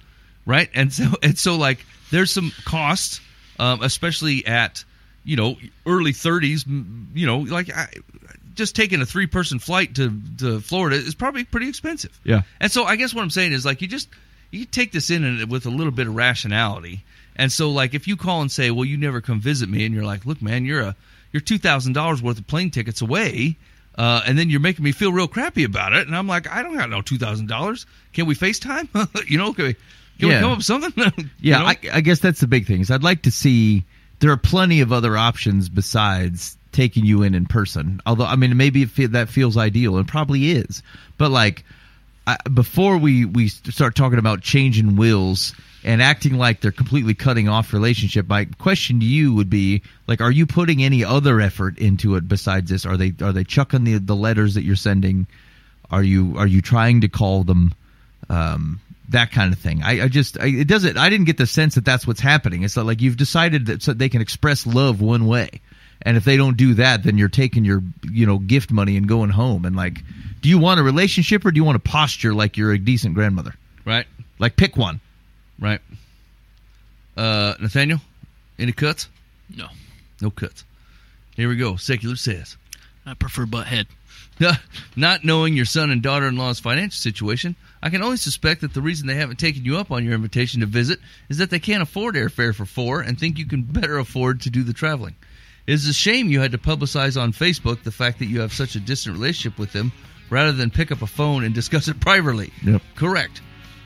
right? 0.48 0.72
And 0.74 0.92
so 0.92 1.06
and 1.24 1.38
so 1.38 1.56
like 1.58 1.86
there's 2.10 2.32
some 2.32 2.52
cost, 2.66 3.22
um, 3.60 3.84
especially 3.84 4.44
at 4.48 4.84
you 5.24 5.36
know 5.36 5.56
early 5.86 6.14
30s. 6.14 6.66
You 7.14 7.28
know, 7.28 7.38
like 7.38 7.72
I, 7.72 7.90
just 8.56 8.76
taking 8.76 9.00
a 9.00 9.06
three 9.06 9.28
person 9.28 9.60
flight 9.60 9.94
to 9.96 10.20
to 10.40 10.62
Florida 10.62 10.96
is 10.96 11.14
probably 11.14 11.44
pretty 11.44 11.70
expensive. 11.70 12.20
Yeah. 12.24 12.42
And 12.60 12.72
so 12.72 12.86
I 12.86 12.96
guess 12.96 13.14
what 13.14 13.22
I'm 13.22 13.30
saying 13.30 13.54
is 13.54 13.66
like 13.66 13.84
you 13.84 13.88
just 13.88 14.10
you 14.50 14.66
take 14.66 14.94
this 14.94 15.12
in 15.12 15.24
and 15.24 15.52
with 15.52 15.68
a 15.68 15.70
little 15.70 15.94
bit 15.94 16.08
of 16.08 16.16
rationality. 16.16 17.04
And 17.36 17.52
so 17.52 17.70
like 17.70 17.94
if 17.94 18.08
you 18.08 18.18
call 18.18 18.42
and 18.42 18.52
say, 18.52 18.72
"Well, 18.72 18.84
you 18.84 18.98
never 18.98 19.22
come 19.22 19.40
visit 19.40 19.70
me," 19.70 19.86
and 19.86 19.94
you're 19.94 20.04
like, 20.04 20.26
"Look, 20.26 20.42
man, 20.42 20.66
you're 20.66 20.82
a 20.82 20.96
you're 21.32 21.42
two 21.42 21.58
thousand 21.58 21.94
dollars 21.94 22.22
worth 22.22 22.40
of 22.40 22.48
plane 22.48 22.72
tickets 22.72 23.02
away," 23.02 23.58
uh, 23.96 24.22
and 24.26 24.38
then 24.38 24.50
you're 24.50 24.60
making 24.60 24.84
me 24.84 24.92
feel 24.92 25.12
real 25.12 25.28
crappy 25.28 25.64
about 25.64 25.94
it, 25.94 26.08
and 26.08 26.16
I'm 26.16 26.28
like, 26.28 26.50
"I 26.50 26.64
don't 26.64 26.78
have 26.78 26.90
no 26.90 27.02
two 27.02 27.18
thousand 27.18 27.48
dollars. 27.48 27.86
Can 28.14 28.26
we 28.26 28.36
FaceTime? 28.36 28.90
you 29.30 29.38
know, 29.38 29.54
can 29.54 29.66
we, 29.66 29.76
can 30.20 30.30
we 30.30 30.36
come 30.36 30.52
up 30.52 30.58
with 30.58 30.66
something?" 30.66 31.30
Yeah, 31.40 31.60
know? 31.60 31.66
I, 31.66 31.78
I 31.94 32.02
guess 32.02 32.20
that's 32.20 32.40
the 32.40 32.48
big 32.48 32.66
thing. 32.66 32.82
Is 32.82 32.92
I'd 32.92 33.04
like 33.04 33.24
to 33.24 33.32
see 33.32 33.86
there 34.20 34.32
are 34.32 34.38
plenty 34.38 34.82
of 34.82 34.92
other 34.92 35.18
options 35.18 35.70
besides 35.70 36.58
taking 36.72 37.06
you 37.06 37.24
in 37.24 37.36
in 37.36 37.46
person. 37.46 38.02
Although 38.06 38.26
I 38.26 38.36
mean, 38.36 38.56
maybe 38.58 38.86
fe- 38.86 39.08
that 39.08 39.30
feels 39.30 39.58
ideal, 39.58 39.98
and 39.98 40.08
probably 40.08 40.52
is. 40.52 40.84
But 41.18 41.32
like 41.32 41.64
I, 42.28 42.38
before 42.54 42.98
we 42.98 43.26
we 43.26 43.48
start 43.48 43.96
talking 43.96 44.20
about 44.20 44.42
changing 44.42 44.96
wills 44.96 45.54
and 45.84 46.02
acting 46.02 46.38
like 46.38 46.62
they're 46.62 46.72
completely 46.72 47.14
cutting 47.14 47.50
off 47.50 47.74
relationship, 47.74 48.28
my 48.28 48.46
question 48.60 49.00
to 49.00 49.06
you 49.06 49.34
would 49.34 49.50
be 49.50 49.82
like, 50.08 50.22
are 50.22 50.32
you 50.32 50.46
putting 50.46 50.84
any 50.84 51.04
other 51.04 51.42
effort 51.42 51.78
into 51.78 52.16
it 52.16 52.28
besides 52.28 52.70
this? 52.70 52.86
Are 52.86 52.98
they 52.98 53.14
are 53.22 53.34
they 53.34 53.44
chucking 53.44 53.84
the 53.84 53.98
the 53.98 54.16
letters 54.16 54.56
that 54.56 54.64
you're 54.64 54.76
sending? 54.76 55.28
Are 55.90 56.04
you 56.04 56.38
are 56.38 56.48
you 56.48 56.62
trying 56.62 57.02
to 57.02 57.10
call 57.10 57.44
them? 57.44 57.74
um, 58.32 58.80
that 59.10 59.32
kind 59.32 59.52
of 59.52 59.60
thing. 59.60 59.84
I, 59.84 60.04
I 60.04 60.08
just 60.08 60.40
I, 60.40 60.48
it 60.48 60.68
doesn't. 60.68 60.98
I 60.98 61.10
didn't 61.10 61.26
get 61.26 61.38
the 61.38 61.46
sense 61.46 61.76
that 61.76 61.86
that's 61.86 62.08
what's 62.08 62.22
happening. 62.22 62.64
It's 62.64 62.78
like 62.78 63.02
you've 63.02 63.18
decided 63.18 63.66
that 63.68 63.84
so 63.84 63.94
they 63.94 64.10
can 64.10 64.22
express 64.22 64.66
love 64.66 65.02
one 65.02 65.28
way, 65.28 65.50
and 66.02 66.16
if 66.18 66.24
they 66.24 66.38
don't 66.38 66.56
do 66.56 66.76
that, 66.76 67.04
then 67.04 67.18
you're 67.18 67.30
taking 67.30 67.66
your 67.66 67.84
you 68.10 68.26
know 68.26 68.38
gift 68.38 68.72
money 68.72 68.96
and 68.98 69.08
going 69.08 69.30
home. 69.30 69.66
And 69.66 69.76
like, 69.76 70.02
do 70.42 70.50
you 70.50 70.58
want 70.58 70.80
a 70.80 70.84
relationship 70.84 71.46
or 71.46 71.52
do 71.52 71.58
you 71.58 71.66
want 71.66 71.84
to 71.84 71.90
posture 71.90 72.34
like 72.34 72.56
you're 72.58 72.72
a 72.72 72.80
decent 72.80 73.14
grandmother? 73.14 73.54
right, 73.84 74.06
Like, 74.40 74.56
pick 74.56 74.78
one. 74.78 75.02
Right. 75.62 75.80
Uh, 77.16 77.54
Nathaniel, 77.60 78.00
any 78.60 78.72
cuts? 78.72 79.08
No, 79.56 79.68
No 80.22 80.32
cuts. 80.32 80.64
Here 81.36 81.48
we 81.48 81.56
go. 81.56 81.76
Secular 81.78 82.16
says. 82.16 82.58
I 83.06 83.14
prefer 83.14 83.46
butthead. 83.46 83.88
Not 84.96 85.24
knowing 85.24 85.54
your 85.56 85.66
son 85.66 85.92
and 85.92 86.02
daughter 86.02 86.28
in 86.28 86.36
law's 86.36 86.60
financial 86.60 86.98
situation, 86.98 87.56
I 87.82 87.90
can 87.90 88.02
only 88.04 88.18
suspect 88.18 88.62
that 88.62 88.74
the 88.74 88.82
reason 88.82 89.08
they 89.08 89.16
haven't 89.16 89.40
taken 89.40 89.66
you 89.66 89.78
up 89.78 89.92
on 89.92 90.04
your 90.04 90.14
invitation 90.14 90.62
to 90.62 90.66
visit 90.68 91.00
is 91.30 91.38
that 91.38 91.50
they 91.50 91.60
can't 91.60 91.84
afford 91.84 92.16
airfare 92.16 92.54
for 92.56 92.66
four 92.66 93.02
and 93.02 93.20
think 93.20 93.38
you 93.38 93.46
can 93.46 93.64
better 93.64 93.98
afford 93.98 94.42
to 94.42 94.50
do 94.50 94.64
the 94.64 94.74
traveling. 94.74 95.16
It 95.68 95.74
is 95.74 95.88
a 95.88 95.94
shame 95.94 96.30
you 96.30 96.40
had 96.42 96.52
to 96.54 96.58
publicize 96.58 97.22
on 97.22 97.34
Facebook 97.34 97.84
the 97.84 97.92
fact 97.92 98.20
that 98.20 98.26
you 98.26 98.42
have 98.42 98.54
such 98.54 98.76
a 98.76 98.80
distant 98.80 99.16
relationship 99.16 99.60
with 99.60 99.74
them 99.74 99.92
rather 100.30 100.52
than 100.52 100.72
pick 100.72 100.92
up 100.92 101.02
a 101.02 101.08
phone 101.08 101.44
and 101.44 101.54
discuss 101.54 101.88
it 101.88 102.00
privately. 102.00 102.52
Yep. 102.64 102.82
Correct. 102.96 103.42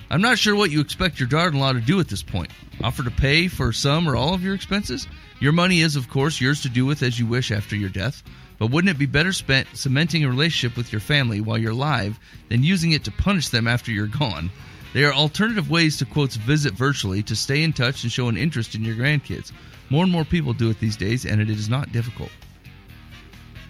I'm 0.09 0.21
not 0.21 0.37
sure 0.37 0.55
what 0.55 0.71
you 0.71 0.81
expect 0.81 1.19
your 1.19 1.27
daughter 1.27 1.49
in 1.49 1.59
law 1.59 1.73
to 1.73 1.81
do 1.81 1.99
at 1.99 2.07
this 2.07 2.23
point. 2.23 2.51
Offer 2.83 3.03
to 3.03 3.11
pay 3.11 3.47
for 3.47 3.73
some 3.73 4.07
or 4.07 4.15
all 4.15 4.33
of 4.33 4.43
your 4.43 4.53
expenses? 4.53 5.07
Your 5.39 5.51
money 5.51 5.81
is, 5.81 5.95
of 5.95 6.09
course, 6.09 6.39
yours 6.39 6.61
to 6.61 6.69
do 6.69 6.85
with 6.85 7.01
as 7.01 7.19
you 7.19 7.25
wish 7.25 7.51
after 7.51 7.75
your 7.75 7.89
death. 7.89 8.23
But 8.57 8.71
wouldn't 8.71 8.95
it 8.95 8.99
be 8.99 9.05
better 9.05 9.33
spent 9.33 9.67
cementing 9.73 10.23
a 10.23 10.29
relationship 10.29 10.77
with 10.77 10.91
your 10.91 11.01
family 11.01 11.41
while 11.41 11.57
you're 11.57 11.71
alive 11.71 12.19
than 12.49 12.63
using 12.63 12.91
it 12.91 13.03
to 13.05 13.11
punish 13.11 13.49
them 13.49 13.67
after 13.67 13.91
you're 13.91 14.07
gone? 14.07 14.51
There 14.93 15.09
are 15.09 15.13
alternative 15.13 15.69
ways 15.69 15.97
to 15.97 16.05
quotes 16.05 16.37
visit 16.37 16.73
virtually 16.73 17.21
to 17.23 17.35
stay 17.35 17.63
in 17.63 17.73
touch 17.73 18.03
and 18.03 18.11
show 18.11 18.29
an 18.29 18.37
interest 18.37 18.75
in 18.75 18.83
your 18.83 18.95
grandkids. 18.95 19.51
More 19.89 20.03
and 20.03 20.11
more 20.11 20.23
people 20.23 20.53
do 20.53 20.69
it 20.69 20.79
these 20.79 20.95
days, 20.95 21.25
and 21.25 21.41
it 21.41 21.49
is 21.49 21.67
not 21.67 21.91
difficult. 21.91 22.31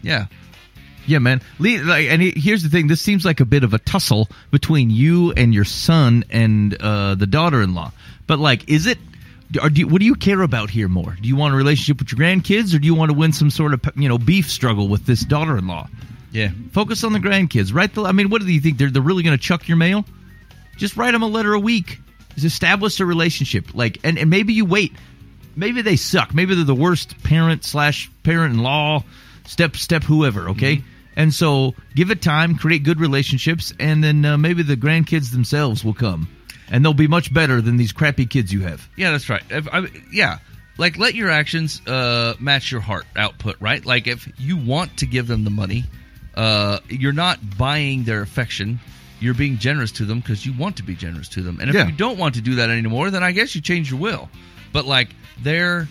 Yeah, 0.04 0.28
Yeah, 1.08 1.20
man. 1.20 1.42
Le- 1.60 1.84
like, 1.84 2.08
and 2.08 2.22
he- 2.22 2.34
here's 2.36 2.64
the 2.64 2.70
thing: 2.70 2.88
this 2.88 3.02
seems 3.02 3.26
like 3.26 3.40
a 3.40 3.46
bit 3.46 3.64
of 3.64 3.74
a 3.74 3.80
tussle 3.80 4.28
between 4.52 4.90
you 4.90 5.32
and 5.34 5.54
your 5.54 5.66
son 5.66 6.24
and 6.30 6.76
uh, 6.82 7.16
the 7.16 7.28
daughter-in-law. 7.28 7.92
But 8.28 8.40
like, 8.40 8.70
is 8.70 8.88
it? 8.88 8.98
Or 9.62 9.70
do 9.70 9.82
you, 9.82 9.88
what 9.88 10.00
do 10.00 10.06
you 10.06 10.16
care 10.16 10.42
about 10.42 10.72
here 10.72 10.88
more? 10.88 11.16
Do 11.22 11.28
you 11.28 11.36
want 11.36 11.54
a 11.54 11.58
relationship 11.58 12.00
with 12.00 12.12
your 12.12 12.20
grandkids, 12.20 12.74
or 12.76 12.80
do 12.80 12.88
you 12.88 12.96
want 12.96 13.12
to 13.12 13.18
win 13.18 13.32
some 13.32 13.52
sort 13.52 13.74
of 13.74 13.82
you 13.96 14.10
know 14.10 14.18
beef 14.18 14.50
struggle 14.50 14.88
with 14.88 15.06
this 15.06 15.24
daughter-in-law? 15.24 15.88
yeah. 16.32 16.50
Focus 16.72 17.04
on 17.04 17.14
the 17.14 17.20
grandkids. 17.20 17.74
Write 17.74 17.94
the. 17.94 18.04
I 18.04 18.12
mean, 18.12 18.30
what 18.30 18.42
do 18.42 18.52
you 18.52 18.60
think? 18.60 18.78
They're 18.78 18.90
they're 18.90 19.02
really 19.02 19.24
going 19.24 19.38
to 19.38 19.42
chuck 19.44 19.68
your 19.68 19.78
mail? 19.78 20.04
Just 20.78 20.98
write 20.98 21.12
them 21.12 21.22
a 21.22 21.28
letter 21.28 21.54
a 21.54 21.60
week. 21.60 22.00
Just 22.34 22.46
establish 22.46 23.00
a 23.00 23.06
relationship. 23.06 23.74
Like, 23.74 24.00
and, 24.04 24.18
and 24.18 24.30
maybe 24.30 24.54
you 24.54 24.66
wait. 24.66 24.92
Maybe 25.56 25.82
they 25.82 25.96
suck. 25.96 26.34
Maybe 26.34 26.54
they're 26.56 26.66
the 26.66 26.76
worst 26.76 27.24
parent 27.24 27.64
slash 27.64 28.12
parent-in-law, 28.24 29.04
step 29.46 29.78
step 29.78 30.04
whoever. 30.04 30.50
Okay. 30.50 30.84
And 31.16 31.34
so 31.34 31.74
give 31.96 32.12
it 32.12 32.22
time, 32.22 32.56
create 32.56 32.84
good 32.84 33.00
relationships, 33.00 33.74
and 33.80 34.04
then 34.04 34.26
uh, 34.26 34.38
maybe 34.38 34.64
the 34.64 34.76
grandkids 34.78 35.32
themselves 35.32 35.84
will 35.84 35.94
come, 35.94 36.28
and 36.70 36.84
they'll 36.84 36.94
be 36.94 37.08
much 37.08 37.34
better 37.34 37.62
than 37.62 37.78
these 37.78 37.92
crappy 37.94 38.26
kids 38.26 38.52
you 38.52 38.62
have. 38.62 38.88
Yeah, 38.98 39.12
that's 39.12 39.30
right. 39.30 39.44
If, 39.50 39.68
I, 39.72 39.88
yeah, 40.12 40.40
like 40.78 40.98
let 40.98 41.16
your 41.16 41.30
actions 41.30 41.82
uh, 41.88 42.34
match 42.40 42.72
your 42.72 42.82
heart 42.82 43.06
output, 43.16 43.56
right? 43.62 43.86
Like 43.86 44.08
if 44.08 44.28
you 44.38 44.58
want 44.58 44.98
to 44.98 45.06
give 45.06 45.28
them 45.28 45.44
the 45.46 45.50
money, 45.52 45.86
uh, 46.36 46.80
you're 46.90 47.14
not 47.14 47.40
buying 47.58 48.04
their 48.04 48.22
affection. 48.22 48.80
You're 49.22 49.34
being 49.34 49.58
generous 49.58 49.94
to 49.94 50.06
them 50.06 50.20
because 50.20 50.46
you 50.46 50.52
want 50.58 50.76
to 50.78 50.84
be 50.84 50.96
generous 50.96 51.30
to 51.30 51.42
them. 51.42 51.60
And 51.62 51.70
if 51.70 51.76
Yeah. 51.76 51.86
you 51.88 51.94
don't 51.94 52.18
want 52.20 52.36
to 52.36 52.42
do 52.42 52.56
that 52.56 52.70
anymore, 52.70 53.10
then 53.10 53.24
I 53.24 53.32
guess 53.32 53.56
you 53.56 53.62
change 53.62 53.90
your 53.90 54.00
will. 54.02 54.30
But 54.74 54.86
like 54.86 55.08
their 55.42 55.88